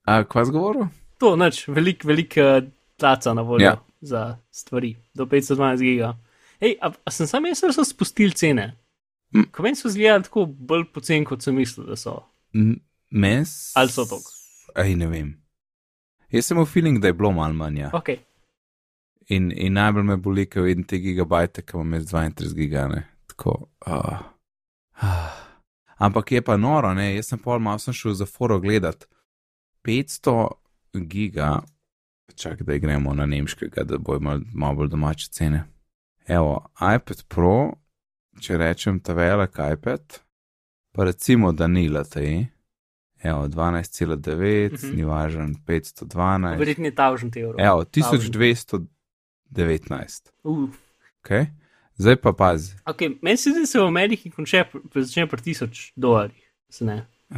A, 0.05 0.21
kva 0.23 0.43
zgovoril? 0.45 0.87
To, 1.19 1.35
noč, 1.35 1.63
velik, 1.67 2.03
velik 2.05 2.35
uh, 2.37 2.59
tlaca 2.99 3.33
na 3.33 3.41
voljo 3.41 3.65
Ja. 3.65 3.75
za 4.01 4.21
stvari, 4.53 4.95
do 5.13 5.25
512 5.25 5.81
giga. 5.81 6.11
Hej, 6.61 6.75
a, 6.81 6.91
a 7.05 7.11
sem 7.11 7.27
sam 7.29 7.45
jaz, 7.45 7.61
da 7.61 7.73
so 7.73 7.83
spustili 7.85 8.31
cene? 8.37 8.67
Mm. 9.35 9.49
Ko 9.51 9.63
meni 9.65 9.75
so 9.75 9.89
zgledali 9.89 10.23
tako 10.23 10.45
bolj 10.45 10.85
pocen, 10.93 11.25
kot 11.25 11.41
sem 11.43 11.55
mislil, 11.57 11.85
da 11.89 11.95
so. 11.99 12.19
M- 12.55 12.79
Mes. 13.11 13.71
Ali 13.75 13.89
so 13.93 14.05
toliko? 14.05 14.31
Aj, 14.77 14.89
ne 14.95 15.07
vem. 15.07 15.33
Jaz 16.31 16.45
sem 16.49 16.57
imel 16.57 16.65
feeling, 16.69 16.97
da 17.01 17.07
je 17.11 17.17
bilo 17.17 17.31
malo 17.31 17.53
manj. 17.55 17.77
Ja. 17.79 17.89
Ok, 17.95 18.09
In, 19.29 19.51
in 19.51 19.73
najbolj 19.73 20.03
me 20.03 20.15
boli, 20.17 20.45
ko 20.45 20.61
vidim 20.63 20.83
te 20.87 20.97
gigabajte, 21.03 21.61
ki 21.61 21.75
imam 21.75 21.93
jaz 21.97 22.05
32 22.13 22.53
gigane. 22.55 23.03
Tako. 23.27 23.67
Uh. 23.87 24.21
Ampak 25.97 26.31
je 26.31 26.41
pa 26.41 26.57
noro, 26.57 26.93
ne? 26.93 27.15
jaz 27.15 27.31
sem 27.33 27.39
pol 27.39 27.59
malo 27.59 27.79
sem 27.81 27.93
šel 27.93 28.13
za 28.13 28.25
foro 28.25 28.59
gledat. 28.59 29.07
500 29.83 30.51
giga, 31.07 31.59
čak 32.35 32.61
da 32.63 32.77
gremo 32.77 33.13
na 33.13 33.25
nemškega, 33.25 33.83
da 33.83 33.97
bojo 33.97 34.19
malo, 34.19 34.41
malo 34.53 34.75
bolj 34.75 34.89
domače 34.93 35.29
cene. 35.31 35.63
Evo, 36.27 36.59
iPad 36.95 37.23
Pro, 37.27 37.73
če 38.39 38.57
rečem 38.57 38.99
ta 38.99 39.13
velik 39.13 39.55
iPad, 39.73 40.19
pa 40.91 41.03
recimo 41.07 41.51
da 41.51 41.67
ni 41.67 41.87
LTE, 41.89 42.45
evo 43.23 43.47
12,9, 43.47 44.73
Mhm. 44.83 44.95
ni 44.95 45.03
važen 45.03 45.55
512. 45.65 46.57
verjetno 46.59 46.85
je 46.85 46.95
ta 46.95 47.11
užen 47.13 47.31
evrov. 47.35 47.59
Evo, 47.59 47.83
1219. 49.51 50.31
Uh, 50.43 50.69
Okay? 51.27 51.45
Zdaj 51.97 52.15
pa 52.15 52.33
pazi. 52.33 52.75
okay, 52.85 53.17
meni 53.21 53.37
se 53.37 53.49
zdi, 53.51 53.59
da 53.59 53.65
se 53.65 53.79
v 53.79 53.87
Ameriki 53.87 54.29
konče, 54.31 54.63
začne 54.95 55.27
pri 55.27 55.41
1000 55.41 55.91
dolarjih. 55.95 56.43
Ne. 56.79 57.07
Uh, 57.29 57.37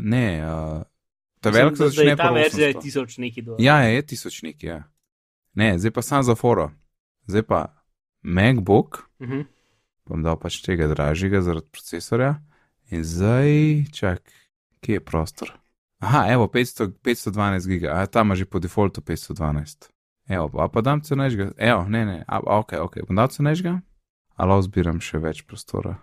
ne, 0.00 0.42
uh, 0.44 0.82
ta 1.40 1.50
velik 1.50 1.76
se 1.76 1.88
začne 1.88 2.10
je 2.10 2.16
Ta 2.16 2.28
pri 2.28 2.34
verzija 2.34 2.68
je 2.68 2.74
800. 2.74 2.82
1000 2.82 3.20
neki 3.20 3.42
dolarjev. 3.42 3.64
Ja, 3.64 3.78
je 3.80 4.02
tisoč 4.02 4.42
neki, 4.42 4.66
ja. 4.66 4.82
Ne, 5.54 5.78
zdaj 5.78 5.90
pa 5.90 6.02
sam 6.02 6.22
za 6.22 6.34
foro. 6.34 6.70
Zdaj 7.26 7.42
pa 7.42 7.66
MacBook 8.22 9.08
Uh 9.18 9.28
-huh. 9.28 9.44
bom 10.06 10.22
dal 10.22 10.36
pač 10.36 10.60
tega 10.62 10.86
dražjega 10.86 11.40
zaradi 11.40 11.66
procesorja. 11.72 12.42
In 12.90 13.04
zdaj, 13.04 13.84
čak, 13.92 14.32
kje 14.80 14.92
je 14.92 15.00
prostor? 15.00 15.52
Aha, 15.98 16.26
evo, 16.32 16.46
500, 16.46 16.92
512 17.02 17.68
giga, 17.68 17.92
a 17.94 18.06
tam 18.06 18.26
ima 18.26 18.34
že 18.34 18.44
po 18.44 18.58
defaultu 18.58 19.00
512. 19.00 19.93
Evo, 20.28 20.48
pa, 20.48 20.68
pa 20.68 20.80
dam 20.80 21.00
cenejšega, 21.04 21.50
evo, 21.56 21.84
ne, 21.88 22.04
ne, 22.04 22.24
a, 22.28 22.40
ok, 22.40 22.72
ok, 22.80 22.94
bom 23.08 23.16
dal 23.16 23.28
cenejšega, 23.28 23.74
ali 24.40 24.62
zbiram 24.64 25.00
še 25.00 25.20
več 25.20 25.42
prostora. 25.44 25.98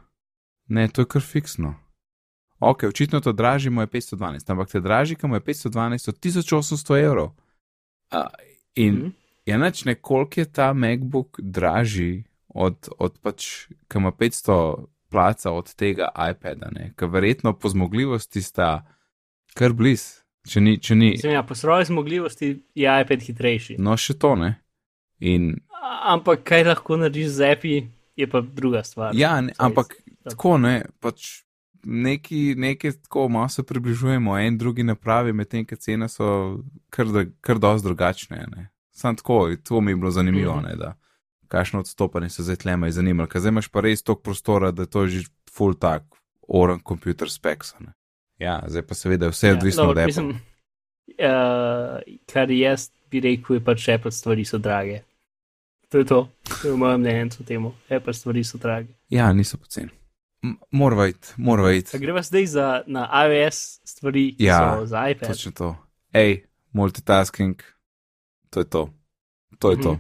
Ne, 0.69 0.88
to 0.88 1.02
je 1.02 1.10
kar 1.10 1.22
fiksno. 1.26 1.73
Ok, 2.61 2.84
očitno 2.84 3.19
to 3.19 3.34
dražji 3.34 3.72
mu 3.73 3.81
je 3.81 3.88
512, 3.88 4.52
ampak 4.53 4.69
te 4.69 4.80
dražji, 4.80 5.18
ki 5.18 5.27
mu 5.27 5.35
je 5.35 5.41
512 5.41 6.10
od 6.14 6.19
1800 6.22 6.99
evrov. 7.02 7.31
A, 8.14 8.27
in 8.76 8.93
Mhm. 8.93 9.10
je 9.45 9.57
nač 9.57 9.85
nekoliko 9.85 10.39
je 10.39 10.45
ta 10.45 10.73
MacBook 10.73 11.39
dražji 11.41 12.23
od, 12.48 12.89
od 12.99 13.18
pač, 13.19 13.68
ki 13.89 13.98
ima 13.98 14.11
500 14.11 14.85
placa 15.10 15.52
od 15.52 15.73
tega 15.76 16.11
iPada, 16.30 16.69
ne, 16.72 16.93
ker 16.95 17.10
verjetno 17.10 17.53
po 17.53 17.69
zmogljivosti 17.69 18.41
sta 18.41 18.85
kar 19.53 19.73
bliz, 19.73 20.22
če 20.43 20.61
ni, 20.61 20.77
če 20.80 20.95
ni, 20.95 21.09
Mislim, 21.11 21.34
ja, 21.34 21.43
po 21.43 21.55
svoji 21.55 21.85
zmogljivosti 21.85 22.47
je 22.76 23.01
iPad 23.01 23.22
hitrejši. 23.22 23.76
no 23.80 23.97
še 23.97 24.13
to 24.15 24.35
ne. 24.35 24.55
In 25.19 25.55
Ampak 26.03 26.43
kaj 26.43 26.63
lahko 26.63 26.97
narediš 26.97 27.27
z 27.30 27.51
API, 27.51 27.76
je 28.15 28.27
pa 28.27 28.41
druga 28.41 28.84
stvar. 28.84 29.15
Ja, 29.15 29.41
ne, 29.41 29.53
ampak 29.57 29.95
da. 30.19 30.30
tako 30.30 30.57
ne, 30.57 30.81
pač 30.99 31.43
neki, 31.84 32.55
neki 32.55 32.91
tako 32.93 33.27
malo 33.30 33.49
se 33.49 33.63
približujemo 33.63 34.38
en 34.38 34.57
drugi 34.57 34.84
napravi, 34.84 35.34
medtem 35.34 35.65
ko 35.65 35.76
cene 35.76 36.09
so 36.09 36.59
kar, 36.89 37.05
kar 37.41 37.57
dosti 37.57 37.85
drugačne. 37.85 38.45
Ne. 38.47 38.68
Sam 38.91 39.15
tako, 39.15 39.55
to 39.57 39.81
mi 39.81 39.91
je 39.91 39.95
bilo 39.95 40.11
zanimivo, 40.11 40.55
Mhm. 40.55 40.65
ne, 40.65 40.76
da 40.76 40.93
kakšno 41.47 41.80
odstopanje 41.80 42.30
se 42.30 42.43
zdaj 42.43 42.55
tlema 42.57 42.85
je 42.85 42.91
zanimalo, 42.93 43.27
ker 43.27 43.41
zdaj 43.41 43.49
imaš 43.51 43.68
pa 43.68 43.81
res 43.81 44.01
toliko 44.01 44.22
prostora, 44.23 44.72
da 44.72 44.85
to 44.85 45.03
je 45.03 45.09
že 45.09 45.23
full 45.47 45.73
tak, 45.76 46.03
oren 46.43 46.80
computer 46.81 47.30
specs. 47.30 47.73
Ne. 47.80 47.93
Ja, 48.41 48.63
zdaj 48.68 48.81
pa 48.81 48.93
seveda 48.93 49.26
je 49.26 49.31
vse 49.31 49.47
Ja, 49.47 49.53
odvisno 49.53 49.84
dobro, 49.84 50.01
od 50.01 50.05
mislim, 50.05 50.30
Apple. 50.30 50.41
Uh, 51.07 52.18
kar 52.34 52.51
jaz 52.51 52.89
bi 53.11 53.19
rekel, 53.19 53.55
je 53.55 53.63
pač 53.63 53.88
Apple 53.89 54.11
stvari 54.11 54.45
so 54.45 54.57
drage. 54.57 55.01
To 55.89 55.97
je 55.97 56.05
to, 56.05 56.30
to 56.61 56.68
je 56.68 56.73
v 56.73 56.77
mojem 56.77 57.01
mnenju 57.01 57.30
o 57.39 57.43
tem. 57.43 57.65
Apple 57.89 58.13
stvari 58.13 58.43
so 58.43 58.57
drage. 58.57 58.93
Ja, 59.09 59.34
niso 59.34 59.57
poceni. 59.57 59.91
Morava 60.72 61.07
iti, 61.07 61.34
morava 61.38 61.72
iti. 61.72 61.99
greva 61.99 62.22
zdaj 62.22 62.45
za, 62.45 62.84
na 62.88 63.05
iOS 63.27 63.81
stvari, 63.85 64.31
ki 64.38 64.45
Ja, 64.45 64.77
so 64.80 64.85
za 64.85 65.09
iPad. 65.09 65.27
Točno 65.27 65.51
to. 65.51 65.76
Ej, 66.13 66.43
multitasking, 66.72 67.61
to 68.49 68.59
je 68.59 68.69
to. 68.69 68.89
To 69.59 69.72
je 69.72 69.81
to. 69.81 69.97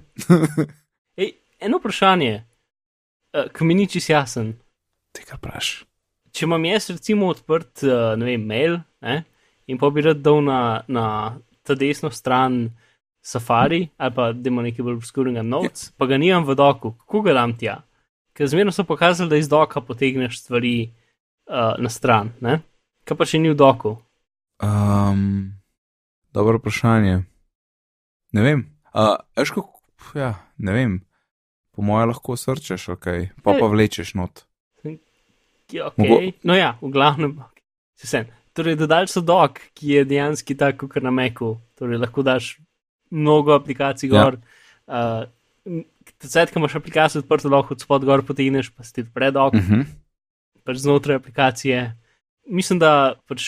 Ej, 1.21 1.31
eno 1.59 1.77
vprašanje, 1.77 2.45
uh, 3.37 3.51
ki 3.53 3.63
mi 3.63 3.77
ni 3.77 3.87
čist 3.87 4.09
jasen. 4.09 4.55
Ti 5.11 5.27
kar 5.27 5.37
praš. 5.37 5.90
Če 6.31 6.45
imam 6.47 6.65
jaz 6.65 6.89
recimo 6.93 7.29
odprt, 7.31 7.83
uh, 7.83 8.13
ne 8.19 8.29
vem, 8.29 8.43
mail 8.47 8.77
ne, 9.03 9.21
in 9.67 9.79
pa 9.79 9.89
bi 9.91 10.03
rad 10.05 10.21
dal 10.23 10.41
na, 10.45 10.59
na 10.87 11.05
ta 11.67 11.75
desno 11.75 12.11
stran 12.11 12.69
Safari 13.21 13.83
ali 14.01 14.13
pa 14.15 14.31
da 14.33 14.49
ima 14.49 14.63
nekaj 14.65 14.85
bolj 14.85 14.97
obskurnega 14.97 15.43
notes, 15.45 15.91
pa 15.97 16.07
ga 16.09 16.17
nimam 16.17 16.47
v 16.47 16.55
doku, 16.57 16.95
kako 17.03 17.21
ga 17.27 17.35
dam 17.37 17.53
tja? 17.57 17.77
Ker 18.33 18.47
zmerno 18.47 18.71
so 18.71 18.87
pokazali, 18.87 19.29
da 19.29 19.37
iz 19.37 19.49
doka 19.51 19.81
potegneš 19.81 20.39
stvari 20.41 20.75
uh, 20.87 21.75
na 21.77 21.89
stran, 21.89 22.31
ne? 22.41 22.61
Kaj 23.05 23.17
pa 23.17 23.27
še 23.27 23.41
ni 23.41 23.51
v 23.51 23.57
doku? 23.59 23.97
Um, 24.63 25.53
dobro 26.33 26.61
vprašanje. 26.61 27.21
Ne 28.31 28.41
vem. 28.45 28.63
Uh, 28.95 29.17
Eš 29.35 29.51
kako, 29.57 29.81
ja, 30.15 30.33
ne 30.57 30.73
vem. 30.73 31.01
Po 31.75 31.83
mojem 31.85 32.11
lahko 32.11 32.37
srčeš, 32.39 32.89
ok, 32.95 33.07
pa 33.43 33.55
pa 33.59 33.67
vlečeš 33.67 34.15
not. 34.19 34.45
Ja, 35.71 35.85
okay. 35.87 36.09
Mogo- 36.09 36.33
No 36.43 36.55
ja, 36.55 36.77
v 36.81 36.89
glavnem. 36.91 37.39
se 37.95 38.07
Sem. 38.07 38.25
Torej, 38.53 38.75
dodali 38.75 39.07
so 39.07 39.21
dok, 39.21 39.59
ki 39.73 39.87
je 39.87 40.05
dejansko 40.05 40.53
tako, 40.57 40.87
kot 40.87 41.03
na 41.03 41.11
Meku. 41.11 41.57
Torej, 41.79 41.97
lahko 41.97 42.23
daš 42.23 42.57
mnogo 43.11 43.53
aplikacij 43.53 44.09
Ja. 44.09 44.23
gor. 44.23 44.37
Uh, 44.87 45.23
Zdaj, 46.21 46.47
ko 46.47 46.59
imaš 46.59 46.75
aplikacijo 46.75 47.19
odprto, 47.21 47.49
lahko 47.49 47.73
od 47.73 47.81
spod 47.81 48.05
gor 48.05 48.23
potegneš, 48.25 48.69
pa 48.69 48.83
si 48.83 48.93
ti 48.93 49.03
pred 49.05 49.35
ok, 49.35 49.53
Uh 49.53 49.59
-huh. 49.61 49.85
pač 50.63 50.77
znotraj 50.77 51.15
aplikacije. 51.15 51.95
Mislim, 52.47 52.79
da 52.79 53.13
pač 53.27 53.41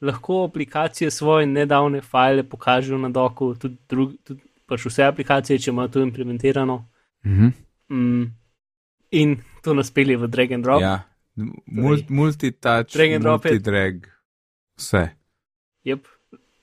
lahko 0.00 0.44
aplikacije 0.44 1.10
svoje 1.10 1.46
nedavne 1.46 2.00
file 2.00 2.42
pokažejo 2.42 2.98
na 2.98 3.08
doku, 3.08 3.54
tudi, 3.54 3.76
drug, 3.88 4.12
tudi 4.24 4.40
pač 4.66 4.86
vse 4.86 5.04
aplikacije, 5.04 5.58
če 5.58 5.70
imajo 5.70 5.88
to 5.88 6.00
implementirano. 6.00 6.86
Uh 7.24 7.30
-huh. 7.32 7.52
Mm. 7.88 8.32
In 9.10 9.36
to 9.62 9.74
nas 9.74 9.90
pelje 9.90 10.16
v 10.16 10.26
drag 10.26 10.52
and 10.52 10.64
drop. 10.64 10.80
Ja, 10.82 11.02
Mul, 11.36 12.02
multitouch, 12.12 12.92
Drag 12.92 13.16
and 13.16 13.24
drop 13.24 13.44
multidrag, 13.44 14.08
vse. 14.76 15.06
Yep. 15.88 16.10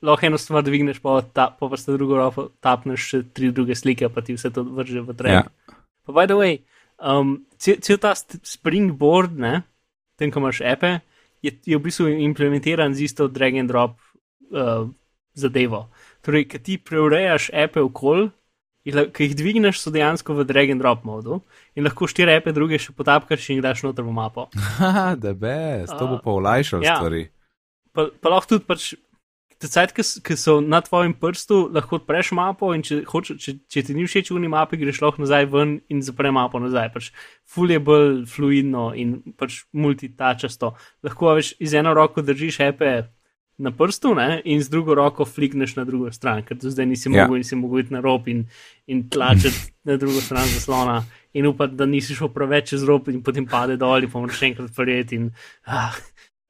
Lahko 0.06 0.28
eno 0.30 0.38
stvar 0.40 0.64
dvigneš, 0.64 1.02
pa, 1.04 1.20
ta, 1.22 1.50
pa 1.52 1.68
pa 1.68 1.78
sta 1.78 1.96
drugo 1.98 2.20
roko 2.20 2.50
tapneš 2.64 3.08
še 3.12 3.22
tri 3.36 3.50
druge 3.56 3.76
slike, 3.76 4.08
pa 4.14 4.24
ti 4.24 4.38
vse 4.38 4.54
to 4.56 4.64
vrže 4.64 5.04
v 5.04 5.16
trend. 5.18 5.50
Ja. 5.50 5.76
Pa 6.08 6.16
by 6.16 6.30
the 6.30 6.38
way, 6.40 6.62
um, 7.02 7.42
cel, 7.58 7.82
cel 7.84 8.00
ta 8.00 8.14
springboard, 8.16 9.36
ne, 9.36 9.64
tem, 10.22 10.32
ko 10.32 10.40
imaš 10.44 10.62
ape, 10.64 11.00
je, 11.44 11.52
je 11.66 11.76
v 11.76 11.84
bistvu 11.84 12.08
implementiran 12.30 12.96
z 12.96 13.10
isto 13.10 13.28
drag 13.28 13.60
and 13.60 13.72
drop 13.72 14.00
uh, 14.54 14.88
zadevo. 15.36 15.88
Torej, 16.24 16.48
ki 16.52 16.64
ti 16.64 16.78
preurejaš 16.78 17.50
ape 17.52 17.84
okol, 17.84 18.30
ki 18.94 19.28
jih 19.28 19.36
dvigneš, 19.40 19.82
so 19.82 19.92
dejansko 19.94 20.36
v 20.38 20.46
drag 20.50 20.72
and 20.74 20.84
drop 20.84 21.04
modu 21.08 21.42
in 21.76 21.88
lahko 21.88 22.08
štiri 22.10 22.38
ape 22.38 22.54
druge 22.56 22.80
še 22.82 22.96
potapkaš 22.96 23.50
in 23.50 23.60
jih 23.60 23.66
daš 23.66 23.84
noter 23.88 24.08
v 24.08 24.16
mapo. 24.16 24.48
Haha, 24.80 25.14
da 25.20 25.34
best, 25.34 25.96
to 25.98 26.08
bo 26.08 26.22
pa 26.24 26.34
olajšal 26.38 26.86
ja. 26.86 26.98
stvari. 26.98 27.28
pa, 27.94 28.10
pa 28.10 28.36
lahko 28.36 28.56
tudi 28.56 28.68
pač. 28.70 28.96
Tecajt, 29.60 29.92
ki 30.24 30.36
so 30.40 30.62
na 30.64 30.78
tvojem 30.80 31.12
prstu, 31.20 31.66
lahko 31.76 31.98
odpreš 31.98 32.30
mapo 32.32 32.70
in 32.72 32.80
če, 32.80 33.02
hoče, 33.10 33.34
če, 33.44 33.54
če 33.68 33.82
ti 33.90 33.96
ni 33.98 34.06
všeč 34.08 34.30
v 34.32 34.40
mapi, 34.48 34.80
greš 34.80 35.02
lahko 35.04 35.20
nazaj 35.20 35.50
ven 35.52 35.74
in 35.92 36.00
zapre 36.00 36.32
mapo 36.32 36.62
nazaj. 36.64 36.88
Pač 36.94 37.10
ful 37.44 37.68
je 37.68 37.82
bolj 37.84 38.22
fluidno 38.32 38.94
in 38.96 39.18
pač 39.36 39.66
multitačasto. 39.76 40.72
Lahko 41.04 41.36
veš, 41.36 41.58
iz 41.60 41.76
eno 41.76 41.92
roko 41.92 42.24
držiš 42.24 42.62
epe 42.70 42.94
na 43.60 43.72
prstu 43.76 44.14
ne? 44.16 44.42
in 44.46 44.64
z 44.64 44.72
drugo 44.72 44.96
roko 44.96 45.26
flikneš 45.26 45.76
na 45.76 45.84
drugo 45.86 46.12
stran, 46.16 46.44
ker 46.48 46.58
do 46.58 46.72
zdaj 46.72 46.86
nisi 46.88 47.10
Ja. 47.12 47.24
mogel 47.24 47.38
in 47.38 47.44
si 47.44 47.56
mogel 47.56 47.84
iti 47.84 47.94
na 47.94 48.00
rob 48.00 48.28
in, 48.28 48.46
in 48.88 49.10
tlačiti 49.10 49.74
na 49.88 49.98
drugo 50.00 50.22
stran 50.22 50.48
zaslona 50.48 51.04
in 51.34 51.46
upati, 51.46 51.76
da 51.76 51.86
nisi 51.86 52.16
šel 52.16 52.32
preveč 52.34 52.70
čez 52.74 52.84
rob 52.88 53.10
in 53.12 53.22
potem 53.24 53.46
pade 53.46 53.78
dol 53.78 54.04
in 54.04 54.12
moraš 54.14 54.40
še 54.40 54.52
enkrat. 54.54 55.12
In, 55.12 55.32
ah, 55.66 55.96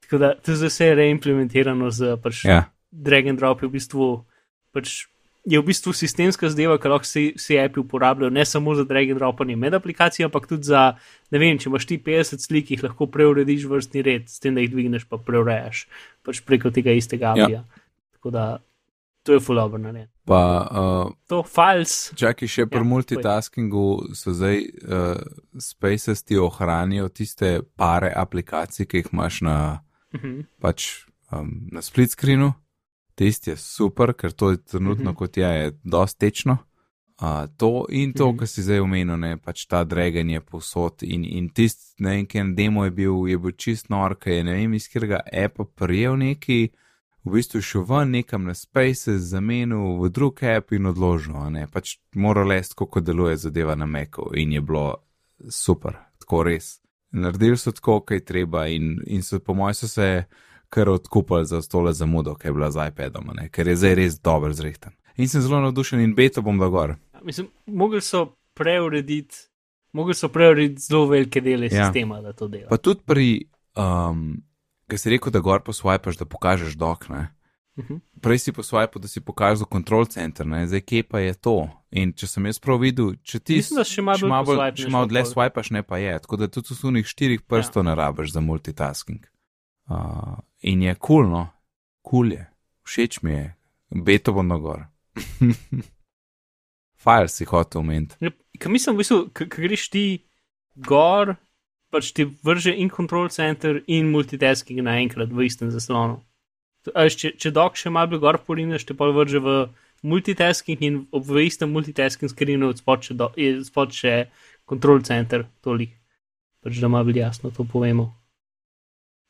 tako 0.05 0.21
da 0.21 0.33
to 0.37 0.55
zdaj 0.55 0.69
vse 0.69 0.85
je 0.85 0.95
reimplementirano 1.01 1.91
z 1.91 2.15
pač 2.21 2.45
Ja, 2.45 2.63
drag 2.91 3.27
and 3.27 3.39
drop 3.39 3.61
je 3.61 3.67
v 3.69 3.71
bistvu, 3.77 4.25
pač, 4.73 5.07
je 5.49 5.59
v 5.59 5.65
bistvu 5.65 5.93
sistemska 5.97 6.49
zadeva, 6.51 6.77
ki 6.77 6.91
lahko 6.91 7.07
vsi, 7.07 7.23
vsi 7.39 7.57
api 7.57 7.81
uporabljajo, 7.81 8.29
ne 8.33 8.45
samo 8.45 8.75
za 8.77 8.85
drag 8.85 9.09
and 9.09 9.17
dropanje 9.17 9.55
med 9.57 9.73
aplikacijo, 9.73 10.29
ampak 10.29 10.45
tudi 10.49 10.69
za, 10.69 10.93
ne 11.33 11.41
vem, 11.41 11.57
če 11.57 11.69
imaš 11.71 11.87
ti 11.89 11.97
50 12.05 12.45
slik, 12.45 12.69
jih 12.75 12.83
lahko 12.85 13.09
preurediš 13.09 13.65
vrstni 13.71 14.05
red, 14.05 14.29
s 14.29 14.43
tem, 14.43 14.53
da 14.53 14.61
jih 14.61 14.71
dvigneš, 14.75 15.07
pa 15.09 15.17
preurejaš 15.17 15.87
pač 16.25 16.43
preko 16.45 16.69
tega 16.75 16.93
istega 16.93 17.33
Ja. 17.33 17.45
apija. 17.45 17.63
Tako 18.19 18.31
da 18.35 18.45
to 19.23 19.33
je 19.33 19.39
full 19.39 19.59
over 19.59 19.79
narejen. 19.79 20.07
pa 20.25 20.67
uh, 20.71 21.11
To 21.27 21.41
files, 21.43 22.13
Čakaj, 22.15 22.47
še 22.47 22.65
pri 22.69 22.79
Ja, 22.79 22.85
ja, 22.85 22.89
multitaskingu 22.89 23.85
so 24.13 24.33
zdaj 24.33 24.61
uh, 24.61 25.17
Spaces 25.57 26.23
ti 26.23 26.37
ohranijo 26.37 27.09
tiste 27.09 27.61
pare 27.75 28.13
aplikacij, 28.15 28.85
ki 28.85 29.01
jih 29.01 29.09
imaš 29.13 29.41
na, 29.41 29.57
mhm, 30.13 30.41
pač, 30.61 31.05
um, 31.31 31.67
na 31.73 31.81
split 31.81 32.13
screenu. 32.13 32.53
Tisti 33.19 33.49
je 33.51 33.57
super, 33.59 34.13
ker 34.15 34.31
to 34.31 34.51
je 34.53 34.57
trenutno, 34.63 35.11
Mhm. 35.11 35.17
kot 35.19 35.37
je, 35.37 35.43
je 35.47 35.71
dosti 35.83 36.19
tečno. 36.19 36.57
Uh, 37.21 37.47
to 37.57 37.85
in 37.91 38.13
to, 38.13 38.29
Mhm. 38.29 38.37
kar 38.37 38.47
si 38.47 38.63
zdaj 38.63 38.79
omenil, 38.79 39.17
ne, 39.19 39.37
pač 39.37 39.65
ta 39.67 39.83
dragon 39.83 40.29
je 40.29 40.39
povsod 40.41 41.03
in, 41.03 41.25
in 41.25 41.49
tisti, 41.49 41.99
ne 41.99 42.09
vem, 42.15 42.25
ken 42.25 42.55
demo 42.55 42.85
je 42.85 42.91
bil, 42.91 43.27
je 43.27 43.37
bil 43.37 43.51
čist 43.51 43.89
nor, 43.89 44.15
ker 44.15 44.33
je 44.33 44.43
ne 44.43 44.53
vem, 44.53 44.73
iz 44.73 44.87
katerega 44.87 45.19
appa 45.27 45.65
prijel 45.65 46.15
neki, 46.17 46.69
v 47.25 47.31
bistvu 47.33 47.59
šel 47.61 47.83
ven 47.83 48.11
nekam 48.11 48.45
na 48.47 48.53
Spaces, 48.55 49.21
zamenil 49.33 49.99
v 49.99 50.09
drug 50.09 50.39
app 50.43 50.71
in 50.71 50.85
odložil, 50.85 51.35
ne, 51.51 51.67
pač 51.67 51.97
moral 52.15 52.47
lest, 52.47 52.73
kako 52.79 53.01
deluje 53.01 53.35
zadeva 53.37 53.75
na 53.75 53.85
Macu 53.85 54.31
in 54.35 54.51
je 54.55 54.61
bilo 54.61 54.95
super, 55.49 55.97
tako 56.19 56.43
res. 56.43 56.79
Naredili 57.11 57.57
so 57.57 57.71
tako, 57.71 57.99
kaj 57.99 58.19
treba 58.19 58.67
in, 58.67 59.01
in 59.07 59.21
so, 59.23 59.39
po 59.39 59.53
mojem, 59.53 59.73
so 59.73 59.87
se 59.87 60.23
kar 60.69 60.89
odkupili 60.89 61.45
za 61.45 61.61
stole 61.61 61.93
zamudo, 61.93 62.35
ki 62.35 62.47
je 62.47 62.53
bila 62.53 62.71
z 62.71 62.87
iPadom, 62.87 63.31
ne, 63.33 63.49
ker 63.49 63.67
je 63.67 63.75
zdaj 63.75 63.95
res 63.95 64.19
dober 64.19 64.53
zrehten. 64.53 64.93
In 65.17 65.27
sem 65.27 65.41
zelo 65.41 65.59
navdušen 65.59 65.99
in 65.99 66.15
beto 66.15 66.41
bom 66.41 66.57
da 66.57 66.67
gor. 66.67 66.95
Ja, 67.13 67.19
mislim, 67.23 67.47
mogli 67.65 68.01
so 68.01 68.25
preurediti, 68.53 69.35
mogli 69.93 70.13
so 70.13 70.29
preurediti 70.29 70.81
zelo 70.81 71.07
velike 71.07 71.41
dele 71.41 71.67
Ja. 71.67 71.85
sistema, 71.85 72.21
da 72.21 72.33
to 72.33 72.47
dela. 72.47 72.67
Pa 72.69 72.77
tudi 72.77 73.01
pri, 73.05 73.45
um, 73.75 74.41
ki 74.87 74.97
si 74.97 75.09
rekel, 75.09 75.31
da 75.31 75.39
gor 75.39 75.61
poswipaš, 75.61 76.17
da 76.17 76.25
pokažeš 76.25 76.73
dok, 76.73 77.09
ne. 77.09 77.27
Mhm. 77.79 77.95
Prej 78.21 78.37
si 78.37 78.51
posvajal, 78.51 78.91
da 78.95 79.07
si 79.07 79.21
pokazal 79.21 79.65
kontrol 79.65 80.05
center, 80.05 80.45
ne? 80.45 80.67
zdaj 80.67 80.81
kje 80.81 81.03
pa 81.03 81.19
je 81.19 81.33
to. 81.33 81.69
In 81.91 82.11
če 82.13 82.27
sem 82.27 82.45
jaz 82.45 82.59
prav 82.59 82.79
videl, 82.79 83.13
če 83.23 83.39
ti 83.39 83.55
Mislim, 83.55 83.83
še 83.85 84.01
malo 84.01 84.19
bolj 84.45 84.57
bolj- 84.57 84.75
še 84.77 84.89
malo 84.89 85.07
dlje 85.07 85.25
swipaš, 85.25 85.71
ne 85.71 85.83
pa 85.83 85.97
je. 85.97 86.19
Tako 86.19 86.37
da 86.37 86.47
tudi 86.47 86.67
v 86.69 86.75
sunih 86.75 87.05
štirih 87.07 87.41
prstov 87.41 87.81
ja. 87.81 87.89
ne 87.89 87.95
rabiš 87.95 88.31
za 88.31 88.41
multitasking. 88.41 89.23
Uh, 89.89 90.37
in 90.61 90.83
je 90.85 90.93
kul, 90.95 91.23
cool, 91.23 91.29
no, 91.29 91.43
kul 92.05 92.29
cool 92.29 92.33
je, 92.35 92.45
všeč 92.85 93.21
mi 93.25 93.31
je, 93.33 93.45
beto 93.89 94.33
bo 94.33 94.43
nagor. 94.45 94.85
File 97.03 97.27
si 97.27 97.45
hotel 97.49 97.81
omeniti. 97.81 98.19
Ja, 98.21 98.29
mislim, 98.69 98.95
v 98.95 99.01
bistvu, 99.01 99.19
ko 99.33 99.47
greš 99.49 99.87
ti 99.89 100.03
gor, 100.75 101.35
pač 101.89 102.11
ti 102.13 102.27
vrže 102.45 102.75
in 102.75 102.91
control 102.93 103.31
center 103.33 103.81
in 103.87 104.11
multitasking 104.13 104.83
naenkrat 104.85 105.33
v 105.33 105.47
istem 105.47 105.71
zaslonu. 105.73 106.19
Če, 106.85 107.33
če 107.35 107.51
dok 107.51 107.75
še 107.75 107.89
malo 107.89 108.19
gor 108.21 108.37
porineš, 108.45 108.85
te 108.85 108.93
pa 108.93 109.09
vrže 109.09 109.41
v 109.41 109.55
multitasking 110.05 110.85
in 110.85 111.01
ob 111.11 111.25
v 111.27 111.47
istem 111.47 111.71
multitasking 111.73 112.31
screenu 112.31 112.71
spod 112.77 113.09
še, 113.09 113.17
do, 113.17 113.31
spod 113.65 113.95
še 113.95 114.13
control 114.69 115.01
center, 115.03 115.47
toliko. 115.65 115.97
Pač 116.59 116.77
da 116.83 116.91
malo 116.91 117.15
jasno 117.15 117.51
to 117.55 117.63
povemo. 117.63 118.18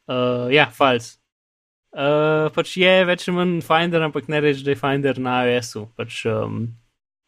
Uh, 0.10 0.50
ja, 0.50 0.66
files. 0.74 1.20
Uh, 1.90 2.50
pač 2.54 2.76
je 2.78 2.92
več 3.06 3.28
ali 3.28 3.36
manj 3.38 3.62
Finder, 3.66 4.04
ampak 4.06 4.30
ne 4.30 4.42
reč, 4.42 4.64
da 4.66 4.74
je 4.74 4.80
Finder 4.80 5.20
na 5.22 5.40
iOS-u. 5.46 5.88
Pač, 5.98 6.24
um, 6.30 6.68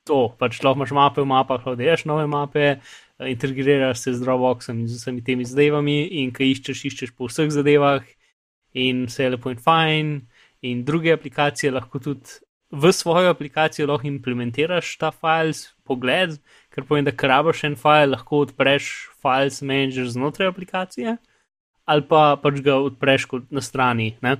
to, 0.09 0.19
pač 0.41 0.59
lahko 0.65 0.81
imaš 0.81 0.93
mape 0.97 1.21
v 1.21 1.29
mapah, 1.29 1.61
lahko 1.61 1.77
delaš 1.77 2.05
nove 2.09 2.27
mape, 2.29 2.67
eh, 2.77 3.29
integriraš 3.29 4.01
se 4.01 4.13
z 4.15 4.25
Dropboxom 4.25 4.81
in 4.81 4.89
z 4.89 4.97
vsemi 4.97 5.21
temi 5.25 5.45
zadevami, 5.45 5.99
in 6.21 6.33
ko 6.33 6.45
iščeš, 6.45 6.85
iščeš 6.89 7.13
po 7.17 7.29
vseh 7.29 7.49
zadevah, 7.53 8.05
in 8.73 9.05
vse 9.09 9.27
je 9.27 9.33
lepo 9.35 9.53
in 9.53 9.61
fajn, 9.61 10.13
in 10.65 10.85
druge 10.85 11.13
aplikacije 11.13 11.73
lahko 11.73 12.01
tudi 12.01 12.41
v 12.71 12.91
svojo 12.93 13.29
aplikacijo 13.29 13.87
lahko 13.87 14.07
implementiraš 14.07 14.95
ta 14.97 15.11
files, 15.11 15.67
pogled, 15.83 16.37
ker 16.71 16.85
pomeni, 16.87 17.09
da 17.09 17.17
krabaš 17.17 17.65
en 17.67 17.75
file, 17.75 18.13
lahko 18.15 18.45
odpreš 18.45 19.09
files 19.21 19.61
manager 19.61 20.07
znotraj 20.09 20.49
aplikacije, 20.53 21.17
ali 21.91 22.07
pa 22.07 22.39
pač 22.39 22.61
ga 22.63 22.79
odpreš 22.79 23.27
na 23.51 23.61
strani. 23.61 24.15
Ne? 24.23 24.39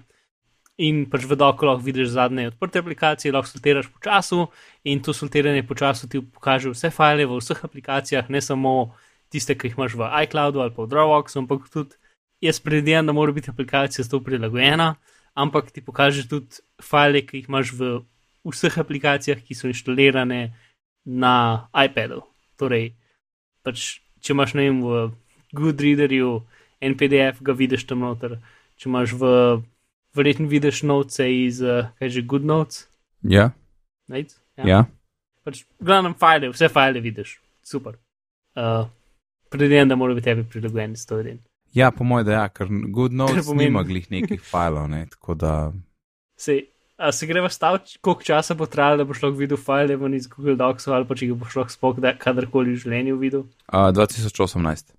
In 0.80 1.04
pač 1.12 1.28
v 1.28 1.36
doku 1.36 1.68
lahko 1.68 1.84
vidiš 1.84 2.14
zadnje 2.16 2.52
odprte 2.54 2.80
aplikacije, 2.80 3.34
lahko 3.36 3.52
sortiraš 3.52 3.92
po 3.92 4.00
času, 4.00 4.48
in 4.88 5.04
to 5.04 5.14
sortiranje 5.14 5.68
po 5.68 5.76
času 5.76 6.08
ti 6.08 6.22
pokaže 6.24 6.72
vse 6.72 6.90
file 6.96 7.28
v 7.28 7.40
vseh 7.42 7.60
aplikacijah, 7.68 8.30
ne 8.32 8.42
samo 8.42 8.96
tiste, 9.32 9.56
ki 9.56 9.70
jih 9.70 9.76
imaš 9.78 10.00
v 10.00 10.08
iCloudu 10.26 10.64
ali 10.64 10.74
pa 10.76 10.84
v 10.84 10.92
Dropboxu, 10.92 11.44
ampak 11.44 11.68
tudi 11.72 12.00
jaz 12.42 12.60
predvidevam, 12.64 13.12
da 13.12 13.14
mora 13.14 13.36
biti 13.36 13.52
aplikacija 13.52 14.04
s 14.04 14.10
to 14.10 14.20
prilagojena, 14.24 14.96
ampak 15.36 15.72
ti 15.72 15.84
pokaže 15.84 16.26
tudi 16.32 16.64
file, 16.82 17.22
ki 17.22 17.44
jih 17.44 17.52
imaš 17.52 17.76
v 17.76 18.02
vseh 18.48 18.80
aplikacijah, 18.82 19.44
ki 19.44 19.54
so 19.54 19.70
inštalirane 19.70 20.56
na 21.06 21.68
iPadu. 21.76 22.24
Torej, 22.58 22.96
pač, 23.62 24.02
če 24.24 24.34
imaš 24.34 24.56
ne 24.58 24.66
vem, 24.66 24.82
v 24.82 25.12
Goodreaderju 25.52 26.42
en 26.82 26.96
PDF, 26.98 27.42
ga 27.42 27.54
vidiš 27.54 27.86
tam 27.86 28.02
noter, 28.02 28.40
če 28.78 28.90
imaš 28.90 29.14
v, 29.14 29.30
verjetno 30.14 30.48
vidiš 30.48 30.82
noce 30.84 31.28
iz, 31.28 31.62
uh, 31.62 31.92
kaj 32.00 32.10
že, 32.10 32.22
Good 32.24 32.46
Notes, 32.46 32.88
Ja, 33.24 33.52
right? 34.10 34.34
ja. 34.58 34.66
ja. 34.68 34.80
Pač, 35.44 35.64
v 35.78 35.86
glavnem, 35.86 36.16
file, 36.16 36.50
vse 36.50 36.70
file 36.70 37.00
vidiš, 37.00 37.36
super. 37.64 37.96
Uh, 38.56 38.88
Predvidevam, 39.50 39.90
da 39.90 39.96
mora 39.96 40.14
biti 40.14 40.26
tebi 40.26 40.44
prilagojen 40.44 40.94
s 40.96 41.06
to 41.06 41.20
idem. 41.20 41.40
ja 41.74 41.92
po 41.92 42.04
mojem, 42.04 42.26
da 42.26 42.32
ja, 42.34 42.50
ker 42.50 42.68
Good 42.88 43.14
Notes 43.14 43.46
pomeni- 43.46 43.70
nima 43.70 43.84
glih 43.84 44.10
nekih 44.12 44.42
filov, 44.42 44.90
ne, 44.90 45.06
tako 45.08 45.36
da. 45.36 45.54
Sej, 46.36 46.66
a 46.98 47.12
se 47.12 47.28
greva 47.28 47.50
staviti, 47.50 47.98
koliko 48.02 48.24
časa 48.24 48.54
bo 48.54 48.66
trajalo, 48.66 48.98
da 48.98 49.06
boš 49.06 49.22
lahko 49.22 49.38
videl 49.38 49.58
file 49.58 49.96
ven 49.96 50.14
iz 50.14 50.28
Google 50.28 50.56
Docsov 50.56 50.94
ali 50.94 51.06
pa 51.06 51.16
če 51.16 51.26
jih 51.26 51.36
boš 51.36 51.56
lahko 51.56 51.74
spok 51.74 52.00
da, 52.00 52.12
kadarkoli 52.16 52.74
v 52.74 52.82
življenju 52.82 53.18
videl. 53.18 53.44
Uh, 53.68 53.90
2018. 53.92 54.94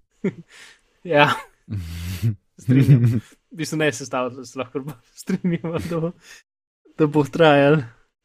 Ja, 1.04 1.30
strinjam. 2.58 3.20
V 3.52 3.56
bistvu 3.56 3.78
ne 3.78 3.92
se 3.92 4.06
staviti, 4.06 4.36
da 4.36 4.44
se 4.44 4.58
lahko 4.58 4.82
strinjamo, 5.22 5.78
da 5.90 6.12
da 6.98 7.06
bo 7.06 7.24
trajal. 7.24 7.82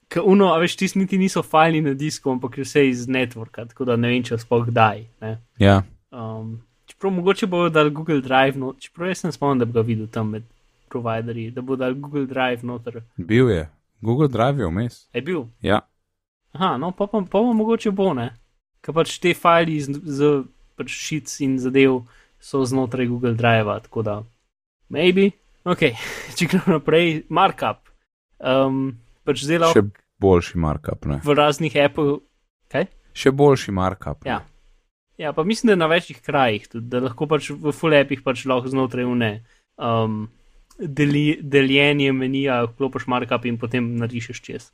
Ker 0.07 0.23
uno, 0.25 0.53
a 0.53 0.59
veš, 0.59 0.77
tisti 0.79 0.99
niti 0.99 1.17
niso 1.19 1.43
fajli 1.43 1.81
na 1.81 1.93
disku, 1.93 2.31
ampak 2.31 2.57
je 2.57 2.63
vse 2.63 2.85
iz 2.89 3.07
networka, 3.11 3.65
tako 3.67 3.85
da 3.85 3.95
ne 3.99 4.07
vem, 4.07 4.23
če 4.23 4.37
spok 4.39 4.69
kdaj. 4.71 5.05
Ne? 5.21 5.37
Ja, 5.59 5.81
Um, 6.11 6.61
čeprav 6.87 7.11
mogoče 7.11 7.47
bo 7.51 7.65
dal 7.69 7.89
Google 7.91 8.21
Drive, 8.23 8.55
no, 8.57 8.71
čeprav 8.79 9.09
jaz 9.09 9.19
sem 9.25 9.31
spomnil, 9.35 9.59
da 9.59 9.65
bi 9.65 9.75
ga 9.75 9.81
videl 9.83 10.07
tam 10.07 10.29
med 10.31 10.45
providerji, 10.89 11.51
da 11.51 11.61
bo 11.61 11.75
dal 11.75 11.93
Google 11.99 12.25
Drive 12.25 12.63
noter. 12.63 13.01
bil 13.17 13.49
je. 13.51 13.65
Google 14.01 14.29
Drive 14.31 14.63
je 14.63 14.69
vmes. 14.71 14.95
Je 15.13 15.21
bil. 15.21 15.43
Ja, 15.61 15.81
Aha, 16.55 16.77
no, 16.77 16.91
pa 16.91 17.05
pa, 17.07 17.19
pa, 17.21 17.27
pa 17.31 17.41
mogoče 17.53 17.91
bo 17.91 18.13
ne. 18.13 18.31
Ker 18.81 18.95
pač 18.95 19.17
te 19.19 19.33
file 19.35 19.75
z, 19.83 19.99
z 19.99 20.29
pač 20.79 20.95
šic 20.95 21.33
in 21.45 21.59
zadev 21.59 21.99
so 22.47 22.63
znotraj 22.65 23.09
Google 23.11 23.35
Drive, 23.35 23.79
tako 23.87 24.03
da, 24.07 24.17
maybe. 24.93 25.31
Ok, 25.67 25.89
če 26.37 26.47
gremo 26.47 26.77
naprej, 26.77 27.25
markup. 27.29 27.83
Um, 28.39 28.93
pač 29.27 29.43
lahko 29.49 29.73
še 29.75 29.87
boljši 30.21 30.61
markup. 30.61 31.07
Ne? 31.09 31.19
v 31.25 31.35
raznih 31.37 31.75
Apple. 31.83 32.21
Kaj? 32.71 32.87
Še 33.17 33.33
boljši 33.35 33.73
markup. 33.75 34.23
ne. 34.23 34.31
Ja. 34.31 34.43
Ja, 35.17 35.31
pa 35.33 35.41
mislim, 35.43 35.71
da 35.71 35.75
na 35.81 35.87
večjih 35.89 36.19
krajih, 36.21 36.67
tudi, 36.69 36.85
da 36.93 37.01
lahko 37.01 37.25
pač 37.25 37.49
v 37.49 37.73
full 37.73 37.95
appih 37.97 38.21
pač 38.21 38.43
lahko 38.45 38.69
znotraj 38.69 39.07
une 39.09 39.31
um, 39.81 40.27
deli, 40.77 41.39
deljenje 41.41 42.13
menija, 42.13 42.59
vklopiš 42.69 43.07
markup 43.09 43.47
in 43.49 43.57
potem 43.57 43.95
narišeš 43.97 44.43
čez. 44.45 44.69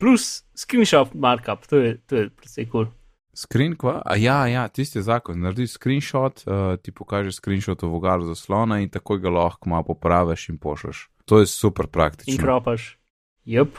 Plus 0.00 0.46
screenshot 0.56 1.12
markup, 1.12 1.68
to 1.68 1.82
je, 1.82 1.92
to 2.08 2.22
je 2.22 2.30
precej 2.32 2.70
kul. 2.72 2.88
Cool. 2.88 3.01
Screen, 3.32 3.76
kva? 3.80 4.02
A 4.04 4.16
ja, 4.20 4.46
ja, 4.46 4.66
tisti 4.68 5.00
zakon. 5.02 5.40
Narediš 5.40 5.78
screenshot, 5.78 6.42
uh, 6.44 6.76
ti 6.76 6.92
pokaže 6.92 7.32
screenshot 7.32 7.82
v 7.82 7.88
vogalu 7.88 8.28
zaslona 8.28 8.82
in 8.84 8.90
takoj 8.92 9.22
ga 9.22 9.32
lahko 9.32 9.72
malo 9.72 9.86
popraviš 9.88 10.50
in 10.52 10.58
pošleš. 10.60 11.06
To 11.24 11.40
je 11.40 11.46
super 11.48 11.88
In 11.88 11.92
praktično. 11.92 12.42
kropaš. 12.42 12.98
Jup. 13.44 13.78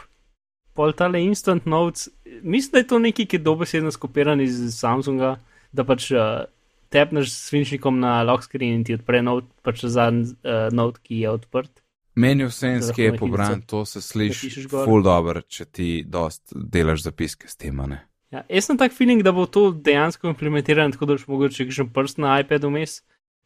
Pol 0.73 0.95
tale 0.97 1.21
instant 1.21 1.65
notes, 1.65 2.09
mislim, 2.41 2.71
da 2.71 2.77
je 2.81 2.87
to 2.87 2.99
nekaj, 2.99 3.25
ki 3.25 3.37
je 3.37 3.45
dobesedno 3.45 3.91
skopiran 3.91 4.41
iz 4.41 4.57
Samsunga, 4.73 5.35
da 5.71 5.85
pač 5.85 6.09
uh, 6.11 6.49
tepneš 6.89 7.29
s 7.29 7.49
svinčnikom 7.49 7.99
na 7.99 8.23
lock 8.23 8.43
screen 8.43 8.79
in 8.79 8.83
ti 8.83 8.97
odpre 8.97 9.21
note, 9.21 9.47
pač 9.61 9.85
zadnji 9.85 10.33
uh, 10.33 10.73
note, 10.73 11.01
ki 11.05 11.21
je 11.21 11.29
odprt. 11.29 11.83
Meni 12.15 12.45
je 12.45 12.79
na 12.79 13.17
pobran, 13.17 13.53
hitro 13.53 13.67
to 13.67 13.85
se 13.85 14.01
sliši 14.01 14.67
ful 14.69 15.01
dobro, 15.05 15.41
če 15.41 15.65
ti 15.65 15.87
dost 16.05 16.53
delaš 16.53 17.05
zapiske 17.05 17.47
s 17.47 17.55
tem. 17.57 17.77
ne. 17.77 18.03
Ja, 18.33 18.41
jaz 18.49 18.65
sem 18.65 18.77
tak 18.77 18.91
feeling, 18.91 19.21
da 19.21 19.31
bo 19.31 19.45
to 19.45 19.67
dejansko 19.71 20.27
implementirano, 20.27 20.91
tako 20.91 21.05
da 21.05 21.13
boš 21.13 21.27
mogoče 21.29 21.67
še 21.69 21.85
prst 21.85 22.17
na 22.17 22.39
iPadu 22.41 22.71
vmes, 22.71 22.95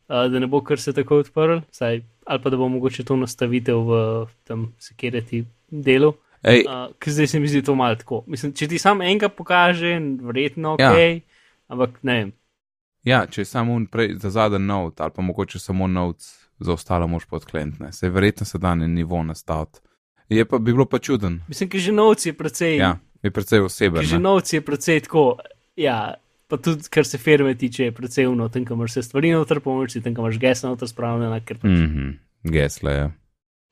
uh, 0.07 0.30
da 0.31 0.39
ne 0.39 0.47
bo 0.47 0.61
kar 0.64 0.80
se 0.80 0.93
tako 0.93 1.18
odprl, 1.19 1.59
saj, 1.72 1.99
ali 2.26 2.39
pa 2.39 2.49
da 2.49 2.57
bo 2.57 2.69
mogoče 2.69 3.03
to 3.03 3.15
nastavitev 3.15 3.81
v 3.84 3.99
tem 4.43 4.69
security 4.80 5.43
delu. 5.68 6.14
Ej, 6.43 6.64
Uh, 6.64 6.93
ker 6.95 7.11
zdaj 7.11 7.27
se 7.27 7.39
mi 7.39 7.47
zdi 7.47 7.59
to 7.61 7.76
malo 7.76 7.95
tako. 7.95 8.22
Mislim, 8.27 8.53
če 8.53 8.68
ti 8.68 8.77
sam 8.80 9.01
enega 9.01 9.27
pokaže, 9.27 9.97
verjetno 10.22 10.76
ok, 10.76 10.80
Ja. 10.80 10.93
ampak 11.68 11.97
ne 12.03 12.14
vem. 12.14 12.30
ja, 13.03 13.26
če 13.26 13.41
je 13.41 13.45
samo 13.45 13.73
un 13.73 13.88
prej 13.88 14.15
za 14.15 14.30
zadnji 14.30 14.59
note 14.59 15.03
ali 15.03 15.11
pa 15.11 15.22
mogoče 15.22 15.59
samo 15.59 15.88
notes, 15.88 16.30
za 16.59 16.73
ostalo 16.73 17.07
moš 17.07 17.26
podklentne. 17.26 17.91
Se 17.91 18.09
verjetno 18.09 18.45
se 18.45 18.57
da 18.57 18.76
na 18.76 18.88
nivo 18.88 19.23
nastaviti. 19.23 19.80
Je 20.30 20.45
pa 20.45 20.57
bi 20.57 20.72
bilo 20.72 20.85
pa 20.85 20.99
čuden. 20.99 21.41
Mislim, 21.47 21.69
ker 21.69 21.80
že 21.80 21.91
novci 21.91 22.30
je 22.30 22.34
precej. 22.34 22.77
Ja, 22.77 22.97
je 23.23 23.31
precej 23.31 23.65
oseben. 23.65 24.02
Ker 24.02 24.10
že 24.10 24.19
ne. 24.19 24.26
novci 24.30 24.57
je 24.57 24.61
precej 24.61 25.02
tako. 25.07 25.38
Ja, 25.77 26.18
pa 26.48 26.57
tudi 26.57 26.89
kar 26.89 27.06
se 27.06 27.18
firme 27.18 27.56
tiče, 27.56 27.89
je 27.89 27.95
precej 27.95 28.27
uno, 28.27 28.49
tam, 28.49 28.65
kamor 28.65 28.91
se 28.91 29.03
stvari 29.03 29.31
noter, 29.31 29.60
pomoči, 29.60 30.02
tam, 30.02 30.15
kamor 30.18 30.38
gesla 30.41 30.72
noter 30.73 30.89
spravljena, 30.89 31.39
ker 31.45 31.60
pač 31.61 31.72
Mhm, 31.72 32.15
gesle, 32.53 32.94
ja. 32.94 33.11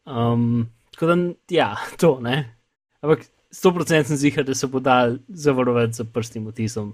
Um, 0.05 0.67
tako 0.93 1.09
da, 1.09 1.15
ja, 1.49 1.75
to 1.97 2.19
ne. 2.21 2.55
Ampak 3.01 3.25
100% 3.51 4.03
sem 4.03 4.17
zihar, 4.17 4.43
da 4.45 4.55
se 4.55 4.67
bo 4.67 4.79
dal 4.79 5.17
zavarovati 5.27 5.93
z 5.93 6.05
prstnim 6.13 6.47
otisom. 6.47 6.93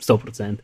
100%. 0.00 0.62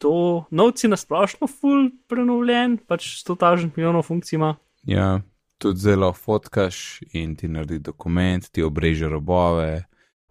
To 0.00 0.44
novci 0.50 0.88
na 0.88 0.96
splošno 0.96 1.46
full 1.46 1.90
prenovljen, 2.08 2.78
pač 2.88 3.20
100 3.20 3.36
tažnih 3.38 3.76
milijonov 3.76 4.08
funkcij 4.08 4.36
ima. 4.36 4.54
Ja, 4.88 5.20
tudi 5.60 5.80
zelo 5.80 6.12
fotkaš 6.12 7.00
in 7.12 7.36
ti 7.36 7.48
naredi 7.48 7.78
dokument, 7.78 8.48
ti 8.48 8.62
obreže 8.64 9.08
robove, 9.08 9.84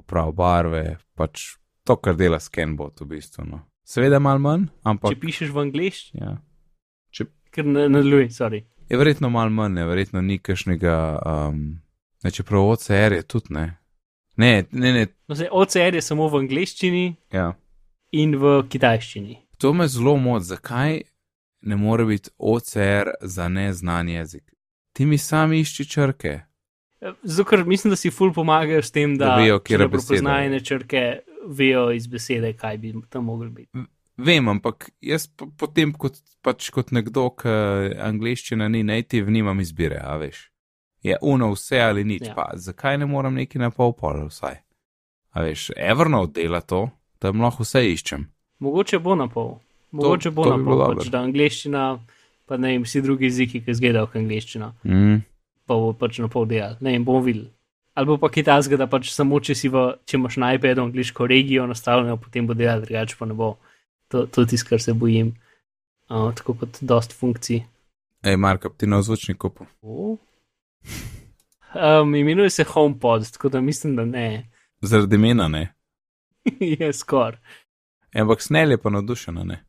prav 0.10 0.34
barve, 0.38 0.98
pač 1.18 1.56
to, 1.86 1.96
kar 1.98 2.18
dela 2.18 2.40
scanbot 2.42 3.02
v 3.02 3.10
bistvu. 3.16 3.46
No. 3.50 3.64
Seveda 3.90 4.20
malo 4.22 4.42
manj, 4.44 4.68
ampak 4.86 5.16
Če 5.16 5.22
pišeš 5.22 5.54
v 5.54 5.64
angliščini, 5.66 6.24
ja. 6.24 6.36
ker 7.54 7.66
ne 7.66 7.88
nadaljuj, 7.90 8.28
sorry. 8.36 8.64
je 8.90 8.98
verjetno 8.98 9.32
malo 9.34 9.54
manj, 9.54 9.80
ne, 9.80 9.86
verjetno 9.90 10.22
ni 10.22 10.38
kašnega, 10.38 10.98
um, 11.26 11.64
ne, 12.24 12.32
čeprav 12.32 12.74
OCR 12.76 13.18
je 13.18 13.24
tudi 13.26 13.56
ne. 13.58 13.68
Ne, 14.40 14.66
ne, 14.72 14.92
ne, 14.94 15.08
No, 15.28 15.36
se, 15.36 15.50
OCR 15.52 15.98
je 15.98 16.02
samo 16.02 16.30
v 16.32 16.44
angliščini 16.46 17.06
ja. 17.34 17.50
in 18.16 18.38
v 18.40 18.60
kitajščini. 18.72 19.40
To 19.60 19.74
me 19.74 19.88
zelo 19.92 20.16
moti, 20.18 20.46
zakaj 20.54 21.02
ne 21.62 21.76
more 21.76 22.06
biti 22.08 22.32
OCR 22.38 23.10
za 23.22 23.50
neznan 23.50 24.10
jezik. 24.10 24.46
Ti 24.96 25.06
mi 25.06 25.18
sami 25.18 25.60
išči 25.60 25.86
črke. 25.86 26.40
Zato, 27.24 27.44
ker 27.46 27.64
mislim, 27.64 27.90
da 27.90 27.96
si 27.96 28.10
ful 28.10 28.34
pomagajo 28.34 28.82
s 28.82 28.92
tem, 28.92 29.14
da, 29.16 29.26
Da 29.26 29.36
vejo, 29.36 29.58
če 29.58 29.64
katere 29.64 29.78
ne 29.80 29.88
besede. 29.88 30.08
prepoznajene 30.10 30.60
črke, 30.60 31.04
vejo 31.48 31.92
iz 31.92 32.08
besede, 32.08 32.54
kaj 32.54 32.78
bi 32.78 32.94
tam 33.10 33.26
mogli 33.26 33.50
biti. 33.52 33.86
Vem, 34.18 34.48
ampak 34.48 34.90
jaz 35.02 35.28
po- 35.30 35.48
potem, 35.50 35.94
kot, 35.94 36.14
pač 36.42 36.70
kot 36.70 36.92
nekdo, 36.92 37.30
ki 37.32 37.48
angliščina 37.98 38.68
ni 38.68 38.84
native, 38.84 39.30
nimam 39.30 39.60
izbire, 39.60 39.96
a 39.98 40.18
veš. 40.18 40.50
Je 41.02 41.16
uno 41.22 41.52
vse 41.52 41.80
ali 41.80 42.04
nič, 42.04 42.22
Ja. 42.24 42.34
pa 42.36 42.50
zakaj 42.56 42.98
ne 42.98 43.06
moram 43.06 43.34
neki 43.34 43.58
na 43.58 43.70
pol 43.70 43.94
pol 43.94 44.28
vsaj? 44.28 44.60
A 45.32 45.42
veš, 45.42 45.70
Evernote 45.78 46.34
dela 46.34 46.60
to, 46.62 46.90
tam 47.18 47.40
lahko 47.40 47.64
vse 47.64 47.80
iščem. 47.86 48.28
Mogoče 48.60 49.00
bo 49.00 49.16
na 49.16 49.28
pol. 49.28 49.60
Mogoče 49.92 50.32
bo 50.32 50.44
to 50.44 50.50
na 50.50 50.58
bi 50.58 50.64
pol, 50.66 50.76
bilo 50.76 50.96
pač, 50.96 51.08
da 51.08 51.22
angliščina, 51.22 52.00
pa 52.46 52.58
ne 52.58 52.68
vem, 52.70 52.84
vsi 52.84 53.02
drugi 53.02 53.26
jeziki, 53.26 53.64
ki 53.64 53.72
zgledajo 53.74 54.08
kot 54.08 54.16
angliščina, 54.18 54.74
Mm. 54.84 55.24
Pa 55.70 55.78
bo 55.78 55.94
pač 55.94 56.20
na 56.24 56.30
pol 56.32 56.48
delal. 56.50 56.78
Ne 56.82 56.96
vem, 56.96 57.06
bomo 57.06 57.22
videli. 57.26 57.50
Ali 57.94 58.10
bo 58.10 58.18
pa 58.22 58.30
kitajska, 58.34 58.78
da 58.80 58.88
pač 58.90 59.12
samo 59.14 59.38
če, 59.44 59.56
si 59.58 59.70
v, 59.70 59.86
če 60.08 60.18
imaš 60.18 60.40
na 60.42 60.54
iPadu 60.56 60.86
angliško 60.88 61.28
regijo 61.30 61.68
nastavljeno, 61.70 62.18
potem 62.22 62.48
bo 62.50 62.58
delal, 62.58 62.82
drugače 62.86 63.18
pa 63.20 63.28
ne 63.30 63.38
bo. 63.38 63.58
To, 64.10 64.24
to 64.26 64.42
je 64.42 64.56
tisto, 64.56 64.72
kar 64.72 64.82
se 64.82 64.96
bojim. 64.98 65.36
Uh, 66.10 66.32
tako 66.34 66.56
kot 66.64 66.80
dost 66.82 67.14
funkcij. 67.14 67.62
Ej, 68.26 68.38
Marka, 68.42 68.72
ti 68.74 68.90
na 68.90 69.04
zvočnik 69.06 69.38
kupu. 69.38 69.68
Oh. 69.86 70.18
Um, 71.76 72.16
imenuje 72.18 72.50
se 72.50 72.66
HomePod, 72.66 73.30
tako 73.32 73.52
da 73.54 73.62
mislim, 73.62 73.96
da 73.96 74.06
ne. 74.06 74.50
Zaradi 74.82 75.16
imena 75.16 75.48
ne. 75.48 75.68
je 76.80 76.94
skoraj. 76.94 77.38
Ampak 78.16 78.42
snel 78.42 78.72
je 78.72 78.78
pa 78.82 78.90
navdušena, 78.90 79.44
ne. 79.44 79.60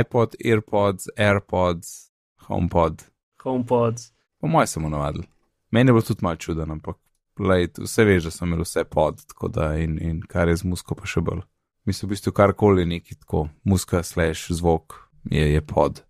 iPod, 0.00 0.36
AirPods, 0.44 1.08
AirPods, 1.16 2.12
HomePod. 2.46 3.02
HomePod. 3.42 3.94
Po 4.42 4.50
mojem 4.50 4.66
sem 4.66 4.90
navadil. 4.90 5.22
Meni 5.70 5.88
je 5.88 5.94
bilo 5.94 6.02
tudi 6.02 6.24
malo 6.26 6.36
čuden, 6.36 6.70
ampak 6.70 6.96
lej, 7.38 7.68
vse 7.78 8.04
veš, 8.04 8.24
da 8.26 8.30
sem 8.34 8.48
imel 8.48 8.64
vse 8.66 8.82
pod, 8.84 9.22
tako 9.26 9.48
da 9.48 9.76
in, 9.78 9.98
in 10.02 10.18
kar 10.26 10.50
je 10.50 10.56
z 10.56 10.66
musko 10.66 10.96
pa 10.98 11.06
še 11.06 11.22
bolj. 11.22 11.44
Mislim, 11.86 12.08
v 12.08 12.16
bistvu 12.16 12.32
karkoli 12.34 12.86
neki 12.86 13.20
tako, 13.20 13.46
muska 13.64 14.02
slash 14.02 14.50
zvok 14.58 14.98
je, 15.30 15.46
je 15.52 15.62
pod. 15.66 16.02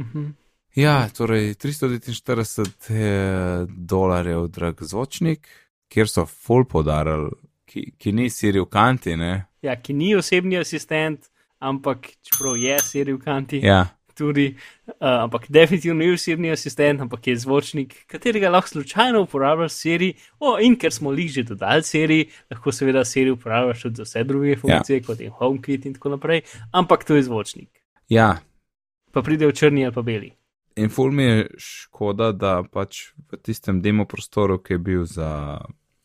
Mhm. 0.00 0.32
Ja, 0.74 1.08
torej 1.12 1.54
349 1.54 2.88
eh, 2.90 3.66
dolarjev 3.68 4.48
drag 4.48 4.80
zvočnik, 4.82 5.46
kjer 5.92 6.08
so 6.10 6.24
full 6.26 6.64
podarili, 6.64 7.30
ki, 7.68 7.84
ki 8.00 8.12
ni 8.12 8.30
Siri 8.30 8.64
v 8.64 8.66
kanti, 8.66 9.14
ne? 9.16 9.44
Ja, 9.62 9.76
ki 9.76 9.94
ni 9.94 10.14
osebni 10.16 10.58
asistent, 10.58 11.28
ampak 11.60 12.10
čeprav 12.26 12.56
je 12.58 12.80
Siri 12.82 13.14
v 13.14 13.20
kanti, 13.22 13.60
Ja, 13.62 13.84
tudi, 14.14 14.46
uh, 14.86 14.94
ampak 15.24 15.48
definitivno 15.48 15.98
ni 15.98 16.12
osebni 16.14 16.52
asistent, 16.52 17.00
ampak 17.00 17.26
je 17.26 17.36
zvočnik, 17.36 17.96
katerega 18.06 18.50
lahko 18.50 18.68
slučajno 18.68 19.22
uporabljaš 19.26 19.72
Siri. 19.72 20.12
O, 20.40 20.56
in 20.60 20.78
ker 20.78 20.92
smo 20.92 21.12
jih 21.12 21.32
že 21.32 21.42
dodali 21.42 21.82
Siri, 21.82 22.20
lahko 22.50 22.72
seveda 22.72 23.04
Siri 23.04 23.34
uporabljaš 23.34 23.82
tudi 23.82 24.02
za 24.02 24.08
vse 24.08 24.24
druge 24.24 24.56
funkcije, 24.56 24.98
ja. 24.98 25.06
kot 25.06 25.20
je 25.20 25.30
HomeKit 25.30 25.86
in 25.86 25.94
tako 25.94 26.16
naprej, 26.16 26.42
ampak 26.72 27.04
to 27.04 27.16
je 27.16 27.22
zvočnik. 27.22 27.70
ja. 28.08 28.36
Pa 29.14 29.22
pride 29.22 29.46
v 29.46 29.54
črni 29.54 29.84
ali 29.86 29.94
pa 29.94 30.02
beli. 30.02 30.32
In 30.76 30.90
ful 30.90 31.12
mi 31.14 31.22
je 31.22 31.46
škoda, 31.58 32.32
da 32.34 32.62
pač 32.66 33.12
v 33.30 33.38
tistem 33.38 33.78
demo 33.82 34.08
prostoru, 34.10 34.58
ki 34.58 34.74
je 34.74 34.78
bil 34.78 35.04
za 35.06 35.60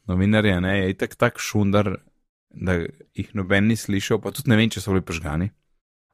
novinarje, 0.10 0.60
ne, 0.62 0.74
je 0.78 0.92
itak 0.94 1.16
tak 1.18 1.42
šundar, 1.42 1.96
da 2.50 2.76
jih 3.18 3.34
noben 3.34 3.70
ni 3.70 3.78
slišal, 3.78 4.22
pa 4.22 4.34
tudi 4.34 4.54
ne 4.54 4.60
vem, 4.60 4.70
če 4.70 4.82
so 4.82 4.94
bili 4.94 5.06
požgani. 5.06 5.50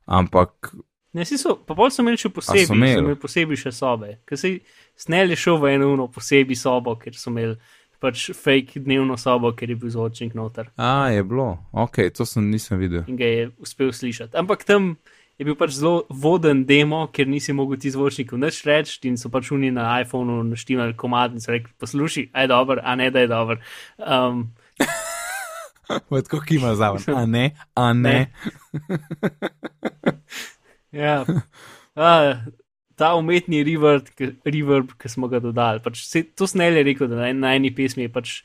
Ampak 0.06 0.72
Ne, 1.16 1.24
si 1.26 1.38
so, 1.40 1.56
pa 1.64 1.72
bolj 1.78 1.94
so 1.96 2.04
imeli 2.04 2.20
še 2.20 2.30
posebej, 2.36 2.66
so 2.66 2.74
so 2.74 2.76
imeli? 2.76 3.00
imeli 3.00 3.18
posebej 3.22 3.60
še 3.62 3.72
sobe, 3.72 4.10
ker 4.28 4.40
si 4.40 4.58
snel 5.00 5.32
je 5.32 5.40
šel 5.40 5.62
v 5.62 5.72
eno 5.78 5.94
uno 5.94 6.10
posebej 6.12 6.58
sobo, 6.60 6.98
ker 7.00 7.16
so 7.16 7.32
imeli 7.32 7.56
pač 8.04 8.26
fake 8.36 8.82
dnevno 8.84 9.16
sobo, 9.18 9.54
ker 9.56 9.72
je 9.72 9.78
bil 9.80 9.94
zvočnik 9.94 10.36
noter 10.36 10.68
A, 10.76 11.08
je 11.16 11.24
bilo, 11.24 11.54
ok, 11.72 12.02
to 12.12 12.28
sem 12.28 12.50
nisem 12.52 12.82
videl. 12.82 13.06
in 13.08 13.16
ga 13.16 13.30
je 13.32 13.48
uspel 13.64 13.94
slišati. 13.96 14.36
Ampak 14.36 14.68
tam 14.68 14.98
je 15.40 15.48
bil 15.48 15.56
pač 15.56 15.78
zelo 15.80 16.04
voden 16.10 16.66
demo, 16.68 17.06
ker 17.08 17.32
nisi 17.32 17.56
mogel 17.56 17.80
ti 17.80 17.96
zvočnikov 17.96 18.40
nič 18.40 18.60
reči 18.68 19.00
in 19.08 19.16
so 19.16 19.32
pač 19.32 19.52
oni 19.56 19.72
na 19.72 20.02
iPhonu 20.04 20.44
naštimali 20.52 21.00
komad 21.00 21.32
in 21.32 21.40
so 21.40 21.56
rekli, 21.56 21.72
poslušaj, 21.80 22.30
aj 22.36 22.52
dober, 22.52 22.84
a 22.84 22.96
ne 23.00 23.08
da 23.08 23.24
je 23.24 23.32
dober. 23.32 23.64
Um, 24.04 24.50
Tako 26.12 26.42
kima 26.42 26.76
zraven, 26.76 27.04
a 27.16 27.26
ne, 27.26 27.56
a 27.76 27.94
ne. 27.94 28.34
ja, 30.96 31.26
a, 31.96 32.12
ta 32.96 33.12
umetni 33.20 33.64
reverb, 33.68 34.08
ki- 34.16 34.34
reverb, 34.48 34.94
ki 35.00 35.12
smo 35.12 35.28
ga 35.32 35.42
dodali. 35.44 35.82
Pač 35.84 36.06
se, 36.08 36.24
to 36.24 36.48
snel 36.48 36.80
je 36.80 36.86
rekel, 36.88 37.10
da 37.12 37.20
na, 37.20 37.32
na 37.36 37.56
eni 37.60 37.74
pesmi 37.76 38.08
je 38.08 38.12
pač, 38.12 38.38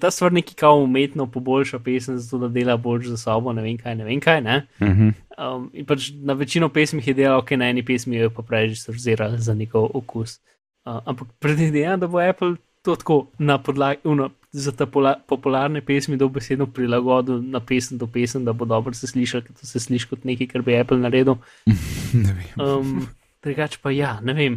ta 0.00 0.10
stvar 0.14 0.32
neki 0.32 0.56
kao 0.58 0.80
umetno 0.80 1.26
poboljša 1.30 1.82
pesem, 1.84 2.18
zato 2.18 2.46
da 2.46 2.48
dela 2.54 2.78
bolj 2.80 3.10
za 3.12 3.18
sobo, 3.20 3.52
ne 3.52 3.64
vem 3.66 3.76
kaj, 3.80 3.98
ne 4.00 4.08
vem 4.08 4.20
kaj. 4.20 4.40
Ne? 4.46 4.56
Uh 4.80 4.88
-huh. 4.88 5.12
Um, 5.40 5.70
in 5.74 5.86
pač 5.86 6.10
na 6.16 6.32
večino 6.32 6.68
pesmi 6.68 7.02
je 7.06 7.14
delal, 7.14 7.38
ok, 7.44 7.50
na 7.60 7.68
eni 7.70 7.84
pesmi 7.84 8.16
jo 8.16 8.28
je 8.28 8.34
pa 8.34 8.42
prej 8.42 8.68
že 8.68 8.76
sorziral 8.76 9.36
za 9.36 9.54
njegov 9.54 9.90
okus. 9.94 10.40
Uh, 10.84 11.00
ampak 11.04 11.28
predvidevam, 11.38 12.00
da 12.00 12.06
bo 12.06 12.18
Apple 12.18 12.56
to 12.82 12.96
tako 12.96 13.26
na 13.38 13.58
podlagi, 13.58 14.00
uno, 14.04 14.30
za 14.52 14.72
te 14.72 14.86
popularne 15.28 15.82
pesmi 15.86 16.16
dobesedno 16.18 16.66
prilagodil 16.66 17.42
na 17.42 17.60
pesem 17.60 17.98
do 17.98 18.06
pesem, 18.06 18.44
da 18.44 18.52
bo 18.52 18.64
dobro 18.64 18.94
se 18.94 19.06
slišal, 19.06 19.44
ker 19.46 19.54
to 19.54 19.66
se 19.66 19.80
sliši 19.80 20.08
kot 20.10 20.24
nekaj, 20.26 20.48
kar 20.50 20.62
bi 20.66 20.78
Apple 20.78 20.98
naredil. 20.98 21.38
Ne 22.10 22.32
vem. 22.34 22.46
Um, 22.58 23.06
drugače 23.42 23.78
pa 23.82 23.92
ja, 23.94 24.16
ne 24.22 24.34
vem. 24.34 24.56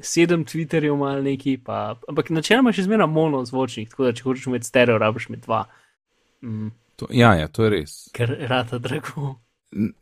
Sedem 0.00 0.46
Twitterjev 0.48 0.94
ima 0.96 1.10
neki, 1.20 1.58
pa, 1.60 1.98
ampak 2.08 2.30
načeloma 2.32 2.72
še 2.72 2.86
zmeraj 2.86 3.10
mono 3.12 3.42
zvočnik, 3.44 3.90
tako 3.92 4.08
da 4.08 4.14
če 4.16 4.24
hočeš 4.24 4.48
imeti 4.48 4.70
stereo, 4.70 4.96
rabiš 4.98 5.28
imeti 5.28 5.44
dva, 5.44 5.66
mm, 6.40 6.70
To, 6.96 7.06
ja, 7.10 7.34
ja, 7.34 7.48
to 7.48 7.64
je 7.66 7.70
res. 7.70 7.94
ker 8.14 8.30
rata 8.48 8.78
drago. 8.78 9.34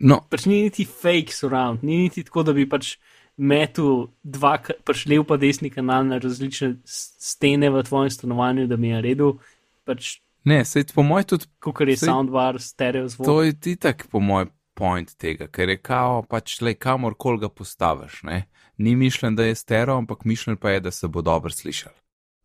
No, 0.05 0.19
pač 0.29 0.45
ni 0.45 0.63
niti 0.67 0.85
fake 0.85 1.33
surround, 1.33 1.81
ni 1.87 2.03
niti 2.05 2.25
tako, 2.27 2.45
da 2.45 2.53
bi 2.53 2.67
pač 2.69 2.99
metu 3.37 3.87
dva, 4.23 4.59
ka- 4.59 4.77
pač 4.83 5.07
lev 5.07 5.25
pa 5.25 5.37
desni 5.37 5.71
kanal 5.71 6.05
na 6.05 6.19
različne 6.19 6.77
stene 6.85 7.71
v 7.71 7.83
tvojem 7.83 8.11
stanovanju, 8.11 8.67
da 8.67 8.77
mi 8.77 8.89
je 8.89 8.95
naredil, 8.95 9.33
pač 9.85 10.21
ne, 10.45 10.65
sej 10.65 10.85
po 10.91 11.03
mojem 11.03 11.25
tudi 11.29 11.47
kot 11.61 11.81
je 11.81 11.97
Saj- 11.97 12.07
soundbar, 12.07 12.59
stereo 12.59 13.09
zvok. 13.09 13.25
To 13.25 13.43
je 13.43 13.53
ti 13.55 13.77
tak, 13.77 14.07
po 14.07 14.19
moj 14.19 14.47
point 14.75 15.11
tega, 15.17 15.47
ker 15.47 15.69
je 15.69 15.79
kao, 15.79 16.23
pač 16.23 16.61
le 16.61 16.75
kamorkoli 16.75 17.39
ga 17.39 17.49
postaviš. 17.49 18.23
Ne? 18.23 18.47
Ni 18.79 18.95
mišljen, 18.95 19.37
da 19.37 19.45
je 19.45 19.55
stereo, 19.55 19.97
ampak 19.97 20.25
mišljen 20.25 20.57
pa 20.57 20.71
je, 20.71 20.81
da 20.81 20.91
se 20.91 21.07
bo 21.07 21.21
dobro 21.21 21.51
slišal. 21.51 21.93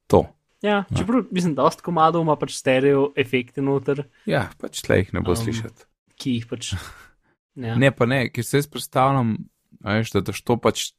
To. 0.07 0.25
Ja, 0.61 0.83
čeprav 0.91 1.23
mislim, 1.31 1.53
da 1.53 1.63
dost 1.63 1.81
komadov 1.81 2.21
ima 2.21 2.35
pač 2.35 2.53
stereo 2.53 3.11
efekte 3.15 3.61
noter, 3.61 4.03
Ja, 4.25 4.49
pač 4.57 4.81
tle 4.81 4.97
jih 4.97 5.13
ne 5.13 5.21
bo 5.21 5.31
Um, 5.31 5.37
slišati. 5.37 5.85
ki 6.15 6.31
jih 6.33 6.47
pač. 6.47 6.73
Ja. 7.57 7.73
Ne, 7.73 7.89
pa 7.89 8.05
ne, 8.05 8.29
ker 8.29 8.45
se 8.45 8.57
jaz 8.57 8.67
predstavljam, 8.67 9.31
veš, 9.83 10.11
da 10.11 10.21
daš 10.21 10.41
to 10.41 10.57
pač 10.57 10.91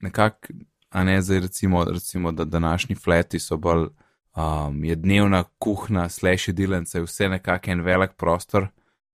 nekako, 0.00 0.54
a 0.90 1.04
ne 1.04 1.22
zdaj 1.22 1.40
recimo, 1.40 1.84
recimo 1.84 2.32
da 2.32 2.44
današnji 2.44 2.96
fleti 2.96 3.38
so 3.38 3.56
bolj, 3.56 3.88
um, 4.36 4.84
je 4.84 4.96
dnevna 4.96 5.44
kuhna, 5.58 6.08
slash 6.08 6.48
jedilence, 6.48 7.00
vse 7.00 7.28
nekako 7.28 7.70
en 7.70 7.80
velik 7.80 8.16
prostor, 8.16 8.68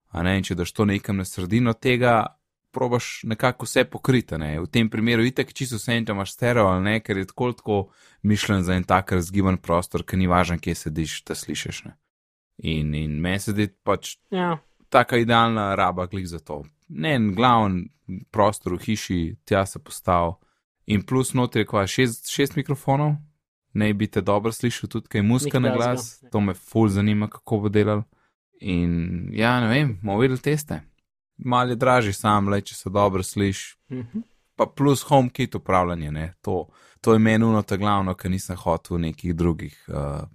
a 0.09 0.23
ne, 0.23 0.37
in 0.37 0.45
če 0.45 0.55
daš 0.55 0.73
to 0.73 0.85
nekam 0.85 1.17
na 1.17 1.25
sredino 1.25 1.73
tega, 1.73 2.27
probaš 2.73 3.21
nekako 3.29 3.69
vse 3.69 3.85
pokriti, 3.85 4.39
ne, 4.39 4.55
v 4.61 4.67
tem 4.67 4.89
primeru 4.91 5.25
itek 5.25 5.53
čisto 5.53 5.77
vse, 5.77 5.99
če 6.05 6.13
imaš 6.13 6.33
stereo 6.33 6.67
ali 6.69 6.85
ne, 6.85 7.01
ker 7.01 7.21
je 7.21 7.29
tako 7.29 7.53
tako 7.53 7.79
mišljen 8.23 8.63
za 8.65 8.77
en 8.77 8.85
tak 8.85 9.13
razgiban 9.13 9.57
prostor, 9.57 10.05
ker 10.05 10.19
ni 10.19 10.27
važno, 10.27 10.59
kje 10.59 10.75
sediš, 10.87 11.23
da 11.29 11.37
slišiš, 11.37 11.85
ne. 11.89 11.97
In, 12.63 12.95
in 12.95 13.17
meni 13.21 13.41
se 13.41 13.53
zdi 13.53 13.69
pač 13.85 14.17
ja. 14.31 14.57
taka 14.93 15.19
idealna 15.19 15.73
raba 15.75 16.07
klik 16.07 16.29
za 16.31 16.39
to. 16.39 16.63
Ne 16.93 17.15
en 17.17 17.35
glavni 17.35 17.89
prostor 18.31 18.77
v 18.77 18.85
hiši, 18.87 19.19
tja 19.45 19.67
se 19.67 19.79
postavi. 19.79 20.35
In 20.87 21.03
plus 21.07 21.33
notri 21.35 21.63
je 21.63 21.67
kva 21.67 21.87
šest, 21.87 22.31
šest 22.31 22.57
mikrofonov, 22.57 23.15
naj 23.73 23.93
bi 23.95 24.07
te 24.11 24.21
dobro 24.21 24.53
slišal 24.53 24.91
tudi 24.91 25.09
kaj 25.09 25.23
muska 25.23 25.61
na 25.61 25.75
glas, 25.77 26.19
to 26.33 26.41
me 26.41 26.55
ful 26.55 26.89
zanima, 26.89 27.29
kako 27.31 27.59
bo 27.65 27.69
delal. 27.69 28.03
In 28.61 29.31
ja, 29.35 29.61
ne 29.61 29.69
vem, 29.71 29.95
bomo 30.03 30.19
videli 30.21 30.41
teste. 30.41 30.83
Mal 31.39 31.71
je 31.71 31.77
dražji 31.77 32.13
sam, 32.13 32.49
le 32.49 32.61
če 32.61 32.75
se 32.75 32.91
dobro 32.91 33.23
sliši. 33.23 33.77
Mhm. 33.93 34.29
Pa 34.57 34.67
plus 34.67 35.03
HomeKit 35.09 35.55
upravljanje, 35.55 36.11
ne, 36.13 36.35
to, 36.43 36.69
to 37.01 37.13
je 37.13 37.19
meni 37.19 37.45
uno 37.45 37.63
ta 37.63 37.77
glavno, 37.77 38.15
ker 38.15 38.31
nisem 38.31 38.57
hotel 38.57 39.01
nekih 39.01 39.35
drugih 39.35 39.79
uh, 39.89 40.29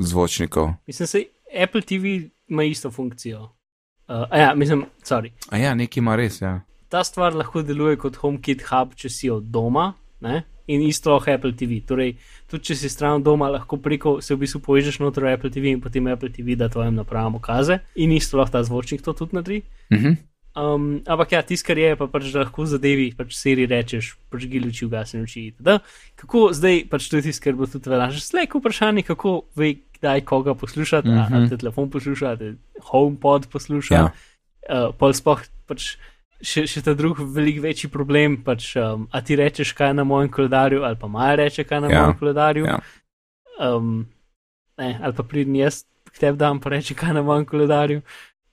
zvočnikov. 0.00 0.72
Mislim, 0.86 1.08
da 1.12 1.62
Apple 1.62 1.82
TV 1.82 2.16
ima 2.48 2.64
isto 2.64 2.90
funkcijo. 2.90 3.48
Uh, 4.10 4.26
ja, 4.34 4.54
mislim, 4.54 4.84
sorry. 5.06 5.30
A 5.54 5.58
ja, 5.58 5.74
nekaj 5.78 6.00
ima 6.02 6.16
res, 6.18 6.40
ja. 6.42 6.60
ta 6.90 7.04
stvar 7.06 7.36
lahko 7.38 7.62
deluje 7.62 7.98
kot 8.02 8.16
HomeKit 8.18 8.64
hub, 8.66 8.96
če 8.98 9.08
si 9.12 9.30
od 9.30 9.46
doma, 9.54 9.92
ne? 10.26 10.42
in 10.70 10.82
isto 10.82 11.14
Apple 11.18 11.52
TV. 11.58 11.80
Torej, 11.86 12.14
tudi 12.50 12.70
če 12.70 12.76
si 12.78 12.90
stran 12.90 13.22
doma, 13.26 13.48
lahko 13.50 13.78
preko 13.82 14.18
se 14.22 14.34
v 14.34 14.44
bistvu 14.44 14.62
povežeš 14.66 15.00
noter 15.02 15.26
v 15.26 15.34
Apple 15.34 15.50
TV 15.50 15.74
in 15.74 15.82
potem 15.82 16.06
Apple 16.10 16.30
TV 16.30 16.54
da 16.58 16.70
tvojim 16.70 16.94
napravam 16.94 17.38
ukaze, 17.38 17.80
in 17.94 18.14
isto 18.14 18.38
lahko 18.38 18.58
ta 18.58 18.64
zvočnik 18.66 19.02
to 19.02 19.14
tudi 19.14 19.38
naredi. 19.38 19.62
Mhm. 19.94 20.18
Um, 20.50 20.86
ampak 21.06 21.32
ja, 21.32 21.42
tisto, 21.46 21.68
kar 21.68 21.78
je, 21.78 21.94
pa 21.94 22.08
pač 22.10 22.32
da 22.34 22.42
lahko 22.42 22.66
zadevi, 22.66 23.12
pač 23.14 23.36
seri 23.38 23.68
rečeš, 23.70 24.16
pač 24.30 24.48
gi 24.50 24.58
luči, 24.58 24.82
ugasni 24.86 25.22
luči. 25.22 25.46
itd. 25.52 25.78
Kako 26.18 26.50
zdaj, 26.58 26.82
pač 26.90 27.06
to 27.06 27.20
je 27.20 27.30
tisto, 27.30 27.44
kar 27.44 27.54
bo 27.54 27.70
tudi 27.70 27.90
veljalo. 27.90 28.18
Slejko 28.18 28.58
vprašanje, 28.58 29.06
kako 29.06 29.36
ve, 29.54 29.76
kdaj 30.00 30.20
koga 30.20 30.54
poslušati, 30.54 31.08
mm 31.08 31.12
-hmm. 31.12 31.34
ali 31.34 31.48
te 31.48 31.56
telefon 31.56 31.90
poslušati, 31.90 32.54
HomePod 32.82 33.46
poslušati. 33.52 33.94
Ja. 34.02 34.10
Uh, 34.88 34.94
pol 34.98 35.12
sploh 35.12 35.40
pač 35.66 35.96
še, 36.42 36.66
še 36.66 36.82
ta 36.82 36.94
drug 36.94 37.18
velik 37.20 37.60
večji 37.62 37.90
problem, 37.90 38.42
pač 38.44 38.76
um, 38.76 39.08
a 39.12 39.20
ti 39.20 39.36
rečeš, 39.36 39.72
kaj 39.72 39.88
je 39.88 39.94
na 39.94 40.04
mojem 40.04 40.30
koledarju, 40.30 40.82
ali 40.84 40.96
pa 40.96 41.06
Maja 41.08 41.34
reče, 41.34 41.64
kaj 41.64 41.76
je 41.76 41.80
na 41.80 41.88
Ja. 41.90 42.00
mojem 42.02 42.18
koledarju. 42.18 42.64
Ja. 42.66 42.78
Um, 43.60 44.06
ne, 44.78 45.00
ali 45.02 45.12
pa 45.12 45.22
pridem 45.22 45.54
jaz 45.54 45.84
k 46.12 46.18
tebi 46.18 46.38
dam 46.38 46.60
pa 46.60 46.70
reči, 46.70 46.94
kaj 46.94 47.08
je 47.10 47.14
na 47.14 47.22
mojem 47.22 47.44
koledarju. 47.44 48.02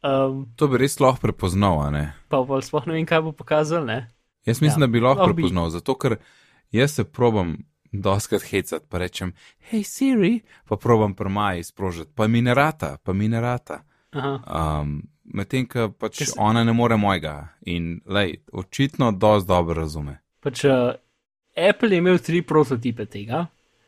Um, 0.04 0.46
To 0.56 0.68
bi 0.68 0.78
res 0.78 1.00
lahko 1.00 1.22
prepoznal, 1.22 1.80
a 1.82 1.90
ne? 1.90 2.14
pa 2.30 2.44
pa 2.44 2.62
sploh 2.62 2.88
ne 2.88 2.94
vem, 2.94 3.06
kaj 3.06 3.22
bo 3.22 3.32
pokazal. 3.32 3.86
Ne? 3.86 4.12
Jaz 4.46 4.62
mislim, 4.62 4.82
Ja, 4.82 4.88
da 4.88 4.92
bi 4.92 5.00
lahko 5.00 5.20
lahko 5.20 5.34
bi. 5.34 5.42
prepoznal, 5.42 5.70
zato 5.70 5.96
ker 5.96 6.18
jaz 6.72 6.92
se 6.92 7.04
probam 7.04 7.58
doskrat 7.92 8.44
hecati, 8.52 8.86
pa 8.90 8.98
rečem, 8.98 9.34
hej 9.72 9.84
Siri, 9.84 10.42
pa 10.68 10.76
probam 10.76 11.14
prmaj 11.16 11.64
sprožiti, 11.64 12.12
pa 12.16 12.28
mi 12.28 12.42
ne 12.42 12.54
rata, 12.54 12.98
pa 13.04 13.14
mi 13.14 13.28
ne 13.28 13.42
rata. 13.42 13.84
Aha. 14.12 14.34
Um, 14.82 15.02
Medtem, 15.28 15.66
ko 15.68 15.90
pač 15.92 16.18
Ker 16.22 16.28
se- 16.28 16.38
ona 16.40 16.64
ne 16.64 16.72
more 16.74 16.96
mojega 16.96 17.50
in, 17.68 18.00
lej, 18.06 18.38
očitno 18.54 19.12
dosti 19.12 19.48
dobro 19.48 19.76
razume. 19.82 20.22
Pač, 20.40 20.64
uh, 20.64 20.94
Apple 21.58 21.90
je 21.92 21.98
imel 21.98 22.18
tri 22.24 22.40
prototipe 22.42 23.06
tega. 23.06 23.48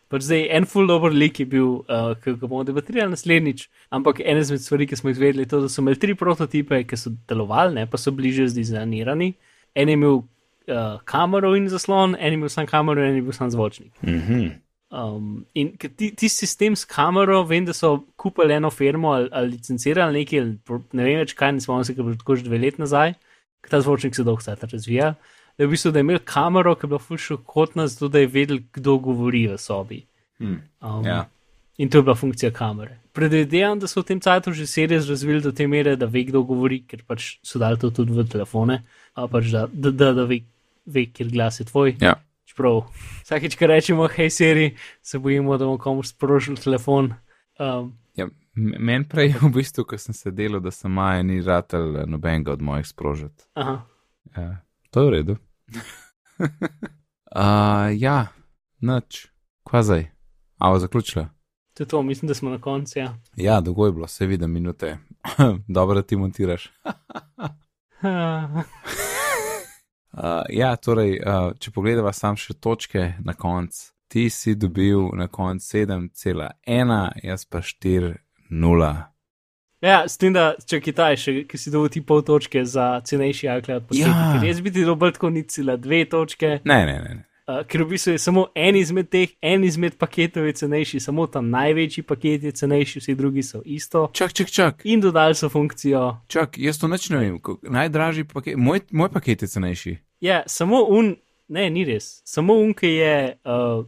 Pač 0.09 0.25
zdaj 0.25 0.47
en 0.57 0.65
full 0.65 0.87
dobro 0.89 1.13
lik 1.13 1.39
je 1.39 1.45
bil, 1.45 1.67
uh, 1.85 2.11
ki 2.19 2.33
ga 2.41 2.47
bomo 2.49 2.63
debatirali 2.67 3.13
naslednjič, 3.13 3.69
ampak 3.93 4.19
ena 4.25 4.41
izmed 4.43 4.59
stvari, 4.61 4.87
ki 4.89 4.97
smo 4.99 5.13
izvedeli, 5.13 5.45
je 5.45 5.51
to, 5.53 5.61
da 5.61 5.69
so 5.69 5.79
imeli 5.81 5.99
tri 6.01 6.15
prototipe, 6.17 6.81
ki 6.83 6.97
so 6.97 7.13
delovali, 7.29 7.75
ne, 7.77 7.85
pa 7.87 7.97
so 7.97 8.11
bili 8.11 8.31
že 8.35 8.47
zdizajnirani. 8.49 9.33
En 9.75 9.87
je 9.89 9.93
imel 9.95 10.23
uh, 10.67 10.99
kamero 11.05 11.55
in 11.55 11.69
zaslon, 11.69 12.15
en 12.19 12.33
je 12.33 12.39
imel 12.39 12.49
sam 12.49 12.67
kamero, 12.67 13.03
en 13.03 13.15
je 13.15 13.21
bil 13.21 13.35
sam 13.35 13.51
zvočnik. 13.51 13.93
Mhm. 14.03 14.49
Um, 14.89 15.45
in 15.53 15.75
ti, 15.77 16.15
ti 16.17 16.27
sistem 16.29 16.75
s 16.75 16.85
kamero, 16.89 17.43
vem, 17.45 17.65
da 17.65 17.73
so 17.77 18.07
kupili 18.17 18.55
eno 18.55 18.71
firmo 18.73 19.11
ali, 19.13 19.29
ali 19.31 19.51
licencirali 19.53 20.17
nekaj, 20.17 20.39
ali 20.39 20.81
ne 20.97 21.03
vem 21.03 21.19
več 21.21 21.35
kaj, 21.37 21.51
ne 21.53 21.61
spomnim 21.61 21.85
se, 21.85 21.93
ker 21.93 22.01
je 22.01 22.07
bilo 22.07 22.17
tako 22.17 22.37
že 22.39 22.47
dve 22.47 22.57
leti 22.57 22.81
nazaj, 22.81 23.13
ker 23.61 23.75
ta 23.75 23.81
zvočnik 23.85 24.17
se 24.17 24.25
dolgo 24.25 24.41
časa 24.41 24.69
razvija. 24.71 25.13
Da 25.57 25.63
je 25.63 25.67
v 25.67 25.75
bistvu, 25.75 25.91
da 25.93 25.99
je 25.99 26.07
imel 26.07 26.21
kamero, 26.25 26.73
ki 26.73 26.87
je 26.87 26.89
bila 26.89 27.03
fulšokotna, 27.05 27.85
zato 27.91 28.09
da 28.09 28.23
je 28.23 28.31
vedel, 28.33 28.63
kdo 28.73 28.97
govori 29.03 29.45
v 29.51 29.57
sobi. 29.61 30.05
Hm. 30.39 30.57
Um, 30.81 31.05
Ja. 31.05 31.27
In 31.79 31.89
to 31.89 31.97
je 31.97 32.03
bila 32.03 32.15
funkcija 32.15 32.51
kamere. 32.51 32.97
Predvidevam, 33.15 33.79
da 33.79 33.87
so 33.87 34.01
v 34.01 34.09
tem 34.11 34.19
času 34.19 34.51
že 34.53 34.67
serije 34.67 34.99
razvili 34.99 35.41
do 35.41 35.51
te 35.55 35.67
mere, 35.67 35.95
da 35.95 36.05
ve, 36.05 36.25
kdo 36.27 36.41
govori, 36.43 36.81
ker 36.83 37.05
pač 37.07 37.37
so 37.43 37.59
dali 37.59 37.79
to 37.79 37.89
tudi 37.95 38.11
v 38.11 38.25
telefone, 38.27 38.81
pač 39.15 39.47
da, 39.53 39.67
da, 39.71 39.91
da, 39.91 40.11
da 40.13 40.25
ve, 40.27 40.41
ve, 40.85 41.05
kjer 41.07 41.31
glas 41.31 41.59
je 41.59 41.65
tvoj. 41.71 41.95
Ja. 42.03 42.17
Čeprav 42.49 42.81
vsakeč, 43.23 43.55
ko 43.55 43.71
rečemo, 43.71 44.09
hej, 44.11 44.29
seri, 44.29 44.67
se 45.01 45.19
bojimo, 45.23 45.55
da 45.57 45.69
bomo 45.69 45.79
komu 45.79 46.03
sprožili 46.03 46.59
telefon. 46.59 47.13
Um, 47.59 47.93
Ja, 48.19 48.27
meni 48.55 49.07
prej 49.07 49.37
v 49.39 49.53
bistvu, 49.55 49.85
ko 49.87 49.97
sem 49.97 50.13
se 50.13 50.35
delal, 50.35 50.59
da 50.59 50.71
sem 50.75 50.91
maja 50.91 51.23
ni 51.23 51.39
ratelj 51.39 52.01
eh, 52.01 52.05
nobenega 52.09 52.51
od 52.51 52.61
mojih 52.61 52.87
sprožiti. 52.87 53.47
aha, 53.55 53.85
Ja, 54.35 54.59
to 54.91 55.01
je 55.01 55.07
v 55.07 55.13
redu. 55.15 55.35
uh, 57.39 57.87
ja, 57.95 58.27
noč, 58.83 59.29
kva 59.63 59.83
zdaj. 59.83 60.09
Ava 60.59 60.79
zaključila. 60.83 61.29
To 61.79 61.83
je 61.83 61.87
to, 61.87 62.01
mislim, 62.03 62.27
da 62.27 62.33
smo 62.33 62.49
na 62.49 62.57
koncu. 62.59 62.99
Ja. 62.99 63.13
Ja, 63.35 63.59
dolgo 63.61 63.85
je 63.85 63.91
bilo, 63.91 64.07
se 64.07 64.25
vidi 64.25 64.47
minute. 64.47 64.97
Dobro, 65.67 65.95
da 65.95 66.01
ti 66.01 66.15
montiraš. 66.15 66.71
Uh, 70.11 70.23
ja, 70.49 70.75
torej, 70.75 71.19
uh, 71.21 71.51
če 71.59 71.71
pogledava 71.71 72.09
sam 72.13 72.35
še 72.35 72.53
točke 72.53 73.13
na 73.23 73.33
koncu, 73.33 73.77
ti 74.07 74.25
si 74.29 74.55
dobil 74.55 75.05
na 75.13 75.27
koncu 75.27 75.77
7,1, 75.77 76.95
jaz 77.23 77.45
pa 77.45 77.61
4,0. 77.61 78.89
Ja, 79.81 80.01
s 80.09 80.17
tem, 80.17 80.33
da 80.33 80.55
če 80.59 80.81
Kitaj 80.81 81.15
še, 81.15 81.35
ki 81.47 81.61
si 81.61 81.71
dobil 81.71 81.93
ti 81.93 82.01
pol 82.01 82.25
točke 82.25 82.65
za 82.65 82.97
cenejši 83.05 83.47
iCloud 83.53 83.85
paket, 83.87 84.01
Ja. 84.01 84.41
jaz 84.43 84.59
bi 84.61 84.73
ti 84.73 84.83
dobil 84.83 85.13
tako 85.15 85.29
ni 85.29 85.45
cela 85.47 85.77
dve 85.77 86.01
točke, 86.09 86.57
Ne, 86.65 86.79
ne, 86.85 86.97
ne. 86.99 87.13
ne. 87.15 87.28
Uh, 87.49 87.63
ker 87.67 87.81
v 87.83 87.87
bistvu 87.89 88.11
je 88.11 88.19
samo 88.21 88.47
en 88.55 88.75
izmed 88.77 89.09
teh, 89.09 89.29
en 89.41 89.63
izmed 89.63 89.97
paketov 89.97 90.45
je 90.45 90.53
cenejši, 90.61 90.99
samo 90.99 91.25
ta 91.27 91.41
največji 91.41 92.03
paket 92.03 92.43
je 92.43 92.51
cenejši, 92.51 92.99
vsi 92.99 93.15
drugi 93.15 93.43
so 93.43 93.61
isto. 93.65 94.09
Čak, 94.13 94.33
čak, 94.33 94.51
čak, 94.51 94.85
In 94.85 95.01
dodali 95.01 95.35
so 95.35 95.49
funkcijo. 95.49 96.17
čak, 96.27 96.57
jaz 96.57 96.77
to 96.79 96.87
neč 96.87 97.09
ne 97.09 97.17
vem. 97.17 97.39
Najdražji 97.63 98.23
paket, 98.23 98.57
moj, 98.57 98.79
moj 98.91 99.09
paket 99.09 99.41
je 99.41 99.47
cenejši. 99.47 99.97
Ja, 100.21 100.43
samo 100.47 100.85
un, 100.89 101.15
ne, 101.47 101.69
ni 101.69 101.85
res. 101.85 102.21
Samo 102.25 102.53
un, 102.53 102.73
ki 102.73 102.87
je, 102.87 103.37
uh, 103.45 103.85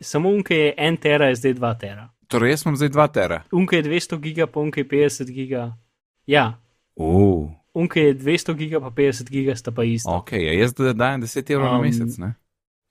samo 0.00 0.28
un, 0.34 0.42
ki 0.42 0.54
je 0.54 0.74
1 0.78 1.00
tera, 1.00 1.28
je 1.30 1.36
zdaj 1.36 1.54
2 1.54 1.78
tera. 1.80 2.08
Torej, 2.28 2.50
jaz 2.50 2.62
imam 2.64 2.76
zdaj 2.76 2.88
2 2.88 3.08
tera. 3.12 3.42
Un, 3.52 3.66
ki 3.66 3.76
je 3.76 3.82
200 3.84 4.18
giga, 4.20 4.46
pa 4.50 4.60
un, 4.60 4.70
ki 4.72 4.80
je 4.80 4.88
50 4.88 5.30
giga. 5.30 5.72
Ja, 6.26 6.58
Uh, 6.96 7.50
un, 7.74 7.88
ki 7.90 8.00
je 8.00 8.14
200 8.14 8.54
giga, 8.54 8.78
pa 8.80 8.90
50 8.94 9.26
giga, 9.30 9.56
sta 9.58 9.72
pa 9.74 9.82
isto. 9.84 10.06
ok, 10.10 10.32
ja, 10.38 10.52
jaz 10.54 10.74
da 10.78 10.92
dajem 10.94 11.24
10 11.26 11.50
evrov 11.50 11.66
um, 11.66 11.74
na 11.74 11.80
mesec, 11.82 12.18
ne? 12.22 12.28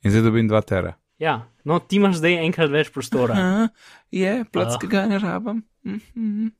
In 0.03 0.11
zdaj 0.11 0.21
dobim 0.25 0.49
2 0.49 0.61
tera. 0.67 0.93
Ja, 1.21 1.45
no, 1.63 1.79
ti 1.79 1.95
imaš 2.01 2.17
zdaj 2.19 2.39
enkrat 2.45 2.71
več 2.73 2.89
prostora. 2.91 3.33
Aha, 3.37 3.67
je, 4.11 4.43
plackega 4.51 5.05
ne 5.07 5.19
rabim. 5.21 5.63
Mhm. 5.85 6.51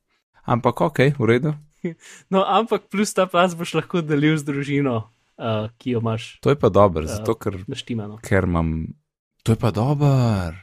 Ampak 0.46 0.82
ok, 0.82 1.00
v 1.20 1.26
redu. 1.28 1.54
No, 2.32 2.46
ampak 2.48 2.88
plus 2.88 3.12
ta 3.12 3.26
plac 3.28 3.52
boš 3.60 3.74
lahko 3.76 4.00
delil 4.00 4.38
z 4.40 4.48
družino, 4.48 4.94
uh, 5.36 5.68
ki 5.76 5.98
jo 5.98 6.00
imaš 6.00 6.40
To 6.40 6.54
je 6.54 6.56
pa 6.56 6.70
dobro, 6.72 7.04
Ja. 7.04 7.18
zato 7.20 7.36
ker, 7.36 7.58
naštimano. 7.68 8.20
ker 8.24 8.48
imam. 8.48 8.96
To 9.44 9.52
je 9.52 9.60
pa 9.60 9.72
dober. 9.76 10.56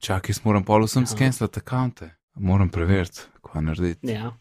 Čakaj, 0.00 0.40
moram 0.48 0.64
pol 0.64 0.88
vsem 0.88 1.04
Aha. 1.04 1.12
skenslati 1.12 1.60
akonte. 1.60 2.16
Moram 2.40 2.72
preveriti, 2.72 3.20
kaj 3.44 3.62
narediti. 3.62 4.08
Ja, 4.08 4.32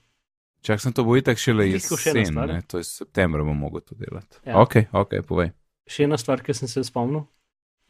Čak 0.62 0.80
sem 0.80 0.94
to 0.94 1.04
bojil, 1.04 1.26
tako 1.26 1.42
šele 1.42 1.68
jesen, 1.68 2.62
to 2.70 2.78
je 2.78 2.84
septembra 2.86 3.44
bom 3.44 3.58
mogel 3.58 3.82
to 3.82 3.96
delati. 3.98 4.38
Ja. 4.46 4.62
Ok, 4.62 4.88
ok, 4.94 5.26
povej. 5.28 5.52
še 5.90 6.06
ena 6.06 6.16
stvar, 6.18 6.40
ki 6.46 6.54
sem 6.54 6.70
se 6.70 6.84
spomnil. 6.86 7.26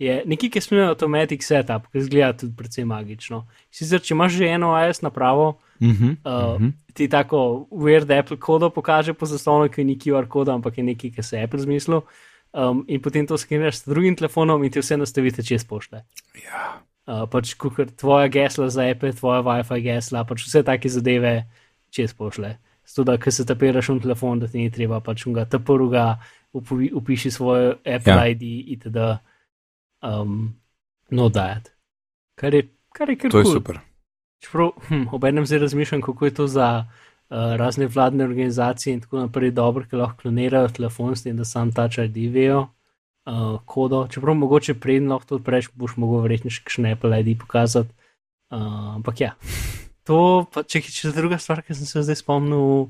Je 0.02 0.22
nekaj, 0.26 0.50
ki 0.50 0.62
smo 0.66 0.78
imeli 0.78 0.90
automatic 0.90 1.44
setup, 1.46 1.92
ki 1.94 2.02
zgleda 2.08 2.34
tudi 2.42 2.56
precej 2.58 2.88
magično. 2.90 3.44
Sicer, 3.70 4.02
če 4.02 4.16
imaš 4.16 4.40
že 4.40 4.50
eno 4.56 4.72
iOS 4.74 5.04
napravo, 5.06 5.60
Mhm, 5.82 6.10
uh, 6.26 6.62
mhm. 6.62 6.70
ti 6.94 7.10
tako 7.10 7.68
weird 7.72 8.20
Apple 8.20 8.38
kodo 8.38 8.70
pokaže 8.70 9.14
po 9.14 9.26
zaslonu, 9.26 9.70
ki 9.70 9.84
ni 9.84 9.98
QR 9.98 10.28
koda, 10.28 10.54
ampak 10.54 10.78
je 10.78 10.84
nekaj, 10.84 11.12
ki 11.12 11.24
se 11.24 11.38
je 11.38 11.44
Apple 11.44 11.60
zmislil. 11.60 12.02
Um, 12.54 12.86
in 12.88 13.02
potem 13.02 13.28
to 13.28 13.38
skeniraš 13.38 13.76
s 13.76 13.88
drugim 13.88 14.16
telefonom 14.16 14.64
in 14.64 14.72
ti 14.72 14.80
vse 14.80 14.98
nastavite 14.98 15.44
čez 15.44 15.64
pošte. 15.66 16.04
Ja. 16.36 16.84
Uh, 17.08 17.24
pač 17.32 17.56
kukar 17.58 17.88
tvoja 17.90 18.28
gesla 18.28 18.70
za 18.70 18.86
Apple, 18.92 19.14
tvoja 19.14 19.42
WiFi 19.42 19.82
gesla, 19.82 20.26
pač 20.28 20.46
vse 20.46 20.62
take 20.64 20.90
zadeve 20.90 21.48
čez 21.90 22.14
pošle. 22.14 22.58
Zato, 22.86 23.16
da 23.16 23.32
se 23.32 23.46
tapiraš 23.46 23.90
v 23.90 24.00
telefon, 24.04 24.40
da 24.40 24.48
ti 24.52 24.60
ni 24.60 24.72
treba 24.72 25.00
pač 25.00 25.24
ga 25.32 25.46
taporuga, 25.46 26.20
upi, 26.54 26.92
upiši 26.94 27.32
svojo 27.32 27.80
Apple 27.86 28.20
ja. 28.20 28.28
ID 28.28 28.44
itd. 28.76 29.00
Um, 30.02 30.56
no, 31.10 31.30
dajat. 31.30 31.72
Kar 32.36 32.54
je, 32.54 32.68
kar 32.94 33.10
je 33.10 33.18
kar 33.18 33.32
To 33.32 33.40
je 33.40 33.46
cool. 33.46 33.54
super. 33.54 33.80
Čeprav, 34.42 34.72
hm, 34.88 35.04
obenem 35.14 35.46
zdaj 35.46 35.60
razmišljam, 35.60 36.02
kako 36.02 36.26
je 36.26 36.34
to 36.34 36.48
za 36.48 36.86
uh, 36.86 37.56
razne 37.56 37.88
vladne 37.88 38.24
organizacije 38.24 38.94
in 38.94 39.02
tako 39.02 39.20
naprej 39.20 39.52
dobro, 39.52 39.86
ker 39.90 40.00
lahko 40.00 40.22
klonirajo 40.22 40.68
telefon 40.74 41.16
s 41.16 41.24
tem, 41.24 41.38
da 41.38 41.46
sam 41.46 41.72
Touch 41.72 42.00
ID 42.00 42.34
vejo 42.34 42.62
uh, 43.26 43.60
kodo. 43.66 44.08
Čeprav 44.08 44.36
mogoče 44.36 44.74
preden 44.74 45.12
lahko 45.12 45.28
to 45.28 45.36
odpreš, 45.36 45.70
boš 45.74 45.96
mogel 46.02 46.26
verjetno 46.26 46.50
še 46.50 46.64
kakšen 46.66 46.90
Apple 46.92 47.22
ID 47.22 47.38
pokazati. 47.40 47.94
Uh, 48.52 48.98
ampak 48.98 49.22
ja, 49.22 49.36
to 50.04 50.48
pa 50.52 50.64
če 50.64 50.82
je 50.82 51.14
druga 51.16 51.38
stvar, 51.38 51.62
ki 51.62 51.78
sem 51.78 51.86
se 51.86 52.04
zdaj 52.04 52.20
spomnil, 52.24 52.90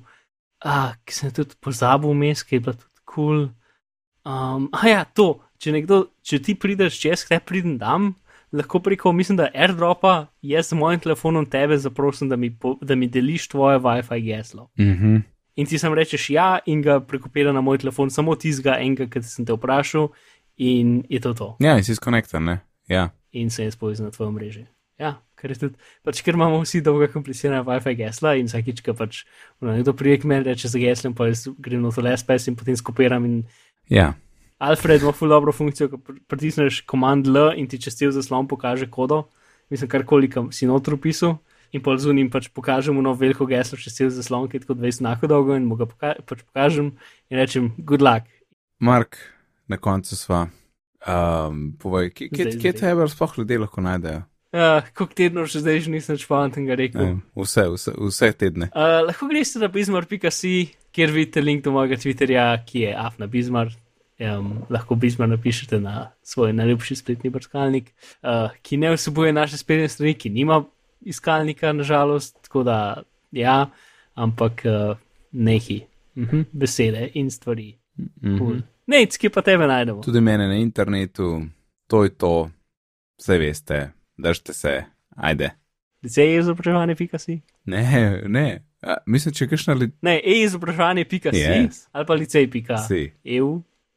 uh, 0.66 0.94
ki 1.06 1.14
sem 1.14 1.36
tudi 1.36 1.60
pozabil 1.60 2.16
vmes, 2.16 2.46
ki 2.48 2.56
je 2.56 2.64
bila 2.64 2.80
tudi 2.80 3.04
kul. 3.04 3.12
Cool. 3.12 3.50
Um, 4.24 4.70
a 4.72 4.88
ja, 4.88 5.04
to, 5.06 5.42
če 5.62 5.74
nekdo, 5.76 6.06
če 6.26 6.42
ti 6.42 6.56
prideš 6.58 6.98
čez, 7.02 7.26
kaj 7.30 7.44
pridem 7.46 7.78
dam, 7.82 8.14
lahko 8.56 8.82
preko, 8.84 9.14
mislim, 9.16 9.38
da 9.40 9.50
airdropa, 9.54 10.32
jaz 10.42 10.72
z 10.72 10.80
mojim 10.80 11.00
telefonom 11.04 11.46
tebe 11.50 11.78
zaprosim, 11.80 12.30
da 12.32 12.36
mi, 12.36 12.50
po, 12.52 12.76
da 12.82 12.98
mi 12.98 13.08
deliš 13.08 13.48
tvoje 13.54 13.80
WiFi 13.80 14.20
geslo. 14.26 14.70
Mhm. 14.80 15.22
In 15.60 15.68
ti 15.68 15.78
sam 15.78 15.94
rečeš 15.94 16.30
ja, 16.32 16.60
in 16.66 16.82
ga 16.82 17.00
prekopira 17.04 17.52
na 17.54 17.62
moj 17.62 17.82
telefon, 17.84 18.10
samo 18.10 18.36
tizga 18.40 18.78
enega, 18.80 19.10
ki 19.12 19.22
sem 19.28 19.46
te 19.46 19.54
vprašal, 19.54 20.08
in 20.58 21.02
je 21.12 21.20
to 21.22 21.34
to. 21.38 21.50
Ja, 21.60 21.76
in 21.78 21.84
si 21.84 21.96
skonektan, 21.96 22.48
ne? 22.48 22.62
Ja. 22.90 23.10
In 23.36 23.52
se 23.52 23.68
je 23.68 23.74
spojil 23.76 24.00
na 24.06 24.12
tvoje 24.16 24.32
mreže. 24.32 24.64
Ja, 25.02 25.16
ker 25.40 25.52
tudi, 25.58 25.76
pač, 26.06 26.22
ker 26.24 26.38
imamo 26.38 26.62
vsi 26.64 26.82
dolga 26.86 27.10
komplicirana 27.12 27.66
WiFi 27.68 27.98
gesla 28.00 28.36
in 28.40 28.50
vsakič, 28.50 28.82
ko 28.86 28.96
pač 28.98 29.26
ono, 29.60 29.74
nekdo 29.74 29.94
prije 29.98 30.22
k 30.22 30.30
meni 30.32 30.48
reče 30.48 30.72
za 30.72 30.80
geslem, 30.82 31.16
pa 31.18 31.28
jaz 31.30 31.48
grem 31.60 31.84
na 31.84 31.92
to 31.92 32.04
LSPS 32.06 32.48
in 32.52 32.58
potem 32.60 32.80
skopiram 32.80 33.28
in 33.28 33.44
Ja. 33.92 34.14
Alfred 34.62 35.02
ima 35.02 35.12
ful 35.12 35.32
dobro 35.34 35.52
funkcijo, 35.52 35.90
ko 35.90 35.98
pr- 35.98 36.20
pritisneš 36.30 36.84
komand 36.86 37.28
L 37.28 37.50
in 37.58 37.66
ti 37.68 37.80
čez 37.82 37.96
cel 37.98 38.12
zaslon 38.14 38.46
pokaže 38.48 38.86
kodo, 38.92 39.24
mislim, 39.74 39.90
karkoli 39.90 40.30
kam 40.30 40.52
si 40.54 40.70
noter 40.70 40.94
upisal, 40.94 41.40
in 41.74 41.82
pol 41.82 41.98
zunim 41.98 42.30
pač 42.30 42.52
pokažem 42.54 43.00
no 43.02 43.16
veliko 43.18 43.48
geslo, 43.50 43.80
še 43.80 43.94
cel 43.96 44.12
zaslon, 44.14 44.46
ki 44.52 44.60
je 44.60 44.66
tako 44.68 44.78
20 44.78 45.02
znakov 45.02 45.32
dolgo 45.32 45.58
in 45.58 45.66
mu 45.66 45.80
ga 45.80 45.88
poka 45.90 46.14
pač 46.28 46.46
pokažem 46.46 46.94
in 47.32 47.42
rečem 47.42 47.72
good 47.80 48.06
luck. 48.06 48.30
Mark, 48.78 49.18
na 49.66 49.82
koncu 49.82 50.18
sva. 50.18 50.46
Um, 51.02 51.72
povej, 51.82 52.12
kje, 52.14 52.28
kje, 52.30 52.46
kje 52.62 52.72
zdaj. 52.76 52.80
tebe 52.84 53.08
sploh 53.10 53.38
ljudje 53.42 53.64
lahko 53.64 53.82
najdejo? 53.82 54.22
Uh, 54.52 54.84
Koliko 54.94 55.16
tednov 55.18 55.48
še 55.50 55.64
zdaj 55.64 55.80
že 55.88 55.94
nisem 55.94 56.18
španten 56.22 56.68
ga 56.68 56.76
rekel. 56.78 57.02
Ne, 57.02 57.22
vse, 57.40 57.66
vse, 57.72 57.94
vse 57.98 58.30
tedne. 58.38 58.68
Uh, 58.76 59.00
lahko 59.08 59.30
greste 59.32 59.62
na 59.64 59.72
bizmar.si, 59.72 60.58
kjer 60.94 61.14
vidite 61.16 61.42
link 61.42 61.64
do 61.66 61.74
mojega 61.74 61.98
Twitterja, 61.98 62.52
ki 62.68 62.86
je 62.86 62.92
afna 62.94 63.26
bizmar. 63.32 63.72
Um, 64.22 64.62
lahko 64.70 64.96
bizmar 64.96 65.30
napišete 65.30 65.80
na 65.82 66.12
svoj 66.24 66.54
najljubši 66.54 66.96
spletni 66.96 67.30
brskalnik, 67.34 67.94
uh, 68.22 68.52
ki 68.62 68.78
ne 68.78 68.92
vsebuje 68.94 69.34
naše 69.34 69.58
spletne 69.58 69.88
strani, 69.90 70.14
ki 70.14 70.30
nima 70.30 70.64
iskalnika, 71.02 71.74
nažalost, 71.74 72.38
tako 72.44 72.64
da 72.64 73.04
ja, 73.32 73.70
ampak 74.14 74.62
uh, 74.66 74.98
nehi, 75.32 75.82
uh 76.16 76.24
-huh, 76.24 76.44
besede 76.52 77.10
in 77.14 77.32
stvari. 77.32 77.78
Mm 77.98 78.06
-hmm. 78.22 78.38
Cool. 78.38 78.62
Nec, 78.88 79.18
ki 79.18 79.30
pa 79.30 79.42
tebe 79.42 79.68
najdemo. 79.68 80.02
Tudi 80.02 80.22
mene 80.22 80.48
na 80.48 80.56
internetu, 80.56 81.42
to 81.88 82.04
je 82.04 82.10
to, 82.10 82.50
vse 83.18 83.38
veste, 83.38 83.92
držite 84.18 84.54
se, 84.54 84.84
ajde. 85.16 85.50
Licej 86.04 86.38
izobraževanje.si. 86.38 87.42
Ne, 87.66 88.22
ne, 88.28 88.62
A, 88.82 88.98
mislim, 89.06 89.34
če 89.34 89.46
greš 89.46 89.68
na 89.70 89.74
li. 89.78 89.92
Ne, 90.02 90.16
e-izobraževanje.si 90.26 91.38
Yes. 91.38 91.86
ali 91.92 92.06
pa 92.06 92.14
licej.eu 92.14 92.78
Si. 92.88 93.12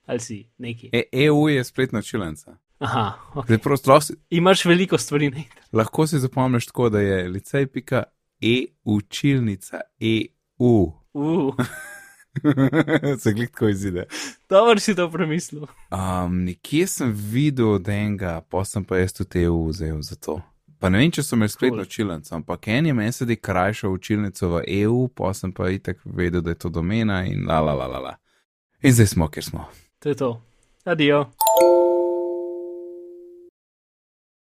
Ali 0.07 0.21
si 0.21 0.47
neki. 0.59 0.91
E, 0.93 1.03
EU 1.15 1.49
je 1.49 1.65
spletna 1.65 1.99
učilnica. 1.99 2.57
Aha, 2.79 3.13
ok. 3.35 3.47
Zdaj 3.47 3.59
prosto, 3.59 4.01
si- 4.01 4.15
Imaš 4.31 4.65
veliko 4.65 4.99
stvari 4.99 5.25
na 5.25 5.31
internetu. 5.37 5.69
lahko 5.73 6.07
si 6.07 6.19
zapomniš 6.19 6.67
tako, 6.67 6.89
da 6.89 7.01
je 7.01 7.25
licej.e-učilnica 7.25 9.81
EU. 10.01 10.93
Uh, 11.13 11.55
Se 13.19 13.33
glik 13.33 13.51
tako 13.51 13.69
izide. 13.69 14.05
dobro 14.49 14.79
si 14.79 14.95
to 14.95 15.11
premislil. 15.11 15.63
Um, 15.63 15.69
nekje 16.37 16.87
sem 16.87 17.13
videl, 17.13 17.79
da 17.79 17.93
enega, 17.93 18.43
pa 18.43 18.65
sem 18.65 18.85
pa 18.85 18.97
jaz 18.97 19.13
tudi 19.13 19.41
EU 19.41 19.67
vzel 19.67 20.03
za 20.03 20.17
to. 20.17 20.43
Pa 20.79 20.89
ne 20.89 20.99
vem, 20.99 21.11
če 21.11 21.23
so 21.23 21.37
imeli 21.37 21.49
spletno 21.49 21.77
Cool. 21.77 21.83
učilnico, 21.83 22.35
ampak 22.35 22.69
en 22.69 22.87
je 22.87 22.93
meni 22.93 23.13
sedaj 23.13 23.37
krajšal 23.37 23.93
učilnico 23.93 24.49
v 24.49 24.63
EU, 24.67 25.09
pa 25.09 25.35
sem 25.35 25.53
pa 25.53 25.71
itek 25.71 25.99
vedel, 26.05 26.41
da 26.41 26.51
je 26.51 26.57
to 26.57 26.69
domena 26.69 27.25
in 27.25 27.47
la 27.47 27.61
la 27.61 27.75
la 27.75 27.87
la. 27.89 28.17
In 28.83 28.93
zdaj 28.93 29.07
smo, 29.07 29.29
kjer 29.29 29.45
smo. 29.45 29.69
To 30.05 30.09
je 30.09 30.15
to. 30.15 30.41
Adijo. 30.85 31.33